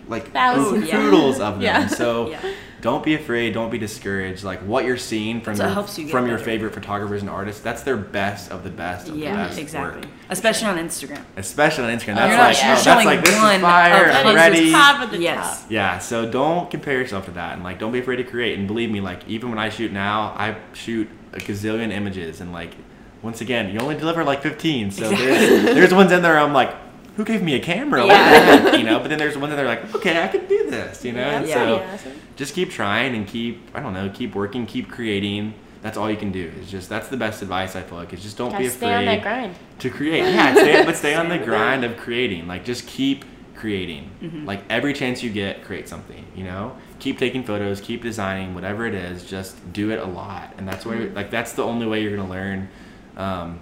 like 0.08 0.32
Thousands. 0.32 0.88
Yeah. 0.88 1.00
oodles 1.02 1.40
of 1.40 1.56
them. 1.56 1.62
Yeah. 1.70 1.88
So 1.88 2.30
Yeah. 2.30 2.52
Don't 2.82 3.04
be 3.04 3.14
afraid, 3.16 3.54
don't 3.54 3.70
be 3.70 3.78
discouraged. 3.78 4.44
Like 4.44 4.60
what 4.62 4.86
you're 4.86 4.98
seeing 4.98 5.42
from 5.42 5.56
That's 5.56 5.68
your 5.68 5.74
helps 5.74 5.98
you 5.98 6.06
get 6.06 6.12
from 6.12 6.28
your 6.28 6.38
better. 6.38 6.46
favorite 6.46 6.74
photographers 6.74 7.22
and 7.22 7.30
artists, 7.30 7.62
that's 7.62 7.84
their 7.84 7.98
best 7.98 8.52
of 8.52 8.64
the 8.64 8.70
best 8.70 9.08
of 9.10 9.16
the 9.16 9.22
Yeah, 9.22 9.36
best 9.48 9.60
exactly. 9.60 10.02
work. 10.02 10.10
Especially 10.30 10.68
on 10.68 10.78
Instagram. 10.78 11.22
Especially 11.38 11.84
on 11.86 11.90
Instagram. 11.92 12.16
That's 12.16 12.30
you're 12.32 12.38
like 12.38 12.38
not- 12.38 12.64
oh, 12.64 12.68
you're 12.68 12.76
that's 12.76 12.84
showing 12.84 13.06
like 13.06 13.22
this 13.26 13.36
one 13.40 13.56
is 13.56 13.62
fire. 13.62 14.10
of 14.10 14.26
I'm 14.26 14.36
ready. 14.36 14.72
top 14.72 15.02
of 15.04 15.12
the 15.12 15.18
Yes. 15.20 15.62
top. 15.64 15.72
Yeah, 15.72 16.00
so 16.00 16.30
don't 16.30 16.70
compare 16.72 17.00
yourself 17.00 17.26
to 17.26 17.32
that, 17.32 17.54
and 17.54 17.64
like 17.64 17.80
don't 17.80 17.92
be 17.92 18.00
afraid 18.00 18.18
to 18.18 18.24
create. 18.24 18.58
And 18.58 18.68
believe 18.68 18.92
me, 18.92 19.02
like 19.02 19.28
even 19.28 19.50
when 19.50 19.60
I 19.60 19.70
shoot 19.70 19.92
now, 19.92 20.34
I 20.38 20.56
shoot 20.74 21.10
a 21.34 21.38
gazillion 21.38 21.92
images, 21.92 22.42
and 22.42 22.52
like 22.54 22.76
once 23.22 23.42
again, 23.42 23.74
you 23.74 23.80
only 23.80 23.96
deliver 23.98 24.24
like 24.24 24.42
15. 24.42 24.92
So 24.92 25.10
there's 25.10 25.64
there's 25.76 25.94
ones 25.94 26.12
in 26.12 26.22
there 26.22 26.40
I'm 26.40 26.54
like, 26.54 26.74
who 27.20 27.26
gave 27.26 27.42
me 27.44 27.54
a 27.56 27.60
camera? 27.60 28.06
Yeah. 28.06 28.76
You 28.80 28.84
know, 28.86 29.00
but 29.00 29.10
then 29.10 29.20
there's 29.20 29.38
ones 29.38 29.52
in 29.52 29.58
there 29.58 29.66
like, 29.68 29.94
okay, 29.94 30.24
I 30.24 30.28
can 30.30 30.46
do 30.48 30.70
this. 30.70 31.04
You 31.04 31.12
know, 31.12 31.22
and 31.22 31.46
Yeah. 31.48 31.54
so 31.56 31.76
Yeah, 31.76 31.94
awesome. 31.94 32.14
just 32.38 32.54
keep 32.56 32.70
trying 32.72 33.14
and 33.14 33.28
keep 33.28 33.56
I 33.74 33.82
don't 33.82 33.94
know, 33.94 34.10
keep 34.14 34.34
working, 34.36 34.66
keep 34.66 34.90
creating. 34.90 35.54
That's 35.82 35.98
all 35.98 36.10
you 36.10 36.16
can 36.18 36.32
do. 36.32 36.52
Is 36.62 36.72
just 36.72 36.88
that's 36.88 37.10
the 37.10 37.18
best 37.18 37.42
advice 37.42 37.76
I 37.76 37.82
feel 37.82 37.98
like. 37.98 38.14
Is 38.14 38.24
just 38.24 38.38
don't 38.38 38.52
Gotta 38.52 38.64
be 38.64 38.70
stay 38.70 38.94
on 38.94 39.04
that 39.06 39.18
afraid 39.20 39.22
grind. 39.24 39.56
to 39.80 39.90
create. 39.90 40.24
Yeah, 40.24 40.54
stay, 40.54 40.86
but 40.86 40.96
stay 40.96 41.14
on 41.22 41.28
the 41.28 41.38
grind 41.38 41.84
of 41.84 41.98
creating. 41.98 42.48
Like 42.48 42.64
just 42.64 42.88
keep 42.88 43.26
creating. 43.56 44.10
Mm-hmm. 44.22 44.46
Like 44.46 44.62
every 44.70 44.94
chance 44.94 45.22
you 45.22 45.30
get, 45.30 45.64
create 45.66 45.90
something. 45.90 46.26
You 46.36 46.46
know, 46.46 46.78
keep 47.00 47.18
taking 47.20 47.44
photos, 47.44 47.82
keep 47.82 48.02
designing, 48.02 48.56
whatever 48.56 48.86
it 48.86 48.96
is. 48.96 49.26
Just 49.26 49.74
do 49.74 49.92
it 49.92 50.00
a 50.00 50.06
lot, 50.06 50.54
and 50.58 50.66
that's 50.68 50.86
where 50.86 50.98
Mm-hmm. 51.00 51.16
like 51.16 51.30
that's 51.32 51.52
the 51.54 51.64
only 51.64 51.86
way 51.86 52.02
you're 52.02 52.16
gonna 52.16 52.30
learn. 52.30 52.70
Um, 53.18 53.60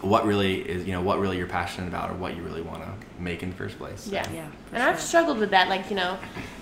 what 0.00 0.24
really 0.26 0.60
is 0.60 0.86
you 0.86 0.92
know 0.92 1.02
what 1.02 1.18
really 1.18 1.36
you're 1.36 1.46
passionate 1.46 1.88
about 1.88 2.10
or 2.10 2.14
what 2.14 2.36
you 2.36 2.42
really 2.42 2.62
want 2.62 2.82
to 2.82 2.88
make 3.22 3.42
in 3.42 3.50
the 3.50 3.56
first 3.56 3.78
place. 3.78 4.02
So, 4.02 4.12
Yeah. 4.12 4.26
Yeah, 4.32 4.46
for 4.70 4.74
and 4.76 4.82
I've 4.84 5.00
struggled 5.00 5.38
with 5.38 5.50
that. 5.50 5.68
Like, 5.68 5.90
you 5.90 5.96
know, 5.96 6.18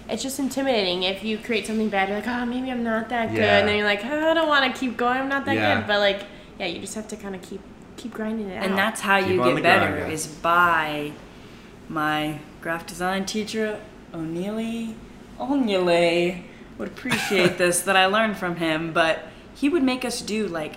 it's 0.08 0.22
just 0.22 0.38
intimidating. 0.38 1.02
If 1.02 1.22
you 1.22 1.36
create 1.38 1.66
something 1.66 1.88
bad, 1.90 2.08
you're 2.08 2.18
like, 2.18 2.26
oh, 2.28 2.46
maybe 2.46 2.70
I'm 2.70 2.82
not 2.82 3.08
that 3.10 3.30
good. 3.30 3.38
Yeah. 3.38 3.58
And 3.58 3.68
then 3.68 3.76
you're 3.76 3.86
like, 3.86 4.04
oh, 4.04 4.30
I 4.30 4.34
don't 4.34 4.48
want 4.48 4.72
to 4.72 4.78
keep 4.80 4.96
going. 4.96 5.18
I'm 5.18 5.28
not 5.28 5.44
that 5.44 5.54
Yeah. 5.54 5.80
good. 5.80 5.86
But, 5.86 5.98
like, 6.00 6.22
yeah, 6.58 6.66
you 6.66 6.80
just 6.80 6.94
have 6.94 7.08
to 7.08 7.16
kind 7.16 7.34
of 7.34 7.42
keep 7.42 7.60
keep 7.98 8.12
grinding 8.12 8.48
it 8.50 8.56
out. 8.58 8.64
And 8.66 8.76
that's 8.76 9.00
how 9.00 9.18
Keep 9.20 9.28
you 9.30 9.36
get 9.44 9.62
better 9.62 9.86
grind, 9.92 10.08
yeah. 10.08 10.14
is 10.14 10.26
by 10.26 11.12
my 11.88 12.38
graphic 12.60 12.86
design 12.88 13.24
teacher, 13.24 13.80
O'Neilly 14.12 14.94
Onule, 15.38 16.42
would 16.78 16.88
appreciate 16.88 17.56
this 17.62 17.80
that 17.82 17.96
I 17.96 18.06
learned 18.06 18.36
from 18.36 18.56
him, 18.56 18.92
but 18.92 19.20
he 19.54 19.68
would 19.70 19.82
make 19.82 20.04
us 20.04 20.20
do 20.20 20.46
like 20.46 20.74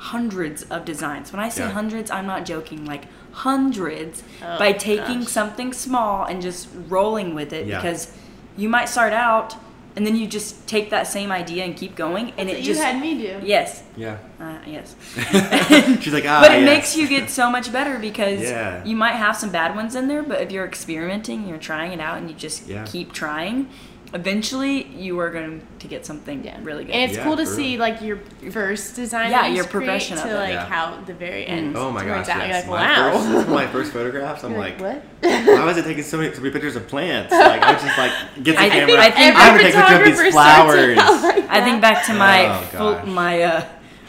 hundreds 0.00 0.62
of 0.64 0.84
designs. 0.86 1.30
When 1.32 1.40
I 1.40 1.48
say 1.50 1.64
Yeah. 1.64 1.70
hundreds, 1.72 2.10
I'm 2.10 2.26
not 2.26 2.46
joking, 2.46 2.84
like 2.86 3.04
hundreds 3.32 4.22
Oh, 4.42 4.58
by 4.58 4.72
taking 4.72 5.20
gosh. 5.20 5.28
something 5.28 5.72
small 5.72 6.24
and 6.24 6.40
just 6.40 6.68
rolling 6.88 7.34
with 7.34 7.52
it 7.52 7.66
Yeah. 7.66 7.76
because 7.80 8.10
you 8.56 8.68
might 8.68 8.88
start 8.88 9.12
out 9.12 9.56
and 9.96 10.06
then 10.06 10.16
you 10.16 10.26
just 10.26 10.66
take 10.66 10.88
that 10.90 11.06
same 11.06 11.30
idea 11.32 11.64
and 11.64 11.76
keep 11.76 11.96
going 11.96 12.32
and 12.38 12.48
That's 12.48 12.58
it 12.58 12.60
what 12.60 12.64
just 12.64 12.80
you 12.80 12.86
had 12.86 13.00
me 13.00 13.14
do. 13.18 13.40
yes 13.42 13.82
Yeah. 13.96 14.16
uh, 14.40 14.54
yes 14.66 14.94
She's 16.02 16.12
like, 16.12 16.24
ah, 16.26 16.40
but 16.42 16.52
it 16.52 16.62
yes. 16.62 16.64
makes 16.64 16.96
you 16.96 17.06
get 17.08 17.28
so 17.28 17.50
much 17.50 17.70
better 17.72 17.98
because 17.98 18.40
Yeah. 18.40 18.82
you 18.84 18.96
might 18.96 19.16
have 19.24 19.36
some 19.36 19.50
bad 19.50 19.74
ones 19.76 19.94
in 19.94 20.08
there, 20.08 20.22
but 20.22 20.40
if 20.40 20.50
you're 20.50 20.64
experimenting, 20.66 21.46
you're 21.46 21.58
trying 21.58 21.92
it 21.92 22.00
out, 22.00 22.18
and 22.18 22.30
you 22.30 22.36
just 22.36 22.66
Yeah. 22.68 22.84
keep 22.86 23.12
trying, 23.12 23.68
eventually 24.12 24.86
you 24.88 25.18
are 25.20 25.30
going 25.30 25.62
to 25.78 25.88
get 25.88 26.04
something 26.04 26.44
Yeah. 26.44 26.58
really 26.62 26.84
good. 26.84 26.94
And 26.94 27.08
it's 27.10 27.16
Yeah, 27.18 27.24
cool 27.24 27.36
to 27.36 27.44
for 27.44 27.50
see 27.52 27.76
like 27.78 28.00
your 28.02 28.18
first 28.50 28.96
design. 28.96 29.30
Yeah, 29.30 29.46
your 29.46 29.64
progression 29.64 30.18
of 30.18 30.24
to 30.24 30.30
it. 30.30 30.34
like 30.34 30.52
Yeah. 30.52 30.66
how 30.66 31.00
the 31.06 31.14
very 31.14 31.46
end. 31.46 31.76
Oh 31.76 31.90
my 31.90 32.02
turns 32.02 32.26
gosh, 32.26 32.36
out. 32.36 32.48
yes. 32.48 32.64
You're 32.66 32.74
like, 32.74 32.86
my 32.88 33.10
wow. 33.10 33.18
First, 33.32 33.48
my 33.60 33.66
first 33.68 33.92
photographs. 33.92 34.44
I'm 34.44 34.50
You're 34.52 34.60
like, 34.60 34.80
what? 34.80 35.02
why 35.20 35.64
was 35.64 35.76
it 35.76 35.84
taking 35.84 36.02
so 36.02 36.16
many, 36.18 36.34
so 36.34 36.40
many 36.40 36.52
pictures 36.52 36.76
of 36.76 36.88
plants? 36.88 37.32
Like, 37.32 37.62
I 37.62 37.72
was 37.72 37.82
just 37.82 37.98
like, 37.98 38.12
get 38.42 38.56
the 38.56 38.62
I 38.62 38.68
camera. 38.68 38.86
think- 38.86 38.98
I 39.00 39.10
think 39.10 39.36
I'm 39.36 39.56
gonna 39.56 39.62
take 39.62 39.74
a 39.74 39.80
picture 39.86 40.10
of 40.12 40.18
these 40.24 40.32
flowers. 40.32 40.96
like 40.96 41.48
I 41.50 41.60
think 41.64 41.80
back 41.80 42.04
to 42.06 42.14
my 42.14 42.46
Oh, 42.48 42.62
full, 43.02 43.06
my 43.06 43.42
uh, 43.42 43.64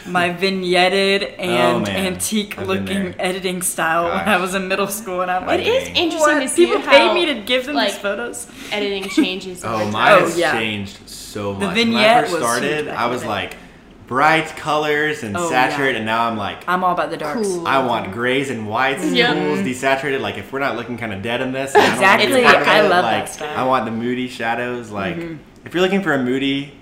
my 0.08 0.30
vignetted 0.30 1.24
oh, 1.24 1.42
and 1.42 1.88
Oh, 1.88 1.92
antique 1.92 2.58
I've 2.58 2.68
looking 2.68 3.16
editing 3.20 3.62
style 3.62 4.06
when 4.06 4.28
I 4.28 4.38
was 4.38 4.56
in 4.56 4.68
middle 4.68 4.88
school, 4.88 5.22
and 5.22 5.30
I'm 5.32 5.46
like, 5.46 5.62
It 5.62 5.68
is 5.68 5.88
interesting 5.90 6.20
what? 6.20 6.40
to 6.42 6.48
see 6.48 6.66
People 6.66 6.82
how 6.82 6.92
paid 6.92 7.14
me 7.14 7.26
to 7.34 7.42
give 7.42 7.66
them 7.66 7.76
like, 7.76 7.92
these 7.92 8.00
photos. 8.00 8.48
editing 8.72 9.10
changes. 9.10 9.64
Oh, 9.72 9.76
over 9.76 9.92
mine 9.92 9.92
time. 9.92 10.24
Oh, 10.24 10.26
has 10.26 10.38
yeah. 10.38 10.54
changed 10.54 11.10
so 11.10 11.54
much. 11.54 11.60
The 11.60 11.66
when 11.66 11.70
I 11.70 11.74
vignette 11.76 12.28
first 12.28 12.38
started, 12.38 12.86
huge 12.86 12.96
I 12.96 13.06
was 13.08 13.24
like 13.24 13.56
bright 14.08 14.48
colors 14.58 15.24
and 15.24 15.38
Oh, 15.38 15.50
saturated, 15.50 15.94
yeah. 15.94 15.98
and 16.00 16.06
now 16.06 16.28
I'm 16.28 16.36
like, 16.38 16.68
I'm 16.68 16.84
all 16.84 16.92
about 16.94 17.12
the 17.12 17.18
darks. 17.18 17.48
Cool. 17.48 17.66
I 17.66 17.86
want 17.86 18.12
grays 18.12 18.50
and 18.50 18.68
whites, 18.68 19.06
Yeah. 19.06 19.34
cools, 19.34 19.60
mm-hmm. 19.60 19.68
desaturated. 19.68 20.20
Like 20.20 20.38
if 20.38 20.52
we're 20.52 20.60
not 20.60 20.76
looking 20.76 20.98
kind 20.98 21.14
of 21.14 21.22
dead 21.22 21.42
in 21.42 21.54
this, 21.54 21.74
I 21.76 21.80
don't 21.80 22.02
wanna 22.02 22.18
be 22.18 22.24
Exactly. 22.40 22.44
a 22.44 22.76
I 22.76 22.82
love 22.82 23.06
like, 23.06 23.26
that 23.26 23.30
style. 23.30 23.58
I 23.58 23.64
want 23.64 23.86
the 23.86 23.92
moody 23.92 24.28
shadows. 24.28 24.90
Like 24.92 25.16
mm-hmm. 25.16 25.36
if 25.66 25.74
you're 25.74 25.82
looking 25.84 26.02
for 26.02 26.12
a 26.14 26.22
moody, 26.22 26.74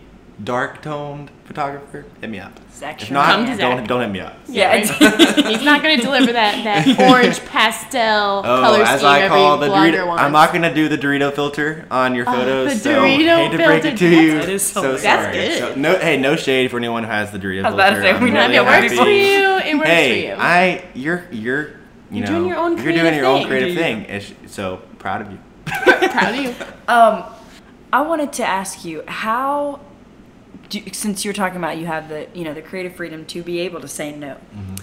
dark 0.43 0.81
toned 0.81 1.31
photographer, 1.45 2.05
hit 2.21 2.29
me 2.29 2.39
up. 2.39 2.53
Zach 2.73 3.01
If 3.01 3.11
not, 3.11 3.25
Come 3.25 3.45
to 3.45 3.57
don't 3.57 3.77
Zach. 3.79 3.87
don't 3.87 4.01
hit 4.01 4.09
me 4.11 4.19
up. 4.21 4.35
Yeah. 4.47 4.77
He's 5.47 5.63
not 5.63 5.81
going 5.83 5.97
to 5.97 6.03
deliver 6.03 6.31
that, 6.31 6.63
that 6.63 6.99
orange 7.11 7.39
pastel 7.45 8.39
Oh, 8.45 8.61
color 8.61 8.83
as 8.83 8.99
scheme 8.99 9.09
I 9.09 9.27
call 9.27 9.61
every 9.61 9.67
the 9.67 9.75
Dorito, 9.75 10.07
wants. 10.07 10.23
I'm 10.23 10.31
not 10.31 10.53
gonna 10.53 10.73
do 10.73 10.87
the 10.87 10.97
Dorito 10.97 11.33
filter 11.33 11.85
on 11.91 12.15
your 12.15 12.25
Oh, 12.27 12.31
photos. 12.31 12.73
the 12.75 12.79
so 12.79 13.01
Dorito 13.01 13.35
hate 13.35 13.51
to 13.51 13.57
break 13.57 13.83
filter, 13.83 13.87
it 13.95 13.97
to 13.97 14.09
you. 14.09 14.31
that 14.39 14.49
is 14.49 14.63
so 14.63 14.81
hilarious. 14.81 15.01
sorry. 15.03 15.37
That's 15.37 15.59
good. 15.59 15.73
So, 15.75 15.79
no, 15.79 15.97
hey, 15.99 16.17
no 16.17 16.35
shade 16.35 16.71
for 16.71 16.77
anyone 16.77 17.03
who 17.03 17.09
has 17.09 17.31
the 17.31 17.39
Dorito 17.39 17.65
I 17.65 17.71
was 17.71 17.73
about 17.73 17.89
to 17.89 17.95
filter. 17.97 18.01
say, 18.01 18.11
I'm 18.11 18.23
we 18.23 18.29
Yeah, 18.29 18.47
know 18.47 18.47
really 18.47 18.55
it 18.55 18.65
works 18.65 18.93
for 18.93 19.09
you, 19.09 19.57
it 19.71 19.75
works 19.75 19.87
hey, 19.89 20.21
for 20.21 20.27
you. 20.27 20.35
I, 20.39 20.85
you're, 20.93 21.25
you're, 21.31 21.67
you 22.11 22.21
You're 22.21 22.21
know, 22.21 22.27
doing 22.37 22.47
your 22.47 22.57
own 22.57 22.77
you're 22.77 22.93
doing 22.93 23.13
creative 23.13 23.15
your 23.15 23.25
own 23.25 23.39
thing. 23.39 23.47
creative 23.47 23.69
Do 23.69 23.73
you? 23.73 23.79
thing. 23.79 24.47
So 24.47 24.77
proud 24.99 25.21
of 25.21 25.31
you. 25.31 25.39
Proud 25.65 26.33
of 26.35 26.41
you. 26.41 26.55
Um, 26.87 27.23
I 27.91 28.01
wanted 28.01 28.33
to 28.33 28.43
ask 28.45 28.85
you 28.85 29.03
how, 29.07 29.79
do, 30.69 30.81
since 30.93 31.25
you're 31.25 31.33
talking 31.33 31.57
about 31.57 31.77
you 31.77 31.85
have 31.87 32.09
the 32.09 32.27
you 32.33 32.43
know 32.43 32.53
the 32.53 32.61
creative 32.61 32.95
freedom 32.95 33.25
to 33.25 33.43
be 33.43 33.59
able 33.59 33.81
to 33.81 33.87
say 33.87 34.15
no. 34.15 34.35
Mm-hmm. 34.55 34.75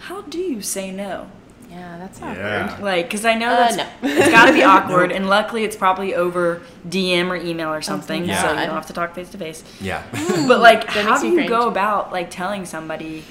How 0.00 0.22
do 0.22 0.38
you 0.38 0.60
say 0.62 0.90
no? 0.90 1.30
Yeah, 1.70 1.98
that's 1.98 2.18
awkward. 2.22 2.36
Yeah. 2.38 2.78
Like, 2.80 3.06
because 3.06 3.26
I 3.26 3.34
know 3.34 3.48
Uh, 3.52 3.56
that's 3.56 3.76
no. 3.76 3.86
it's 4.02 4.30
got 4.30 4.46
to 4.46 4.52
be 4.54 4.62
awkward, 4.74 5.12
and 5.12 5.28
luckily 5.28 5.64
it's 5.64 5.76
probably 5.76 6.14
over 6.14 6.62
DM 6.88 7.28
or 7.28 7.36
email 7.36 7.68
or 7.68 7.82
something, 7.82 8.24
thank 8.26 8.38
so 8.40 8.48
you 8.52 8.56
don't 8.66 8.74
have 8.74 8.86
to 8.86 8.94
talk 8.94 9.14
face 9.14 9.28
to 9.30 9.38
face. 9.38 9.62
Yeah. 9.80 10.02
But 10.48 10.60
like, 10.60 10.86
That 10.94 11.04
how 11.04 11.20
do 11.20 11.26
you 11.28 11.34
cringe. 11.34 11.50
go 11.50 11.68
about 11.68 12.10
like 12.10 12.30
telling 12.30 12.64
somebody, 12.64 13.22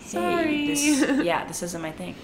Sorry. 0.00 0.66
this, 0.66 1.24
yeah, 1.24 1.46
this 1.46 1.62
isn't 1.62 1.80
my 1.80 1.92
thing. 1.92 2.14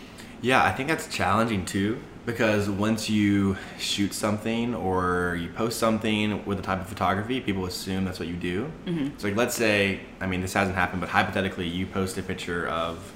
Yeah, 0.41 0.64
I 0.64 0.72
think 0.72 0.89
that's 0.89 1.09
challenging 1.09 1.64
too 1.64 1.99
because 2.26 2.68
once 2.68 3.09
you 3.09 3.57
shoot 3.78 4.12
something 4.12 4.74
or 4.74 5.39
you 5.41 5.49
post 5.49 5.78
something 5.78 6.45
with 6.45 6.59
a 6.59 6.62
type 6.62 6.80
of 6.80 6.86
photography, 6.86 7.41
people 7.41 7.64
assume 7.64 8.05
that's 8.05 8.18
what 8.18 8.28
you 8.28 8.36
do. 8.36 8.70
Mm-hmm. 8.84 9.18
So, 9.18 9.28
like, 9.28 9.36
let's 9.36 9.55
say, 9.55 10.01
I 10.20 10.26
mean, 10.26 10.43
this 10.43 10.53
hasn't 10.53 10.76
happened, 10.76 11.01
but 11.01 11.09
hypothetically, 11.09 11.66
you 11.66 11.86
post 11.86 12.18
a 12.18 12.22
picture 12.22 12.68
of 12.68 13.12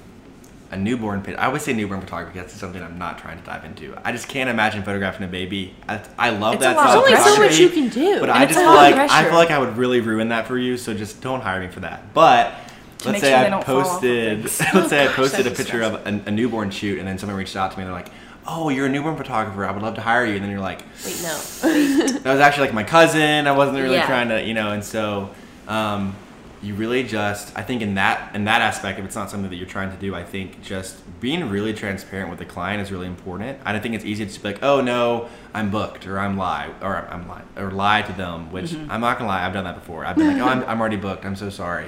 a 0.70 0.76
newborn 0.78 1.20
pit. 1.22 1.36
I 1.38 1.44
always 1.46 1.60
say 1.60 1.74
newborn 1.74 2.00
photography. 2.00 2.38
That's 2.38 2.54
something 2.54 2.82
I'm 2.82 2.98
not 2.98 3.18
trying 3.18 3.38
to 3.38 3.44
dive 3.44 3.66
into. 3.66 3.94
I 4.02 4.12
just 4.12 4.26
can't 4.28 4.48
imagine 4.48 4.82
photographing 4.82 5.26
a 5.26 5.28
baby. 5.28 5.74
I, 5.86 6.00
I 6.18 6.30
love 6.30 6.54
It's 6.54 6.62
that. 6.62 6.76
lot 6.76 6.86
side 6.86 6.96
of 6.96 7.02
of 7.02 7.08
There's 7.10 7.26
only 7.26 7.36
so 7.36 7.42
much 7.42 7.58
you 7.58 7.68
can 7.68 7.90
do. 7.90 8.18
But 8.20 8.30
And 8.30 8.38
I 8.38 8.46
just 8.46 8.56
a 8.58 8.62
feel 8.62 8.70
lot 8.70 8.92
of 8.92 8.98
like 8.98 9.10
I 9.10 9.24
feel 9.24 9.34
like 9.34 9.50
I 9.50 9.58
would 9.58 9.76
really 9.76 10.00
ruin 10.00 10.30
that 10.30 10.46
for 10.46 10.56
you. 10.56 10.78
So 10.78 10.94
just 10.94 11.20
don't 11.20 11.42
hire 11.42 11.60
me 11.60 11.68
for 11.68 11.80
that. 11.80 12.14
But 12.14 12.54
To 12.54 12.71
let's 13.06 13.14
make 13.16 13.22
say 13.22 13.30
sure 13.30 13.40
they 13.40 13.46
I 13.46 13.50
don't 13.50 13.64
fall 13.64 13.78
off 13.78 13.86
posted. 14.00 14.38
let's 14.74 14.88
say 14.90 15.04
I 15.06 15.12
posted 15.12 15.46
a 15.46 15.50
picture 15.50 15.82
of 15.82 15.94
a, 16.06 16.22
a 16.26 16.30
newborn 16.30 16.70
shoot, 16.70 16.98
and 16.98 17.06
then 17.08 17.18
someone 17.18 17.36
reached 17.38 17.56
out 17.56 17.72
to 17.72 17.76
me. 17.78 17.82
and 17.84 17.88
They're 17.92 18.00
like, 18.02 18.12
"Oh, 18.46 18.68
you're 18.68 18.86
a 18.86 18.90
newborn 18.90 19.16
photographer. 19.16 19.64
I 19.64 19.70
would 19.72 19.82
love 19.82 19.94
to 19.96 20.00
hire 20.00 20.24
you." 20.26 20.34
And 20.34 20.42
then 20.44 20.50
you're 20.50 20.60
like, 20.60 20.82
Wait, 21.04 21.20
no. 21.22 21.36
that 22.18 22.24
was 22.24 22.40
actually 22.40 22.66
like 22.66 22.74
my 22.74 22.84
cousin. 22.84 23.46
I 23.46 23.52
wasn't 23.52 23.78
really 23.78 23.96
Yeah. 23.96 24.06
trying 24.06 24.28
to, 24.30 24.42
you 24.42 24.54
know, 24.54 24.70
and 24.72 24.82
so 24.84 25.30
um, 25.68 26.14
you 26.62 26.74
really 26.74 27.02
just, 27.02 27.56
I 27.58 27.62
think 27.62 27.82
in 27.82 27.94
that 27.94 28.34
in 28.36 28.44
that 28.44 28.62
aspect, 28.62 28.98
if 28.98 29.04
it's 29.04 29.16
not 29.16 29.30
something 29.30 29.50
that 29.50 29.56
you're 29.56 29.66
trying 29.66 29.90
to 29.90 29.96
do, 29.96 30.14
I 30.14 30.22
think 30.24 30.62
just 30.62 30.96
being 31.20 31.48
really 31.50 31.72
transparent 31.72 32.30
with 32.30 32.38
the 32.38 32.44
client 32.44 32.80
is 32.82 32.90
really 32.92 33.06
important. 33.08 33.58
I 33.64 33.72
don't 33.72 33.80
think 33.82 33.94
it's 33.96 34.04
easy 34.04 34.24
to 34.24 34.30
just 34.30 34.42
be 34.42 34.48
like, 34.52 34.62
oh 34.62 34.80
no, 34.80 35.28
I'm 35.54 35.70
booked 35.70 36.06
or 36.06 36.18
I'm 36.20 36.36
lie 36.36 36.70
or 36.80 36.96
I'm 37.10 37.26
lying 37.28 37.46
or 37.56 37.70
lie 37.72 38.02
to 38.02 38.12
them, 38.12 38.50
which 38.52 38.66
Mm-hmm. 38.72 38.90
I'm 38.92 39.00
not 39.00 39.18
gonna 39.18 39.28
lie, 39.28 39.44
I've 39.46 39.52
done 39.52 39.64
that 39.64 39.74
before. 39.76 40.04
I've 40.04 40.16
been 40.16 40.28
like, 40.28 40.42
oh, 40.42 40.48
I'm, 40.48 40.62
I'm 40.68 40.80
already 40.80 40.96
booked. 40.96 41.24
I'm 41.24 41.36
so 41.36 41.50
sorry. 41.50 41.86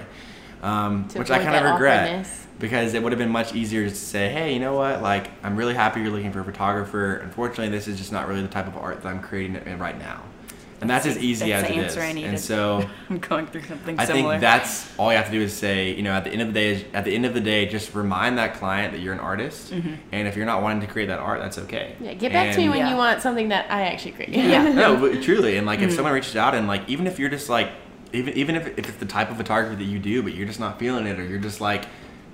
Um, 0.65 1.09
which 1.11 1.31
I 1.31 1.39
kind 1.43 1.57
of 1.57 1.73
regret 1.73 2.05
awkwardness. 2.09 2.47
because 2.59 2.95
it 2.95 3.03
would 3.03 3.13
have 3.13 3.19
been 3.19 3.31
much 3.31 3.55
easier 3.55 3.89
to 3.89 3.95
say, 3.95 4.31
hey, 4.31 4.55
you 4.55 4.61
know 4.61 4.75
what? 4.75 5.03
Like, 5.03 5.31
I'm 5.43 5.57
really 5.57 5.75
happy 5.75 6.01
you're 6.01 6.11
looking 6.11 6.33
for 6.33 6.41
a 6.41 6.45
photographer. 6.45 7.17
Unfortunately, 7.17 7.69
this 7.69 7.87
is 7.87 7.99
just 7.99 8.13
not 8.13 8.29
really 8.29 8.43
the 8.43 8.49
type 8.49 8.67
of 8.67 8.77
art 8.77 9.03
that 9.03 9.09
I'm 9.09 9.21
creating 9.21 9.79
right 9.79 9.99
now. 9.99 10.23
And 10.81 10.91
that's, 10.91 11.07
as 11.07 11.17
easy 11.17 11.49
That's 11.51 11.63
as 11.65 11.71
the 11.71 11.79
it 11.79 11.85
answer 11.85 12.01
is. 12.01 12.05
I 12.05 12.13
needed. 12.13 12.29
And 12.31 12.39
so 12.41 12.87
I'm 13.11 13.19
going 13.19 13.47
through 13.47 13.63
something 13.63 13.99
I 13.99 14.05
similar. 14.05 14.29
I 14.29 14.31
think 14.33 14.41
that's 14.43 14.99
all 14.99 15.11
you 15.13 15.17
have 15.17 15.27
to 15.27 15.33
do 15.33 15.41
is 15.41 15.55
say, 15.55 15.95
you 15.95 16.03
know, 16.03 16.11
at 16.13 16.25
the 16.25 16.31
end 16.31 16.43
of 16.43 16.49
the 16.49 16.53
day, 16.53 16.85
at 16.93 17.05
the 17.07 17.15
end 17.15 17.25
of 17.25 17.33
the 17.33 17.41
day, 17.41 17.65
just 17.67 17.95
remind 17.95 18.37
that 18.39 18.55
client 18.57 18.93
that 18.93 19.01
you're 19.01 19.15
an 19.15 19.21
artist, 19.21 19.73
Mm-hmm. 19.73 19.95
and 20.13 20.29
if 20.29 20.37
you're 20.37 20.45
not 20.45 20.63
wanting 20.63 20.81
to 20.81 20.87
create 20.87 21.07
that 21.07 21.21
art, 21.21 21.41
that's 21.41 21.57
okay. 21.59 21.95
Yeah, 22.01 22.13
get 22.15 22.33
back 22.33 22.53
to 22.55 22.59
me 22.61 22.69
when 22.69 22.79
Yeah. 22.79 22.91
you 22.91 22.97
want 22.97 23.23
something 23.23 23.49
that 23.49 23.71
I 23.71 23.83
actually 23.83 24.13
create. 24.13 24.31
Yeah. 24.31 24.73
no, 24.73 24.97
but 25.01 25.23
truly, 25.23 25.57
and 25.57 25.67
like 25.67 25.81
if 25.81 25.93
someone 25.93 26.13
reaches 26.13 26.37
out 26.37 26.55
and 26.55 26.67
like 26.67 26.87
even 26.89 27.07
if 27.07 27.19
you're 27.19 27.31
just 27.31 27.49
like 27.49 27.71
even 28.15 28.35
even 28.35 28.55
if, 28.57 28.67
if 28.79 28.89
it's 28.89 28.99
the 28.99 29.07
type 29.07 29.31
of 29.31 29.37
photography 29.37 29.77
that 29.77 29.91
you 29.91 29.99
do, 29.99 30.23
but 30.23 30.35
you're 30.35 30.47
just 30.47 30.61
not 30.61 30.79
feeling 30.79 31.07
it, 31.07 31.19
or 31.19 31.25
you're 31.25 31.39
just 31.39 31.61
like 31.61 31.85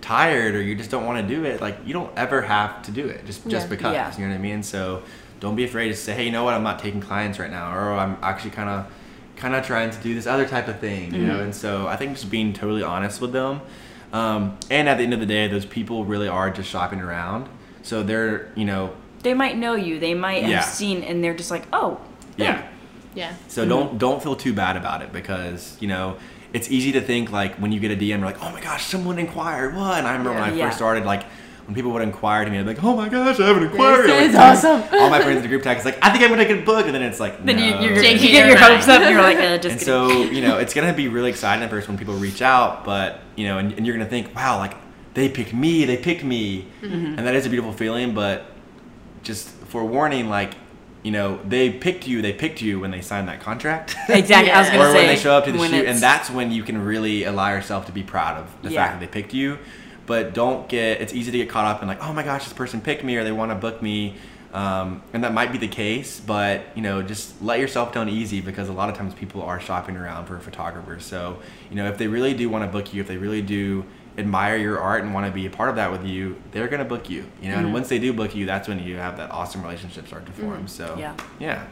tired, 0.01 0.55
or 0.55 0.63
you 0.63 0.75
just 0.75 0.91
don't 0.91 1.05
want 1.07 1.27
to 1.27 1.35
do 1.35 1.45
it, 1.45 1.61
like 1.61 1.77
you 1.85 1.93
don't 1.93 2.11
ever 2.17 2.43
have 2.43 2.83
to 2.85 2.91
do 2.91 3.07
it 3.07 3.25
just 3.27 3.47
just 3.49 3.67
Yeah. 3.67 3.71
because. 3.71 3.95
Yeah. 3.95 4.13
You 4.17 4.25
know 4.25 4.31
what 4.31 4.39
I 4.39 4.43
mean? 4.43 4.63
So 4.63 5.03
don't 5.41 5.57
be 5.57 5.65
afraid 5.65 5.89
to 5.89 5.97
say, 5.97 6.13
hey, 6.13 6.25
you 6.25 6.33
know 6.33 6.45
what, 6.45 6.55
I'm 6.55 6.63
not 6.63 6.79
taking 6.79 7.01
clients 7.01 7.39
right 7.39 7.51
now, 7.51 7.75
or 7.75 7.93
I'm 7.95 8.17
actually 8.23 8.51
kind 8.51 8.69
of 8.69 8.87
kind 9.37 9.55
of 9.55 9.65
trying 9.67 9.91
to 9.91 9.99
do 10.03 10.15
this 10.15 10.27
other 10.27 10.47
type 10.47 10.69
of 10.69 10.79
thing, 10.81 11.15
you 11.15 11.21
Mm-hmm. 11.21 11.29
know. 11.29 11.41
And 11.41 11.55
so 11.55 11.87
I 11.89 11.97
think 11.97 12.13
just 12.13 12.31
being 12.31 12.53
totally 12.53 12.83
honest 12.83 13.21
with 13.21 13.33
them, 13.33 13.61
um, 14.13 14.59
and 14.71 14.89
at 14.89 14.99
the 14.99 15.05
end 15.05 15.15
of 15.15 15.21
the 15.21 15.27
day, 15.27 15.49
those 15.49 15.65
people 15.65 16.05
really 16.05 16.29
are 16.29 16.51
just 16.51 16.69
shopping 16.69 17.01
around, 17.01 17.49
so 17.83 18.03
they're 18.03 18.51
you 18.55 18.65
know 18.65 18.93
they 19.23 19.35
might 19.35 19.57
know 19.57 19.75
you. 19.75 19.99
They 20.01 20.15
might 20.15 20.43
Yeah. 20.45 20.57
have 20.61 20.65
seen, 20.65 21.03
and 21.03 21.23
they're 21.23 21.35
just 21.37 21.51
like, 21.51 21.65
oh, 21.75 22.01
yeah. 22.39 22.45
Yeah. 22.45 22.69
So 23.49 23.67
don't 23.69 23.99
don't 23.99 24.23
feel 24.23 24.37
too 24.37 24.53
bad 24.53 24.77
about 24.77 25.03
it 25.03 25.13
because 25.13 25.77
you 25.81 25.89
know 25.89 26.17
it's 26.53 26.71
easy 26.71 26.93
to 26.93 27.01
think 27.01 27.31
like 27.31 27.57
when 27.57 27.71
you 27.73 27.79
get 27.81 27.91
a 27.93 27.97
DM, 27.97 28.09
you're 28.09 28.19
like, 28.21 28.43
oh 28.43 28.51
my 28.51 28.61
gosh, 28.61 28.85
someone 28.87 29.19
inquired. 29.19 29.75
What? 29.77 29.99
And 29.99 30.07
I 30.07 30.13
remember 30.13 30.33
when 30.35 30.43
I 30.43 30.53
Yeah. 30.53 30.67
first 30.67 30.79
started, 30.79 31.05
like 31.05 31.23
when 31.67 31.75
people 31.77 31.93
would 31.93 32.03
inquire 32.03 32.45
to 32.45 32.51
me, 32.51 32.59
I'd 32.59 32.63
be 32.67 32.75
like, 32.75 32.83
oh 32.83 32.97
my 32.97 33.09
gosh, 33.09 33.39
I 33.39 33.47
have 33.47 33.57
an 33.57 33.63
inquiry. 33.65 34.09
This 34.09 34.11
Like, 34.21 34.31
is 34.31 34.65
awesome. 34.65 34.83
All 35.01 35.11
my 35.11 35.21
friends 35.23 35.37
in 35.37 35.43
the 35.43 35.49
group 35.49 35.63
tag 35.63 35.79
is 35.79 35.85
like, 35.85 35.99
I 36.03 36.11
think 36.11 36.25
I'm 36.25 36.31
gonna 36.31 36.45
get 36.45 36.59
a 36.59 36.63
book, 36.63 36.87
and 36.87 36.95
then 36.95 37.03
it's 37.03 37.21
like, 37.21 37.45
Then 37.45 37.59
you, 37.59 37.71
no. 37.71 37.81
you're, 37.83 37.95
you 37.95 38.03
Shaking 38.03 38.33
get 38.33 38.33
your 38.39 38.49
your 38.49 38.57
hopes 38.59 38.89
up, 38.89 39.01
and 39.03 39.11
you're 39.13 39.23
like, 39.23 39.37
uh, 39.39 39.59
just 39.59 39.65
and 39.65 39.79
kidding. 39.81 39.85
so 39.85 40.23
you 40.23 40.41
know 40.41 40.59
it's 40.59 40.75
gonna 40.75 40.93
be 40.93 41.07
really 41.07 41.31
exciting 41.31 41.63
at 41.63 41.71
first 41.71 41.87
when 41.87 41.97
people 41.99 42.15
reach 42.15 42.43
out, 42.43 42.85
but 42.85 43.21
you 43.37 43.47
know, 43.47 43.59
and, 43.59 43.73
and 43.75 43.87
you're 43.87 43.97
gonna 43.97 44.09
think, 44.11 44.35
wow, 44.35 44.59
like 44.59 44.75
they 45.15 45.29
picked 45.29 45.53
me, 45.55 45.85
they 45.85 45.97
picked 45.97 46.25
me, 46.25 46.67
Mm-hmm. 46.83 47.19
and 47.19 47.19
that 47.19 47.35
is 47.37 47.47
a 47.47 47.49
beautiful 47.49 47.73
feeling. 47.73 48.13
But 48.15 48.47
just 49.23 49.49
forewarning, 49.51 50.29
like 50.29 50.55
you 51.03 51.11
know, 51.11 51.41
they 51.49 51.71
picked 51.71 52.07
you, 52.07 52.21
they 52.21 52.33
picked 52.33 52.61
you 52.61 52.81
when 52.81 52.91
they 52.91 53.01
signed 53.01 53.29
that 53.29 53.41
contract. 53.41 53.97
exactly. 54.09 54.51
I 54.51 54.61
was 54.61 54.69
gonna 54.71 54.83
or 54.83 54.93
say 54.93 54.99
when 54.99 55.07
they 55.07 55.17
show 55.17 55.33
up 55.33 55.45
to 55.47 55.53
the 55.53 55.59
shoot, 55.59 55.87
and 55.87 55.99
that's 55.99 56.31
when 56.31 56.53
you 56.53 56.63
can 56.63 56.85
really 56.85 57.25
allow 57.25 57.51
yourself 57.51 57.87
to 57.87 57.93
be 57.93 58.03
proud 58.03 58.37
of 58.39 58.63
the 58.63 58.71
Yeah. 58.71 58.85
fact 58.85 59.01
that 59.01 59.07
they 59.07 59.21
picked 59.21 59.33
you. 59.35 59.59
But 60.07 60.35
don't 60.35 60.69
get 60.69 61.01
it's 61.01 61.15
easy 61.15 61.31
to 61.31 61.39
get 61.39 61.49
caught 61.49 61.65
up 61.65 61.83
in 61.83 61.89
like, 61.89 62.03
oh 62.03 62.13
my 62.13 62.23
gosh, 62.23 62.45
this 62.45 62.53
person 62.53 62.81
picked 62.81 63.05
me 63.05 63.17
or 63.17 63.25
they 63.25 63.33
want 63.33 63.51
to 63.53 63.55
book 63.55 63.81
me, 63.81 64.17
um, 64.53 65.03
and 65.13 65.23
that 65.25 65.33
might 65.33 65.53
be 65.53 65.59
the 65.59 65.69
case. 65.69 66.21
But 66.21 66.63
you 66.75 66.83
know, 66.83 67.01
just 67.03 67.41
let 67.41 67.61
yourself 67.61 67.93
down 67.93 68.09
easy 68.09 68.41
because 68.41 68.69
a 68.69 68.73
lot 68.73 68.91
of 68.91 68.97
times 68.97 69.15
people 69.15 69.43
are 69.43 69.61
shopping 69.61 69.97
around 69.97 70.27
for 70.27 70.37
a 70.37 70.41
photographer. 70.41 70.99
So 71.01 71.39
you 71.71 71.77
know, 71.77 71.87
if 71.89 71.97
they 71.97 72.09
really 72.09 72.35
do 72.35 72.51
want 72.51 72.65
to 72.65 72.71
book 72.71 72.93
you, 72.93 73.01
if 73.01 73.09
they 73.09 73.17
really 73.17 73.43
do 73.43 73.85
admire 74.19 74.57
your 74.57 74.79
art 74.81 75.03
and 75.05 75.15
want 75.15 75.27
to 75.27 75.33
be 75.33 75.47
a 75.47 75.51
part 75.51 75.69
of 75.71 75.77
that 75.77 75.91
with 75.93 76.05
you, 76.05 76.37
they're 76.53 76.69
gonna 76.69 76.85
book 76.85 77.09
you. 77.09 77.25
You 77.41 77.49
know, 77.51 77.57
Mm-hmm. 77.57 77.65
and 77.67 77.73
once 77.75 77.89
they 77.89 77.99
do 77.99 78.13
book 78.13 78.35
you, 78.35 78.47
that's 78.47 78.69
when 78.69 78.79
you 78.83 78.97
have 78.97 79.17
that 79.17 79.31
awesome 79.31 79.63
relationship 79.63 80.07
start 80.07 80.27
to 80.27 80.33
form. 80.33 80.67
So 80.69 80.97
Yeah. 80.99 81.15
yeah. 81.39 81.65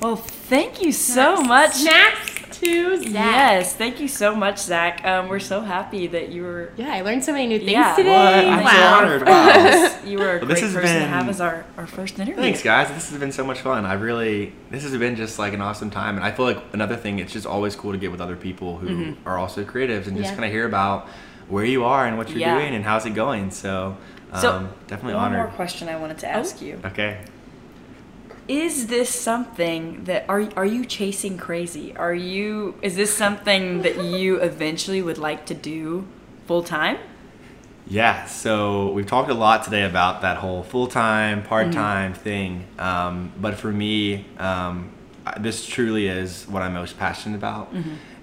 Well, 0.00 0.16
thank 0.16 0.80
you 0.82 0.92
so 0.92 1.42
much. 1.42 1.74
Snaps 1.74 2.47
to 2.60 2.96
Zach. 3.02 3.12
Yes, 3.12 3.74
thank 3.76 4.00
you 4.00 4.08
so 4.08 4.34
much, 4.34 4.58
Zach. 4.58 5.04
Um, 5.04 5.28
we're 5.28 5.38
so 5.38 5.60
happy 5.60 6.06
that 6.08 6.30
you 6.30 6.42
were. 6.42 6.72
Yeah, 6.76 6.92
I 6.92 7.02
learned 7.02 7.24
so 7.24 7.32
many 7.32 7.46
new 7.46 7.58
things 7.58 7.70
Yeah. 7.72 7.94
today. 7.96 8.10
What? 8.10 8.44
I'm 8.46 8.58
so 8.58 8.64
wow. 8.80 8.98
honored. 8.98 9.26
Wow. 9.26 9.94
You 10.08 10.18
were 10.18 10.24
a 10.24 10.38
Well, 10.38 10.46
great 10.46 10.48
this 10.48 10.60
has 10.60 10.72
person 10.74 11.00
to 11.02 11.06
have 11.06 11.28
as 11.28 11.40
our, 11.40 11.66
our 11.76 11.86
first 11.86 12.18
interview. 12.18 12.40
Thanks, 12.42 12.62
guys. 12.62 12.88
This 12.88 13.10
has 13.10 13.18
been 13.20 13.32
so 13.32 13.44
much 13.44 13.60
fun. 13.60 13.84
I 13.84 13.92
really, 13.92 14.54
this 14.70 14.82
has 14.84 14.96
been 14.96 15.16
just 15.16 15.38
like 15.38 15.52
an 15.52 15.60
awesome 15.60 15.90
time. 15.90 16.16
And 16.16 16.24
I 16.24 16.30
feel 16.32 16.46
like 16.46 16.62
another 16.72 16.96
thing, 16.96 17.18
it's 17.18 17.32
just 17.32 17.44
always 17.46 17.76
cool 17.76 17.92
to 17.92 17.98
get 17.98 18.10
with 18.10 18.20
other 18.20 18.36
people 18.36 18.78
who 18.78 18.88
Mm-hmm. 18.88 19.28
are 19.28 19.36
also 19.38 19.64
creatives 19.64 20.06
and 20.06 20.16
just 20.16 20.30
Yeah. 20.30 20.34
kind 20.34 20.44
of 20.46 20.50
hear 20.50 20.64
about 20.66 21.06
where 21.48 21.64
you 21.64 21.84
are 21.84 22.06
and 22.06 22.16
what 22.16 22.30
you're 22.30 22.38
Yeah. 22.40 22.58
doing 22.58 22.74
and 22.74 22.84
how's 22.84 23.04
it 23.04 23.14
going. 23.14 23.50
So, 23.50 23.96
um, 24.32 24.40
So, 24.40 24.68
definitely 24.86 25.14
One 25.16 25.32
more 25.32 25.48
question 25.48 25.88
I 25.90 25.96
wanted 25.96 26.18
to 26.18 26.28
ask 26.28 26.62
you: 26.62 26.80
Okay. 26.86 27.18
Is 28.48 28.86
this 28.86 29.10
something 29.10 30.04
that 30.04 30.24
are 30.28 30.48
are 30.56 30.64
you 30.64 30.84
chasing 30.86 31.36
crazy? 31.36 31.94
Are 31.96 32.14
you 32.14 32.74
is 32.80 32.96
this 32.96 33.14
something 33.14 33.82
that 33.82 34.02
you 34.02 34.36
eventually 34.40 35.02
would 35.02 35.18
like 35.18 35.44
to 35.46 35.54
do 35.54 36.06
full 36.46 36.62
time? 36.62 36.96
Yeah, 37.86 38.26
so 38.26 38.90
we've 38.92 39.06
talked 39.06 39.30
a 39.30 39.34
lot 39.34 39.64
today 39.64 39.84
about 39.84 40.20
that 40.22 40.38
whole 40.38 40.62
full 40.62 40.86
time, 40.88 41.42
part 41.42 41.72
time 41.72 42.12
thing. 42.14 42.66
Um, 42.78 43.32
but 43.40 43.54
for 43.54 43.70
me, 43.72 44.26
um, 44.38 44.90
this 45.40 45.64
truly 45.66 46.06
is 46.06 46.46
what 46.48 46.62
I'm 46.62 46.74
most 46.74 46.98
passionate 46.98 47.36
about. 47.36 47.72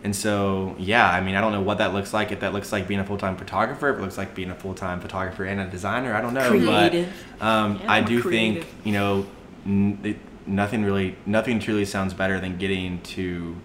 And 0.04 0.16
so, 0.16 0.76
yeah, 0.78 1.10
I 1.10 1.20
mean, 1.20 1.34
I 1.36 1.42
don't 1.42 1.52
know 1.52 1.62
what 1.64 1.80
that 1.80 1.96
looks 1.96 2.14
like. 2.14 2.32
If 2.32 2.42
that 2.42 2.54
looks 2.54 2.72
like 2.72 2.88
being 2.88 3.00
a 3.00 3.04
full 3.06 3.18
time 3.18 3.38
photographer, 3.38 3.90
if 3.90 3.98
it 3.98 4.02
looks 4.02 4.20
like 4.20 4.36
being 4.36 4.52
a 4.52 4.56
full 4.56 4.76
time 4.76 5.00
photographer 5.00 5.46
and 5.46 5.60
a 5.60 5.66
designer, 5.66 6.14
I 6.14 6.22
don't 6.22 6.36
know. 6.36 6.48
Creative. 6.50 7.12
But 7.40 7.46
um, 7.46 7.80
Yeah. 7.82 7.92
I 7.92 8.02
do 8.02 8.22
Creative. 8.22 8.64
think, 8.66 8.76
you 8.86 8.94
know, 8.94 9.26
n- 9.66 10.00
it, 10.04 10.18
nothing 10.48 10.84
really, 10.84 11.16
nothing 11.26 11.60
truly 11.60 11.86
sounds 11.86 12.14
better 12.14 12.40
than 12.40 12.58
getting 12.58 13.02
to, 13.02 13.56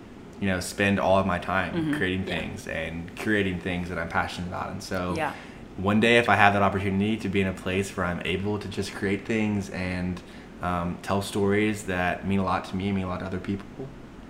you 0.40 0.48
know, 0.48 0.60
spend 0.60 0.98
all 0.98 1.18
of 1.18 1.26
my 1.26 1.38
time 1.38 1.94
creating 1.96 2.24
things 2.24 2.66
and 2.66 3.14
creating 3.18 3.60
things 3.60 3.88
that 3.88 3.98
I'm 3.98 4.08
passionate 4.08 4.48
about. 4.48 4.70
And 4.70 4.82
so, 4.82 5.14
Yeah. 5.16 5.32
one 5.76 6.00
day 6.00 6.18
if 6.18 6.28
I 6.28 6.36
have 6.36 6.52
that 6.54 6.62
opportunity 6.62 7.16
to 7.18 7.28
be 7.28 7.40
in 7.40 7.46
a 7.46 7.52
place 7.52 7.96
where 7.96 8.06
I'm 8.06 8.20
able 8.24 8.58
to 8.58 8.68
just 8.68 8.94
create 8.94 9.24
things 9.26 9.70
and 9.70 10.20
um, 10.62 10.98
tell 11.02 11.22
stories 11.22 11.84
that 11.84 12.26
mean 12.26 12.38
a 12.38 12.44
lot 12.44 12.64
to 12.66 12.76
me, 12.76 12.86
and 12.88 12.96
mean 12.96 13.04
a 13.04 13.08
lot 13.08 13.20
to 13.20 13.26
other 13.26 13.38
people, 13.38 13.64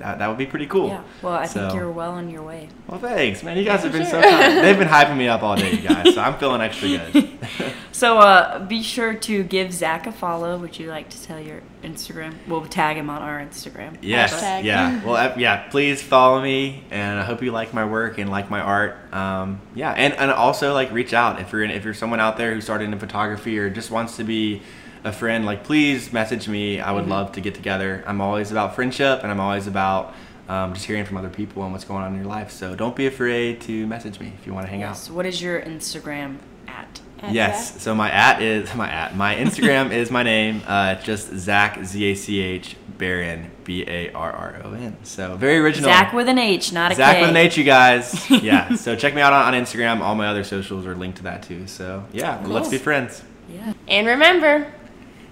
that, 0.00 0.18
that 0.18 0.28
would 0.28 0.38
be 0.38 0.46
pretty 0.46 0.66
cool. 0.66 0.88
Yeah. 0.88 1.02
Well, 1.22 1.34
I 1.34 1.46
think 1.46 1.74
you're 1.74 1.90
well 1.90 2.12
on 2.12 2.30
your 2.30 2.42
way. 2.42 2.68
Well, 2.88 2.98
thanks, 3.00 3.42
man. 3.42 3.56
You 3.56 3.64
guys 3.64 3.82
have 3.82 3.92
been 3.92 4.06
so 4.06 4.20
kind. 4.20 4.58
They've 4.58 4.78
been 4.78 4.88
hyping 4.88 5.16
me 5.16 5.28
up 5.28 5.42
all 5.42 5.56
day, 5.56 5.72
you 5.72 5.88
guys. 5.88 6.14
So 6.14 6.20
I'm 6.20 6.38
feeling 6.38 6.60
extra 6.60 6.88
good. 6.88 7.30
So 7.92 8.16
uh, 8.18 8.64
be 8.64 8.82
sure 8.82 9.12
to 9.12 9.42
give 9.42 9.74
Zach 9.74 10.06
a 10.06 10.12
follow. 10.12 10.56
Would 10.56 10.78
you 10.78 10.88
like 10.88 11.10
to 11.10 11.22
tell 11.22 11.38
your 11.38 11.60
Instagram? 11.82 12.34
We'll 12.48 12.64
tag 12.64 12.96
him 12.96 13.10
on 13.10 13.20
our 13.20 13.38
Instagram. 13.38 13.98
Yes, 14.00 14.32
Hashtag. 14.32 14.64
yeah. 14.64 15.04
Well, 15.04 15.16
uh, 15.16 15.34
yeah. 15.36 15.68
Please 15.68 16.00
follow 16.00 16.40
me, 16.40 16.84
and 16.90 17.18
I 17.18 17.24
hope 17.24 17.42
you 17.42 17.52
like 17.52 17.74
my 17.74 17.84
work 17.84 18.16
and 18.16 18.30
like 18.30 18.48
my 18.48 18.60
art. 18.60 18.96
Um, 19.12 19.60
yeah, 19.74 19.90
and, 19.90 20.14
and 20.14 20.30
also 20.30 20.72
like 20.72 20.90
reach 20.92 21.12
out 21.12 21.40
if 21.40 21.52
you're 21.52 21.62
if 21.64 21.84
you're 21.84 21.92
someone 21.92 22.20
out 22.20 22.38
there 22.38 22.54
who 22.54 22.62
started 22.62 22.84
in 22.84 22.98
photography 22.98 23.58
or 23.58 23.68
just 23.68 23.90
wants 23.90 24.16
to 24.16 24.24
be 24.24 24.62
a 25.04 25.12
friend. 25.12 25.44
Like, 25.46 25.64
please 25.64 26.12
message 26.12 26.48
me. 26.48 26.80
I 26.80 26.92
would 26.92 27.06
love 27.08 27.32
to 27.32 27.40
get 27.40 27.54
together. 27.54 28.04
I'm 28.06 28.20
always 28.20 28.50
about 28.50 28.74
friendship, 28.74 29.20
and 29.22 29.30
I'm 29.30 29.40
always 29.40 29.66
about 29.66 30.14
um, 30.48 30.74
just 30.74 30.86
hearing 30.86 31.04
from 31.04 31.16
other 31.16 31.28
people 31.30 31.62
and 31.62 31.72
what's 31.72 31.84
going 31.84 32.02
on 32.02 32.12
in 32.12 32.18
your 32.18 32.28
life. 32.28 32.50
So 32.50 32.74
don't 32.74 32.96
be 32.96 33.06
afraid 33.06 33.60
to 33.62 33.86
message 33.86 34.18
me 34.20 34.32
if 34.38 34.46
you 34.46 34.52
want 34.54 34.66
to 34.66 34.70
hang 34.70 34.82
out. 34.82 34.90
Yes. 34.90 35.10
What 35.10 35.26
is 35.26 35.40
your 35.40 35.60
Instagram 35.62 36.38
at? 36.66 37.00
At 37.22 37.32
Yes. 37.32 37.72
Zach. 37.74 37.80
So 37.82 37.94
my 37.94 38.10
at 38.10 38.42
is 38.42 38.74
my 38.74 38.90
at. 38.90 39.14
My 39.16 39.34
Instagram 39.36 39.92
is 39.92 40.10
my 40.10 40.22
name. 40.22 40.62
Uh, 40.66 40.94
it's 40.96 41.04
just 41.06 41.28
Zach 41.36 41.84
Z 41.84 42.02
A 42.04 42.14
C 42.14 42.40
H 42.40 42.76
Barron 42.98 43.50
B 43.64 43.84
A 43.86 44.10
R 44.12 44.32
R 44.32 44.60
O 44.64 44.72
N. 44.72 44.96
So 45.04 45.36
very 45.36 45.58
original. 45.58 45.88
Zach 45.90 46.12
with 46.12 46.28
an 46.28 46.38
H, 46.38 46.72
not 46.72 46.92
a 46.92 46.94
Zach 46.94 47.20
with 47.20 47.30
an 47.30 47.36
H, 47.36 47.56
you 47.56 47.64
guys. 47.64 48.28
yeah. 48.42 48.74
So 48.74 48.96
check 48.96 49.14
me 49.14 49.20
out 49.20 49.32
on, 49.32 49.54
on 49.54 49.62
Instagram. 49.62 50.00
All 50.00 50.14
my 50.14 50.26
other 50.28 50.44
socials 50.44 50.86
are 50.86 50.94
linked 50.96 51.18
to 51.18 51.22
that 51.24 51.42
too. 51.42 51.66
So 51.66 52.04
yeah, 52.12 52.42
let's 52.46 52.68
be 52.68 52.78
friends. 52.78 53.22
Yeah. 53.48 53.74
And 53.88 54.06
remember, 54.06 54.72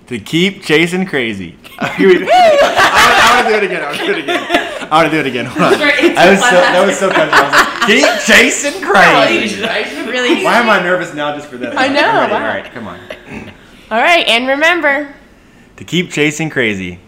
To 0.09 0.19
keep 0.19 0.63
chasing 0.63 1.05
crazy. 1.05 1.57
I 1.79 3.33
want 3.35 3.47
to 3.47 3.53
do 3.53 3.59
it 3.59 3.65
again. 3.65 3.83
I 3.83 3.87
want 3.87 3.99
to 3.99 4.07
do 4.07 4.13
it 4.13 4.19
again. 4.19 4.47
I 4.91 5.03
want 5.03 5.11
to 5.11 5.11
do 5.11 5.21
it 5.21 5.27
again. 5.27 5.45
Hold 5.45 5.73
on. 5.75 5.79
That 5.79 6.31
was 6.31 6.41
so, 6.41 6.51
that 6.51 6.87
was 6.87 6.99
so 6.99 7.11
country. 7.11 7.31
I 7.31 7.43
was 7.45 7.53
like, 7.53 7.87
keep 7.87 8.07
chasing 8.25 8.83
crazy. 8.83 9.61
really. 10.11 10.43
Why 10.43 10.57
am 10.61 10.71
I 10.71 10.81
nervous 10.81 11.13
now 11.13 11.35
just 11.37 11.49
for 11.49 11.59
this? 11.59 11.75
I 11.77 11.89
know, 11.89 12.01
ready. 12.01 12.33
wow. 12.33 12.41
All 12.41 12.47
right, 12.47 12.65
come 12.73 12.89
on. 12.89 12.99
All 13.91 14.01
right, 14.01 14.27
and 14.27 14.49
remember. 14.49 15.15
To 15.77 15.85
keep 15.85 16.11
chasing 16.11 16.49
crazy. 16.49 17.01